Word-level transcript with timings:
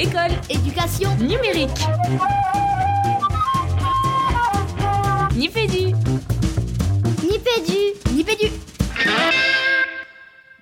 École. 0.00 0.30
Éducation. 0.48 1.10
Numérique. 1.16 1.70
Nipédu. 5.34 5.92
Nipédu. 7.24 8.14
Nipédu. 8.14 8.52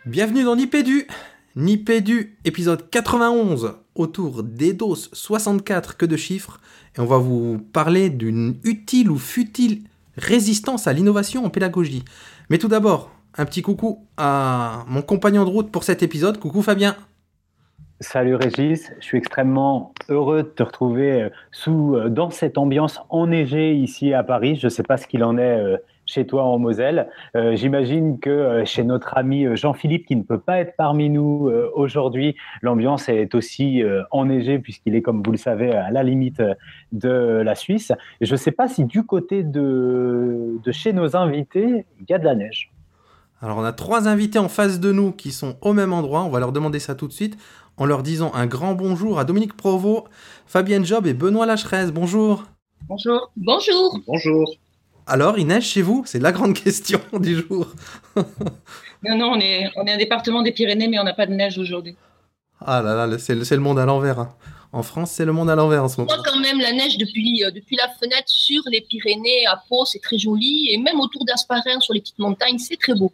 Bienvenue 0.07 0.43
dans 0.43 0.57
Nipédu. 0.57 1.07
Nipédu, 1.55 2.39
épisode 2.47 2.89
91, 2.89 3.75
autour 3.95 4.43
d'EDOS 4.43 5.11
64, 5.13 5.99
que 5.99 6.07
de 6.07 6.17
chiffres, 6.17 6.59
et 6.97 7.01
on 7.01 7.07
va 7.07 7.19
vous 7.19 7.59
parler 7.75 8.09
d'une 8.09 8.59
utile 8.65 9.11
ou 9.11 9.19
futile 9.19 9.83
résistance 10.17 10.87
à 10.87 10.95
l'innovation 10.95 11.45
en 11.45 11.51
pédagogie. 11.51 12.07
Mais 12.49 12.57
tout 12.57 12.69
d'abord, 12.69 13.11
un 13.37 13.45
petit 13.45 13.61
coucou 13.61 14.07
à 14.17 14.87
mon 14.89 15.03
compagnon 15.03 15.45
de 15.45 15.51
route 15.51 15.71
pour 15.71 15.85
cet 15.85 16.03
épisode. 16.03 16.41
Coucou 16.41 16.63
Fabien. 16.63 16.97
Salut 18.01 18.35
Régis, 18.35 18.93
je 19.01 19.05
suis 19.07 19.17
extrêmement 19.17 19.95
heureux 20.11 20.43
de 20.43 20.49
te 20.49 20.63
retrouver 20.63 21.23
euh, 21.23 21.29
sous, 21.51 21.97
euh, 21.97 22.11
dans 22.11 22.29
cette 22.29 22.59
ambiance 22.59 23.01
enneigée 23.09 23.73
ici 23.73 24.13
à 24.13 24.23
Paris. 24.23 24.57
Je 24.57 24.67
ne 24.67 24.71
sais 24.71 24.83
pas 24.83 24.99
ce 24.99 25.07
qu'il 25.07 25.25
en 25.25 25.39
est 25.39 25.59
euh, 25.59 25.79
chez 26.05 26.27
toi 26.27 26.45
en 26.45 26.59
Moselle. 26.59 27.09
J'imagine 27.55 28.21
que 28.21 28.63
chez 28.65 28.85
notre 28.85 29.17
ami 29.17 29.45
Jean-Philippe, 29.57 30.07
qui 30.07 30.15
ne 30.15 30.23
peut 30.23 30.39
pas 30.39 30.61
être 30.61 30.77
parmi 30.77 31.11
nous 31.11 31.51
aujourd'hui, 31.75 32.37
l'ambiance 32.63 33.09
est 33.09 33.35
aussi 33.35 33.83
enneigée 34.13 34.61
puisqu'il 34.61 34.95
est, 34.95 35.03
comme 35.03 35.21
vous 35.25 35.33
le 35.33 35.37
savez, 35.37 35.73
à 35.73 35.91
la 35.91 36.05
limite 36.05 36.41
de 36.93 37.43
la 37.45 37.57
Suisse. 37.57 37.91
Je 38.21 38.31
ne 38.31 38.37
sais 38.37 38.53
pas 38.53 38.69
si 38.69 38.85
du 38.85 39.03
côté 39.03 39.43
de, 39.43 40.61
de 40.63 40.71
chez 40.71 40.93
nos 40.93 41.17
invités, 41.17 41.87
il 41.99 42.07
y 42.09 42.15
a 42.15 42.19
de 42.19 42.25
la 42.25 42.37
neige. 42.37 42.71
Alors 43.43 43.59
on 43.59 43.65
a 43.65 43.73
trois 43.73 44.09
invités 44.09 44.39
en 44.39 44.49
face 44.49 44.81
de 44.81 44.93
nous 44.93 45.13
qui 45.13 45.31
sont 45.31 45.57
au 45.61 45.73
même 45.73 45.93
endroit, 45.93 46.23
on 46.23 46.31
va 46.31 46.41
leur 46.41 46.53
demander 46.53 46.79
ça 46.79 46.95
tout 46.95 47.09
de 47.09 47.13
suite 47.13 47.37
en 47.77 47.85
leur 47.85 48.03
disant 48.03 48.33
un 48.35 48.47
grand 48.47 48.75
bonjour 48.75 49.19
à 49.19 49.25
Dominique 49.25 49.57
Provost, 49.57 50.05
Fabienne 50.47 50.85
Job 50.85 51.07
et 51.07 51.15
Benoît 51.15 51.47
Lacheresse. 51.47 51.93
Bonjour. 51.93 52.45
Bonjour. 52.89 53.31
Bonjour. 53.37 54.01
Bonjour. 54.07 54.51
Alors, 55.07 55.39
il 55.39 55.47
neige 55.47 55.65
chez 55.65 55.83
vous 55.83 56.03
C'est 56.07 56.19
la 56.19 56.33
grande 56.33 56.55
question 56.65 57.01
du 57.21 57.37
jour. 57.37 57.69
non, 58.17 59.17
non, 59.17 59.33
on 59.35 59.41
est, 59.41 59.71
on 59.77 59.87
est 59.87 59.93
un 59.93 59.99
département 59.99 60.43
des 60.43 60.53
Pyrénées, 60.53 60.89
mais 60.89 60.99
on 60.99 61.05
n'a 61.05 61.15
pas 61.15 61.27
de 61.27 61.33
neige 61.33 61.59
aujourd'hui. 61.59 61.97
Ah 62.61 62.81
là 62.81 63.07
là, 63.07 63.19
c'est 63.19 63.35
le 63.35 63.59
monde 63.59 63.79
à 63.79 63.85
l'envers. 63.85 64.19
Hein. 64.19 64.35
En 64.73 64.83
France, 64.83 65.13
c'est 65.13 65.25
le 65.25 65.33
monde 65.33 65.51
à 65.51 65.55
l'envers 65.55 65.85
en 65.85 65.89
ce 65.89 66.01
moment. 66.01 66.13
On 66.13 66.17
voit 66.17 66.25
quand 66.25 66.41
même 66.41 66.59
la 66.59 66.73
neige 66.73 66.97
depuis, 66.99 67.45
euh, 67.45 67.51
depuis 67.51 67.77
la 67.77 67.89
fenêtre 68.01 68.29
sur 68.29 68.63
les 68.71 68.81
Pyrénées, 68.81 69.47
à 69.47 69.63
Pau, 69.69 69.85
c'est 69.85 70.01
très 70.01 70.19
joli. 70.19 70.69
Et 70.71 70.79
même 70.79 70.99
autour 71.01 71.25
d'Asparin, 71.25 71.81
sur 71.81 71.95
les 71.95 72.01
petites 72.01 72.19
montagnes, 72.19 72.59
c'est 72.59 72.79
très 72.79 72.95
beau. 72.95 73.13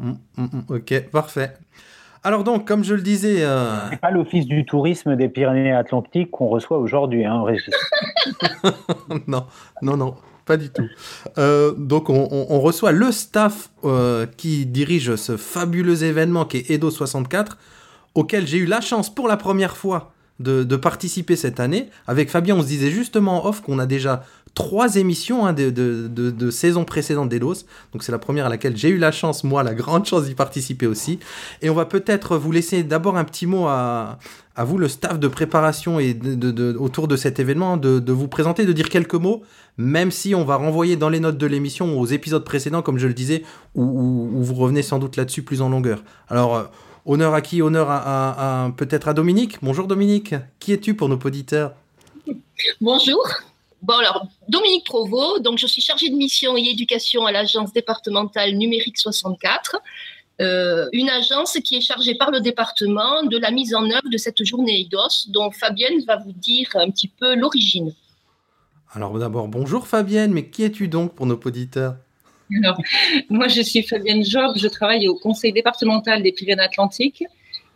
Hum, 0.00 0.18
hum, 0.36 0.50
hum, 0.52 0.76
ok, 0.76 1.10
parfait. 1.10 1.56
Alors 2.26 2.42
donc, 2.42 2.66
comme 2.66 2.82
je 2.82 2.92
le 2.92 3.02
disais... 3.02 3.44
Euh... 3.44 3.88
C'est 3.88 4.00
pas 4.00 4.10
l'Office 4.10 4.46
du 4.46 4.64
tourisme 4.64 5.14
des 5.14 5.28
Pyrénées-Atlantiques 5.28 6.32
qu'on 6.32 6.48
reçoit 6.48 6.76
aujourd'hui, 6.76 7.24
hein, 7.24 7.44
Régis 7.44 7.72
Non, 9.28 9.46
non, 9.80 9.96
non, 9.96 10.16
pas 10.44 10.56
du 10.56 10.70
tout. 10.70 10.88
Euh, 11.38 11.72
donc 11.78 12.10
on, 12.10 12.26
on, 12.50 12.58
reçoit 12.58 12.90
le 12.90 13.12
staff 13.12 13.70
euh, 13.84 14.26
qui 14.26 14.66
dirige 14.66 15.14
ce 15.14 15.36
fabuleux 15.36 16.02
événement 16.02 16.46
qui 16.46 16.56
est 16.56 16.70
Edo 16.70 16.90
64, 16.90 17.58
auquel 18.16 18.44
j'ai 18.44 18.58
eu 18.58 18.66
la 18.66 18.80
chance 18.80 19.08
pour 19.14 19.28
la 19.28 19.36
première 19.36 19.76
fois 19.76 20.10
de, 20.40 20.64
de, 20.64 20.74
participer 20.74 21.36
cette 21.36 21.60
année. 21.60 21.90
Avec 22.08 22.28
Fabien, 22.28 22.56
on 22.56 22.62
se 22.62 22.66
disait 22.66 22.90
justement 22.90 23.46
off 23.46 23.62
qu'on 23.62 23.78
a 23.78 23.86
déjà 23.86 24.24
trois 24.56 24.96
émissions 24.96 25.46
hein, 25.46 25.52
de, 25.52 26.50
saison 26.50 26.84
précédente 26.84 27.28
d'Elos. 27.28 27.66
Donc 27.92 28.02
c'est 28.02 28.10
la 28.10 28.18
première 28.18 28.46
à 28.46 28.48
laquelle 28.48 28.76
j'ai 28.76 28.88
eu 28.88 28.96
la 28.96 29.12
chance, 29.12 29.44
moi, 29.44 29.62
la 29.62 29.74
grande 29.74 30.06
chance 30.06 30.24
d'y 30.24 30.34
participer 30.34 30.86
aussi. 30.86 31.20
Et 31.62 31.70
on 31.70 31.74
va 31.74 31.84
peut-être 31.84 32.36
vous 32.36 32.50
laisser 32.50 32.82
d'abord 32.82 33.16
un 33.16 33.24
petit 33.24 33.46
mot 33.46 33.66
à, 33.66 34.18
vous, 34.56 34.78
le 34.78 34.88
staff 34.88 35.20
de 35.20 35.28
préparation 35.28 36.00
et 36.00 36.18
autour 36.78 37.06
de 37.06 37.16
cet 37.16 37.38
événement, 37.38 37.76
de, 37.76 38.12
vous 38.12 38.28
présenter, 38.28 38.64
de 38.64 38.72
dire 38.72 38.88
quelques 38.88 39.14
mots, 39.14 39.42
même 39.76 40.10
si 40.10 40.34
on 40.34 40.44
va 40.44 40.56
renvoyer 40.56 40.96
dans 40.96 41.10
les 41.10 41.20
notes 41.20 41.38
de 41.38 41.46
l'émission 41.46 42.00
aux 42.00 42.06
épisodes 42.06 42.44
précédents, 42.44 42.80
comme 42.80 42.96
je 42.98 43.06
le 43.06 43.14
disais, 43.14 43.44
où, 43.74 44.42
vous 44.42 44.54
revenez 44.54 44.82
sans 44.82 44.98
doute 44.98 45.16
là-dessus 45.16 45.42
plus 45.42 45.60
en 45.60 45.68
longueur. 45.68 46.02
Alors, 46.28 46.56
euh, 46.56 46.64
honneur 47.04 47.34
à 47.34 47.42
qui? 47.42 47.60
Honneur 47.60 47.88
à 47.90 48.72
peut-être 48.78 49.08
à 49.08 49.12
Dominique? 49.12 49.58
Bonjour 49.60 49.86
Dominique, 49.86 50.34
qui 50.60 50.72
es-tu 50.72 50.94
pour 50.94 51.10
nos 51.10 51.18
auditeurs? 51.18 51.74
Bonjour. 52.80 53.22
Bon, 53.86 53.94
alors, 53.94 54.26
Dominique 54.48 54.84
Provost, 54.84 55.42
donc 55.42 55.58
je 55.58 55.66
suis 55.68 55.80
chargée 55.80 56.08
de 56.08 56.16
mission 56.16 56.56
et 56.56 56.62
éducation 56.62 57.24
à 57.24 57.30
l'agence 57.30 57.72
départementale 57.72 58.56
numérique 58.56 58.98
64, 58.98 59.76
euh, 60.40 60.88
une 60.92 61.08
agence 61.08 61.56
qui 61.64 61.76
est 61.76 61.80
chargée 61.80 62.16
par 62.16 62.32
le 62.32 62.40
département 62.40 63.22
de 63.22 63.38
la 63.38 63.52
mise 63.52 63.76
en 63.76 63.84
œuvre 63.84 64.10
de 64.10 64.16
cette 64.16 64.44
journée 64.44 64.80
IDOS, 64.80 65.28
dont 65.28 65.52
Fabienne 65.52 66.00
va 66.04 66.16
vous 66.16 66.32
dire 66.32 66.68
un 66.74 66.90
petit 66.90 67.06
peu 67.06 67.36
l'origine. 67.36 67.94
Alors 68.92 69.16
d'abord, 69.20 69.46
bonjour 69.46 69.86
Fabienne, 69.86 70.32
mais 70.32 70.50
qui 70.50 70.64
es-tu 70.64 70.88
donc 70.88 71.14
pour 71.14 71.26
nos 71.26 71.36
auditeurs? 71.36 71.94
Alors, 72.64 72.80
moi, 73.30 73.46
je 73.46 73.60
suis 73.60 73.84
Fabienne 73.84 74.24
Job, 74.24 74.54
je 74.56 74.66
travaille 74.66 75.06
au 75.06 75.14
conseil 75.14 75.52
départemental 75.52 76.24
des 76.24 76.32
Pyrénées-Atlantiques 76.32 77.22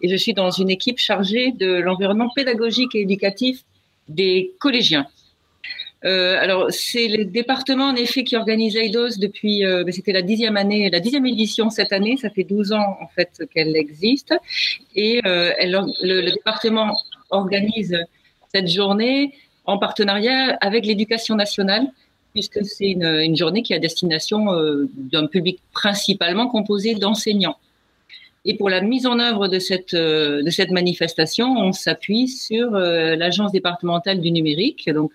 et 0.03 0.09
je 0.09 0.17
suis 0.17 0.35
dans 0.35 0.51
une 0.51 0.71
équipe 0.71 0.99
chargée 0.99 1.53
de 1.53 1.75
l'environnement 1.75 2.31
pédagogique 2.35 2.97
et 2.97 3.03
éducatif 3.03 3.63
des 4.09 4.57
collégiens. 4.59 5.07
Euh, 6.05 6.39
alors, 6.41 6.67
c'est 6.71 7.09
le 7.09 7.25
département, 7.25 7.89
en 7.89 7.95
effet, 7.95 8.25
qui 8.25 8.37
organise 8.37 8.77
AIDOS 8.77 9.19
depuis, 9.19 9.65
euh, 9.65 9.85
ben, 9.85 9.93
c'était 9.93 10.13
la 10.13 10.23
dixième 10.23 10.57
année, 10.57 10.89
la 10.91 11.01
dixième 11.01 11.27
édition 11.27 11.69
cette 11.69 11.93
année. 11.93 12.17
Ça 12.17 12.31
fait 12.31 12.45
12 12.45 12.73
ans, 12.73 12.97
en 13.01 13.09
fait, 13.09 13.43
qu'elle 13.53 13.77
existe. 13.77 14.35
Et 14.95 15.21
euh, 15.27 15.53
le, 16.03 16.31
département 16.31 16.97
organise 17.31 17.99
cette 18.53 18.69
journée 18.69 19.35
en 19.67 19.79
partenariat 19.79 20.57
avec 20.61 20.87
l'éducation 20.87 21.35
nationale, 21.35 21.87
puisque 22.33 22.65
c'est 22.65 22.91
une, 22.91 23.05
une, 23.05 23.37
journée 23.37 23.63
qui 23.63 23.75
a 23.75 23.79
destination 23.79 24.53
euh, 24.53 24.89
d'un 24.95 25.27
public 25.27 25.61
principalement 25.73 26.49
composé 26.49 26.95
d'enseignants. 26.95 27.57
Et 28.45 28.57
pour 28.57 28.71
la 28.71 28.81
mise 28.81 29.07
en 29.07 29.19
œuvre 29.19 29.49
de 29.49 29.59
cette, 29.59 29.95
euh, 29.95 30.43
de 30.43 30.51
cette 30.51 30.71
manifestation, 30.71 31.53
on 31.59 31.73
s'appuie 31.73 32.27
sur 32.27 32.75
euh, 32.75 33.15
l'agence 33.15 33.53
départementale 33.53 34.21
du 34.21 34.31
numérique, 34.31 34.89
donc 34.91 35.13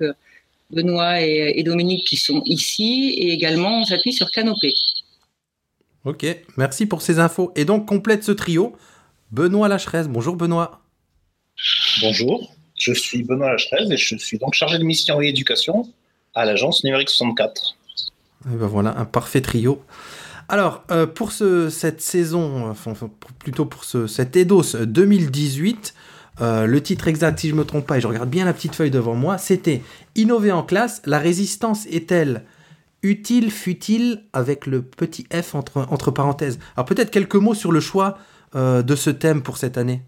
Benoît 0.72 1.22
et, 1.22 1.62
Dominique 1.64 2.08
qui 2.08 2.18
sont 2.18 2.42
ici, 2.46 3.14
et 3.18 3.32
également 3.32 3.82
on 3.82 3.86
s'appuie 3.86 4.14
sur 4.14 4.32
Canopé. 4.32 4.74
Ok, 6.04 6.26
merci 6.58 6.86
pour 6.86 7.02
ces 7.02 7.20
infos. 7.20 7.52
Et 7.56 7.66
donc 7.66 7.88
complète 7.88 8.24
ce 8.24 8.32
trio, 8.32 8.76
Benoît 9.32 9.68
Lacheresse. 9.68 10.08
Bonjour 10.08 10.36
Benoît. 10.36 10.82
Bonjour, 12.02 12.54
je 12.78 12.94
suis 12.94 13.24
Benoît 13.24 13.52
Lacheresse 13.52 13.90
et 13.90 13.98
je 13.98 14.18
suis 14.18 14.38
donc 14.38 14.54
chargé 14.54 14.78
de 14.78 14.84
mission 14.84 15.22
et 15.22 15.28
éducation 15.28 15.88
à 16.34 16.46
l'agence 16.46 16.84
numérique 16.84 17.10
64. 17.10 17.76
Et 18.46 18.56
ben 18.56 18.68
voilà, 18.68 18.98
un 18.98 19.06
parfait 19.06 19.42
trio. 19.42 19.82
Alors, 20.48 20.84
euh, 20.92 21.08
pour 21.08 21.32
ce, 21.32 21.70
cette 21.70 22.02
saison, 22.02 22.70
enfin, 22.70 22.94
plutôt 23.40 23.66
pour 23.66 23.84
ce, 23.84 24.06
cet 24.06 24.36
EDOS 24.36 24.86
2018, 24.86 25.96
euh, 26.42 26.66
le 26.66 26.82
titre 26.82 27.08
exact, 27.08 27.40
si 27.40 27.50
je 27.50 27.56
me 27.56 27.64
trompe 27.64 27.88
pas, 27.88 27.98
et 27.98 28.02
je 28.02 28.08
regarde 28.08 28.30
bien 28.30 28.46
la 28.46 28.54
petite 28.54 28.76
feuille 28.76 28.92
devant 28.92 29.16
moi, 29.16 29.38
c'était 29.38 29.82
Innover 30.16 30.52
en 30.52 30.64
classe, 30.64 31.02
la 31.06 31.20
résistance 31.20 31.86
est-elle 31.88 32.44
utile, 33.04 33.52
futile, 33.52 34.24
avec 34.34 34.66
le 34.66 34.82
petit 34.82 35.28
F 35.32 35.56
entre, 35.56 35.86
entre 35.90 36.12
parenthèses 36.12 36.60
Alors 36.76 36.86
peut-être 36.86 37.12
quelques 37.12 37.36
mots 37.36 37.54
sur 37.54 37.72
le 37.72 37.80
choix 37.80 38.18
euh, 38.56 38.82
de 38.82 38.96
ce 38.96 39.10
thème 39.10 39.44
pour 39.44 39.58
cette 39.58 39.78
année. 39.78 40.02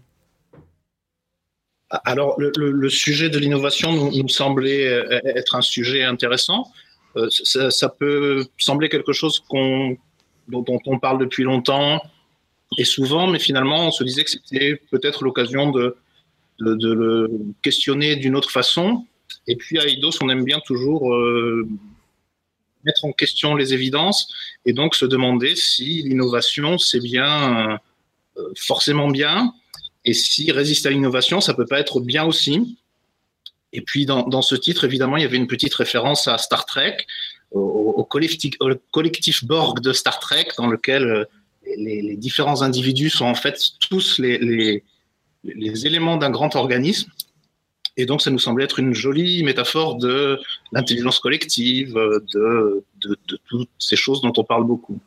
Alors 2.04 2.38
le, 2.38 2.88
sujet 2.90 3.30
de 3.30 3.38
l'innovation 3.38 4.10
nous, 4.10 4.28
semblait 4.28 4.86
euh, 4.86 5.20
être 5.24 5.54
un 5.54 5.62
sujet 5.62 6.02
intéressant. 6.02 6.70
ça, 7.30 7.88
peut 7.88 8.44
sembler 8.58 8.90
quelque 8.90 9.14
chose 9.14 9.42
dont, 9.50 10.66
on 10.86 10.98
parle 10.98 11.18
depuis 11.18 11.44
longtemps 11.44 12.02
et 12.76 12.84
souvent, 12.84 13.26
mais 13.26 13.38
finalement 13.38 13.86
on 13.86 13.90
se 13.90 14.04
disait 14.04 14.24
que 14.24 14.30
c'était 14.30 14.82
peut-être 14.90 15.24
l'occasion 15.24 15.70
de 15.70 15.96
de, 16.60 16.92
le 16.92 17.30
questionner 17.62 18.16
d'une 18.16 18.36
autre 18.36 18.50
façon. 18.50 19.06
Et 19.46 19.56
puis 19.56 19.78
à 19.78 19.86
IDOS, 19.86 20.18
on 20.20 20.28
aime 20.28 20.44
bien 20.44 20.60
toujours 20.60 21.12
euh, 21.12 21.68
mettre 22.84 23.04
en 23.04 23.12
question 23.12 23.54
les 23.54 23.74
évidences 23.74 24.28
et 24.64 24.72
donc 24.72 24.94
se 24.94 25.04
demander 25.04 25.54
si 25.56 26.02
l'innovation, 26.02 26.78
c'est 26.78 27.00
bien 27.00 27.78
euh, 28.36 28.52
forcément 28.56 29.08
bien, 29.08 29.52
et 30.04 30.14
si 30.14 30.50
résister 30.52 30.88
à 30.88 30.90
l'innovation, 30.90 31.40
ça 31.40 31.54
peut 31.54 31.66
pas 31.66 31.80
être 31.80 32.00
bien 32.00 32.24
aussi. 32.24 32.78
Et 33.72 33.82
puis 33.82 34.06
dans, 34.06 34.26
dans, 34.26 34.42
ce 34.42 34.54
titre, 34.54 34.84
évidemment, 34.84 35.16
il 35.16 35.22
y 35.22 35.26
avait 35.26 35.36
une 35.36 35.46
petite 35.46 35.74
référence 35.74 36.26
à 36.28 36.38
Star 36.38 36.64
Trek, 36.64 36.96
au, 37.50 38.04
collectif, 38.04 38.54
au 38.60 38.70
collectif, 38.90 39.44
Borg 39.44 39.80
de 39.80 39.92
Star 39.92 40.18
Trek, 40.20 40.48
dans 40.56 40.66
lequel 40.66 41.04
euh, 41.04 41.24
les, 41.76 42.16
différents 42.16 42.62
individus 42.62 43.10
sont 43.10 43.26
en 43.26 43.34
fait 43.34 43.70
tous 43.88 44.18
les 44.18 44.84
les 45.44 45.86
éléments 45.86 46.16
d'un 46.16 46.30
grand 46.30 46.54
organisme. 46.56 47.10
Et 47.96 48.06
donc, 48.06 48.22
ça 48.22 48.30
nous 48.30 48.38
semblait 48.38 48.64
être 48.64 48.78
une 48.78 48.94
jolie 48.94 49.42
métaphore 49.42 49.96
de 49.96 50.38
l'intelligence 50.72 51.18
collective, 51.18 51.94
de, 51.94 52.84
de, 53.02 53.18
toutes 53.48 53.70
ces 53.78 53.96
choses 53.96 54.20
dont 54.20 54.32
on 54.36 54.44
parle 54.44 54.64
beaucoup. 54.64 54.98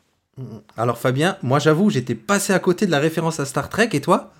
Alors, 0.76 0.98
Fabien, 0.98 1.36
moi 1.42 1.58
j'avoue, 1.58 1.90
j'étais 1.90 2.14
passé 2.14 2.52
à 2.52 2.58
côté 2.58 2.84
de 2.86 2.90
la 2.90 2.98
référence 2.98 3.40
à 3.40 3.46
Star 3.46 3.68
Trek, 3.68 3.88
et 3.92 4.00
toi? 4.00 4.32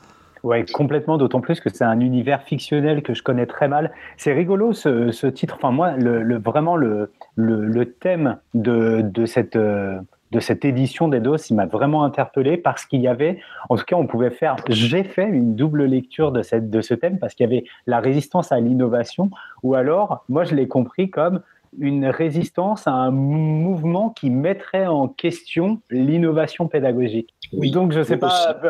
Ouais, 0.43 0.65
complètement, 0.65 1.19
d'autant 1.19 1.41
plus 1.41 1.61
que 1.61 1.71
c'est 1.71 1.85
un 1.85 2.00
univers 2.00 2.43
fictionnel 2.43 3.03
que 3.03 3.15
je 3.15 3.23
connais 3.23 3.47
très 3.47 3.69
mal. 3.69 3.93
C'est 4.17 4.33
rigolo 4.33 4.73
ce, 4.73 5.27
titre. 5.29 5.55
Enfin, 5.56 5.71
moi, 5.71 5.93
le, 5.93 6.39
vraiment, 6.39 6.77
le, 6.77 7.12
le, 7.37 7.85
thème 7.87 8.39
de, 8.53 9.03
de 9.03 9.25
cette, 9.25 9.55
euh, 9.55 10.00
de 10.32 10.40
cette 10.40 10.64
édition 10.64 11.08
d'Edos, 11.08 11.37
il 11.50 11.56
m'a 11.56 11.67
vraiment 11.67 12.05
interpellé 12.05 12.56
parce 12.56 12.87
qu'il 12.87 13.02
y 13.02 13.06
avait, 13.06 13.38
en 13.69 13.76
tout 13.76 13.84
cas, 13.84 13.96
on 13.96 14.06
pouvait 14.06 14.31
faire, 14.31 14.56
j'ai 14.70 15.05
fait 15.05 15.29
une 15.29 15.55
double 15.55 15.84
lecture 15.84 16.32
de, 16.32 16.40
cette, 16.40 16.70
de 16.70 16.81
ce 16.81 16.94
thème 16.94 17.19
parce 17.19 17.34
qu'il 17.34 17.44
y 17.44 17.52
avait 17.52 17.64
la 17.87 18.00
résistance 18.00 18.50
à 18.50 18.58
l'innovation, 18.58 19.31
ou 19.62 19.75
alors, 19.75 20.25
moi, 20.31 20.44
je 20.44 20.55
l'ai 20.55 20.67
compris 20.67 21.11
comme 21.11 21.43
une 21.78 22.06
résistance 22.06 22.86
à 22.86 22.92
un 22.92 23.10
mouvement 23.10 24.10
qui 24.10 24.30
mettrait 24.30 24.86
en 24.86 25.08
question 25.08 25.80
l'innovation 25.90 26.69
pédagogique. 26.69 27.34
Donc, 27.52 27.92
je 27.92 27.98
ne 27.98 28.04
sais 28.04 28.16
pas, 28.16 28.60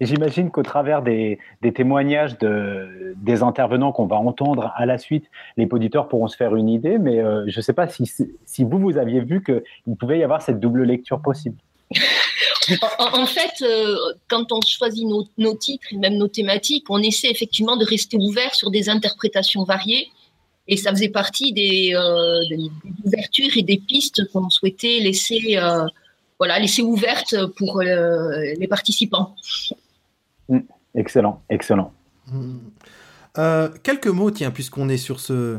j'imagine 0.00 0.50
qu'au 0.50 0.62
travers 0.62 1.02
des, 1.02 1.38
témoignages 1.74 2.38
de, 2.38 3.14
des 3.16 3.42
intervenants 3.42 3.92
qu'on 3.92 4.06
va 4.06 4.16
entendre 4.16 4.72
à 4.74 4.86
la 4.86 4.98
suite, 4.98 5.26
les 5.56 5.68
auditeurs 5.70 6.08
pourront 6.08 6.28
se 6.28 6.36
faire 6.36 6.56
une 6.56 6.68
idée, 6.68 6.98
mais 6.98 7.20
euh, 7.20 7.44
je 7.46 7.58
ne 7.58 7.62
sais 7.62 7.74
pas 7.74 7.88
si, 7.88 8.10
si 8.44 8.64
vous, 8.64 8.78
vous 8.78 8.96
aviez 8.96 9.20
vu 9.20 9.42
qu'il 9.42 9.96
pouvait 9.96 10.18
y 10.18 10.24
avoir 10.24 10.40
cette 10.40 10.60
double 10.60 10.84
lecture 10.84 11.20
possible. 11.20 11.56
En, 12.98 13.26
fait, 13.26 13.62
euh, 13.62 13.96
quand 14.28 14.50
on 14.50 14.60
choisit 14.60 15.06
nos, 15.06 15.24
nos, 15.38 15.54
titres 15.54 15.86
et 15.92 15.98
même 15.98 16.14
nos 16.14 16.26
thématiques, 16.26 16.86
on 16.88 16.98
essaie 16.98 17.30
effectivement 17.30 17.76
de 17.76 17.84
rester 17.84 18.16
ouvert 18.16 18.54
sur 18.54 18.70
des 18.70 18.88
interprétations 18.88 19.62
variées 19.62 20.08
et 20.68 20.76
ça 20.76 20.90
faisait 20.90 21.08
partie 21.08 21.52
des, 21.52 21.92
euh, 21.94 22.40
des, 22.48 22.70
ouvertures 23.04 23.56
et 23.56 23.62
des 23.62 23.78
pistes 23.78 24.30
qu'on 24.32 24.50
souhaitait 24.50 24.98
laisser, 25.00 25.56
euh, 25.56 25.86
voilà, 26.38 26.58
laisser 26.58 26.82
ouvertes 26.82 27.36
pour 27.56 27.80
euh, 27.80 28.54
les 28.58 28.66
participants. 28.66 29.34
Mm. 30.48 30.58
Excellent, 30.94 31.42
excellent. 31.50 31.92
Mm. 32.28 33.68
quelques 33.82 34.06
mots, 34.06 34.30
tiens, 34.30 34.50
puisqu'on 34.50 34.88
est 34.88 34.96
sur, 34.96 35.20
ce, 35.20 35.58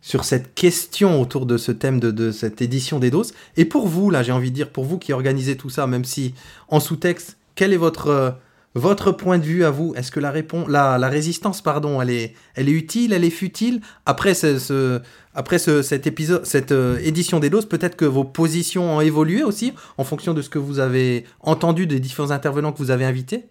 sur 0.00 0.24
cette 0.24 0.54
question 0.54 1.20
autour 1.20 1.46
de 1.46 1.56
ce 1.56 1.72
thème 1.72 1.98
de, 1.98 2.10
de 2.10 2.30
cette 2.30 2.62
édition 2.62 3.00
des 3.00 3.10
doses. 3.10 3.34
Et 3.56 3.64
pour 3.64 3.88
vous, 3.88 4.10
là, 4.10 4.22
j'ai 4.22 4.32
envie 4.32 4.50
de 4.50 4.54
dire, 4.54 4.70
pour 4.70 4.84
vous 4.84 4.98
qui 4.98 5.12
organisez 5.12 5.56
tout 5.56 5.68
ça, 5.68 5.86
même 5.86 6.04
si 6.04 6.32
en 6.68 6.80
sous-texte, 6.80 7.38
quel 7.56 7.72
est 7.72 7.78
votre 7.78 8.36
votre 8.78 9.12
point 9.12 9.38
de 9.38 9.44
vue 9.44 9.64
à 9.64 9.70
vous, 9.70 9.94
est-ce 9.96 10.10
que 10.10 10.20
la, 10.20 10.30
réponse, 10.30 10.68
la, 10.68 10.98
la, 10.98 11.08
résistance, 11.08 11.60
pardon, 11.60 12.00
elle 12.00 12.10
est, 12.10 12.34
elle 12.54 12.68
est 12.68 12.72
utile, 12.72 13.12
elle 13.12 13.24
est 13.24 13.30
futile? 13.30 13.80
Après, 14.06 14.34
ce, 14.34 15.00
après 15.34 15.58
ce, 15.58 15.82
cet 15.82 16.06
épisode, 16.06 16.44
cette 16.46 16.72
euh, 16.72 16.98
édition 16.98 17.40
des 17.40 17.50
doses, 17.50 17.66
peut-être 17.66 17.96
que 17.96 18.04
vos 18.04 18.24
positions 18.24 18.96
ont 18.96 19.00
évolué 19.00 19.42
aussi 19.42 19.72
en 19.96 20.04
fonction 20.04 20.34
de 20.34 20.42
ce 20.42 20.48
que 20.48 20.58
vous 20.58 20.78
avez 20.78 21.24
entendu 21.40 21.86
des 21.86 22.00
différents 22.00 22.30
intervenants 22.30 22.72
que 22.72 22.78
vous 22.78 22.90
avez 22.90 23.04
invités? 23.04 23.46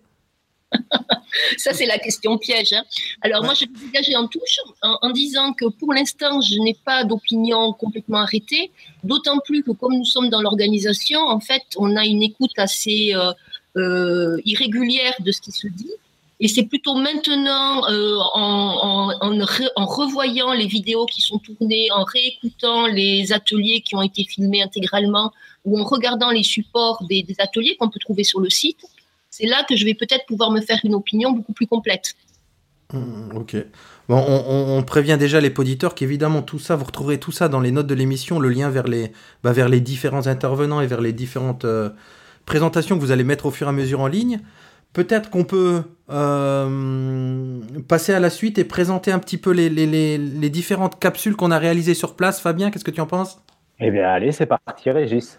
Ça, 1.57 1.73
c'est 1.73 1.85
la 1.85 1.97
question 1.97 2.37
piège. 2.37 2.73
Hein. 2.73 2.83
Alors, 3.21 3.43
moi, 3.43 3.53
je 3.53 3.61
vais 3.61 3.85
dégager 3.85 4.15
en 4.15 4.27
touche 4.27 4.59
en, 4.81 5.09
disant 5.11 5.53
que 5.53 5.65
pour 5.65 5.93
l'instant, 5.93 6.41
je 6.41 6.59
n'ai 6.59 6.75
pas 6.85 7.03
d'opinion 7.03 7.73
complètement 7.73 8.17
arrêtée, 8.17 8.71
d'autant 9.03 9.39
plus 9.39 9.63
que 9.63 9.71
comme 9.71 9.93
nous 9.93 10.05
sommes 10.05 10.29
dans 10.29 10.41
l'organisation, 10.41 11.19
en 11.19 11.39
fait, 11.39 11.63
on 11.77 11.95
a 11.95 12.05
une 12.05 12.23
écoute 12.23 12.51
assez 12.57 13.13
euh, 13.13 13.31
irrégulière 14.45 15.13
de 15.19 15.31
ce 15.31 15.41
qui 15.41 15.51
se 15.51 15.67
dit. 15.67 15.91
Et 16.39 16.47
c'est 16.47 16.63
plutôt 16.63 16.93
maintenant, 16.95 17.89
euh, 17.89 18.17
en, 18.35 19.07
revoyant 19.85 20.53
les 20.53 20.67
vidéos 20.67 21.07
qui 21.07 21.21
sont 21.21 21.39
tournées, 21.39 21.87
en 21.91 22.03
réécoutant 22.03 22.85
les 22.85 23.33
ateliers 23.33 23.81
qui 23.81 23.95
ont 23.95 24.03
été 24.03 24.23
filmés 24.23 24.61
intégralement, 24.61 25.31
ou 25.65 25.79
en 25.79 25.83
regardant 25.83 26.29
les 26.29 26.43
supports 26.43 27.03
des, 27.09 27.25
ateliers 27.39 27.75
qu'on 27.79 27.89
peut 27.89 27.99
trouver 27.99 28.23
sur 28.23 28.39
le 28.39 28.49
site, 28.49 28.79
c'est 29.31 29.47
là 29.47 29.65
que 29.67 29.75
je 29.75 29.83
vais 29.83 29.95
peut-être 29.95 30.25
pouvoir 30.27 30.51
me 30.51 30.61
faire 30.61 30.79
une 30.83 30.93
opinion 30.93 31.31
beaucoup 31.31 31.53
plus 31.53 31.67
complète. 31.67 32.15
Mmh, 32.93 33.35
ok. 33.35 33.55
Bon, 34.07 34.23
on, 34.27 34.81
prévient 34.83 35.17
déjà 35.19 35.41
les 35.41 35.51
auditeurs 35.57 35.95
qu'évidemment 35.95 36.41
tout 36.41 36.59
ça, 36.59 36.75
vous 36.75 36.85
retrouverez 36.85 37.19
tout 37.19 37.33
ça 37.33 37.49
dans 37.49 37.59
les 37.59 37.71
notes 37.71 37.87
de 37.87 37.95
l'émission, 37.95 38.39
le 38.39 38.47
lien 38.49 38.69
vers 38.69 38.87
les, 38.87 39.11
bah, 39.43 39.53
différents 39.79 40.27
intervenants 40.27 40.79
et 40.81 40.87
vers 40.87 41.01
les 41.01 41.11
différentes 41.11 41.65
euh, 41.65 41.89
présentation 42.47 42.95
que 42.95 43.01
vous 43.01 43.11
allez 43.11 43.25
mettre 43.25 43.45
au 43.45 43.51
fur 43.51 43.67
et 43.67 43.69
à 43.69 43.73
mesure 43.73 43.99
en 43.99 44.07
ligne. 44.07 44.39
Peut-être 44.93 45.29
qu'on 45.29 45.43
peut, 45.43 45.83
euh, 46.09 47.59
passer 47.87 48.13
à 48.13 48.19
la 48.19 48.31
suite 48.31 48.57
et 48.57 48.63
présenter 48.63 49.11
un 49.11 49.19
petit 49.19 49.37
peu 49.37 49.51
les, 49.51 49.69
les, 49.69 50.49
différentes 50.49 50.97
capsules 50.97 51.35
qu'on 51.35 51.51
a 51.51 51.59
réalisées 51.59 51.93
sur 51.93 52.15
place. 52.15 52.41
Fabien, 52.41 52.71
qu'est-ce 52.71 52.85
que 52.85 52.91
tu 52.91 53.01
en 53.01 53.05
penses? 53.05 53.39
Eh 53.79 53.91
bien, 53.91 54.09
allez, 54.09 54.31
c'est 54.31 54.47
parti, 54.47 54.89
Régis. 54.89 55.37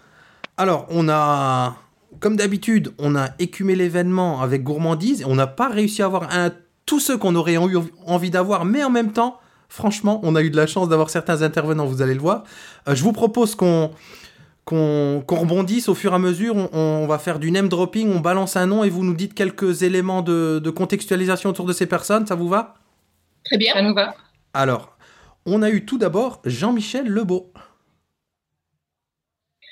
Alors, 0.55 0.85
on 0.91 1.09
a, 1.09 1.75
comme 2.19 2.37
d'habitude, 2.37 2.93
on 2.99 3.15
a 3.15 3.29
écumé 3.39 3.75
l'événement 3.75 4.41
avec 4.41 4.63
gourmandise. 4.63 5.25
On 5.27 5.35
n'a 5.35 5.47
pas 5.47 5.67
réussi 5.67 6.03
à 6.03 6.05
avoir 6.05 6.31
un, 6.31 6.51
tous 6.85 6.99
ceux 6.99 7.17
qu'on 7.17 7.35
aurait 7.35 7.55
eu 7.55 7.77
envie 8.05 8.29
d'avoir, 8.29 8.65
mais 8.65 8.83
en 8.83 8.91
même 8.91 9.11
temps, 9.11 9.39
franchement, 9.67 10.21
on 10.23 10.35
a 10.35 10.41
eu 10.43 10.51
de 10.51 10.57
la 10.57 10.67
chance 10.67 10.87
d'avoir 10.87 11.09
certains 11.09 11.41
intervenants, 11.41 11.85
vous 11.85 12.01
allez 12.01 12.13
le 12.13 12.21
voir. 12.21 12.43
Euh, 12.87 12.95
je 12.95 13.03
vous 13.03 13.13
propose 13.13 13.55
qu'on 13.55 13.91
qu'on 14.69 15.23
rebondisse 15.27 15.89
au 15.89 15.95
fur 15.95 16.11
et 16.11 16.15
à 16.15 16.19
mesure. 16.19 16.55
On, 16.73 17.07
va 17.07 17.17
faire 17.17 17.39
du 17.39 17.49
name 17.49 17.69
dropping, 17.69 18.13
on 18.13 18.19
balance 18.19 18.55
un 18.55 18.67
nom 18.67 18.83
et 18.83 18.89
vous 18.91 19.03
nous 19.03 19.15
dites 19.15 19.33
quelques 19.33 19.81
éléments 19.81 20.21
de, 20.21 20.69
contextualisation 20.69 21.49
autour 21.49 21.65
de 21.65 21.73
ces 21.73 21.87
personnes. 21.87 22.27
Ça 22.27 22.35
vous 22.35 22.47
va? 22.47 22.75
Très 23.45 23.57
bien, 23.57 23.73
ça 23.73 23.81
nous 23.81 23.95
va. 23.95 24.13
Alors, 24.53 24.95
on 25.47 25.63
a 25.63 25.71
eu 25.71 25.85
tout 25.85 25.97
d'abord 25.97 26.39
Jean-Michel 26.45 27.07
Lebeau. 27.07 27.51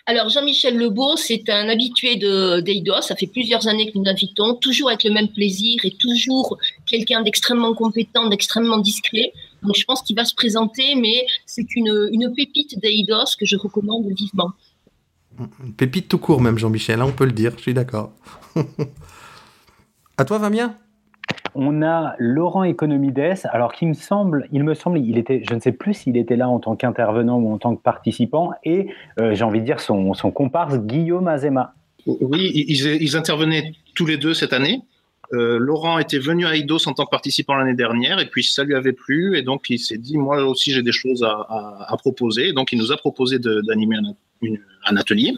Alors, 0.08 0.30
Jean-Michel 0.30 0.76
Lebeau, 0.76 1.16
c'est 1.16 1.48
un 1.50 1.70
habitué 1.70 2.16
de 2.16 2.62
d'Eidos. 2.62 3.02
Ça 3.02 3.16
fait 3.16 3.28
plusieurs 3.28 3.68
années 3.68 3.92
que 3.92 3.98
nous 4.00 4.04
l'invitons, 4.04 4.56
toujours 4.56 4.88
avec 4.88 5.04
le 5.04 5.12
même 5.12 5.28
plaisir 5.28 5.78
et 5.84 5.92
toujours 5.92 6.58
quelqu'un 6.90 7.22
d'extrêmement 7.22 7.76
compétent, 7.76 8.30
d'extrêmement 8.30 8.80
discret. 8.80 9.32
Donc, 9.62 9.76
je 9.76 9.84
pense 9.84 10.02
qu'il 10.02 10.16
va 10.16 10.26
se 10.26 10.34
présenter, 10.34 10.96
mais 10.96 11.28
c'est 11.46 11.76
une, 11.76 12.10
une 12.12 12.34
pépite 12.34 12.80
d'Eidos 12.80 13.36
que 13.38 13.46
je 13.46 13.58
recommande 13.58 14.08
vivement. 14.18 14.54
Pépite 15.78 16.08
tout 16.08 16.18
court 16.18 16.42
même, 16.42 16.58
Jean-Michel, 16.58 17.02
hein, 17.02 17.06
on 17.08 17.12
peut 17.12 17.26
le 17.26 17.32
dire, 17.32 17.54
je 17.58 17.62
suis 17.62 17.74
d'accord. 17.74 18.12
à 20.18 20.26
toi, 20.26 20.38
Vamien 20.38 20.76
on 21.56 21.82
a 21.82 22.16
Laurent 22.20 22.64
Economides, 22.64 23.36
alors 23.46 23.74
qu'il 23.74 23.88
me 23.88 23.94
semble, 23.94 24.48
il 24.52 24.64
me 24.64 24.76
semble, 24.76 25.00
il 25.00 25.18
était, 25.18 25.42
je 25.48 25.56
ne 25.56 25.60
sais 25.60 25.72
plus 25.72 25.96
s'il 25.96 26.16
était 26.16 26.36
là 26.36 26.48
en 26.48 26.60
tant 26.60 26.76
qu'intervenant 26.76 27.38
ou 27.38 27.52
en 27.52 27.58
tant 27.58 27.76
que 27.76 27.82
participant, 27.82 28.52
et 28.64 28.90
euh, 29.20 29.34
j'ai 29.34 29.44
envie 29.44 29.62
de 29.62 29.66
dire 29.66 29.80
son, 29.80 30.14
comparse 30.14 30.78
Guillaume 30.78 31.28
Azema. 31.28 31.74
Oui, 32.06 32.66
ils, 32.68 33.18
intervenaient 33.18 33.74
tous 33.96 34.06
les 34.06 34.18
deux 34.18 34.36
cette 34.36 34.54
année. 34.54 34.82
Euh, 35.34 35.58
Laurent 35.60 35.98
était 35.98 36.20
venu 36.20 36.46
à 36.46 36.56
Eidos 36.56 36.88
en 36.88 36.94
tant 36.94 37.06
que 37.06 37.10
participant 37.10 37.56
l'année 37.56 37.74
dernière, 37.74 38.20
et 38.20 38.30
puis 38.30 38.44
ça 38.44 38.64
lui 38.64 38.76
avait 38.76 38.94
plu, 38.94 39.36
et 39.38 39.42
donc 39.42 39.70
il 39.70 39.80
s'est 39.80 39.98
dit, 39.98 40.18
moi 40.18 40.46
aussi 40.46 40.72
j'ai 40.72 40.84
des 40.84 40.92
choses 40.92 41.24
à, 41.24 41.98
proposer, 41.98 42.54
donc 42.54 42.72
il 42.72 42.78
nous 42.78 42.92
a 42.92 42.98
proposé 42.98 43.40
d'animer 43.40 43.98
un, 43.98 44.14
un 44.88 44.98
atelier. 44.98 45.34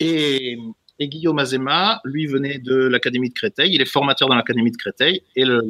Et, 0.00 0.58
Guillaume 1.00 1.38
Azema, 1.38 2.00
lui, 2.04 2.26
venait 2.26 2.58
de 2.58 2.74
l'Académie 2.74 3.28
de 3.28 3.34
Créteil. 3.34 3.74
Il 3.74 3.80
est 3.80 3.90
formateur 3.90 4.28
dans 4.28 4.34
l'Académie 4.34 4.70
de 4.70 4.76
Créteil. 4.76 5.22
Et 5.34 5.44
le, 5.44 5.62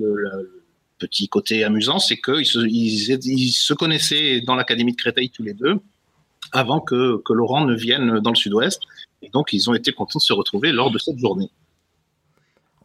petit 0.99 1.29
côté 1.29 1.63
amusant, 1.63 1.99
c'est 1.99 2.17
qu'ils 2.17 2.47
se, 2.47 2.61
ils, 2.61 3.53
se 3.53 3.75
connaissaient 3.75 4.41
dans 4.41 4.55
l'Académie 4.55 4.93
de 4.93 4.97
Créteil 4.97 5.29
tous 5.31 5.43
les 5.43 5.53
deux 5.53 5.75
avant 6.53 6.81
que, 6.81 7.21
que 7.23 7.33
Laurent 7.33 7.67
ne 7.67 7.75
vienne 7.75 8.21
dans 8.21 8.31
le 8.31 8.37
sud-ouest. 8.37 8.81
Et 9.21 9.29
donc, 9.31 9.53
ils 9.53 9.69
ont 9.69 9.75
été 9.75 9.93
contents 9.93 10.19
de 10.19 10.23
se 10.23 10.33
retrouver 10.33 10.73
lors 10.73 10.91
de 10.91 10.99
cette 10.99 11.19
journée. 11.19 11.51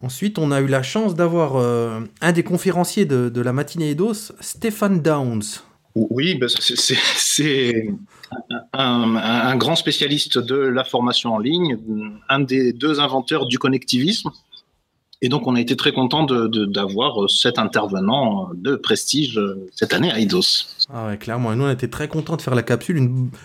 Ensuite, 0.02 0.40
on 0.40 0.52
a 0.52 0.60
eu 0.62 0.68
la 0.68 0.82
chance 0.82 1.16
d'avoir 1.16 1.58
euh, 1.58 2.02
un 2.22 2.32
des 2.32 2.44
conférenciers 2.44 3.06
de, 3.06 3.30
de 3.30 3.42
la 3.42 3.54
matinée 3.54 3.92
Eidos, 3.92 4.34
Stéphane 4.40 5.02
Downs. 5.02 5.62
Oui, 5.94 6.36
ben, 6.36 6.50
c'est 6.50 7.88
un, 8.74 9.56
grand 9.56 9.76
spécialiste 9.76 10.38
de 10.38 10.56
la 10.56 10.84
formation 10.84 11.34
en 11.34 11.40
ligne, 11.40 11.78
un 12.30 12.40
des 12.40 12.74
deux 12.74 13.00
inventeurs 13.00 13.46
du 13.46 13.60
connectivisme. 13.60 14.30
Et 15.24 15.30
donc, 15.30 15.46
on 15.46 15.56
a 15.56 15.62
été 15.62 15.76
très 15.76 15.92
content 15.92 16.24
d'avoir 16.24 17.30
cet 17.30 17.60
intervenant 17.60 18.50
de 18.56 18.76
prestige 18.76 19.40
cette 19.72 19.94
année 19.94 20.12
à 20.12 20.18
IDOS. 20.18 20.88
Ah 20.92 21.08
ouais, 21.08 21.18
clairement. 21.18 21.54
Et 21.54 21.56
nous, 21.56 21.66
on 21.66 21.68
a 21.68 21.74
été 21.74 21.90
très 21.90 22.08
contents 22.08 22.38
de 22.38 22.42
faire 22.42 22.56
la 22.56 22.64
capsule. 22.64 22.98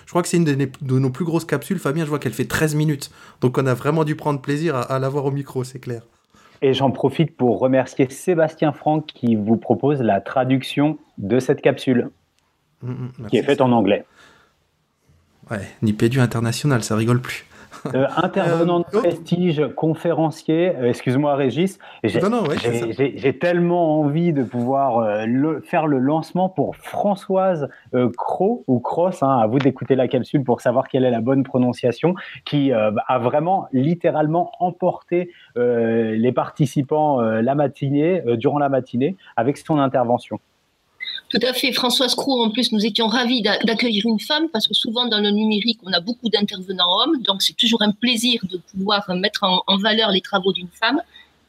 Je 0.07 0.11
crois 0.11 0.23
que 0.23 0.28
c'est 0.28 0.38
une 0.38 0.45
de, 0.45 0.99
nos 0.99 1.11
plus 1.11 1.26
grosses 1.26 1.45
capsules. 1.45 1.78
Fabien, 1.78 2.05
je 2.05 2.09
vois 2.09 2.19
qu'elle 2.19 2.33
fait 2.33 2.47
13 2.47 2.75
minutes. 2.76 3.11
Donc, 3.43 3.59
on 3.59 3.66
a 3.66 3.75
vraiment 3.75 4.05
dû 4.05 4.16
prendre 4.16 4.40
plaisir 4.40 4.75
à, 4.75 4.83
à 4.83 4.99
l'avoir 4.99 5.26
au 5.26 5.31
micro, 5.31 5.64
c'est 5.64 5.78
clair. 5.78 6.00
Et 6.62 6.73
j'en 6.73 6.90
profite 6.90 7.37
pour 7.37 7.59
remercier 7.59 8.09
Sébastien 8.09 8.73
Franck 8.73 9.09
qui 9.09 9.35
vous 9.35 9.59
propose 9.59 10.00
la 10.00 10.23
traduction 10.23 10.97
de 11.19 11.40
cette 11.40 11.61
capsule. 11.61 12.11
Mm, 12.83 13.09
mm, 13.19 13.26
qui 13.28 13.37
est 13.38 13.43
faite 13.43 13.61
en 13.61 13.73
anglais. 13.73 14.05
Ouais, 15.50 15.60
Nipédu 15.82 16.20
international, 16.20 16.82
ça 16.82 16.96
rigole 16.96 17.20
plus. 17.20 17.44
Euh, 17.94 18.06
intervenant 18.16 18.80
de 18.80 18.84
Euh, 18.94 19.00
prestige, 19.00 19.62
conférencier, 19.76 20.74
euh, 20.74 20.88
excuse-moi 20.88 21.36
Régis, 21.36 21.78
j'ai 22.02 22.20
ouais, 22.20 23.32
tellement 23.34 24.00
envie 24.00 24.32
de 24.32 24.42
pouvoir 24.42 25.24
le- 25.26 25.60
faire 25.60 25.86
le 25.86 25.98
lancement 25.98 26.48
pour 26.48 26.74
Françoise 26.76 27.68
Cro 28.16 28.64
ou 28.66 28.80
Cross, 28.80 29.22
hein, 29.22 29.38
à 29.38 29.46
vous 29.46 29.58
d'écouter 29.58 29.94
la 29.94 30.08
capsule 30.08 30.42
pour 30.42 30.60
savoir 30.62 30.88
quelle 30.88 31.04
est 31.04 31.10
la 31.10 31.20
bonne 31.20 31.44
prononciation, 31.44 32.14
qui 32.44 32.72
euh, 32.72 32.90
a 33.06 33.18
vraiment 33.18 33.68
littéralement 33.72 34.50
emporté 34.58 35.30
euh, 35.56 36.16
les 36.16 36.32
participants 36.32 37.20
la 37.20 37.54
matinée, 37.54 38.22
durant 38.36 38.58
la 38.58 38.68
matinée 38.68 39.16
avec 39.36 39.58
son 39.58 39.78
intervention. 39.78 40.40
Tout 41.28 41.40
à 41.42 41.52
fait. 41.52 41.73
Françoise 41.73 42.14
Cros, 42.14 42.42
en 42.45 42.50
plus, 42.50 42.71
nous 42.73 42.85
étions 42.87 43.09
ravis 43.09 43.42
d'a- 43.42 43.59
d'accueillir 43.59 44.04
une 44.06 44.21
femme 44.21 44.49
parce 44.52 44.66
que 44.68 44.75
souvent 44.75 45.06
dans 45.06 45.18
le 45.21 45.30
numérique, 45.30 45.80
on 45.85 45.92
a 45.92 46.00
beaucoup 46.00 46.28
d'intervenants 46.28 46.88
hommes. 47.00 47.21
Donc, 47.23 47.42
c'est 47.42 47.56
toujours 47.56 47.83
un 47.83 47.90
plaisir 47.90 48.40
de 48.49 48.59
pouvoir 48.59 49.04
mettre 49.16 49.42
en, 49.45 49.76
valeur 49.78 50.11
les 50.12 50.21
travaux 50.21 50.52
d'une 50.52 50.68
femme. 50.68 51.00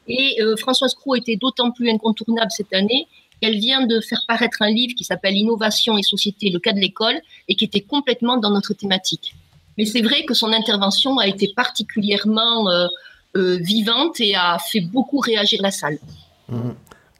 Et 0.08 0.42
euh, 0.42 0.56
Françoise 0.56 0.94
Cros 0.94 1.14
était 1.14 1.36
d'autant 1.36 1.70
plus 1.70 1.88
incontournable 1.90 2.50
cette 2.50 2.72
année 2.74 3.06
qu'elle 3.40 3.58
vient 3.58 3.86
de 3.86 4.00
faire 4.00 4.22
paraître 4.26 4.62
un 4.62 4.70
livre 4.70 4.94
qui 4.96 5.04
s'appelle 5.04 5.36
Innovation 5.36 5.96
et 5.96 6.02
société, 6.02 6.50
le 6.50 6.58
cas 6.58 6.72
de 6.72 6.80
l'école, 6.80 7.20
et 7.46 7.54
qui 7.54 7.64
était 7.64 7.82
complètement 7.82 8.36
dans 8.36 8.50
notre 8.50 8.74
thématique. 8.74 9.34
Mais 9.76 9.84
c'est 9.84 10.02
vrai 10.02 10.24
que 10.24 10.34
son 10.34 10.52
intervention 10.52 11.18
a 11.18 11.28
été 11.28 11.52
particulièrement 11.54 12.68
euh, 12.68 12.88
euh, 13.36 13.58
vivante 13.60 14.18
et 14.18 14.34
a 14.34 14.58
fait 14.58 14.80
beaucoup 14.80 15.18
réagir 15.20 15.62
la 15.62 15.70
salle. 15.70 15.98
Mhm. 16.48 16.74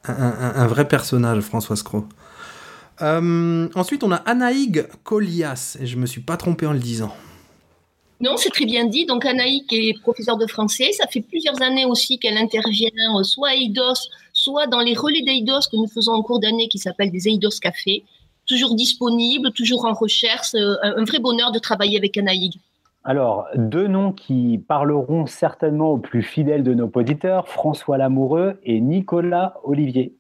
Un, 0.05 0.53
un- 0.63 0.67
vrai 0.67 0.89
personnage, 0.89 1.41
Françoise 1.43 1.83
Cros. 1.83 2.05
Euh, 3.03 3.69
ensuite, 3.75 4.03
on 4.03 4.11
a 4.13 4.17
Anaïg 4.17 4.87
Colias, 5.05 5.77
et 5.81 5.87
je 5.87 5.97
me 5.97 6.07
suis 6.07 6.21
pas 6.21 6.37
trompé 6.37 6.67
en 6.67 6.73
le 6.73 6.79
disant. 6.79 7.15
Non, 8.21 8.37
c'est 8.37 8.51
très 8.51 8.65
bien 8.65 8.85
dit. 8.87 9.07
Donc, 9.07 9.25
Anaïk 9.25 9.73
est 9.73 10.01
professeure 10.01 10.37
de 10.37 10.47
français. 10.47 10.91
Ça 10.93 11.07
fait 11.07 11.21
plusieurs 11.21 11.63
années 11.63 11.85
aussi 11.85 12.19
qu'elle 12.19 12.37
intervient 12.37 12.91
euh, 13.17 13.23
soit 13.23 13.51
à 13.51 13.55
Eidos, 13.55 14.09
soit 14.33 14.67
dans 14.67 14.81
les 14.81 14.95
relais 14.95 15.23
d'Eidos 15.23 15.69
que 15.71 15.77
nous 15.77 15.87
faisons 15.87 16.15
en 16.15 16.23
cours 16.23 16.41
d'année 16.41 16.67
qui 16.69 16.79
s'appellent 16.79 17.13
des 17.13 17.29
Eidos 17.29 17.61
Café. 17.63 18.03
Toujours 18.47 18.75
disponible, 18.75 19.53
toujours 19.53 19.85
en 19.85 19.93
recherche. 19.93 20.55
euh, 20.55 20.75
Un, 20.83 20.97
un 20.97 21.05
vrai 21.05 21.21
bonheur 21.21 21.53
de 21.53 21.61
travailler 21.61 21.97
avec 21.97 22.17
Anaïg. 22.17 22.55
Alors, 23.05 23.47
deux 23.55 23.87
noms 23.87 24.13
qui 24.13 24.59
parleront 24.59 25.27
certainement 25.27 25.93
aux 25.93 25.99
plus 25.99 26.25
fidèles 26.25 26.65
de 26.65 26.75
nos 26.75 26.91
auditeurs, 26.93 27.47
François 27.49 27.97
Lamoureux 27.97 28.59
et 28.65 28.81
Nicolas 28.81 29.55
Olivier. 29.63 30.18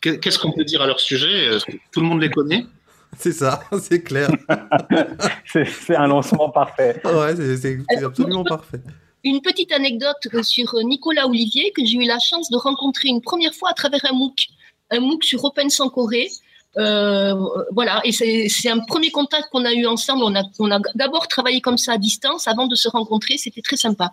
Qu'est-ce 0.00 0.38
qu'on 0.38 0.52
peut 0.52 0.64
dire 0.64 0.82
à 0.82 0.86
leur 0.86 1.00
sujet? 1.00 1.50
Tout 1.92 2.00
le 2.00 2.06
monde 2.06 2.20
les 2.20 2.30
connaît? 2.30 2.66
C'est 3.16 3.32
ça, 3.32 3.62
c'est 3.80 4.02
clair. 4.02 4.28
C'est 5.46 5.96
un 5.96 6.06
lancement 6.06 6.50
parfait. 6.50 7.00
Ouais, 7.04 7.34
c'est- 7.56 8.04
absolument 8.04 8.44
parfait. 8.44 8.80
Une 9.24 9.40
petite 9.40 9.72
anecdote 9.72 10.28
euh, 10.34 10.42
sur 10.42 10.74
euh, 10.74 10.82
Nicolas 10.82 11.26
Olivier 11.26 11.72
que 11.74 11.84
j'ai 11.84 11.96
eu 11.96 12.04
la 12.06 12.18
chance 12.18 12.50
de 12.50 12.56
rencontrer 12.56 13.08
une 13.08 13.22
première 13.22 13.54
fois 13.54 13.70
à 13.70 13.72
travers 13.72 14.00
un 14.04 14.12
MOOC, 14.12 14.48
un 14.90 15.00
MOOC 15.00 15.24
sur 15.24 15.42
Open 15.42 15.70
sans 15.70 15.88
Corée. 15.88 16.28
Euh, 16.76 17.34
voilà, 17.72 18.00
et 18.04 18.12
c'est 18.12 18.48
c'est 18.48 18.68
un 18.68 18.78
premier 18.80 19.10
contact 19.10 19.48
qu'on 19.50 19.64
a 19.64 19.72
eu 19.72 19.86
ensemble. 19.86 20.22
On 20.24 20.34
a, 20.36 20.42
on 20.58 20.70
a 20.70 20.78
d'abord 20.94 21.26
travaillé 21.28 21.60
comme 21.62 21.78
ça 21.78 21.94
à 21.94 21.98
distance 21.98 22.46
avant 22.46 22.66
de 22.66 22.74
se 22.76 22.88
rencontrer. 22.88 23.38
C'était 23.38 23.62
très 23.62 23.76
sympa. 23.76 24.12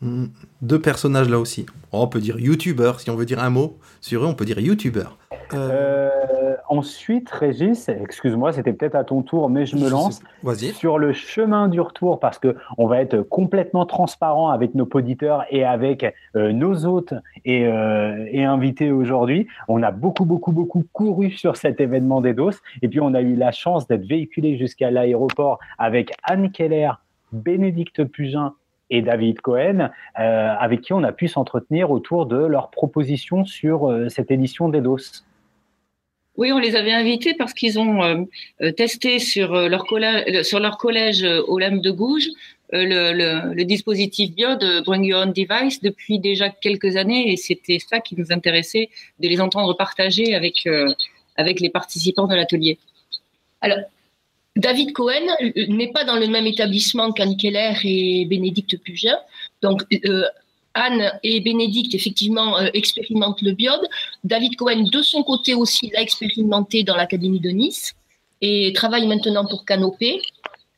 Mhm. 0.00 0.30
Deux 0.62 0.80
personnages 0.80 1.28
là 1.28 1.38
aussi. 1.38 1.66
Oh, 1.92 2.00
on 2.02 2.08
peut 2.08 2.20
dire 2.20 2.38
youtubeur, 2.38 3.00
si 3.00 3.10
on 3.10 3.16
veut 3.16 3.24
dire 3.24 3.42
un 3.42 3.50
mot 3.50 3.78
sur 4.00 4.22
eux, 4.24 4.26
on 4.26 4.34
peut 4.34 4.44
dire 4.44 4.58
youtubeur. 4.60 5.16
Euh, 5.54 6.10
Euh, 6.46 6.56
ensuite, 6.68 7.30
Régis, 7.30 7.88
excuse-moi, 7.88 8.52
c'était 8.52 8.72
peut-être 8.72 8.94
à 8.94 9.04
ton 9.04 9.22
tour, 9.22 9.48
mais 9.50 9.66
je 9.66 9.76
me 9.76 9.88
lance. 9.88 10.20
Sur 10.74 10.98
le 10.98 11.12
chemin 11.12 11.68
du 11.68 11.80
retour, 11.80 12.20
parce 12.20 12.38
que 12.38 12.56
on 12.78 12.86
va 12.86 13.00
être 13.00 13.22
complètement 13.22 13.86
transparent 13.86 14.50
avec 14.50 14.74
nos 14.74 14.88
auditeurs 14.92 15.44
et 15.50 15.64
avec 15.64 16.04
euh, 16.36 16.52
nos 16.52 16.84
hôtes 16.84 17.14
et, 17.44 17.66
euh, 17.66 18.26
et 18.30 18.44
invités 18.44 18.90
aujourd'hui. 18.90 19.46
On 19.68 19.82
a 19.82 19.90
beaucoup, 19.90 20.24
beaucoup, 20.24 20.52
beaucoup 20.52 20.84
couru 20.92 21.30
sur 21.30 21.56
cet 21.56 21.80
événement 21.80 22.20
d'Edos. 22.20 22.52
Et 22.82 22.88
puis, 22.88 23.00
on 23.00 23.14
a 23.14 23.20
eu 23.20 23.36
la 23.36 23.52
chance 23.52 23.86
d'être 23.86 24.06
véhiculé 24.06 24.56
jusqu'à 24.58 24.90
l'aéroport 24.90 25.58
avec 25.78 26.12
Anne 26.22 26.50
Keller, 26.50 26.90
Bénédicte 27.32 28.04
Pugin 28.04 28.54
et 28.90 29.02
David 29.02 29.40
Cohen, 29.40 29.90
euh, 30.18 30.54
avec 30.58 30.80
qui 30.82 30.92
on 30.92 31.02
a 31.02 31.12
pu 31.12 31.28
s'entretenir 31.28 31.90
autour 31.90 32.26
de 32.26 32.36
leurs 32.36 32.70
propositions 32.70 33.44
sur 33.44 33.88
euh, 33.90 34.08
cette 34.08 34.30
édition 34.30 34.68
d'Edos. 34.68 35.24
Oui, 36.36 36.52
on 36.52 36.58
les 36.58 36.76
avait 36.76 36.92
invités 36.92 37.34
parce 37.34 37.54
qu'ils 37.54 37.78
ont 37.78 38.02
euh, 38.02 38.70
testé 38.72 39.18
sur 39.18 39.52
leur, 39.68 39.86
colla- 39.86 40.44
sur 40.44 40.60
leur 40.60 40.76
collège 40.76 41.24
au 41.24 41.58
Lame 41.58 41.80
de 41.80 41.90
Gouges 41.90 42.28
euh, 42.74 42.84
le, 42.84 43.12
le, 43.12 43.54
le 43.54 43.64
dispositif 43.64 44.34
bio 44.34 44.54
de 44.56 44.84
Bring 44.84 45.04
Your 45.04 45.22
Own 45.22 45.32
Device 45.32 45.80
depuis 45.80 46.18
déjà 46.18 46.50
quelques 46.50 46.96
années 46.96 47.32
et 47.32 47.36
c'était 47.36 47.78
ça 47.78 48.00
qui 48.00 48.16
nous 48.18 48.32
intéressait 48.32 48.90
de 49.18 49.28
les 49.28 49.40
entendre 49.40 49.74
partager 49.76 50.34
avec, 50.34 50.66
euh, 50.66 50.92
avec 51.36 51.60
les 51.60 51.70
participants 51.70 52.26
de 52.26 52.34
l'atelier. 52.34 52.78
Alors, 53.62 53.78
David 54.56 54.92
Cohen 54.92 55.26
euh, 55.42 55.66
n'est 55.68 55.92
pas 55.92 56.04
dans 56.04 56.16
le 56.16 56.26
même 56.26 56.46
établissement 56.46 57.12
qu'Anne 57.12 57.36
Keller 57.36 57.74
et 57.84 58.24
Bénédicte 58.24 58.78
Pugin. 58.78 59.18
Donc, 59.62 59.82
euh, 60.06 60.24
Anne 60.74 61.12
et 61.22 61.40
Bénédicte, 61.40 61.94
effectivement, 61.94 62.58
euh, 62.58 62.68
expérimentent 62.74 63.42
le 63.42 63.52
biode. 63.52 63.86
David 64.24 64.56
Cohen, 64.56 64.88
de 64.90 65.02
son 65.02 65.22
côté 65.22 65.54
aussi, 65.54 65.90
l'a 65.92 66.00
expérimenté 66.00 66.82
dans 66.82 66.96
l'Académie 66.96 67.40
de 67.40 67.50
Nice 67.50 67.94
et 68.40 68.72
travaille 68.74 69.06
maintenant 69.06 69.46
pour 69.46 69.64
Canopé 69.64 70.20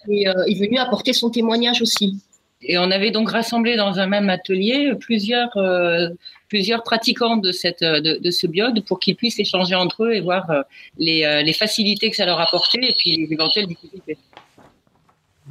et 0.09 0.23
est 0.23 0.59
venu 0.59 0.79
apporter 0.79 1.13
son 1.13 1.29
témoignage 1.29 1.83
aussi. 1.83 2.17
Et 2.63 2.77
on 2.77 2.91
avait 2.91 3.11
donc 3.11 3.31
rassemblé 3.31 3.77
dans 3.77 4.01
un 4.01 4.07
même 4.07 4.29
atelier 4.31 4.93
plusieurs, 4.99 5.57
euh, 5.57 6.09
plusieurs 6.49 6.83
pratiquants 6.83 7.37
de, 7.37 7.53
cette, 7.53 7.83
de, 7.83 8.21
de 8.21 8.31
ce 8.31 8.47
biode 8.47 8.85
pour 8.85 8.99
qu'ils 8.99 9.15
puissent 9.15 9.39
échanger 9.39 9.77
entre 9.77 10.05
eux 10.05 10.15
et 10.15 10.21
voir 10.21 10.51
euh, 10.51 10.63
les, 10.99 11.25
euh, 11.25 11.43
les 11.43 11.53
facilités 11.53 12.11
que 12.11 12.17
ça 12.17 12.27
leur 12.27 12.41
apportait 12.41 12.81
et 12.83 12.95
puis 12.99 13.17
les 13.17 13.33
éventuelles 13.33 13.67
difficultés. 13.67 14.19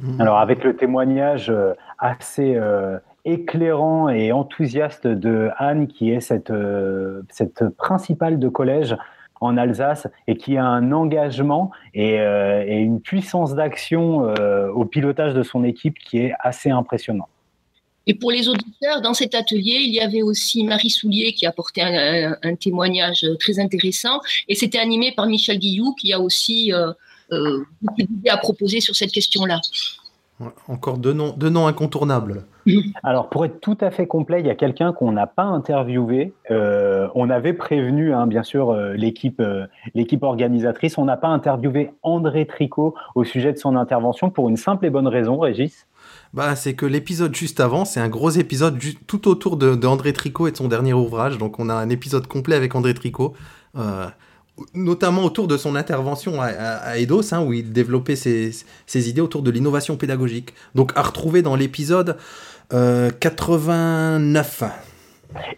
Mhm. 0.00 0.20
Alors 0.20 0.38
avec 0.38 0.62
le 0.64 0.76
témoignage 0.76 1.52
assez 1.98 2.54
euh, 2.54 2.98
éclairant 3.24 4.08
et 4.08 4.32
enthousiaste 4.32 5.06
de 5.06 5.50
Anne, 5.58 5.86
qui 5.86 6.10
est 6.10 6.20
cette, 6.20 6.50
euh, 6.50 7.22
cette 7.30 7.68
principale 7.76 8.38
de 8.38 8.48
collège 8.48 8.96
en 9.40 9.56
Alsace 9.56 10.06
et 10.26 10.36
qui 10.36 10.56
a 10.56 10.64
un 10.64 10.92
engagement 10.92 11.70
et, 11.94 12.20
euh, 12.20 12.64
une 12.66 13.00
puissance 13.00 13.54
d'action 13.54 14.26
euh, 14.26 14.70
au 14.70 14.84
pilotage 14.84 15.34
de 15.34 15.42
son 15.42 15.64
équipe 15.64 15.98
qui 15.98 16.18
est 16.18 16.32
assez 16.40 16.70
impressionnant. 16.70 17.28
Et 18.08 18.14
pour 18.14 18.30
les 18.30 18.48
auditeurs, 18.48 19.02
dans 19.02 19.12
cet 19.12 19.34
atelier, 19.34 19.80
il 19.84 19.94
y 19.94 20.00
avait 20.00 20.22
aussi 20.22 20.64
Marie 20.64 20.88
Soulier 20.88 21.34
qui 21.34 21.44
apportait 21.44 21.82
un, 21.82 22.36
un, 22.42 22.54
témoignage 22.54 23.26
très 23.38 23.60
intéressant. 23.60 24.20
Et 24.48 24.54
c'était 24.54 24.78
animé 24.78 25.12
par 25.12 25.26
Michel 25.26 25.58
Guillou 25.58 25.94
qui 25.94 26.14
a 26.14 26.18
aussi 26.18 26.72
euh, 26.72 26.90
euh, 27.32 27.62
beaucoup 27.82 28.02
d'idées 28.02 28.30
à 28.30 28.38
proposer 28.38 28.80
sur 28.80 28.96
cette 28.96 29.12
question-là. 29.12 29.60
Encore 30.68 30.98
deux 30.98 31.12
noms, 31.12 31.34
deux 31.36 31.50
noms 31.50 31.66
incontournables. 31.66 32.44
Alors, 33.02 33.28
pour 33.28 33.44
être 33.44 33.60
tout 33.60 33.78
à 33.80 33.90
fait 33.90 34.06
complet, 34.06 34.40
il 34.40 34.46
y 34.46 34.50
a 34.50 34.54
quelqu'un 34.54 34.92
qu'on 34.92 35.10
n'a 35.10 35.26
pas 35.26 35.44
interviewé. 35.44 36.32
Euh, 36.50 37.08
on 37.14 37.28
avait 37.30 37.54
prévenu, 37.54 38.12
hein, 38.12 38.26
bien 38.26 38.42
sûr, 38.42 38.70
euh, 38.70 38.92
l'équipe 38.92 39.40
euh, 39.40 39.66
l'équipe 39.94 40.22
organisatrice. 40.22 40.96
On 40.96 41.04
n'a 41.04 41.16
pas 41.16 41.28
interviewé 41.28 41.90
André 42.02 42.46
Tricot 42.46 42.94
au 43.14 43.24
sujet 43.24 43.52
de 43.52 43.58
son 43.58 43.74
intervention 43.74 44.30
pour 44.30 44.48
une 44.48 44.56
simple 44.56 44.86
et 44.86 44.90
bonne 44.90 45.08
raison, 45.08 45.38
Régis. 45.38 45.86
Bah, 46.34 46.54
c'est 46.54 46.74
que 46.74 46.86
l'épisode 46.86 47.34
juste 47.34 47.58
avant, 47.58 47.84
c'est 47.84 48.00
un 48.00 48.08
gros 48.08 48.30
épisode 48.30 48.78
tout 49.06 49.28
autour 49.28 49.56
de, 49.56 49.74
de 49.74 50.10
Tricot 50.12 50.46
et 50.46 50.52
de 50.52 50.56
son 50.56 50.68
dernier 50.68 50.92
ouvrage. 50.92 51.38
Donc, 51.38 51.58
on 51.58 51.68
a 51.68 51.74
un 51.74 51.88
épisode 51.88 52.26
complet 52.26 52.54
avec 52.54 52.74
André 52.74 52.94
Tricot, 52.94 53.34
notamment 54.74 55.24
autour 55.24 55.48
de 55.48 55.56
son 55.56 55.76
intervention 55.76 56.40
à, 56.40 56.46
à, 56.46 56.76
à 56.76 56.98
Eidos, 56.98 57.32
hein, 57.32 57.42
où 57.42 57.52
il 57.52 57.72
développait 57.72 58.16
ses, 58.16 58.52
ses 58.86 59.08
idées 59.08 59.20
autour 59.20 59.42
de 59.42 59.50
l'innovation 59.50 59.96
pédagogique. 59.96 60.54
Donc, 60.74 60.92
à 60.96 61.02
retrouver 61.02 61.42
dans 61.42 61.56
l'épisode 61.56 62.16
euh, 62.72 63.10
89. 63.20 64.64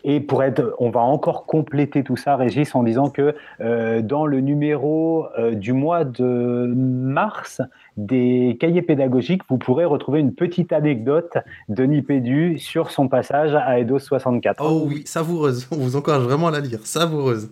Et 0.04 0.20
pour 0.20 0.42
être, 0.42 0.74
on 0.78 0.90
va 0.90 1.00
encore 1.00 1.46
compléter 1.46 2.02
tout 2.02 2.16
ça, 2.16 2.36
Régis, 2.36 2.74
en 2.74 2.82
disant 2.82 3.08
que 3.08 3.34
euh, 3.60 4.02
dans 4.02 4.26
le 4.26 4.40
numéro 4.40 5.26
euh, 5.38 5.54
du 5.54 5.72
mois 5.72 6.04
de 6.04 6.72
mars 6.74 7.60
des 7.96 8.56
cahiers 8.60 8.82
pédagogiques, 8.82 9.42
vous 9.48 9.58
pourrez 9.58 9.84
retrouver 9.84 10.20
une 10.20 10.34
petite 10.34 10.72
anecdote 10.72 11.36
de 11.68 11.84
Nipédu 11.84 12.58
sur 12.58 12.90
son 12.90 13.08
passage 13.08 13.54
à 13.54 13.78
Eidos 13.78 14.00
64. 14.00 14.62
Oh 14.64 14.84
oui, 14.86 15.02
savoureuse. 15.04 15.68
On 15.70 15.76
vous 15.76 15.96
encourage 15.96 16.22
vraiment 16.22 16.48
à 16.48 16.52
la 16.52 16.60
lire. 16.60 16.80
Savoureuse. 16.84 17.50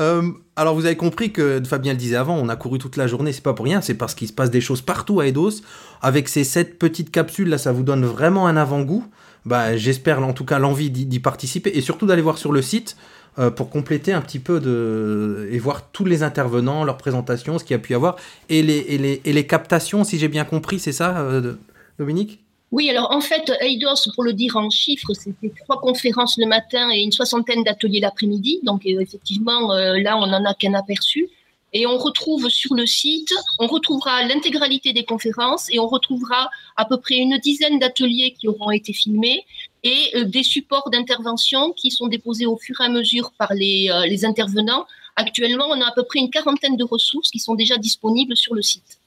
Euh, 0.00 0.22
alors 0.56 0.74
vous 0.74 0.86
avez 0.86 0.96
compris 0.96 1.32
que 1.32 1.62
Fabien 1.64 1.92
le 1.92 1.98
disait 1.98 2.16
avant, 2.16 2.36
on 2.36 2.48
a 2.48 2.56
couru 2.56 2.78
toute 2.78 2.96
la 2.96 3.06
journée, 3.06 3.32
c'est 3.32 3.42
pas 3.42 3.54
pour 3.54 3.64
rien, 3.64 3.80
c'est 3.80 3.94
parce 3.94 4.14
qu'il 4.14 4.28
se 4.28 4.32
passe 4.32 4.50
des 4.50 4.60
choses 4.60 4.80
partout 4.80 5.20
à 5.20 5.26
Eidos. 5.26 5.62
Avec 6.02 6.28
ces 6.28 6.44
sept 6.44 6.78
petites 6.78 7.10
capsules 7.10 7.48
là, 7.48 7.58
ça 7.58 7.72
vous 7.72 7.82
donne 7.82 8.04
vraiment 8.04 8.46
un 8.46 8.56
avant-goût. 8.56 9.04
Bah, 9.44 9.76
j'espère 9.76 10.22
en 10.22 10.32
tout 10.32 10.44
cas 10.44 10.58
l'envie 10.58 10.90
d'y 10.90 11.20
participer 11.20 11.70
et 11.70 11.80
surtout 11.80 12.06
d'aller 12.06 12.22
voir 12.22 12.38
sur 12.38 12.52
le 12.52 12.60
site 12.60 12.96
euh, 13.38 13.50
pour 13.50 13.70
compléter 13.70 14.12
un 14.12 14.20
petit 14.20 14.40
peu 14.40 14.60
de 14.60 15.48
et 15.50 15.58
voir 15.58 15.90
tous 15.90 16.04
les 16.04 16.22
intervenants, 16.22 16.84
leurs 16.84 16.98
présentations, 16.98 17.58
ce 17.58 17.64
qu'il 17.64 17.74
y 17.74 17.76
a 17.76 17.78
pu 17.78 17.92
y 17.92 17.96
avoir 17.96 18.16
et 18.48 18.62
les, 18.62 19.46
captations, 19.46 20.04
si 20.04 20.18
j'ai 20.18 20.28
bien 20.28 20.44
compris, 20.44 20.78
c'est 20.78 20.92
ça, 20.92 21.18
euh, 21.20 21.54
Dominique? 21.98 22.44
Oui, 22.70 22.90
alors 22.90 23.10
en 23.12 23.22
fait, 23.22 23.50
Eidos, 23.60 24.10
pour 24.14 24.24
le 24.24 24.34
dire 24.34 24.56
en 24.56 24.68
chiffres, 24.68 25.14
c'était 25.14 25.52
trois 25.64 25.80
conférences 25.80 26.36
le 26.36 26.46
matin 26.46 26.90
et 26.90 27.00
une 27.00 27.12
soixantaine 27.12 27.64
d'ateliers 27.64 28.00
l'après-midi. 28.00 28.60
Donc 28.62 28.84
euh, 28.84 29.00
effectivement, 29.00 29.72
euh, 29.72 29.98
là, 30.00 30.18
on 30.18 30.26
n'en 30.26 30.44
a 30.44 30.52
qu'un 30.54 30.74
aperçu. 30.74 31.28
Et 31.74 31.86
on 31.86 31.98
retrouve 31.98 32.48
sur 32.48 32.74
le 32.74 32.86
site, 32.86 33.32
on 33.58 33.66
retrouvera 33.66 34.22
l'intégralité 34.24 34.94
des 34.94 35.04
conférences 35.04 35.68
et 35.70 35.78
on 35.78 35.86
retrouvera 35.86 36.50
à 36.76 36.86
peu 36.86 36.98
près 36.98 37.16
une 37.16 37.36
dizaine 37.38 37.78
d'ateliers 37.78 38.34
qui 38.38 38.48
auront 38.48 38.70
été 38.70 38.92
filmés 38.92 39.44
et 39.82 40.10
euh, 40.14 40.24
des 40.24 40.42
supports 40.42 40.90
d'intervention 40.90 41.72
qui 41.72 41.90
sont 41.90 42.06
déposés 42.06 42.46
au 42.46 42.56
fur 42.56 42.80
et 42.80 42.84
à 42.84 42.88
mesure 42.88 43.32
par 43.38 43.54
les, 43.54 43.90
les 44.06 44.24
intervenants. 44.26 44.86
Actuellement, 45.16 45.66
on 45.68 45.80
a 45.80 45.86
à 45.86 45.92
peu 45.92 46.04
près 46.04 46.20
une 46.20 46.30
quarantaine 46.30 46.76
de 46.76 46.84
ressources 46.84 47.30
qui 47.30 47.38
sont 47.38 47.54
déjà 47.54 47.76
disponibles 47.76 48.36
sur 48.36 48.54
le 48.54 48.62
site. 48.62 48.98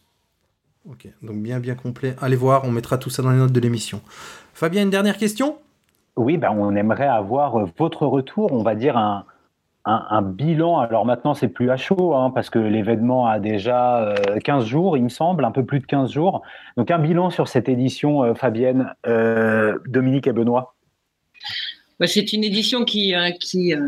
Ok, 0.90 1.08
donc 1.22 1.38
bien 1.38 1.60
bien 1.60 1.76
complet. 1.76 2.16
Allez 2.22 2.36
voir, 2.36 2.64
on 2.66 2.72
mettra 2.72 2.98
tout 2.98 3.12
ça 3.12 3.22
dans 3.22 3.30
les 3.30 3.38
notes 3.38 3.52
de 3.52 3.60
l'émission. 3.60 4.02
Fabien, 4.54 4.82
une 4.82 4.90
dernière 4.90 5.18
question? 5.18 5.58
Oui, 6.18 6.38
ben, 6.38 6.50
on 6.52 6.76
aimerait 6.76 7.08
avoir 7.08 7.56
euh, 7.56 7.66
votre 7.78 8.06
retour, 8.06 8.52
on 8.52 8.64
va 8.64 8.76
dire 8.76 8.98
un, 8.98 9.26
un, 9.86 10.22
bilan. 10.22 10.80
Alors 10.80 11.06
maintenant, 11.06 11.34
c'est 11.34 11.48
plus 11.48 11.70
à 11.70 11.78
chaud, 11.78 12.16
hein, 12.16 12.32
parce 12.32 12.50
que 12.50 12.60
l'événement 12.60 13.28
a 13.28 13.40
déjà 13.40 14.16
15 14.44 14.64
euh, 14.64 14.66
jours, 14.66 14.98
il 14.98 15.04
me 15.04 15.10
semble, 15.10 15.46
un 15.46 15.52
peu 15.52 15.64
plus 15.64 15.80
de 15.80 15.86
15 15.86 16.12
jours. 16.12 16.42
Donc 16.78 16.92
un 16.92 17.00
bilan 17.00 17.30
sur 17.30 17.48
cette 17.48 17.70
édition, 17.70 18.24
euh, 18.24 18.34
Fabienne, 18.34 18.94
Dominique 19.88 20.28
et 20.28 20.34
Benoît. 20.34 20.76
Bah, 22.02 22.08
c'est 22.08 22.34
une 22.34 22.44
édition 22.44 22.84
qui, 22.84 23.14
euh, 23.14 23.30
qui, 23.30 23.76
euh, 23.76 23.88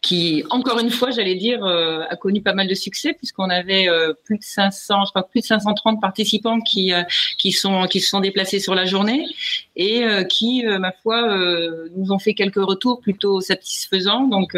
qui, 0.00 0.44
encore 0.50 0.78
une 0.78 0.90
fois, 0.90 1.10
j'allais 1.10 1.34
dire, 1.34 1.64
euh, 1.64 2.04
a 2.08 2.14
connu 2.14 2.40
pas 2.40 2.54
mal 2.54 2.68
de 2.68 2.74
succès 2.74 3.14
puisqu'on 3.14 3.50
avait 3.50 3.88
plus 4.24 4.38
de 4.38 4.44
500, 4.44 5.06
je 5.06 5.10
crois 5.10 5.24
plus 5.24 5.40
de 5.40 5.46
530 5.46 6.00
participants 6.00 6.60
qui, 6.60 6.92
qui 7.38 7.50
sont, 7.50 7.88
qui 7.88 7.98
se 7.98 8.10
sont 8.10 8.20
déplacés 8.20 8.60
sur 8.60 8.76
la 8.76 8.84
journée 8.84 9.26
et 9.74 10.04
qui, 10.28 10.62
ma 10.64 10.92
foi, 10.92 11.36
nous 11.96 12.12
ont 12.12 12.20
fait 12.20 12.34
quelques 12.34 12.62
retours 12.62 13.00
plutôt 13.00 13.40
satisfaisants. 13.40 14.28
Donc, 14.28 14.56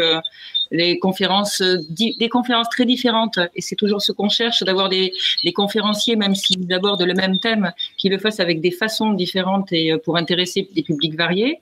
les 0.69 0.99
conférences, 0.99 1.61
des 1.61 2.29
conférences 2.29 2.69
très 2.69 2.85
différentes. 2.85 3.39
Et 3.55 3.61
c'est 3.61 3.75
toujours 3.75 4.01
ce 4.01 4.11
qu'on 4.11 4.29
cherche, 4.29 4.61
d'avoir 4.63 4.89
des, 4.89 5.11
des, 5.43 5.53
conférenciers, 5.53 6.15
même 6.15 6.35
s'ils 6.35 6.71
abordent 6.71 7.03
le 7.03 7.13
même 7.13 7.39
thème, 7.39 7.71
qui 7.97 8.09
le 8.09 8.19
fassent 8.19 8.39
avec 8.39 8.61
des 8.61 8.71
façons 8.71 9.13
différentes 9.13 9.71
et 9.71 9.97
pour 10.03 10.17
intéresser 10.17 10.69
des 10.75 10.83
publics 10.83 11.15
variés. 11.15 11.59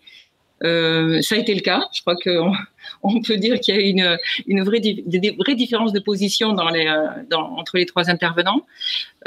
Euh, 0.64 1.22
ça 1.22 1.36
a 1.36 1.38
été 1.38 1.54
le 1.54 1.62
cas. 1.62 1.88
Je 1.94 2.02
crois 2.02 2.16
qu'on 2.16 2.54
on 3.04 3.22
peut 3.22 3.38
dire 3.38 3.60
qu'il 3.60 3.76
y 3.76 3.78
a 3.78 3.82
une, 3.82 4.18
une 4.48 4.64
vraie, 4.64 4.80
des 4.80 5.32
vraies 5.38 5.56
différences 5.56 5.94
de 5.94 6.00
position 6.00 6.54
dans 6.54 6.70
les, 6.70 6.88
euh, 6.88 7.08
dans, 7.30 7.58
entre 7.58 7.78
les 7.78 7.86
trois 7.86 8.10
intervenants. 8.10 8.66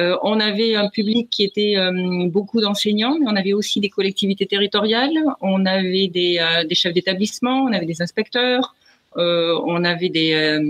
Euh, 0.00 0.16
on 0.23 0.40
avait 0.40 0.76
un 0.76 0.88
public 0.88 1.28
qui 1.31 1.45
était 1.45 1.76
euh, 1.76 2.26
beaucoup 2.28 2.61
d'enseignants, 2.61 3.16
mais 3.19 3.26
on 3.28 3.37
avait 3.37 3.52
aussi 3.52 3.81
des 3.81 3.90
collectivités 3.90 4.47
territoriales, 4.47 5.19
on 5.40 5.66
avait 5.66 6.09
des, 6.09 6.38
euh, 6.40 6.64
des 6.64 6.75
chefs 6.75 6.95
d'établissement, 6.95 7.64
on 7.64 7.73
avait 7.73 7.87
des 7.87 8.02
inspecteurs, 8.02 8.75
on 9.19 9.83
avait 9.85 10.11
des, 10.11 10.61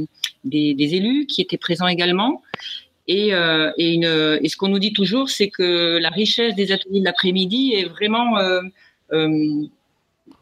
des, 0.44 0.74
des, 0.74 0.94
élus 0.94 1.26
qui 1.26 1.40
étaient 1.40 1.56
présents 1.56 1.88
également. 1.88 2.42
Et, 3.08 3.30
et, 3.30 3.94
une, 3.94 4.38
et 4.40 4.48
ce 4.48 4.56
qu'on 4.56 4.68
nous 4.68 4.78
dit 4.78 4.92
toujours, 4.92 5.30
c'est 5.30 5.48
que 5.48 5.98
la 5.98 6.10
richesse 6.10 6.54
des 6.54 6.70
ateliers 6.70 7.00
de 7.00 7.04
l'après-midi 7.04 7.72
est 7.74 7.86
vraiment 7.86 8.38
euh, 9.12 9.64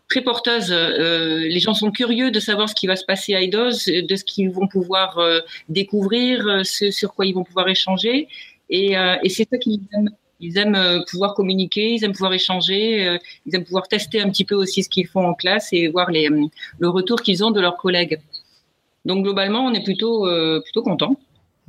très 0.08 0.22
porteuse. 0.22 0.68
Euh, 0.70 1.38
les 1.38 1.60
gens 1.60 1.74
sont 1.74 1.90
curieux 1.90 2.30
de 2.30 2.40
savoir 2.40 2.68
ce 2.68 2.74
qui 2.74 2.86
va 2.86 2.96
se 2.96 3.04
passer 3.04 3.34
à 3.34 3.42
Eidos, 3.42 3.86
de 3.86 4.16
ce 4.16 4.24
qu'ils 4.24 4.50
vont 4.50 4.68
pouvoir 4.68 5.18
euh, 5.18 5.40
découvrir, 5.68 6.46
euh, 6.46 6.62
sur 6.64 7.14
quoi 7.14 7.26
ils 7.26 7.34
vont 7.34 7.44
pouvoir 7.44 7.68
échanger. 7.68 8.28
Et, 8.70 8.94
c'est 9.28 9.48
ça 9.48 9.58
qu'ils 9.58 9.80
aiment. 9.94 10.10
Ils 10.40 10.58
aiment 10.58 11.04
pouvoir 11.08 11.34
communiquer, 11.34 11.92
ils 11.92 12.04
aiment 12.04 12.12
pouvoir 12.12 12.34
échanger, 12.34 13.18
ils 13.46 13.54
aiment 13.54 13.64
pouvoir 13.64 13.88
tester 13.88 14.20
un 14.20 14.28
petit 14.28 14.44
peu 14.44 14.56
aussi 14.56 14.82
ce 14.82 14.88
qu'ils 14.88 15.06
font 15.06 15.24
en 15.24 15.32
classe 15.32 15.68
et 15.72 15.86
voir 15.88 16.10
le 16.10 16.88
retour 16.88 17.22
qu'ils 17.22 17.44
ont 17.44 17.50
de 17.50 17.60
leurs 17.60 17.76
collègues. 17.76 18.20
Donc 19.04 19.22
globalement, 19.22 19.64
on 19.64 19.72
est 19.72 19.84
plutôt, 19.84 20.28
plutôt 20.62 20.82
content. 20.82 21.16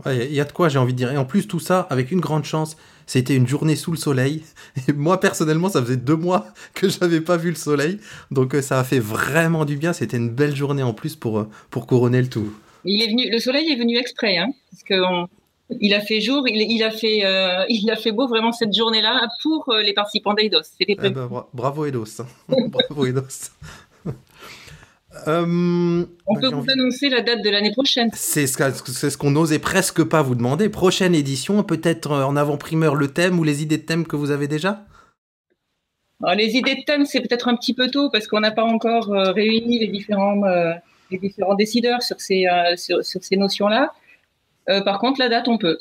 Il 0.07 0.33
y 0.33 0.41
a 0.41 0.45
de 0.45 0.51
quoi, 0.51 0.67
j'ai 0.67 0.79
envie 0.79 0.93
de 0.93 0.97
dire. 0.97 1.11
Et 1.11 1.17
en 1.17 1.25
plus, 1.25 1.47
tout 1.47 1.59
ça 1.59 1.81
avec 1.89 2.11
une 2.11 2.19
grande 2.19 2.43
chance, 2.43 2.75
c'était 3.05 3.35
une 3.35 3.47
journée 3.47 3.75
sous 3.75 3.91
le 3.91 3.97
soleil. 3.97 4.43
Et 4.87 4.93
moi, 4.93 5.19
personnellement, 5.19 5.69
ça 5.69 5.81
faisait 5.81 5.97
deux 5.97 6.15
mois 6.15 6.47
que 6.73 6.89
je 6.89 6.99
n'avais 6.99 7.21
pas 7.21 7.37
vu 7.37 7.49
le 7.49 7.55
soleil. 7.55 7.99
Donc, 8.31 8.55
euh, 8.55 8.61
ça 8.61 8.79
a 8.79 8.83
fait 8.83 8.99
vraiment 8.99 9.65
du 9.65 9.77
bien. 9.77 9.93
C'était 9.93 10.17
une 10.17 10.29
belle 10.29 10.55
journée 10.55 10.83
en 10.83 10.93
plus 10.93 11.15
pour, 11.15 11.39
euh, 11.39 11.49
pour 11.69 11.87
couronner 11.87 12.21
le 12.21 12.29
tout. 12.29 12.53
Il 12.83 13.01
est 13.01 13.07
venu, 13.07 13.29
le 13.29 13.39
soleil 13.39 13.71
est 13.71 13.77
venu 13.77 13.97
exprès, 13.97 14.37
hein, 14.37 14.49
parce 14.71 14.83
que 14.83 15.27
il 15.81 15.95
a 15.95 15.99
fait 15.99 16.21
jour, 16.21 16.47
il, 16.47 16.83
a 16.83 16.91
fait, 16.91 17.25
euh, 17.25 17.65
il 17.69 17.89
a 17.89 17.95
fait 17.95 18.11
beau 18.11 18.27
vraiment 18.27 18.51
cette 18.51 18.71
journée-là 18.71 19.27
pour 19.41 19.73
les 19.83 19.93
participants 19.93 20.35
d'Eidos. 20.35 20.61
Eh 20.79 20.95
ben, 20.95 21.27
bravo 21.53 21.85
Eidos. 21.85 22.21
bravo 22.47 23.05
Eidos. 23.07 23.49
Euh, 25.27 26.05
on 26.25 26.35
peut 26.35 26.47
vous 26.47 26.69
annoncer 26.69 27.09
la 27.09 27.21
date 27.21 27.41
de 27.41 27.49
l'année 27.49 27.71
prochaine. 27.71 28.09
C'est 28.13 28.47
ce 28.47 29.17
qu'on 29.17 29.31
n'osait 29.31 29.59
presque 29.59 30.03
pas 30.03 30.21
vous 30.21 30.35
demander. 30.35 30.69
Prochaine 30.69 31.15
édition, 31.15 31.63
peut-être 31.63 32.11
euh, 32.11 32.23
en 32.23 32.35
avant-primeur 32.35 32.95
le 32.95 33.07
thème 33.07 33.39
ou 33.39 33.43
les 33.43 33.63
idées 33.63 33.77
de 33.77 33.83
thème 33.83 34.05
que 34.05 34.15
vous 34.15 34.31
avez 34.31 34.47
déjà? 34.47 34.85
Les 36.35 36.55
idées 36.55 36.75
de 36.75 36.83
thème, 36.85 37.05
c'est 37.05 37.21
peut-être 37.21 37.47
un 37.47 37.55
petit 37.55 37.73
peu 37.73 37.91
tôt 37.91 38.09
parce 38.09 38.27
qu'on 38.27 38.39
n'a 38.39 38.51
pas 38.51 38.63
encore 38.63 39.13
euh, 39.13 39.31
réuni 39.31 39.79
les 39.79 39.87
différents, 39.87 40.41
les 41.11 41.17
différents 41.17 41.55
décideurs 41.55 42.01
sur 42.01 42.19
ces, 42.19 42.45
sur, 42.77 43.03
sur, 43.03 43.23
ces 43.23 43.37
notions-là. 43.37 43.93
par 44.85 44.99
contre, 44.99 45.19
la 45.19 45.29
date, 45.29 45.47
on 45.47 45.57
peut. 45.57 45.77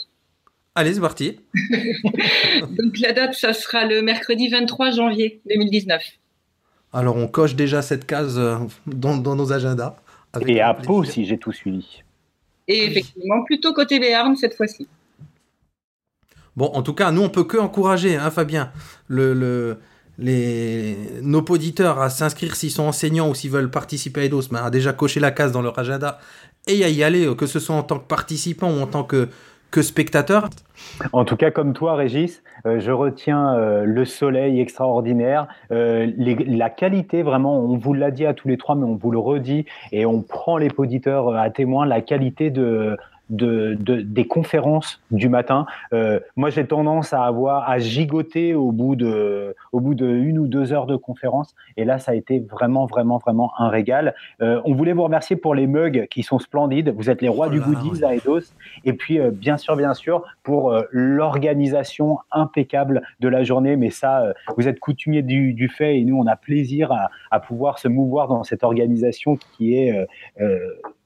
Allez, 0.75 0.95
c'est 0.95 1.01
parti. 1.01 1.39
Donc 2.61 2.99
la 2.99 3.13
date, 3.13 3.35
ça 3.35 3.53
sera 3.53 3.87
le 3.87 4.03
mercredi 4.03 4.49
23 4.49 4.91
janvier 4.91 5.41
2019. 5.49 6.03
Alors 6.95 7.17
on 7.17 7.27
coche 7.27 7.57
déjà 7.57 7.83
cette 7.83 8.07
case 8.07 8.39
euh, 8.39 8.57
dans, 8.87 9.35
nos 9.35 9.53
agendas. 9.53 9.97
Et 10.47 10.61
à 10.61 10.75
Pau 10.75 11.03
si 11.05 11.27
j'ai 11.27 11.39
tout 11.39 11.53
suivi. 11.53 12.03
Et 12.69 12.85
effectivement, 12.85 13.43
plutôt 13.45 13.75
côté 13.75 13.99
Béarn 13.99 14.37
cette 14.37 14.55
fois-ci. 14.55 14.87
Bon, 16.57 16.67
en 16.67 16.83
tout 16.83 16.95
cas, 16.95 17.11
nous, 17.11 17.23
on 17.23 17.29
peut 17.29 17.45
que 17.45 17.59
encourager, 17.59 18.17
hein, 18.17 18.31
Fabien, 18.31 18.71
le, 19.09 19.77
les, 20.19 20.97
nos 21.21 21.43
auditeurs 21.43 22.01
à 22.01 22.11
s'inscrire 22.11 22.55
s'ils 22.55 22.71
sont 22.71 22.85
enseignants 22.85 23.29
ou 23.29 23.35
s'ils 23.35 23.51
veulent 23.51 23.73
participer 23.73 24.21
à 24.21 24.25
EDOS, 24.25 24.45
mais 24.53 24.61
à 24.61 24.71
déjà 24.71 24.93
cocher 24.93 25.19
la 25.19 25.33
case 25.33 25.51
dans 25.51 25.63
leur 25.63 25.77
agenda 25.79 26.21
et 26.69 26.85
à 26.85 26.89
y 26.89 27.03
aller, 27.03 27.35
que 27.37 27.47
ce 27.47 27.59
soit 27.59 27.75
en 27.75 27.83
tant 27.83 27.99
que 27.99 28.07
participant 28.07 28.71
ou 28.71 28.81
en 28.81 28.87
tant 28.87 29.03
que 29.03 29.29
que 29.75 29.83
spectateur. 29.83 30.49
En 31.13 31.25
tout 31.25 31.37
cas, 31.37 31.51
comme 31.51 31.73
toi, 31.73 31.97
Régis, 31.97 32.45
euh, 32.65 32.79
je 32.79 32.93
retiens 32.93 33.57
euh, 33.57 33.83
le 33.85 34.05
soleil 34.05 34.61
extraordinaire, 34.61 35.49
euh, 35.73 36.13
la 36.17 36.71
qualité, 36.71 37.25
vraiment, 37.25 37.59
on 37.59 37.77
vous 37.77 37.93
l'a 37.93 38.13
dit 38.13 38.25
à 38.25 38.35
tous 38.35 38.47
les 38.47 38.57
trois, 38.57 38.77
mais 38.77 38.85
on 38.85 38.95
vous 38.95 39.11
le 39.11 39.19
redit, 39.19 39.67
et 39.91 40.07
on 40.07 40.23
prend 40.23 40.59
les 40.59 40.69
auditeurs 40.77 41.35
à 41.35 41.51
témoin, 41.51 41.87
la 41.87 42.03
qualité 42.03 42.51
de, 42.51 42.97
de, 43.31 43.77
des 43.81 44.27
conférences 44.27 45.01
du 45.11 45.29
matin. 45.29 45.67
Euh, 45.93 46.21
moi, 46.37 46.51
j'ai 46.51 46.67
tendance 46.67 47.13
à 47.13 47.25
avoir 47.25 47.69
à 47.69 47.79
gigoter 47.79 48.55
au 48.55 48.71
bout 48.71 48.97
de 48.97 49.55
au 49.73 49.81
bout 49.81 49.95
de 49.95 50.07
une 50.07 50.39
ou 50.39 50.47
deux 50.47 50.73
heures 50.73 50.87
de 50.87 50.97
conférence. 50.97 51.55
Et 51.77 51.85
là, 51.85 51.99
ça 51.99 52.13
a 52.13 52.15
été 52.15 52.41
vraiment, 52.41 52.87
vraiment, 52.87 53.19
vraiment 53.19 53.53
un 53.59 53.69
régal. 53.69 54.15
Euh, 54.43 54.61
on 54.65 54.75
voulait 54.75 54.93
vous 54.93 55.03
remercier 55.03 55.37
pour 55.37 55.55
les 55.55 55.67
mugs 55.67 56.07
qui 56.11 56.23
sont 56.23 56.39
splendides. 56.39 56.95
Vous 56.97 57.11
êtes 57.11 57.23
les 57.23 57.29
rois 57.29 57.49
du 57.49 57.61
oh 57.61 57.71
goodies 57.71 58.05
à 58.05 58.15
Eidos. 58.15 58.53
Et 58.85 58.93
puis, 58.93 59.19
euh, 59.19 59.31
bien 59.31 59.57
sûr, 59.57 59.77
bien 59.77 59.95
sûr, 59.95 60.23
pour 60.43 60.75
l'organisation 60.91 62.19
impeccable 62.31 63.03
de 63.21 63.29
la 63.29 63.43
journée. 63.43 63.77
Mais 63.77 63.91
ça, 63.91 64.33
vous 64.57 64.69
êtes 64.69 64.81
coutumier 64.81 65.23
du, 65.23 65.55
du, 65.55 65.69
fait 65.69 65.99
et 65.99 66.05
nous, 66.05 66.17
on 66.17 66.27
a 66.27 66.37
plaisir 66.37 66.93
à, 66.93 67.11
à, 67.31 67.41
pouvoir 67.41 67.79
se 67.79 67.89
mouvoir 67.89 68.29
dans 68.29 68.45
cette 68.45 68.63
organisation 68.63 69.37
qui 69.37 69.77
est 69.77 70.07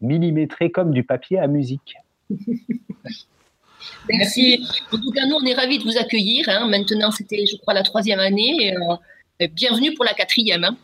millimétrée 0.00 0.70
comme 0.70 0.90
du 0.90 1.04
papier 1.04 1.38
à 1.38 1.46
musique. 1.46 1.96
Merci. 4.08 4.66
En 4.92 4.98
tout 4.98 5.10
cas, 5.12 5.26
nous, 5.26 5.36
on 5.36 5.44
est 5.44 5.54
ravis 5.54 5.78
de 5.78 5.84
vous 5.84 5.96
accueillir. 5.96 6.48
Hein. 6.48 6.68
Maintenant, 6.68 7.10
c'était, 7.10 7.44
je 7.46 7.56
crois, 7.56 7.74
la 7.74 7.82
troisième 7.82 8.20
année. 8.20 8.74
Euh, 8.76 9.46
bienvenue 9.52 9.94
pour 9.94 10.04
la 10.04 10.14
quatrième. 10.14 10.64
Hein. 10.64 10.76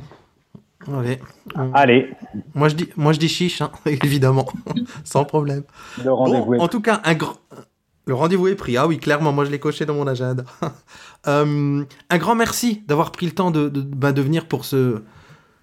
Allez. 1.72 2.10
Moi, 2.54 2.68
je 2.68 2.74
dis, 2.74 2.88
moi, 2.96 3.12
je 3.12 3.18
dis 3.18 3.28
chiche, 3.28 3.60
hein, 3.62 3.70
évidemment, 3.86 4.46
sans 5.04 5.24
problème. 5.24 5.64
Le 6.02 6.12
rendez-vous 6.12 6.54
En 6.54 6.68
tout 6.68 6.80
cas, 6.80 7.00
un 7.04 7.14
grand. 7.14 7.36
Le 8.06 8.14
rendez-vous 8.14 8.48
est 8.48 8.54
pris. 8.54 8.76
Ah 8.76 8.86
oui, 8.86 8.98
clairement, 8.98 9.32
moi 9.32 9.46
je 9.46 9.50
l'ai 9.50 9.58
coché 9.58 9.86
dans 9.86 9.94
mon 9.94 10.06
agenda. 10.06 10.44
Euh, 11.26 11.82
un 12.10 12.18
grand 12.18 12.34
merci 12.34 12.82
d'avoir 12.86 13.12
pris 13.12 13.24
le 13.24 13.32
temps 13.32 13.50
de, 13.50 13.70
de, 13.70 13.80
de 13.80 14.20
venir 14.20 14.46
pour 14.46 14.66
ce, 14.66 15.00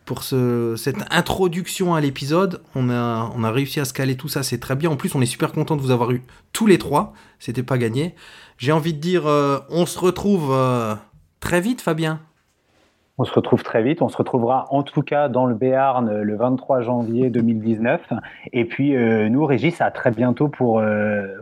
pour 0.06 0.24
ce, 0.24 0.76
cette 0.78 1.04
introduction 1.12 1.94
à 1.94 2.02
l'épisode. 2.02 2.62
On 2.76 2.90
a, 2.90 3.32
on 3.36 3.44
a 3.44 3.52
réussi 3.52 3.80
à 3.80 3.86
se 3.86 3.94
caler 3.94 4.16
tout 4.16 4.28
ça, 4.28 4.44
c'est 4.44 4.60
très 4.60 4.76
bien. 4.76 4.90
En 4.90 4.96
plus, 4.96 5.16
on 5.16 5.22
est 5.22 5.26
super 5.26 5.52
content 5.52 5.76
de 5.76 5.82
vous 5.82 5.92
avoir 5.92 6.12
eu 6.12 6.22
tous 6.54 6.68
les 6.68 6.78
trois. 6.78 7.14
C'était 7.40 7.64
pas 7.64 7.78
gagné. 7.78 8.16
J'ai 8.58 8.72
envie 8.72 8.94
de 8.94 9.00
dire, 9.00 9.28
euh, 9.28 9.60
on 9.70 9.86
se 9.86 10.00
retrouve 10.00 10.52
euh, 10.52 10.96
très 11.40 11.62
vite, 11.62 11.82
Fabien. 11.82 12.20
On 13.18 13.24
se 13.24 13.34
retrouve 13.34 13.64
très 13.64 13.84
vite. 13.84 14.02
On 14.02 14.10
se 14.10 14.18
retrouvera 14.18 14.66
en 14.70 14.84
tout 14.84 15.04
cas 15.04 15.30
dans 15.30 15.46
le 15.46 15.54
Béarn 15.54 16.10
euh, 16.10 16.24
le 16.24 16.36
23 16.36 16.82
janvier 16.82 17.30
2019. 17.30 18.02
Et 18.54 18.66
puis, 18.66 18.94
nous, 18.96 19.46
Régis, 19.46 19.80
à 19.82 19.92
très 19.92 20.12
bientôt 20.12 20.48
pour, 20.48 20.84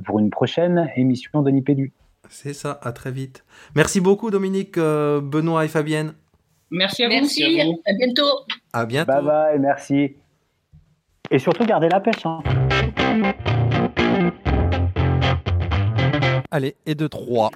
pour 0.06 0.20
une 0.20 0.30
prochaine 0.30 0.90
émission 0.96 1.42
de 1.42 1.52
Nipédu. 1.52 1.94
C'est 2.28 2.54
ça, 2.54 2.80
à 2.84 2.92
très 2.92 3.12
vite. 3.12 3.44
Merci 3.76 4.02
beaucoup 4.02 4.30
Dominique, 4.30 4.78
Benoît 4.78 5.66
et 5.66 5.68
Fabienne. 5.68 6.14
Merci 6.72 7.04
à 7.04 7.08
vous. 7.08 7.14
Merci, 7.16 7.44
à, 7.44 7.94
bientôt. 7.94 8.46
À 8.74 8.86
bientôt. 8.86 9.12
Bye 9.12 9.24
bye, 9.24 9.60
merci. 9.60 10.16
Et 11.32 11.40
surtout, 11.40 11.66
gardez 11.66 11.90
la 11.90 12.00
pêche. 12.00 12.26
Hein. 12.26 12.42
Allez, 16.52 16.76
et 16.86 16.96
de 16.96 17.08
3. 17.08 17.52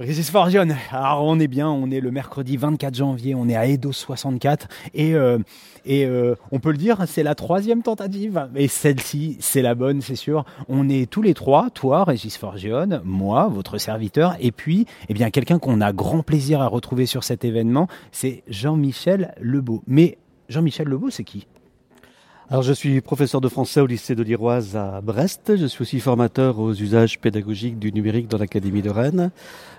Régis 0.00 0.30
Forgione, 0.30 0.76
alors 0.92 1.24
on 1.24 1.40
est 1.40 1.48
bien, 1.48 1.68
on 1.68 1.90
est 1.90 1.98
le 1.98 2.12
mercredi 2.12 2.56
24 2.56 2.94
janvier, 2.94 3.34
on 3.34 3.48
est 3.48 3.56
à 3.56 3.66
Edo 3.66 3.90
64 3.90 4.68
et, 4.94 5.14
euh, 5.14 5.38
et 5.84 6.06
euh, 6.06 6.36
on 6.52 6.60
peut 6.60 6.70
le 6.70 6.76
dire, 6.76 6.98
c'est 7.08 7.24
la 7.24 7.34
troisième 7.34 7.82
tentative 7.82 8.48
et 8.54 8.68
celle-ci 8.68 9.38
c'est 9.40 9.60
la 9.60 9.74
bonne 9.74 10.00
c'est 10.00 10.14
sûr. 10.14 10.44
On 10.68 10.88
est 10.88 11.10
tous 11.10 11.20
les 11.20 11.34
trois, 11.34 11.70
toi 11.70 12.04
Régis 12.04 12.36
Forgione, 12.36 13.00
moi, 13.04 13.48
votre 13.48 13.78
serviteur 13.78 14.36
et 14.38 14.52
puis 14.52 14.86
eh 15.08 15.14
bien 15.14 15.30
quelqu'un 15.30 15.58
qu'on 15.58 15.80
a 15.80 15.92
grand 15.92 16.22
plaisir 16.22 16.60
à 16.62 16.68
retrouver 16.68 17.06
sur 17.06 17.24
cet 17.24 17.44
événement, 17.44 17.88
c'est 18.12 18.44
Jean-Michel 18.46 19.34
Lebeau. 19.40 19.82
Mais 19.88 20.18
Jean-Michel 20.48 20.86
Lebeau 20.86 21.10
c'est 21.10 21.24
qui? 21.24 21.48
Alors, 22.50 22.62
je 22.62 22.72
suis 22.72 23.02
professeur 23.02 23.42
de 23.42 23.48
français 23.50 23.82
au 23.82 23.86
lycée 23.86 24.14
de 24.14 24.22
l'Iroise 24.22 24.74
à 24.74 25.02
Brest. 25.02 25.54
Je 25.54 25.66
suis 25.66 25.82
aussi 25.82 26.00
formateur 26.00 26.58
aux 26.58 26.72
usages 26.72 27.18
pédagogiques 27.18 27.78
du 27.78 27.92
numérique 27.92 28.26
dans 28.26 28.38
l'Académie 28.38 28.80
de 28.80 28.88
Rennes. 28.88 29.30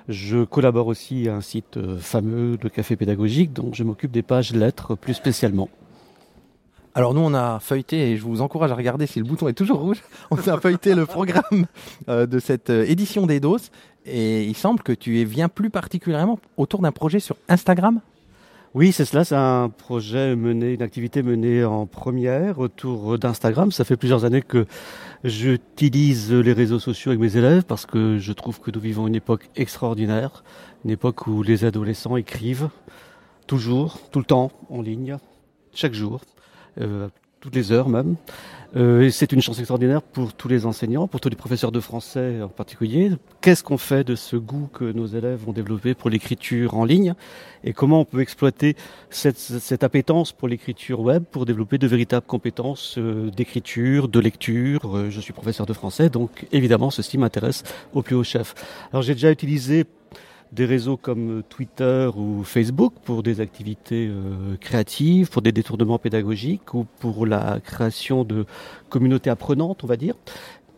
Je 0.08 0.43
collabore 0.43 0.86
aussi 0.86 1.27
à 1.27 1.36
un 1.36 1.41
site 1.41 1.77
euh, 1.77 1.97
fameux 1.97 2.58
de 2.58 2.69
café 2.69 2.95
pédagogique, 2.95 3.53
donc 3.53 3.73
je 3.73 3.84
m'occupe 3.84 4.12
des 4.12 4.21
pages 4.21 4.53
lettres 4.53 4.93
plus 4.93 5.15
spécialement. 5.15 5.67
Alors 6.93 7.15
nous 7.15 7.21
on 7.21 7.34
a 7.34 7.60
feuilleté 7.60 8.12
et 8.12 8.17
je 8.17 8.23
vous 8.23 8.41
encourage 8.41 8.71
à 8.71 8.75
regarder 8.75 9.08
si 9.08 9.17
le 9.17 9.25
bouton 9.25 9.47
est 9.47 9.53
toujours 9.53 9.79
rouge. 9.79 10.03
On 10.32 10.38
a 10.38 10.60
feuilleté 10.60 10.93
le 10.93 11.05
programme 11.05 11.65
euh, 12.08 12.27
de 12.27 12.39
cette 12.39 12.69
euh, 12.69 12.86
édition 12.88 13.25
d'Edos 13.25 13.69
et 14.05 14.43
il 14.43 14.55
semble 14.55 14.82
que 14.82 14.91
tu 14.91 15.23
viens 15.23 15.49
plus 15.49 15.69
particulièrement 15.71 16.39
autour 16.58 16.82
d'un 16.82 16.91
projet 16.91 17.19
sur 17.19 17.36
Instagram. 17.47 18.01
Oui, 18.75 18.91
c'est 18.91 19.05
cela. 19.05 19.23
C'est 19.25 19.36
un 19.36 19.69
projet 19.69 20.36
mené, 20.36 20.73
une 20.73 20.84
activité 20.84 21.23
menée 21.23 21.63
en 21.65 21.88
première 21.88 22.60
autour 22.60 23.17
d'Instagram. 23.17 23.71
Ça 23.71 23.84
fait 23.84 23.97
plusieurs 23.97 24.25
années 24.25 24.43
que 24.43 24.67
j'utilise 25.23 26.32
les 26.32 26.53
réseaux 26.53 26.77
sociaux 26.77 27.10
avec 27.10 27.19
mes 27.19 27.36
élèves 27.36 27.63
parce 27.63 27.88
que 27.88 28.19
je 28.19 28.32
trouve 28.32 28.60
que 28.60 28.69
nous 28.69 28.79
vivons 28.79 29.08
une 29.08 29.15
époque 29.15 29.49
extraordinaire, 29.55 30.43
une 30.86 30.91
époque 30.91 31.25
où 31.25 31.41
les 31.41 31.65
adolescents 31.65 32.15
écrivent 32.15 32.69
toujours, 33.47 33.97
tout 34.12 34.19
le 34.19 34.25
temps, 34.25 34.51
en 34.69 34.84
ligne, 34.84 35.17
chaque 35.73 35.93
jour, 35.93 36.21
euh, 36.79 37.10
toutes 37.39 37.55
les 37.55 37.71
heures 37.71 37.89
même. 37.89 38.17
Euh, 38.75 39.10
c'est 39.10 39.32
une 39.32 39.41
chance 39.41 39.58
extraordinaire 39.58 40.03
pour 40.03 40.34
tous 40.34 40.47
les 40.47 40.67
enseignants, 40.67 41.08
pour 41.08 41.19
tous 41.19 41.29
les 41.29 41.36
professeurs 41.36 41.71
de 41.71 41.79
français 41.79 42.41
en 42.41 42.49
particulier. 42.49 43.12
Qu'est-ce 43.41 43.63
qu'on 43.63 43.79
fait 43.79 44.03
de 44.03 44.15
ce 44.15 44.36
goût 44.36 44.69
que 44.71 44.91
nos 44.91 45.08
élèves 45.08 45.49
ont 45.49 45.53
développé 45.53 45.95
pour 45.95 46.12
l'écriture 46.12 46.75
en 46.75 46.86
ligne 46.86 47.15
et 47.63 47.73
comment 47.73 48.01
on 48.01 48.05
peut 48.05 48.21
exploiter 48.21 48.75
cette, 49.10 49.39
cette 49.39 49.84
appétence 49.84 50.34
pour 50.34 50.47
l'écriture 50.47 50.99
web 50.99 51.23
pour 51.23 51.47
développer 51.47 51.79
de 51.79 51.88
véritables 51.88 52.27
compétences 52.27 52.99
euh, 52.99 53.32
d'écriture, 53.32 54.08
de 54.08 54.19
lecture? 54.19 54.95
Euh, 54.95 55.10
je 55.10 55.19
suis 55.19 55.34
professeur 55.34 55.65
de 55.65 55.73
français, 55.73 56.10
donc 56.10 56.45
évidemment 56.51 56.91
ceci 56.91 57.17
m'intéresse 57.17 57.63
au 57.93 58.03
plus 58.03 58.15
haut 58.15 58.23
chef. 58.23 58.53
Alors 58.91 59.01
j'ai 59.01 59.13
déjà 59.13 59.32
utilisé 59.32 59.86
des 60.52 60.66
réseaux 60.66 60.98
comme 60.98 61.44
Twitter 61.48 62.10
ou 62.16 62.44
Facebook 62.44 62.94
pour 63.04 63.22
des 63.22 63.40
activités 63.40 64.08
euh, 64.10 64.56
créatives, 64.60 65.30
pour 65.30 65.42
des 65.42 65.52
détournements 65.52 66.00
pédagogiques 66.00 66.74
ou 66.74 66.86
pour 67.00 67.26
la 67.26 67.60
création 67.64 68.24
de 68.24 68.46
communautés 68.90 69.30
apprenantes, 69.30 69.84
on 69.84 69.88
va 69.88 69.96
dire. 69.96 70.16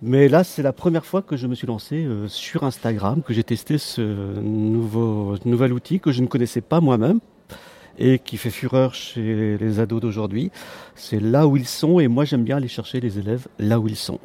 Mais 0.02 0.28
là, 0.28 0.44
c'est 0.44 0.64
la 0.64 0.74
première 0.74 1.06
fois 1.06 1.22
que 1.22 1.38
je 1.38 1.48
me 1.48 1.56
suis 1.56 1.68
lancé 1.68 2.04
euh, 2.04 2.28
sur 2.28 2.64
Instagram, 2.64 3.22
que 3.22 3.34
j'ai 3.34 3.44
testé 3.44 3.78
ce 3.78 4.02
nouveau, 4.42 5.36
nouvel 5.46 5.74
outil 5.74 6.00
que 6.00 6.12
je 6.12 6.22
ne 6.22 6.28
connaissais 6.28 6.62
pas 6.62 6.82
moi-même 6.82 7.20
et 8.00 8.20
qui 8.20 8.38
fait 8.38 8.50
fureur 8.50 8.94
chez 8.94 9.58
les 9.58 9.80
ados 9.80 10.02
d'aujourd'hui. 10.02 10.52
C'est 10.96 11.20
là 11.20 11.48
où 11.48 11.56
ils 11.56 11.68
sont 11.68 12.00
et 12.00 12.08
moi 12.08 12.26
j'aime 12.26 12.44
bien 12.44 12.58
aller 12.58 12.68
chercher 12.68 13.00
les 13.00 13.20
élèves 13.20 13.48
là 13.60 13.80
où 13.80 13.88
ils 13.88 13.96
sont 13.96 14.20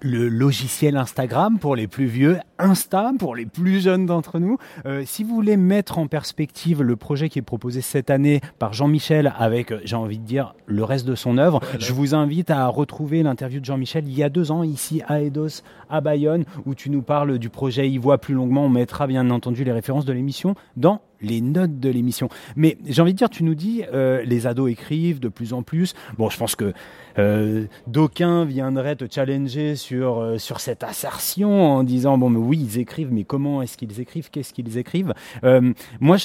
le 0.00 0.28
logiciel 0.28 0.96
Instagram 0.96 1.58
pour 1.58 1.76
les 1.76 1.86
plus 1.86 2.06
vieux, 2.06 2.38
Insta 2.58 3.12
pour 3.18 3.36
les 3.36 3.46
plus 3.46 3.80
jeunes 3.82 4.06
d'entre 4.06 4.38
nous. 4.38 4.58
Euh, 4.86 5.02
si 5.04 5.24
vous 5.24 5.34
voulez 5.34 5.56
mettre 5.56 5.98
en 5.98 6.06
perspective 6.06 6.82
le 6.82 6.96
projet 6.96 7.28
qui 7.28 7.38
est 7.38 7.42
proposé 7.42 7.80
cette 7.80 8.10
année 8.10 8.40
par 8.58 8.72
Jean-Michel 8.72 9.32
avec, 9.38 9.72
euh, 9.72 9.80
j'ai 9.84 9.96
envie 9.96 10.18
de 10.18 10.24
dire, 10.24 10.54
le 10.66 10.84
reste 10.84 11.06
de 11.06 11.14
son 11.14 11.38
œuvre, 11.38 11.60
je 11.78 11.92
vous 11.92 12.14
invite 12.14 12.50
à 12.50 12.66
retrouver 12.68 13.22
l'interview 13.22 13.60
de 13.60 13.64
Jean-Michel 13.64 14.04
il 14.06 14.16
y 14.16 14.22
a 14.22 14.28
deux 14.28 14.50
ans 14.50 14.62
ici 14.62 15.02
à 15.06 15.20
Eidos, 15.20 15.62
à 15.90 16.00
Bayonne, 16.00 16.44
où 16.64 16.74
tu 16.74 16.90
nous 16.90 17.02
parles 17.02 17.38
du 17.38 17.48
projet 17.48 17.88
Y 17.88 17.98
voit 17.98 18.18
plus 18.18 18.34
longuement. 18.34 18.64
On 18.64 18.70
mettra 18.70 19.06
bien 19.06 19.30
entendu 19.30 19.64
les 19.64 19.72
références 19.72 20.04
de 20.04 20.12
l'émission 20.12 20.54
dans 20.76 21.00
les 21.20 21.40
notes 21.40 21.80
de 21.80 21.88
l'émission. 21.88 22.28
Mais 22.56 22.78
j'ai 22.86 23.02
envie 23.02 23.12
de 23.12 23.18
dire, 23.18 23.30
tu 23.30 23.44
nous 23.44 23.54
dis, 23.54 23.82
euh, 23.92 24.22
les 24.24 24.46
ados 24.46 24.70
écrivent 24.70 25.20
de 25.20 25.28
plus 25.28 25.52
en 25.52 25.62
plus. 25.62 25.94
Bon, 26.18 26.28
je 26.30 26.36
pense 26.36 26.56
que 26.56 26.72
euh, 27.18 27.64
d'aucuns 27.86 28.44
viendraient 28.44 28.96
te 28.96 29.04
challenger 29.10 29.76
sur, 29.76 30.18
euh, 30.18 30.38
sur 30.38 30.60
cette 30.60 30.82
assertion 30.82 31.76
en 31.76 31.82
disant, 31.82 32.18
bon, 32.18 32.30
mais 32.30 32.38
oui, 32.38 32.58
ils 32.60 32.78
écrivent, 32.78 33.12
mais 33.12 33.24
comment 33.24 33.62
est-ce 33.62 33.76
qu'ils 33.76 34.00
écrivent? 34.00 34.30
Qu'est-ce 34.30 34.52
qu'ils 34.52 34.78
écrivent? 34.78 35.14
Euh, 35.44 35.72
Moi, 36.00 36.16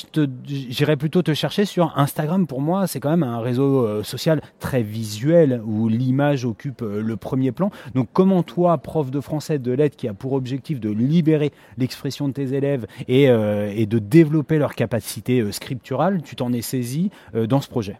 j'irais 0.45 0.97
plutôt 0.97 1.21
te 1.21 1.34
chercher 1.34 1.65
sur 1.65 1.97
Instagram. 1.97 2.47
Pour 2.47 2.62
moi, 2.62 2.88
c'est 2.88 2.99
quand 2.99 3.12
même 3.12 3.23
un 3.23 3.39
réseau 3.39 3.86
euh, 3.86 4.04
social 4.04 4.41
très 4.60 4.84
visuel 4.84 5.62
où 5.65 5.88
l'image 5.88 6.45
occupe 6.45 6.82
le 6.82 7.15
premier 7.17 7.51
plan. 7.51 7.71
Donc, 7.95 8.10
comment 8.13 8.43
toi, 8.43 8.77
prof 8.77 9.12
de 9.12 9.19
français 9.19 9.60
de 9.60 9.71
lettres 9.71 9.95
qui 9.95 10.08
a 10.08 10.13
pour 10.13 10.34
objectif 10.34 10.80
de 10.80 10.89
libérer 10.89 11.51
l'expression 11.77 12.27
de 12.27 12.34
tes 12.34 12.54
élèves 12.54 12.86
et, 13.08 13.25
et 13.25 13.86
de 13.86 13.99
développer 13.99 14.58
leur 14.58 14.75
capacité 14.75 15.41
euh, 15.41 15.51
scripturale, 15.51 16.21
tu 16.21 16.36
t'en 16.36 16.54
es 16.54 16.62
saisi 16.62 17.10
euh, 17.36 17.47
dans 17.47 17.62
ce 17.62 17.69
projet? 17.69 17.97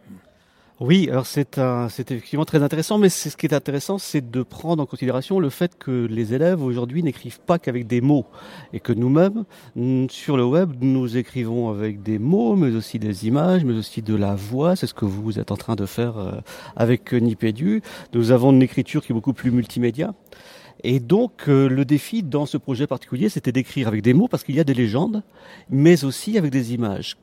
Oui, 0.84 1.08
alors 1.08 1.26
c'est 1.26 1.60
effectivement 1.60 2.44
très 2.44 2.60
intéressant, 2.60 2.98
mais 2.98 3.08
ce 3.08 3.36
qui 3.36 3.46
est 3.46 3.54
intéressant, 3.54 3.98
c'est 3.98 4.32
de 4.32 4.42
prendre 4.42 4.82
en 4.82 4.86
considération 4.86 5.38
le 5.38 5.48
fait 5.48 5.78
que 5.78 6.08
les 6.10 6.34
élèves 6.34 6.60
aujourd'hui 6.60 7.04
n'écrivent 7.04 7.38
pas 7.38 7.60
qu'avec 7.60 7.86
des 7.86 8.00
mots, 8.00 8.26
et 8.72 8.80
que 8.80 8.92
nous-mêmes, 8.92 9.44
sur 10.10 10.36
le 10.36 10.44
web, 10.44 10.72
nous 10.80 11.16
écrivons 11.16 11.70
avec 11.70 12.02
des 12.02 12.18
mots, 12.18 12.56
mais 12.56 12.74
aussi 12.74 12.98
des 12.98 13.28
images, 13.28 13.64
mais 13.64 13.74
aussi 13.74 14.02
de 14.02 14.16
la 14.16 14.34
voix. 14.34 14.74
C'est 14.74 14.88
ce 14.88 14.94
que 14.94 15.04
vous 15.04 15.38
êtes 15.38 15.52
en 15.52 15.56
train 15.56 15.76
de 15.76 15.86
faire 15.86 16.18
euh, 16.18 16.32
avec 16.74 17.12
Nipédu. 17.12 17.80
Nous 18.12 18.32
avons 18.32 18.50
une 18.50 18.62
écriture 18.62 19.04
qui 19.04 19.12
est 19.12 19.14
beaucoup 19.14 19.34
plus 19.34 19.52
multimédia. 19.52 20.14
Et 20.82 20.98
donc, 20.98 21.44
euh, 21.46 21.68
le 21.68 21.84
défi 21.84 22.24
dans 22.24 22.44
ce 22.44 22.56
projet 22.56 22.88
particulier, 22.88 23.28
c'était 23.28 23.52
d'écrire 23.52 23.86
avec 23.86 24.02
des 24.02 24.14
mots, 24.14 24.26
parce 24.26 24.42
qu'il 24.42 24.56
y 24.56 24.60
a 24.60 24.64
des 24.64 24.74
légendes, 24.74 25.22
mais 25.70 26.02
aussi 26.02 26.36
avec 26.38 26.50
des 26.50 26.74
images. 26.74 27.16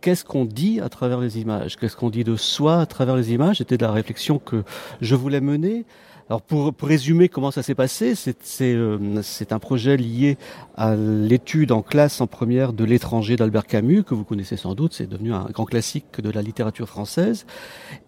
Qu'est-ce 0.00 0.24
qu'on 0.24 0.44
dit 0.44 0.80
à 0.80 0.88
travers 0.88 1.20
les 1.20 1.38
images 1.40 1.76
Qu'est-ce 1.76 1.96
qu'on 1.96 2.10
dit 2.10 2.24
de 2.24 2.36
soi 2.36 2.80
à 2.80 2.86
travers 2.86 3.16
les 3.16 3.32
images 3.32 3.58
C'était 3.58 3.76
la 3.76 3.90
réflexion 3.90 4.38
que 4.38 4.62
je 5.00 5.14
voulais 5.14 5.40
mener. 5.40 5.84
Alors 6.28 6.42
pour, 6.42 6.74
pour, 6.74 6.88
résumer 6.88 7.30
comment 7.30 7.50
ça 7.50 7.62
s'est 7.62 7.74
passé, 7.74 8.14
c'est 8.14 8.36
euh, 8.74 9.22
un 9.50 9.58
projet 9.58 9.96
lié 9.96 10.36
à 10.76 10.94
l'étude 10.94 11.72
en 11.72 11.80
classe 11.80 12.20
en 12.20 12.26
première 12.26 12.74
de 12.74 12.84
l'étranger 12.84 13.36
d'Albert 13.36 13.66
Camus, 13.66 14.04
que 14.04 14.14
vous 14.14 14.24
connaissez 14.24 14.58
sans 14.58 14.74
doute, 14.74 14.92
c'est 14.92 15.08
devenu 15.08 15.32
un 15.32 15.46
grand 15.46 15.64
classique 15.64 16.20
de 16.20 16.30
la 16.30 16.42
littérature 16.42 16.86
française. 16.86 17.46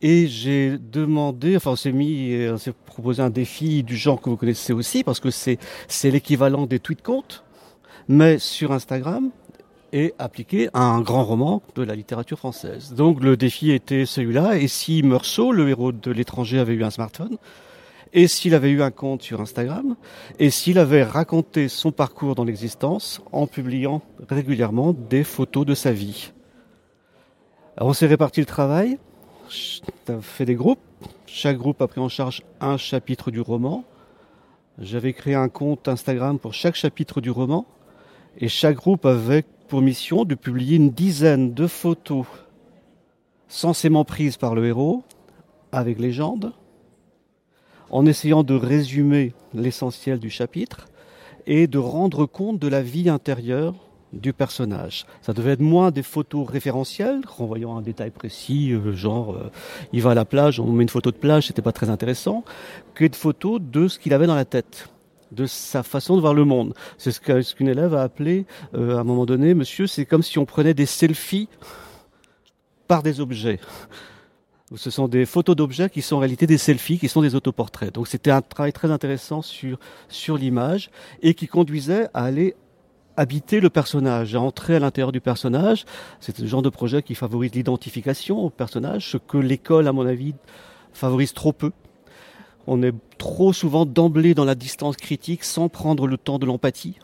Et 0.02 0.26
j'ai 0.26 0.76
demandé, 0.78 1.56
enfin 1.56 1.70
on 1.70 1.76
s'est 1.76 1.92
mis, 1.92 2.46
on 2.52 2.58
s'est 2.58 2.74
proposé 2.84 3.22
un 3.22 3.30
défi 3.30 3.82
du 3.82 3.96
genre 3.96 4.20
que 4.20 4.28
vous 4.28 4.36
connaissez 4.36 4.74
aussi, 4.74 5.02
parce 5.02 5.18
que 5.18 5.30
c'est 5.30 5.58
l'équivalent 6.04 6.66
des 6.66 6.78
tweets 6.78 7.02
comptes, 7.02 7.42
mais 8.06 8.38
sur 8.38 8.72
Instagram 8.72 9.30
et 9.92 10.14
appliqué 10.18 10.68
à 10.72 10.82
un 10.82 11.00
grand 11.00 11.24
roman 11.24 11.62
de 11.74 11.82
la 11.82 11.94
littérature 11.94 12.38
française. 12.38 12.94
Donc 12.94 13.22
le 13.22 13.36
défi 13.36 13.70
était 13.70 14.06
celui-là, 14.06 14.56
et 14.56 14.68
si 14.68 15.02
Meursault, 15.02 15.52
le 15.52 15.68
héros 15.68 15.92
de 15.92 16.10
l'étranger, 16.10 16.58
avait 16.58 16.74
eu 16.74 16.84
un 16.84 16.90
smartphone, 16.90 17.38
et 18.12 18.26
s'il 18.26 18.54
avait 18.54 18.70
eu 18.70 18.82
un 18.82 18.90
compte 18.90 19.22
sur 19.22 19.40
Instagram, 19.40 19.96
et 20.38 20.50
s'il 20.50 20.78
avait 20.78 21.02
raconté 21.02 21.68
son 21.68 21.92
parcours 21.92 22.34
dans 22.34 22.44
l'existence 22.44 23.20
en 23.32 23.46
publiant 23.46 24.02
régulièrement 24.28 24.92
des 24.92 25.24
photos 25.24 25.66
de 25.66 25.74
sa 25.74 25.92
vie? 25.92 26.32
Alors 27.76 27.90
on 27.90 27.92
s'est 27.92 28.06
réparti 28.06 28.40
le 28.40 28.46
travail, 28.46 28.98
on 30.08 30.12
a 30.12 30.20
fait 30.20 30.44
des 30.44 30.54
groupes, 30.54 30.80
chaque 31.26 31.56
groupe 31.56 31.80
a 31.82 31.86
pris 31.86 32.00
en 32.00 32.08
charge 32.08 32.42
un 32.60 32.76
chapitre 32.76 33.30
du 33.30 33.40
roman. 33.40 33.84
J'avais 34.78 35.12
créé 35.12 35.34
un 35.34 35.48
compte 35.48 35.88
Instagram 35.88 36.38
pour 36.38 36.54
chaque 36.54 36.74
chapitre 36.74 37.20
du 37.20 37.30
roman, 37.30 37.66
et 38.38 38.48
chaque 38.48 38.76
groupe 38.76 39.06
avait 39.06 39.44
pour 39.70 39.82
mission 39.82 40.24
de 40.24 40.34
publier 40.34 40.76
une 40.76 40.90
dizaine 40.90 41.54
de 41.54 41.68
photos 41.68 42.26
censément 43.46 44.04
prises 44.04 44.36
par 44.36 44.56
le 44.56 44.66
héros, 44.66 45.04
avec 45.70 46.00
légende, 46.00 46.52
en 47.88 48.04
essayant 48.04 48.42
de 48.42 48.54
résumer 48.54 49.32
l'essentiel 49.54 50.18
du 50.18 50.28
chapitre 50.28 50.88
et 51.46 51.68
de 51.68 51.78
rendre 51.78 52.26
compte 52.26 52.58
de 52.58 52.66
la 52.66 52.82
vie 52.82 53.08
intérieure 53.08 53.76
du 54.12 54.32
personnage. 54.32 55.06
Ça 55.22 55.32
devait 55.32 55.52
être 55.52 55.60
moins 55.60 55.92
des 55.92 56.02
photos 56.02 56.48
référentielles, 56.48 57.20
renvoyant 57.24 57.76
un 57.76 57.82
détail 57.82 58.10
précis, 58.10 58.72
euh, 58.72 58.92
genre 58.92 59.36
euh, 59.36 59.52
il 59.92 60.02
va 60.02 60.10
à 60.10 60.14
la 60.14 60.24
plage, 60.24 60.58
on 60.58 60.66
met 60.72 60.82
une 60.82 60.88
photo 60.88 61.12
de 61.12 61.16
plage, 61.16 61.46
c'était 61.46 61.62
pas 61.62 61.70
très 61.70 61.90
intéressant, 61.90 62.42
que 62.94 63.04
de 63.04 63.14
photos 63.14 63.60
de 63.60 63.86
ce 63.86 64.00
qu'il 64.00 64.14
avait 64.14 64.26
dans 64.26 64.34
la 64.34 64.44
tête. 64.44 64.88
De 65.32 65.46
sa 65.46 65.82
façon 65.82 66.16
de 66.16 66.20
voir 66.20 66.34
le 66.34 66.44
monde. 66.44 66.74
C'est 66.98 67.12
ce 67.12 67.54
qu'une 67.54 67.68
élève 67.68 67.94
a 67.94 68.02
appelé 68.02 68.46
euh, 68.74 68.96
à 68.96 69.00
un 69.00 69.04
moment 69.04 69.26
donné, 69.26 69.54
monsieur, 69.54 69.86
c'est 69.86 70.06
comme 70.06 70.22
si 70.22 70.38
on 70.38 70.44
prenait 70.44 70.74
des 70.74 70.86
selfies 70.86 71.48
par 72.88 73.02
des 73.02 73.20
objets. 73.20 73.60
Ce 74.76 74.90
sont 74.90 75.08
des 75.08 75.26
photos 75.26 75.56
d'objets 75.56 75.90
qui 75.90 76.00
sont 76.00 76.16
en 76.16 76.20
réalité 76.20 76.46
des 76.46 76.58
selfies, 76.58 76.98
qui 76.98 77.08
sont 77.08 77.22
des 77.22 77.34
autoportraits. 77.34 77.92
Donc 77.92 78.06
c'était 78.06 78.30
un 78.30 78.40
travail 78.40 78.72
très 78.72 78.90
intéressant 78.90 79.42
sur, 79.42 79.78
sur 80.08 80.36
l'image 80.36 80.90
et 81.22 81.34
qui 81.34 81.48
conduisait 81.48 82.08
à 82.14 82.24
aller 82.24 82.54
habiter 83.16 83.60
le 83.60 83.68
personnage, 83.68 84.34
à 84.34 84.40
entrer 84.40 84.76
à 84.76 84.78
l'intérieur 84.78 85.10
du 85.10 85.20
personnage. 85.20 85.84
C'est 86.20 86.38
le 86.38 86.46
genre 86.46 86.62
de 86.62 86.68
projet 86.68 87.02
qui 87.02 87.16
favorise 87.16 87.52
l'identification 87.52 88.38
au 88.38 88.50
personnage, 88.50 89.10
ce 89.10 89.16
que 89.16 89.38
l'école, 89.38 89.88
à 89.88 89.92
mon 89.92 90.06
avis, 90.06 90.34
favorise 90.92 91.32
trop 91.32 91.52
peu. 91.52 91.72
On 92.66 92.82
est 92.82 92.94
trop 93.18 93.52
souvent 93.52 93.86
d'emblée 93.86 94.34
dans 94.34 94.44
la 94.44 94.54
distance 94.54 94.96
critique 94.96 95.44
sans 95.44 95.68
prendre 95.68 96.06
le 96.06 96.16
temps 96.16 96.38
de 96.38 96.46
l'empathie. 96.46 96.96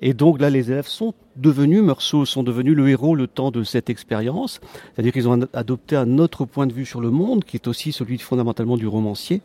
Et 0.00 0.12
donc 0.12 0.40
là, 0.40 0.50
les 0.50 0.70
élèves 0.70 0.86
sont 0.86 1.14
devenus, 1.36 1.82
Meursault 1.82 2.26
sont 2.26 2.42
devenus 2.42 2.76
le 2.76 2.88
héros 2.88 3.14
le 3.14 3.26
temps 3.26 3.50
de 3.50 3.64
cette 3.64 3.88
expérience. 3.88 4.60
C'est-à-dire 4.94 5.12
qu'ils 5.12 5.28
ont 5.28 5.40
adopté 5.54 5.96
un 5.96 6.18
autre 6.18 6.44
point 6.44 6.66
de 6.66 6.72
vue 6.72 6.84
sur 6.84 7.00
le 7.00 7.10
monde, 7.10 7.44
qui 7.44 7.56
est 7.56 7.66
aussi 7.66 7.92
celui 7.92 8.18
fondamentalement 8.18 8.76
du 8.76 8.86
romancier. 8.86 9.40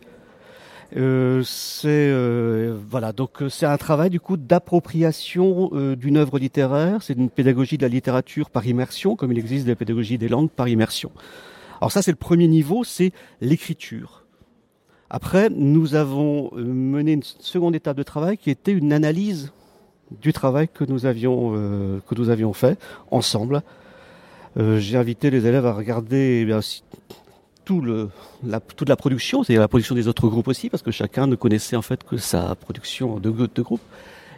Euh, 0.98 1.42
c'est 1.46 1.88
euh, 1.88 2.78
voilà 2.90 3.14
donc 3.14 3.42
euh, 3.42 3.48
c'est 3.48 3.66
un 3.66 3.78
travail 3.78 4.10
du 4.10 4.20
coup 4.20 4.36
d'appropriation 4.36 5.70
euh, 5.72 5.96
d'une 5.96 6.18
œuvre 6.18 6.38
littéraire. 6.38 7.02
C'est 7.02 7.14
une 7.14 7.30
pédagogie 7.30 7.78
de 7.78 7.84
la 7.84 7.88
littérature 7.88 8.50
par 8.50 8.68
immersion, 8.68 9.16
comme 9.16 9.32
il 9.32 9.40
existe 9.40 9.66
des 9.66 9.76
pédagogies 9.76 10.18
des 10.18 10.28
langues 10.28 10.50
par 10.50 10.68
immersion. 10.68 11.12
Alors 11.80 11.94
ça 11.94 12.02
c'est 12.02 12.12
le 12.12 12.18
premier 12.18 12.50
niveau, 12.50 12.84
c'est 12.84 13.14
l'écriture. 13.40 14.21
Après, 15.14 15.50
nous 15.50 15.96
avons 15.96 16.52
mené 16.56 17.12
une 17.12 17.24
seconde 17.24 17.76
étape 17.76 17.98
de 17.98 18.04
travail 18.04 18.38
qui 18.38 18.50
était 18.50 18.72
une 18.72 18.94
analyse 18.94 19.52
du 20.22 20.32
travail 20.32 20.70
que 20.74 20.86
nous 20.86 21.06
avions 21.06 21.52
que 22.08 22.16
nous 22.16 22.30
avions 22.30 22.54
fait 22.54 22.80
ensemble. 23.12 23.62
J'ai 24.56 24.96
invité 24.96 25.30
les 25.30 25.46
élèves 25.46 25.66
à 25.66 25.74
regarder 25.74 26.48
eh 26.50 27.14
tout 27.66 27.82
le, 27.82 28.10
toute 28.78 28.88
la 28.88 28.96
production, 28.96 29.44
c'est-à-dire 29.44 29.60
la 29.60 29.68
production 29.68 29.96
des 29.96 30.08
autres 30.08 30.30
groupes 30.30 30.48
aussi, 30.48 30.70
parce 30.70 30.82
que 30.82 30.92
chacun 30.92 31.28
ne 31.28 31.36
connaissait 31.36 31.76
en 31.76 31.82
fait 31.82 32.06
que 32.06 32.16
sa 32.16 32.56
production 32.56 33.20
de, 33.20 33.32
de 33.32 33.62
groupe, 33.62 33.82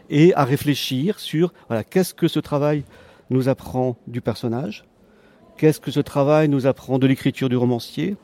et 0.10 0.34
à 0.34 0.44
réfléchir 0.44 1.20
sur 1.20 1.54
voilà, 1.68 1.84
qu'est-ce 1.84 2.16
que 2.16 2.28
ce 2.28 2.40
travail 2.40 2.84
nous 3.30 3.48
apprend 3.48 3.96
du 4.08 4.22
personnage, 4.22 4.86
qu'est-ce 5.58 5.80
que 5.80 5.92
ce 5.92 6.00
travail 6.00 6.50
nous 6.50 6.66
apprend 6.66 6.98
de 6.98 7.06
l'écriture 7.06 7.48
du 7.48 7.58
romancier, 7.58 8.18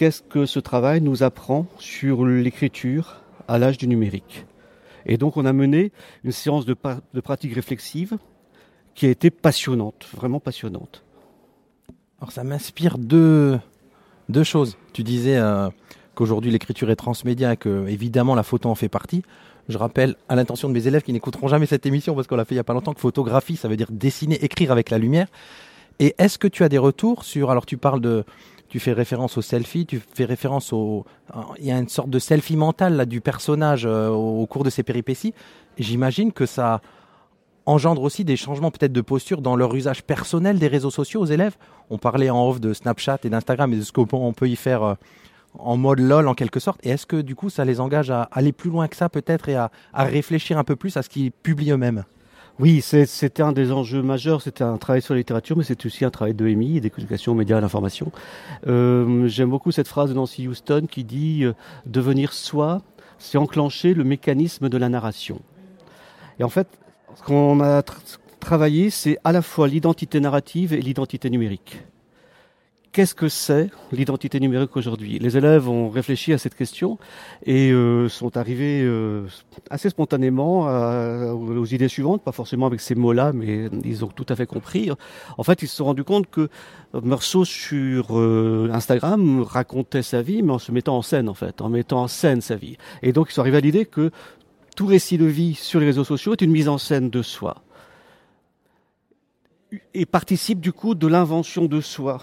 qu'est-ce 0.00 0.22
que 0.22 0.46
ce 0.46 0.58
travail 0.58 1.02
nous 1.02 1.22
apprend 1.22 1.66
sur 1.78 2.24
l'écriture 2.24 3.20
à 3.48 3.58
l'âge 3.58 3.76
du 3.76 3.86
numérique. 3.86 4.46
Et 5.04 5.18
donc 5.18 5.36
on 5.36 5.44
a 5.44 5.52
mené 5.52 5.92
une 6.24 6.32
séance 6.32 6.64
de, 6.64 6.74
de 7.12 7.20
pratique 7.20 7.54
réflexive 7.54 8.16
qui 8.94 9.04
a 9.04 9.10
été 9.10 9.28
passionnante, 9.28 10.06
vraiment 10.14 10.40
passionnante. 10.40 11.04
Alors 12.18 12.32
ça 12.32 12.44
m'inspire 12.44 12.96
deux, 12.96 13.60
choses. 14.42 14.78
Tu 14.94 15.02
disais 15.02 15.36
euh, 15.36 15.68
qu'aujourd'hui 16.14 16.50
l'écriture 16.50 16.90
est 16.90 16.96
transmédia, 16.96 17.56
que 17.56 17.86
évidemment 17.86 18.34
la 18.34 18.42
photo 18.42 18.70
en 18.70 18.74
fait 18.74 18.88
partie. 18.88 19.22
Je 19.68 19.76
rappelle 19.76 20.16
à 20.30 20.34
l'intention 20.34 20.70
de 20.70 20.72
mes 20.72 20.86
élèves 20.86 21.02
qui 21.02 21.12
n'écouteront 21.12 21.48
jamais 21.48 21.66
cette 21.66 21.84
émission 21.84 22.14
parce 22.14 22.26
qu'on 22.26 22.36
l'a 22.36 22.46
fait 22.46 22.54
il 22.54 22.56
n'y 22.56 22.60
a 22.60 22.64
pas 22.64 22.72
longtemps 22.72 22.94
que 22.94 23.00
photographie, 23.00 23.56
ça 23.56 23.68
veut 23.68 23.76
dire 23.76 23.88
dessiner, 23.90 24.42
écrire 24.42 24.72
avec 24.72 24.88
la 24.88 24.96
lumière. 24.96 25.26
Et 25.98 26.14
est-ce 26.16 26.38
que 26.38 26.48
tu 26.48 26.64
as 26.64 26.70
des 26.70 26.78
retours 26.78 27.24
sur 27.24 27.50
alors 27.50 27.66
tu 27.66 27.76
parles 27.76 28.00
de 28.00 28.24
tu 28.70 28.78
fais 28.78 28.92
référence 28.92 29.36
au 29.36 29.42
selfie, 29.42 29.84
tu 29.84 30.00
fais 30.14 30.24
référence 30.24 30.72
au 30.72 31.04
il 31.58 31.66
y 31.66 31.72
a 31.72 31.78
une 31.78 31.88
sorte 31.88 32.08
de 32.08 32.18
selfie 32.18 32.56
mental 32.56 32.94
là 32.94 33.04
du 33.04 33.20
personnage 33.20 33.84
euh, 33.84 34.08
au 34.08 34.46
cours 34.46 34.64
de 34.64 34.70
ses 34.70 34.82
péripéties. 34.82 35.34
J'imagine 35.76 36.32
que 36.32 36.46
ça 36.46 36.80
engendre 37.66 38.02
aussi 38.02 38.24
des 38.24 38.36
changements 38.36 38.70
peut-être 38.70 38.92
de 38.92 39.00
posture 39.00 39.42
dans 39.42 39.56
leur 39.56 39.74
usage 39.74 40.02
personnel 40.02 40.58
des 40.58 40.68
réseaux 40.68 40.90
sociaux 40.90 41.20
aux 41.20 41.26
élèves. 41.26 41.56
On 41.90 41.98
parlait 41.98 42.30
en 42.30 42.48
off 42.48 42.60
de 42.60 42.72
Snapchat 42.72 43.18
et 43.24 43.28
d'Instagram 43.28 43.72
et 43.72 43.76
de 43.76 43.82
ce 43.82 43.92
qu'on 43.92 44.32
peut 44.32 44.48
y 44.48 44.56
faire 44.56 44.82
euh, 44.82 44.94
en 45.58 45.76
mode 45.76 45.98
lol 45.98 46.28
en 46.28 46.34
quelque 46.34 46.60
sorte. 46.60 46.80
Et 46.84 46.90
est-ce 46.90 47.06
que 47.06 47.20
du 47.20 47.34
coup 47.34 47.50
ça 47.50 47.64
les 47.64 47.80
engage 47.80 48.10
à 48.10 48.22
aller 48.32 48.52
plus 48.52 48.70
loin 48.70 48.86
que 48.88 48.96
ça 48.96 49.08
peut-être 49.08 49.48
et 49.48 49.56
à, 49.56 49.70
réfléchir 49.94 50.58
un 50.58 50.64
peu 50.64 50.76
plus 50.76 50.96
à 50.96 51.02
ce 51.02 51.08
qu'ils 51.08 51.32
publient 51.32 51.72
eux-mêmes? 51.72 52.04
Oui, 52.60 52.82
c'était 52.82 53.42
un 53.42 53.52
des 53.52 53.72
enjeux 53.72 54.02
majeurs. 54.02 54.42
C'était 54.42 54.64
un 54.64 54.76
travail 54.76 55.00
sur 55.00 55.14
la 55.14 55.18
littérature, 55.18 55.56
mais 55.56 55.64
c'est 55.64 55.86
aussi 55.86 56.04
un 56.04 56.10
travail 56.10 56.34
de 56.34 56.44
MI, 56.44 56.80
d'éducation 56.80 57.32
aux 57.32 57.34
médias 57.34 57.56
et 57.56 57.60
l'information. 57.60 58.12
Euh, 58.66 59.26
j'aime 59.28 59.48
beaucoup 59.48 59.72
cette 59.72 59.88
phrase 59.88 60.10
de 60.10 60.14
Nancy 60.14 60.46
Houston 60.46 60.86
qui 60.90 61.04
dit 61.04 61.44
euh, 61.44 61.54
Devenir 61.86 62.34
soi, 62.34 62.82
c'est 63.18 63.38
enclencher 63.38 63.94
le 63.94 64.04
mécanisme 64.04 64.68
de 64.68 64.76
la 64.76 64.90
narration. 64.90 65.40
Et 66.38 66.44
en 66.44 66.50
fait, 66.50 66.68
ce 67.14 67.22
qu'on 67.22 67.60
a 67.60 67.82
travaillé, 68.40 68.90
c'est 68.90 69.18
à 69.24 69.32
la 69.32 69.40
fois 69.40 69.66
l'identité 69.66 70.20
narrative 70.20 70.74
et 70.74 70.82
l'identité 70.82 71.30
numérique. 71.30 71.82
Qu'est-ce 72.92 73.14
que 73.14 73.28
c'est 73.28 73.70
l'identité 73.92 74.40
numérique 74.40 74.76
aujourd'hui? 74.76 75.20
Les 75.20 75.36
élèves 75.36 75.68
ont 75.68 75.90
réfléchi 75.90 76.32
à 76.32 76.38
cette 76.38 76.56
question 76.56 76.98
et 77.46 77.70
euh, 77.70 78.08
sont 78.08 78.36
arrivés 78.36 78.82
euh, 78.82 79.28
assez 79.70 79.90
spontanément 79.90 80.62
aux 81.32 81.66
idées 81.66 81.86
suivantes, 81.86 82.20
pas 82.22 82.32
forcément 82.32 82.66
avec 82.66 82.80
ces 82.80 82.96
mots-là, 82.96 83.32
mais 83.32 83.68
ils 83.84 84.04
ont 84.04 84.08
tout 84.08 84.26
à 84.28 84.34
fait 84.34 84.46
compris. 84.46 84.90
En 85.38 85.44
fait, 85.44 85.62
ils 85.62 85.68
se 85.68 85.76
sont 85.76 85.84
rendus 85.84 86.02
compte 86.02 86.28
que 86.28 86.48
Meursault 86.92 87.44
sur 87.44 88.18
euh, 88.18 88.68
Instagram 88.72 89.42
racontait 89.42 90.02
sa 90.02 90.20
vie, 90.20 90.42
mais 90.42 90.52
en 90.52 90.58
se 90.58 90.72
mettant 90.72 90.96
en 90.96 91.02
scène, 91.02 91.28
en 91.28 91.34
fait, 91.34 91.60
en 91.60 91.68
mettant 91.68 92.02
en 92.02 92.08
scène 92.08 92.40
sa 92.40 92.56
vie. 92.56 92.76
Et 93.02 93.12
donc, 93.12 93.30
ils 93.30 93.34
sont 93.34 93.42
arrivés 93.42 93.58
à 93.58 93.60
l'idée 93.60 93.86
que 93.86 94.10
tout 94.74 94.86
récit 94.86 95.16
de 95.16 95.26
vie 95.26 95.54
sur 95.54 95.78
les 95.78 95.86
réseaux 95.86 96.02
sociaux 96.02 96.32
est 96.32 96.42
une 96.42 96.50
mise 96.50 96.68
en 96.68 96.78
scène 96.78 97.08
de 97.08 97.22
soi 97.22 97.62
et 99.94 100.06
participe 100.06 100.58
du 100.58 100.72
coup 100.72 100.96
de 100.96 101.06
l'invention 101.06 101.66
de 101.66 101.80
soi. 101.80 102.20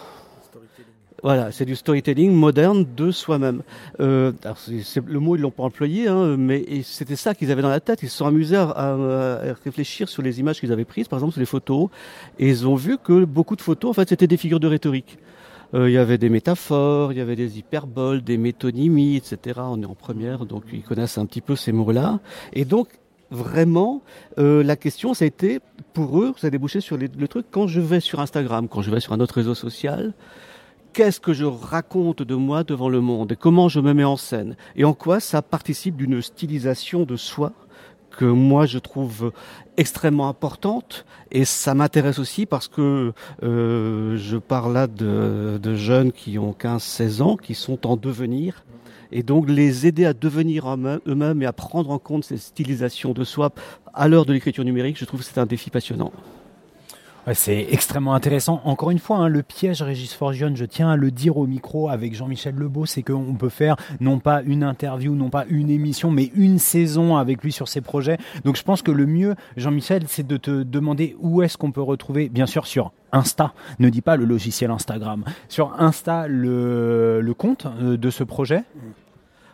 Voilà, 1.23 1.51
c'est 1.51 1.65
du 1.65 1.75
storytelling 1.75 2.31
moderne 2.31 2.85
de 2.95 3.09
soi-même. 3.09 3.63
Euh, 3.99 4.31
le 5.05 5.19
mot 5.19 5.35
ils 5.35 5.41
l'ont 5.41 5.51
pas 5.51 5.63
employé, 5.63 6.07
hein, 6.07 6.37
mais 6.37 6.63
c'était 6.83 7.15
ça 7.15 7.33
qu'ils 7.33 7.51
avaient 7.51 7.63
dans 7.63 7.69
la 7.69 7.79
tête. 7.79 8.03
Ils 8.03 8.09
se 8.09 8.17
sont 8.17 8.27
amusés 8.27 8.55
à, 8.55 8.69
à 8.69 9.53
réfléchir 9.63 10.09
sur 10.09 10.21
les 10.21 10.39
images 10.39 10.59
qu'ils 10.59 10.71
avaient 10.71 10.85
prises, 10.85 11.07
par 11.07 11.17
exemple 11.17 11.33
sur 11.33 11.39
les 11.39 11.47
photos, 11.47 11.89
et 12.37 12.47
ils 12.47 12.67
ont 12.67 12.75
vu 12.75 12.97
que 13.03 13.25
beaucoup 13.25 13.55
de 13.55 13.61
photos, 13.61 13.89
en 13.89 13.93
fait, 13.93 14.09
c'était 14.09 14.27
des 14.27 14.37
figures 14.37 14.59
de 14.59 14.67
rhétorique. 14.67 15.17
Euh, 15.73 15.89
il 15.89 15.93
y 15.93 15.97
avait 15.97 16.17
des 16.17 16.29
métaphores, 16.29 17.11
il 17.11 17.17
y 17.17 17.21
avait 17.21 17.35
des 17.35 17.59
hyperboles, 17.59 18.21
des 18.21 18.37
métonymies, 18.37 19.15
etc. 19.17 19.59
On 19.63 19.81
est 19.81 19.85
en 19.85 19.95
première, 19.95 20.45
donc 20.45 20.63
ils 20.71 20.83
connaissent 20.83 21.17
un 21.17 21.25
petit 21.25 21.41
peu 21.41 21.55
ces 21.55 21.71
mots-là. 21.71 22.19
Et 22.53 22.63
donc, 22.63 22.87
vraiment, 23.31 24.01
euh, 24.37 24.63
la 24.63 24.75
question, 24.75 25.13
ça 25.13 25.25
a 25.25 25.27
été, 25.27 25.59
pour 25.93 26.21
eux, 26.21 26.33
ça 26.37 26.47
a 26.47 26.49
débouché 26.49 26.79
sur 26.79 26.97
le 26.97 27.27
truc, 27.27 27.47
quand 27.51 27.67
je 27.67 27.81
vais 27.81 27.99
sur 27.99 28.19
Instagram, 28.19 28.67
quand 28.67 28.81
je 28.81 28.91
vais 28.91 28.99
sur 28.99 29.13
un 29.13 29.19
autre 29.19 29.35
réseau 29.35 29.55
social, 29.55 30.13
qu'est-ce 30.97 31.19
que 31.19 31.31
je 31.31 31.45
raconte 31.45 32.23
de 32.23 32.33
moi 32.33 32.63
devant 32.63 32.89
le 32.89 33.01
monde 33.01 33.33
et 33.33 33.35
comment 33.35 33.69
je 33.69 33.79
me 33.79 33.93
mets 33.93 34.03
en 34.03 34.17
scène 34.17 34.55
et 34.75 34.83
en 34.83 34.95
quoi 34.95 35.19
ça 35.19 35.43
participe 35.43 35.95
d'une 35.95 36.23
stylisation 36.23 37.03
de 37.03 37.15
soi 37.15 37.51
que 38.09 38.25
moi 38.25 38.65
je 38.65 38.79
trouve 38.79 39.31
extrêmement 39.77 40.27
importante 40.27 41.05
et 41.29 41.45
ça 41.45 41.75
m'intéresse 41.75 42.17
aussi 42.17 42.47
parce 42.47 42.67
que 42.67 43.13
euh, 43.43 44.17
je 44.17 44.37
parle 44.37 44.73
là 44.73 44.87
de, 44.87 45.59
de 45.61 45.75
jeunes 45.75 46.11
qui 46.11 46.39
ont 46.39 46.55
15-16 46.59 47.21
ans, 47.21 47.37
qui 47.37 47.53
sont 47.53 47.85
en 47.85 47.95
devenir 47.95 48.65
et 49.11 49.21
donc 49.21 49.47
les 49.51 49.85
aider 49.85 50.05
à 50.05 50.15
devenir 50.15 50.65
eux-mêmes 50.67 51.43
et 51.43 51.45
à 51.45 51.53
prendre 51.53 51.91
en 51.91 51.99
compte 51.99 52.23
ces 52.23 52.37
stylisations 52.37 53.13
de 53.13 53.23
soi 53.23 53.51
à 53.93 54.07
l'heure 54.07 54.25
de 54.25 54.33
l'écriture 54.33 54.65
numérique, 54.65 54.97
je 54.97 55.05
trouve 55.05 55.19
que 55.19 55.27
c'est 55.27 55.39
un 55.39 55.45
défi 55.45 55.69
passionnant 55.69 56.11
c'est 57.33 57.67
extrêmement 57.71 58.13
intéressant. 58.13 58.61
Encore 58.63 58.91
une 58.91 58.99
fois, 58.99 59.17
hein, 59.17 59.27
le 59.27 59.43
piège 59.43 59.81
Régis 59.81 60.13
Forgione, 60.13 60.55
je 60.55 60.65
tiens 60.65 60.89
à 60.89 60.95
le 60.95 61.11
dire 61.11 61.37
au 61.37 61.45
micro 61.45 61.89
avec 61.89 62.15
Jean-Michel 62.15 62.55
Lebeau, 62.55 62.85
c'est 62.85 63.03
qu'on 63.03 63.35
peut 63.35 63.49
faire 63.49 63.75
non 63.99 64.19
pas 64.19 64.41
une 64.43 64.63
interview, 64.63 65.13
non 65.13 65.29
pas 65.29 65.45
une 65.49 65.69
émission, 65.69 66.09
mais 66.09 66.31
une 66.35 66.57
saison 66.57 67.17
avec 67.17 67.43
lui 67.43 67.51
sur 67.51 67.67
ses 67.67 67.81
projets. 67.81 68.17
Donc 68.45 68.55
je 68.55 68.63
pense 68.63 68.81
que 68.81 68.91
le 68.91 69.05
mieux, 69.05 69.35
Jean-Michel, 69.57 70.03
c'est 70.07 70.25
de 70.25 70.37
te 70.37 70.63
demander 70.63 71.17
où 71.19 71.41
est-ce 71.41 71.57
qu'on 71.57 71.71
peut 71.71 71.81
retrouver, 71.81 72.29
bien 72.29 72.45
sûr 72.45 72.65
sur 72.65 72.93
Insta, 73.11 73.53
ne 73.79 73.89
dis 73.89 74.01
pas 74.01 74.15
le 74.15 74.25
logiciel 74.25 74.71
Instagram, 74.71 75.23
sur 75.49 75.73
Insta 75.79 76.27
le, 76.27 77.33
compte 77.37 77.67
euh, 77.81 77.97
de 77.97 78.09
ce 78.09 78.23
projet. 78.23 78.63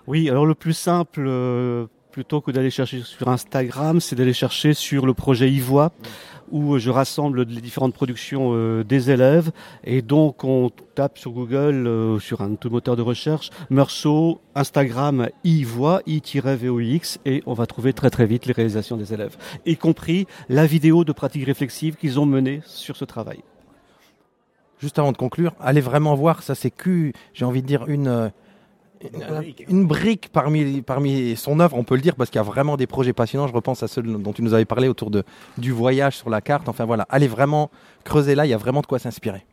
Oui, 0.06 0.30
alors 0.30 0.46
le 0.46 0.56
plus 0.56 0.74
simple, 0.74 1.24
euh, 1.26 1.88
plutôt 2.12 2.42
que 2.42 2.52
d'aller 2.52 2.70
chercher 2.70 3.02
sur 3.02 3.28
Instagram, 3.30 4.00
c'est 4.00 4.16
d'aller 4.16 4.34
chercher 4.34 4.74
sur 4.74 5.06
le 5.06 5.14
projet 5.14 5.50
Ivoire 5.50 5.92
où 6.54 6.78
je 6.78 6.92
rassemble 6.92 7.44
les 7.44 7.62
différentes 7.62 7.96
productions 7.96 8.52
euh, 8.54 8.84
des 8.84 9.10
élèves. 9.10 9.52
Et 9.84 10.02
donc, 10.02 10.44
on 10.44 10.70
tape 10.96 11.18
sur 11.18 11.32
Google, 11.32 11.88
euh, 11.88 12.20
sur 12.20 12.42
un 12.42 12.54
tout 12.54 12.70
moteur 12.70 12.96
de 12.96 13.02
recherche, 13.02 13.50
Meursault, 13.72 14.40
Instagram, 14.54 15.28
i-voix, 15.44 16.02
i-voix, 16.06 16.54
et 17.26 17.44
on 17.48 17.54
va 17.54 17.66
trouver 17.66 17.94
très 17.94 18.12
très 18.12 18.28
vite 18.28 18.46
les 18.46 18.54
réalisations 18.54 18.98
des 18.98 19.14
élèves, 19.14 19.36
y 19.66 19.76
compris 19.76 20.28
la 20.48 20.68
vidéo 20.68 21.04
de 21.04 21.12
pratique 21.12 21.46
réflexive 21.46 21.96
qu'ils 21.96 22.20
ont 22.20 22.28
menée 22.28 22.62
sur 22.66 22.96
ce 22.96 23.06
travail. 23.06 23.40
Juste 24.78 25.00
avant 25.00 25.12
de 25.12 25.18
conclure, 25.18 25.54
allez 25.60 25.82
vraiment 25.82 26.14
voir, 26.14 26.44
ça 26.44 26.54
c'est 26.54 26.70
que, 26.70 27.14
j'ai 27.34 27.46
envie 27.46 27.64
de 27.64 27.68
dire, 27.68 27.88
une, 27.88 28.08
euh, 28.08 28.30
une 29.68 29.86
brique 29.86 30.30
parmi, 30.32 30.82
parmi 30.82 31.36
son 31.36 31.60
œuvre, 31.60 31.78
on 31.78 31.84
peut 31.84 31.96
le 31.96 32.02
dire, 32.02 32.16
parce 32.16 32.30
qu'il 32.30 32.40
y 32.40 32.40
a 32.40 32.44
vraiment 32.44 32.78
des 32.78 32.88
projets 32.88 33.14
passionnants. 33.14 33.48
Je 33.48 33.54
repense 33.54 33.84
à 33.84 33.88
ceux 33.88 34.02
dont 34.02 34.34
tu 34.34 34.42
nous 34.42 34.54
avais 34.54 34.66
parlé 34.66 34.88
autour 34.88 35.12
de, 35.12 35.24
du 35.58 35.72
voyage 35.72 36.18
sur 36.18 36.30
la 36.30 36.42
carte. 36.42 36.70
Enfin 36.70 36.86
voilà, 36.86 37.06
allez 37.10 37.28
vraiment 37.28 37.70
creuser 38.04 38.36
là, 38.36 38.46
il 38.46 38.50
y 38.50 38.54
a 38.54 38.58
vraiment 38.58 38.82
de 38.82 38.88
quoi 38.88 39.00
s'inspirer. 39.00 39.46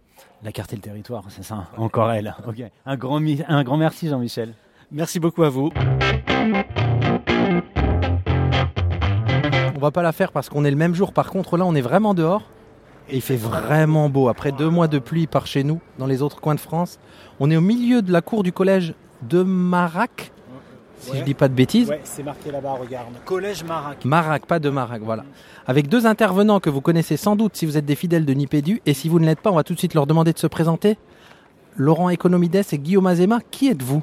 La 0.42 0.52
carte 0.52 0.72
et 0.72 0.76
le 0.76 0.82
territoire, 0.82 1.24
c'est 1.28 1.44
ça. 1.44 1.66
Encore 1.76 2.10
elle. 2.10 2.34
Ok. 2.48 2.62
Un 2.86 2.96
grand, 2.96 3.20
un 3.48 3.62
grand 3.62 3.76
merci 3.76 4.08
Jean-Michel. 4.08 4.54
Merci 4.90 5.20
beaucoup 5.20 5.42
à 5.42 5.50
vous. 5.50 5.70
On 9.76 9.78
va 9.80 9.90
pas 9.90 10.02
la 10.02 10.12
faire 10.12 10.32
parce 10.32 10.48
qu'on 10.48 10.64
est 10.64 10.70
le 10.70 10.76
même 10.76 10.94
jour. 10.94 11.12
Par 11.12 11.30
contre, 11.30 11.56
là, 11.56 11.64
on 11.66 11.74
est 11.74 11.80
vraiment 11.80 12.14
dehors. 12.14 12.42
Et 13.08 13.16
il 13.16 13.22
fait 13.22 13.36
vraiment 13.36 14.08
beau. 14.08 14.28
Après 14.28 14.52
deux 14.52 14.70
mois 14.70 14.88
de 14.88 14.98
pluie 14.98 15.26
par 15.26 15.46
chez 15.46 15.62
nous, 15.62 15.80
dans 15.98 16.06
les 16.06 16.22
autres 16.22 16.40
coins 16.40 16.54
de 16.54 16.60
France, 16.60 16.98
on 17.38 17.50
est 17.50 17.56
au 17.56 17.60
milieu 17.60 18.02
de 18.02 18.12
la 18.12 18.20
cour 18.20 18.42
du 18.42 18.52
collège 18.52 18.94
de 19.22 19.42
Marac. 19.42 20.32
Si 20.98 21.16
je 21.16 21.22
dis 21.24 21.34
pas 21.34 21.48
de 21.48 21.54
bêtises. 21.54 21.88
Ouais, 21.88 22.00
c'est 22.04 22.22
marqué 22.22 22.50
là-bas, 22.50 22.72
regarde. 22.72 23.14
Collège 23.24 23.64
Marac. 23.64 24.04
Marac, 24.04 24.44
pas 24.44 24.58
de 24.58 24.68
Marac, 24.68 25.00
voilà. 25.00 25.24
Avec 25.66 25.88
deux 25.88 26.06
intervenants 26.06 26.60
que 26.60 26.68
vous 26.68 26.82
connaissez 26.82 27.16
sans 27.16 27.36
doute 27.36 27.56
si 27.56 27.64
vous 27.64 27.78
êtes 27.78 27.86
des 27.86 27.94
fidèles 27.94 28.26
de 28.26 28.34
Nipédu. 28.34 28.82
Et 28.84 28.92
si 28.92 29.08
vous 29.08 29.18
ne 29.18 29.24
l'êtes 29.24 29.40
pas, 29.40 29.50
on 29.50 29.54
va 29.54 29.64
tout 29.64 29.72
de 29.72 29.78
suite 29.78 29.94
leur 29.94 30.06
demander 30.06 30.34
de 30.34 30.38
se 30.38 30.46
présenter. 30.46 30.98
Laurent 31.76 32.10
Economides 32.10 32.62
et 32.70 32.78
Guillaume 32.78 33.06
Azema, 33.06 33.38
qui 33.50 33.68
êtes-vous? 33.68 34.02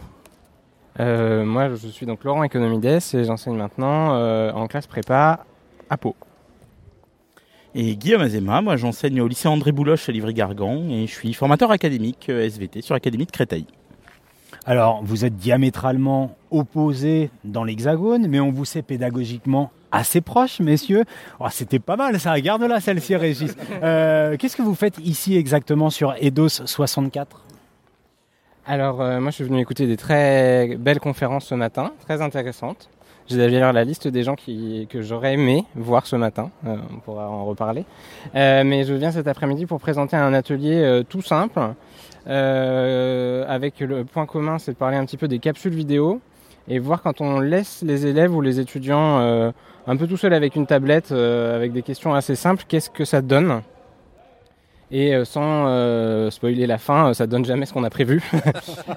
Euh, 0.99 1.45
Moi, 1.45 1.69
je 1.75 1.87
suis 1.87 2.07
donc 2.07 2.23
Laurent 2.23 2.43
Economides 2.43 2.85
et 2.85 3.23
j'enseigne 3.23 3.55
maintenant 3.57 4.15
euh, 4.15 4.51
en 4.53 4.65
classe 4.67 4.87
prépa 4.87 5.45
à 5.89 5.97
Pau. 5.97 6.15
Et 7.75 7.95
Guillaume 7.95 8.21
Azema, 8.21 8.61
moi 8.61 8.75
j'enseigne 8.75 9.21
au 9.21 9.27
lycée 9.27 9.47
André 9.47 9.71
Bouloche 9.71 10.09
à 10.09 10.11
Livry-Gargan 10.11 10.89
et 10.89 11.05
je 11.05 11.11
suis 11.11 11.31
formateur 11.33 11.69
académique 11.69 12.27
euh, 12.29 12.43
SVT 12.49 12.81
sur 12.81 12.95
l'Académie 12.95 13.27
de 13.27 13.31
Créteil. 13.31 13.67
Alors, 14.69 14.99
vous 15.01 15.23
êtes 15.23 15.37
diamétralement 15.37 16.35
opposés 16.51 17.29
dans 17.45 17.63
l'Hexagone, 17.63 18.27
mais 18.27 18.41
on 18.41 18.51
vous 18.51 18.65
sait 18.65 18.81
pédagogiquement 18.81 19.71
assez 19.93 20.19
proches, 20.19 20.59
messieurs. 20.59 21.05
Oh, 21.39 21.45
C'était 21.49 21.79
pas 21.79 21.95
mal 21.95 22.19
ça, 22.19 22.37
garde-la 22.41 22.81
celle-ci, 22.81 23.15
Régis. 23.15 23.55
Euh, 23.81 24.35
Qu'est-ce 24.37 24.57
que 24.57 24.61
vous 24.61 24.75
faites 24.75 24.97
ici 24.99 25.37
exactement 25.37 25.89
sur 25.89 26.15
EDOS 26.19 26.65
64 26.65 27.45
Alors, 28.65 29.01
euh, 29.01 29.21
moi 29.21 29.31
je 29.31 29.35
suis 29.35 29.45
venu 29.45 29.61
écouter 29.61 29.87
des 29.87 29.95
très 29.95 30.75
belles 30.77 30.99
conférences 30.99 31.45
ce 31.45 31.55
matin, 31.55 31.93
très 32.05 32.21
intéressantes. 32.21 32.89
J'ai 33.29 33.37
d'ailleurs 33.37 33.73
la 33.73 33.83
liste 33.83 34.07
des 34.07 34.23
gens 34.23 34.35
qui, 34.35 34.87
que 34.89 35.01
j'aurais 35.01 35.33
aimé 35.33 35.65
voir 35.75 36.07
ce 36.07 36.15
matin, 36.15 36.49
euh, 36.65 36.77
on 36.93 36.99
pourra 36.99 37.29
en 37.29 37.43
reparler. 37.45 37.83
Euh, 38.35 38.63
mais 38.63 38.85
je 38.85 38.93
viens 38.93 39.11
cet 39.11 39.27
après-midi 39.27 39.65
pour 39.65 39.81
présenter 39.81 40.15
un 40.15 40.33
atelier 40.33 40.75
euh, 40.75 41.03
tout 41.03 41.21
simple, 41.21 41.59
euh, 42.27 43.45
avec 43.47 43.81
le 43.81 44.05
point 44.05 44.25
commun, 44.25 44.59
c'est 44.59 44.71
de 44.71 44.77
parler 44.77 44.95
un 44.95 45.05
petit 45.05 45.17
peu 45.17 45.27
des 45.27 45.39
capsules 45.39 45.73
vidéo 45.73 46.21
et 46.69 46.79
voir 46.79 47.01
quand 47.01 47.19
on 47.19 47.39
laisse 47.39 47.83
les 47.85 48.05
élèves 48.05 48.33
ou 48.33 48.41
les 48.41 48.61
étudiants 48.61 49.19
euh, 49.19 49.51
un 49.87 49.97
peu 49.97 50.07
tout 50.07 50.17
seuls 50.17 50.33
avec 50.33 50.55
une 50.55 50.65
tablette, 50.65 51.11
euh, 51.11 51.55
avec 51.55 51.73
des 51.73 51.81
questions 51.81 52.13
assez 52.13 52.35
simples, 52.35 52.63
qu'est-ce 52.67 52.89
que 52.89 53.03
ça 53.05 53.21
donne? 53.21 53.61
Et 54.91 55.13
euh, 55.13 55.25
sans 55.25 55.67
euh, 55.67 56.29
spoiler 56.31 56.65
la 56.67 56.77
fin, 56.77 57.09
euh, 57.09 57.13
ça 57.13 57.27
donne 57.27 57.45
jamais 57.45 57.65
ce 57.65 57.73
qu'on 57.73 57.83
a 57.83 57.89
prévu. 57.89 58.21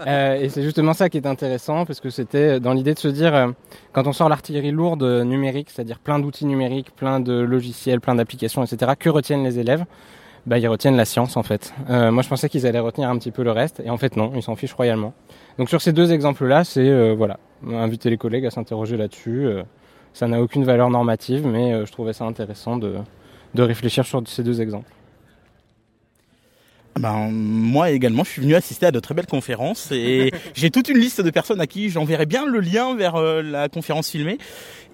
Euh, 0.07 0.41
et 0.41 0.49
c'est 0.49 0.63
justement 0.63 0.95
ça 0.95 1.09
qui 1.11 1.19
est 1.19 1.27
intéressant, 1.27 1.85
parce 1.85 2.01
que 2.01 2.09
c'était 2.11 2.59
dans 2.59 2.73
l'idée 2.73 2.95
de 2.95 2.99
se 2.99 3.09
dire, 3.09 3.35
euh, 3.35 3.49
quand 3.93 4.07
on 4.07 4.13
sort 4.13 4.29
l'artillerie 4.29 4.71
lourde 4.71 5.03
numérique, 5.03 5.69
c'est-à-dire 5.71 5.99
plein 5.99 6.19
d'outils 6.19 6.47
numériques, 6.47 6.91
plein 6.97 7.21
de 7.21 7.35
logiciels, 7.35 8.01
plein 8.01 8.15
d'applications, 8.15 8.65
etc., 8.65 8.93
que 8.99 9.11
retiennent 9.11 9.45
les 9.45 9.59
élèves? 9.59 9.85
Bah, 10.47 10.59
Ils 10.59 10.69
retiennent 10.69 10.97
la 10.97 11.05
science, 11.05 11.37
en 11.37 11.43
fait. 11.43 11.75
Euh, 11.91 12.11
moi, 12.11 12.23
je 12.23 12.29
pensais 12.29 12.49
qu'ils 12.49 12.67
allaient 12.67 12.79
retenir 12.79 13.11
un 13.11 13.19
petit 13.19 13.31
peu 13.31 13.43
le 13.43 13.53
reste, 13.53 13.81
et 13.85 13.91
en 13.91 13.99
fait, 13.99 14.17
non, 14.17 14.33
ils 14.35 14.43
s'en 14.43 14.57
fichent 14.57 14.73
royalement. 14.73 15.13
Donc 15.59 15.69
sur 15.69 15.83
ces 15.83 15.93
deux 15.93 16.13
exemples-là, 16.13 16.65
c'est, 16.65 16.89
euh, 16.89 17.15
voilà, 17.15 17.39
inviter 17.71 18.09
les 18.09 18.17
collègues 18.17 18.47
à 18.47 18.51
s'interroger 18.51 18.97
là-dessus. 18.97 19.47
Euh, 19.47 19.63
ça 20.15 20.27
n'a 20.27 20.41
aucune 20.41 20.65
valeur 20.65 20.89
normative, 20.89 21.47
mais 21.47 21.75
euh, 21.75 21.85
je 21.85 21.93
trouvais 21.93 22.15
ça 22.15 22.25
intéressant 22.25 22.79
de, 22.79 22.95
de 23.55 23.63
réfléchir 23.63 24.07
sur 24.07 24.23
ces 24.27 24.43
deux 24.43 24.61
exemples. 24.63 24.91
Ben, 26.99 27.31
moi 27.31 27.91
également, 27.91 28.25
je 28.25 28.31
suis 28.31 28.43
venu 28.43 28.55
assister 28.55 28.87
à 28.87 28.91
de 28.91 29.01
très 29.01 29.15
belles 29.15 29.27
conférences 29.27 29.91
et 29.93 30.33
j'ai 30.55 30.71
toute 30.71 30.89
une 30.89 30.99
liste 30.99 31.21
de 31.21 31.31
personnes 31.31 31.61
à 31.61 31.67
qui 31.67 31.89
j'enverrai 31.89 32.27
bien 32.27 32.47
le 32.47 32.61
lien 32.61 32.95
vers 32.97 33.17
euh, 33.17 33.43
la 33.43 33.69
conférence 33.69 34.11
filmée. 34.11 34.39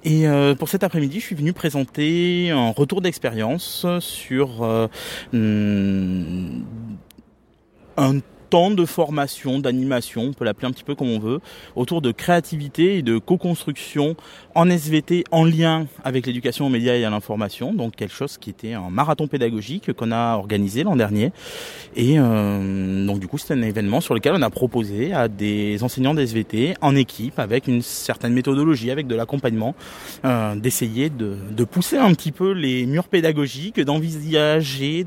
Et 0.05 0.29
euh, 0.29 0.55
pour 0.55 0.69
cet 0.69 0.85
après-midi, 0.85 1.21
je 1.21 1.25
suis 1.25 1.35
venu 1.35 1.53
présenter 1.53 2.51
un 2.51 2.71
retour 2.71 3.01
d'expérience 3.01 3.87
sur 4.01 4.63
euh, 4.63 4.89
hmm, 5.33 6.63
un 7.97 8.21
temps 8.49 8.71
de 8.71 8.85
formation, 8.85 9.59
d'animation, 9.59 10.23
on 10.23 10.33
peut 10.33 10.45
l'appeler 10.45 10.69
un 10.69 10.73
petit 10.73 10.85
peu 10.85 10.95
comme 10.95 11.11
on 11.11 11.19
veut, 11.19 11.41
autour 11.75 12.03
de 12.03 12.13
créativité 12.13 12.97
et 12.99 13.03
de 13.03 13.19
co-construction 13.19 14.17
en 14.55 14.71
SVT 14.71 15.25
en 15.31 15.45
lien 15.45 15.87
avec 16.05 16.27
l'éducation 16.27 16.67
aux 16.67 16.71
médias 16.71 16.95
et 16.95 17.05
à 17.05 17.11
l'information. 17.11 17.75
Donc 17.75 17.97
quelque 17.97 18.15
chose 18.15 18.39
qui 18.39 18.51
était 18.51 18.73
un 18.73 18.91
marathon 18.91 19.27
pédagogique 19.27 19.93
qu'on 19.93 20.13
a 20.13 20.37
organisé 20.37 20.85
l'an 20.85 20.97
dernier. 20.97 21.33
Et 21.95 22.19
euh, 22.19 23.07
donc 23.07 23.21
du 23.21 23.29
coup, 23.29 23.39
c'est 23.39 23.55
un 23.55 23.63
événement 23.63 24.01
sur 24.01 24.15
lequel 24.15 24.35
on 24.35 24.43
a 24.43 24.51
proposé 24.51 25.13
à 25.13 25.29
des 25.29 25.83
enseignants 25.83 26.15
d'SVT 26.15 26.75
en 26.81 26.95
équipe 26.97 27.39
avec 27.39 27.67
une 27.67 27.83
certaine 27.83 28.33
méthodologie, 28.33 28.91
avec 28.91 29.07
de 29.07 29.15
l'accompagnement, 29.15 29.75
euh, 30.25 30.55
d'essayer 30.55 31.11
de, 31.11 31.37
de 31.51 31.65
pousser 31.65 31.97
un 31.97 32.13
petit 32.15 32.33
peu 32.33 32.53
les 32.53 32.87
murs 32.87 33.09
pédagogiques, 33.09 33.81
d'envisager 33.81 35.07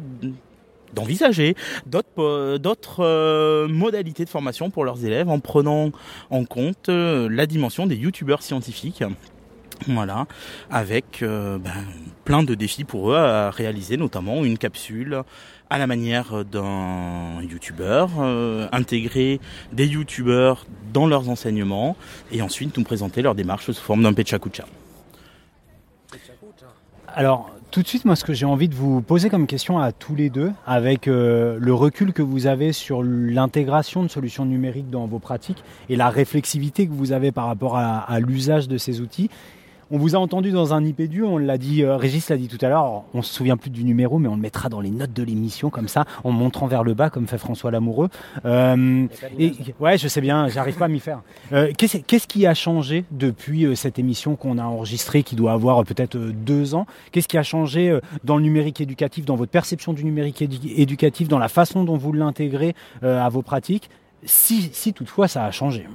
d'envisager 0.93 1.55
d'autres 1.85 2.57
d'autres 2.57 3.03
euh, 3.03 3.67
modalités 3.67 4.25
de 4.25 4.29
formation 4.29 4.69
pour 4.69 4.85
leurs 4.85 5.05
élèves 5.05 5.29
en 5.29 5.39
prenant 5.39 5.91
en 6.29 6.45
compte 6.45 6.89
euh, 6.89 7.27
la 7.31 7.45
dimension 7.45 7.87
des 7.87 7.95
youtubeurs 7.95 8.41
scientifiques. 8.41 9.03
Voilà, 9.87 10.27
avec 10.69 11.23
euh, 11.23 11.57
ben, 11.57 11.71
plein 12.25 12.43
de 12.43 12.53
défis 12.53 12.83
pour 12.83 13.11
eux 13.11 13.15
à 13.15 13.49
réaliser, 13.49 13.95
notamment 13.95 14.43
une 14.43 14.57
capsule 14.57 15.23
à 15.69 15.77
la 15.77 15.87
manière 15.87 16.43
d'un 16.43 17.41
youtubeur, 17.41 18.09
euh, 18.19 18.67
intégrer 18.71 19.39
des 19.71 19.85
youtubeurs 19.85 20.65
dans 20.93 21.07
leurs 21.07 21.29
enseignements 21.29 21.95
et 22.31 22.41
ensuite 22.41 22.77
nous 22.77 22.83
présenter 22.83 23.21
leur 23.21 23.35
démarche 23.35 23.71
sous 23.71 23.81
forme 23.81 24.03
d'un 24.03 24.13
pechakucha. 24.13 24.65
Alors, 27.07 27.51
tout 27.71 27.83
de 27.83 27.87
suite, 27.87 28.05
moi, 28.05 28.15
ce 28.15 28.23
que 28.23 28.33
j'ai 28.33 28.45
envie 28.45 28.67
de 28.67 28.75
vous 28.75 29.01
poser 29.01 29.29
comme 29.29 29.45
question 29.45 29.77
à 29.77 29.91
tous 29.91 30.15
les 30.15 30.29
deux, 30.29 30.51
avec 30.65 31.07
euh, 31.07 31.57
le 31.59 31.73
recul 31.73 32.13
que 32.13 32.21
vous 32.21 32.47
avez 32.47 32.73
sur 32.73 33.03
l'intégration 33.03 34.01
de 34.01 34.07
solutions 34.07 34.45
numériques 34.45 34.89
dans 34.89 35.05
vos 35.05 35.19
pratiques 35.19 35.63
et 35.87 35.95
la 35.95 36.09
réflexivité 36.09 36.87
que 36.87 36.91
vous 36.91 37.11
avez 37.11 37.31
par 37.31 37.45
rapport 37.45 37.77
à, 37.77 37.99
à 37.99 38.19
l'usage 38.19 38.67
de 38.67 38.77
ces 38.77 39.01
outils. 39.01 39.29
On 39.91 39.97
vous 39.97 40.15
a 40.15 40.19
entendu 40.19 40.51
dans 40.51 40.75
un 40.75 40.85
IPDU, 40.85 41.23
on 41.23 41.39
l'a 41.39 41.57
dit, 41.57 41.81
euh, 41.83 41.97
Régis 41.97 42.29
l'a 42.29 42.37
dit 42.37 42.47
tout 42.47 42.63
à 42.63 42.69
l'heure, 42.69 43.03
on 43.15 43.23
se 43.23 43.33
souvient 43.33 43.57
plus 43.57 43.71
du 43.71 43.83
numéro, 43.83 44.19
mais 44.19 44.27
on 44.27 44.35
le 44.35 44.41
mettra 44.41 44.69
dans 44.69 44.81
les 44.81 44.91
notes 44.91 45.13
de 45.13 45.23
l'émission, 45.23 45.71
comme 45.71 45.87
ça, 45.87 46.05
en 46.23 46.29
montrant 46.31 46.67
vers 46.67 46.83
le 46.83 46.93
bas, 46.93 47.09
comme 47.09 47.25
fait 47.25 47.39
François 47.39 47.71
Lamoureux. 47.71 48.09
Euh, 48.45 49.07
ouais, 49.79 49.97
je 49.97 50.07
sais 50.07 50.21
bien, 50.21 50.47
j'arrive 50.47 50.75
pas 50.77 50.85
à 50.85 50.89
m'y 50.89 50.99
faire. 50.99 51.21
Euh, 51.53 51.71
Qu'est-ce 51.75 52.27
qui 52.27 52.45
a 52.45 52.53
changé 52.53 53.03
depuis 53.09 53.65
euh, 53.65 53.73
cette 53.73 53.97
émission 53.97 54.35
qu'on 54.35 54.59
a 54.59 54.63
enregistrée, 54.63 55.23
qui 55.23 55.35
doit 55.35 55.53
avoir 55.53 55.81
euh, 55.81 55.83
peut-être 55.83 56.17
euh, 56.17 56.31
deux 56.33 56.75
ans? 56.75 56.85
Qu'est-ce 57.11 57.27
qui 57.27 57.39
a 57.39 57.43
changé 57.43 57.97
dans 58.23 58.37
le 58.37 58.43
numérique 58.43 58.81
éducatif, 58.81 59.25
dans 59.25 59.35
votre 59.37 59.51
perception 59.51 59.93
du 59.93 60.05
numérique 60.05 60.41
édu- 60.43 60.71
éducatif, 60.75 61.27
dans 61.27 61.39
la 61.39 61.47
façon 61.49 61.83
dont 61.83 61.97
vous 61.97 62.13
l'intégrez 62.13 62.75
à 63.01 63.27
vos 63.29 63.41
pratiques? 63.41 63.89
Si, 64.23 64.69
si 64.71 64.93
toutefois 64.93 65.27
ça 65.27 65.45
a 65.45 65.51
changé. 65.51 65.87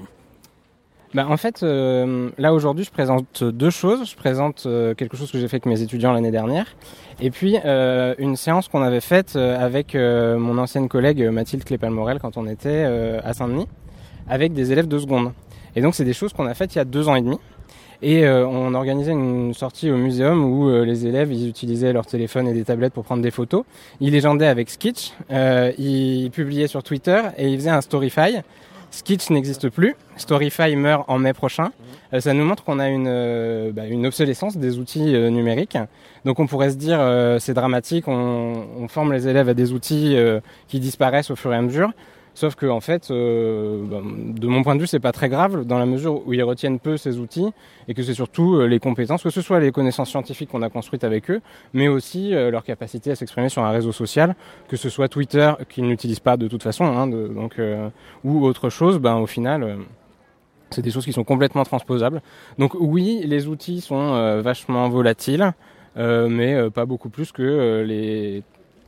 Bah, 1.14 1.26
en 1.28 1.36
fait, 1.36 1.62
euh, 1.62 2.30
là 2.38 2.52
aujourd'hui, 2.52 2.84
je 2.84 2.90
présente 2.90 3.44
deux 3.44 3.70
choses. 3.70 4.10
Je 4.10 4.16
présente 4.16 4.64
euh, 4.66 4.94
quelque 4.94 5.16
chose 5.16 5.30
que 5.30 5.38
j'ai 5.38 5.46
fait 5.46 5.56
avec 5.56 5.66
mes 5.66 5.80
étudiants 5.80 6.12
l'année 6.12 6.32
dernière, 6.32 6.66
et 7.20 7.30
puis 7.30 7.56
euh, 7.64 8.16
une 8.18 8.34
séance 8.34 8.66
qu'on 8.66 8.82
avait 8.82 9.00
faite 9.00 9.34
euh, 9.36 9.56
avec 9.64 9.94
euh, 9.94 10.36
mon 10.38 10.58
ancienne 10.58 10.88
collègue 10.88 11.22
euh, 11.22 11.30
Mathilde 11.30 11.62
Clépal-Morel 11.62 12.18
quand 12.18 12.36
on 12.36 12.48
était 12.48 12.84
à 13.22 13.32
Saint-Denis, 13.32 13.68
avec 14.28 14.54
des 14.54 14.72
élèves 14.72 14.88
de 14.88 14.98
seconde. 14.98 15.32
Et 15.76 15.82
donc, 15.82 15.94
c'est 15.94 16.04
des 16.04 16.12
choses 16.12 16.32
qu'on 16.32 16.46
a 16.46 16.54
faites 16.54 16.74
il 16.74 16.78
y 16.78 16.80
a 16.80 16.84
deux 16.84 17.08
ans 17.08 17.14
et 17.14 17.22
demi. 17.22 17.38
Et 18.02 18.26
euh, 18.26 18.46
on 18.46 18.74
organisait 18.74 19.12
une 19.12 19.54
sortie 19.54 19.90
au 19.90 19.96
muséum 19.96 20.44
où 20.44 20.68
euh, 20.68 20.84
les 20.84 21.06
élèves 21.06 21.32
ils 21.32 21.48
utilisaient 21.48 21.92
leur 21.92 22.04
téléphone 22.04 22.46
et 22.48 22.52
des 22.52 22.64
tablettes 22.64 22.92
pour 22.92 23.04
prendre 23.04 23.22
des 23.22 23.30
photos. 23.30 23.64
Ils 24.00 24.12
légendaient 24.12 24.46
avec 24.46 24.68
Sketch, 24.68 25.12
euh, 25.30 25.72
ils 25.78 26.30
publiaient 26.30 26.66
sur 26.66 26.82
Twitter 26.82 27.22
et 27.38 27.48
ils 27.48 27.56
faisaient 27.56 27.70
un 27.70 27.80
Storyfy. 27.80 28.40
Sketch 28.94 29.30
n'existe 29.30 29.70
plus, 29.70 29.96
Storyfy 30.16 30.76
meurt 30.76 31.04
en 31.08 31.18
mai 31.18 31.32
prochain. 31.32 31.72
Euh, 32.12 32.20
ça 32.20 32.32
nous 32.32 32.44
montre 32.44 32.62
qu'on 32.62 32.78
a 32.78 32.88
une, 32.88 33.08
euh, 33.08 33.72
bah, 33.72 33.82
obsolescence 34.04 34.56
des 34.56 34.78
outils 34.78 35.16
euh, 35.16 35.30
numériques. 35.30 35.76
Donc 36.24 36.38
on 36.38 36.46
pourrait 36.46 36.70
se 36.70 36.76
dire 36.76 37.00
c'est 37.40 37.54
dramatique, 37.54 38.06
on, 38.06 38.86
forme 38.88 39.12
les 39.12 39.26
élèves 39.26 39.48
à 39.48 39.54
des 39.54 39.72
outils 39.72 40.16
qui 40.68 40.78
disparaissent 40.78 41.30
au 41.30 41.36
fur 41.36 41.52
et 41.52 41.56
à 41.56 41.60
mesure. 41.60 41.90
Sauf 42.34 42.56
que 42.56 42.66
en 42.66 42.80
fait, 42.80 43.10
euh, 43.10 43.84
bah, 43.86 44.00
de 44.02 44.46
mon 44.48 44.64
point 44.64 44.74
de 44.74 44.80
vue, 44.80 44.88
c'est 44.88 44.98
pas 44.98 45.12
très 45.12 45.28
grave 45.28 45.64
dans 45.64 45.78
la 45.78 45.86
mesure 45.86 46.26
où 46.26 46.32
ils 46.32 46.42
retiennent 46.42 46.80
peu 46.80 46.96
ces 46.96 47.18
outils 47.18 47.46
et 47.86 47.94
que 47.94 48.02
c'est 48.02 48.14
surtout 48.14 48.56
euh, 48.56 48.66
les 48.66 48.80
compétences, 48.80 49.22
que 49.22 49.30
ce 49.30 49.40
soit 49.40 49.60
les 49.60 49.70
connaissances 49.70 50.10
scientifiques 50.10 50.50
qu'on 50.50 50.62
a 50.62 50.68
construites 50.68 51.04
avec 51.04 51.30
eux, 51.30 51.40
mais 51.74 51.86
aussi 51.86 52.34
euh, 52.34 52.50
leur 52.50 52.64
capacité 52.64 53.12
à 53.12 53.14
s'exprimer 53.14 53.48
sur 53.48 53.62
un 53.62 53.70
réseau 53.70 53.92
social, 53.92 54.34
que 54.66 54.76
ce 54.76 54.88
soit 54.88 55.08
Twitter 55.08 55.52
qu'ils 55.68 55.86
n'utilisent 55.86 56.18
pas 56.18 56.36
de 56.36 56.48
toute 56.48 56.64
façon, 56.64 56.84
hein, 56.84 57.06
donc 57.06 57.60
ou 58.24 58.44
autre 58.44 58.68
chose. 58.68 58.98
Ben 58.98 59.16
au 59.16 59.26
final, 59.26 59.78
C'est 60.70 60.82
des 60.82 60.90
choses 60.90 61.04
qui 61.04 61.12
sont 61.12 61.24
complètement 61.24 61.64
transposables. 61.64 62.20
Donc 62.58 62.74
oui, 62.74 63.22
les 63.24 63.46
outils 63.46 63.80
sont 63.80 64.40
vachement 64.40 64.88
volatiles, 64.88 65.52
mais 65.96 66.70
pas 66.70 66.84
beaucoup 66.84 67.10
plus 67.10 67.30
que 67.30 67.84
les 67.86 68.42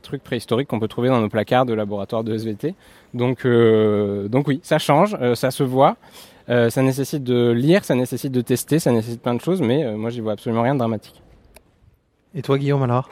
trucs 0.07 0.23
préhistoriques 0.23 0.67
qu'on 0.67 0.79
peut 0.79 0.87
trouver 0.87 1.09
dans 1.09 1.21
nos 1.21 1.29
placards 1.29 1.65
de 1.65 1.73
laboratoire 1.73 2.23
de 2.23 2.33
SVT. 2.33 2.75
Donc, 3.17 3.45
euh, 3.45 4.27
donc 4.27 4.47
oui, 4.47 4.59
ça 4.63 4.79
change, 4.79 5.17
euh, 5.21 5.35
ça 5.35 5.51
se 5.51 5.63
voit. 5.63 5.97
Euh, 6.49 6.69
ça 6.69 6.81
nécessite 6.81 7.23
de 7.23 7.51
lire, 7.51 7.83
ça 7.83 7.95
nécessite 7.95 8.31
de 8.31 8.41
tester, 8.41 8.79
ça 8.79 8.91
nécessite 8.91 9.21
plein 9.21 9.35
de 9.35 9.41
choses, 9.41 9.61
mais 9.61 9.83
euh, 9.83 9.97
moi 9.97 10.09
j'y 10.09 10.21
vois 10.21 10.31
absolument 10.33 10.61
rien 10.61 10.75
de 10.75 10.79
dramatique. 10.79 11.21
Et 12.33 12.41
toi, 12.41 12.57
Guillaume, 12.57 12.83
alors? 12.83 13.09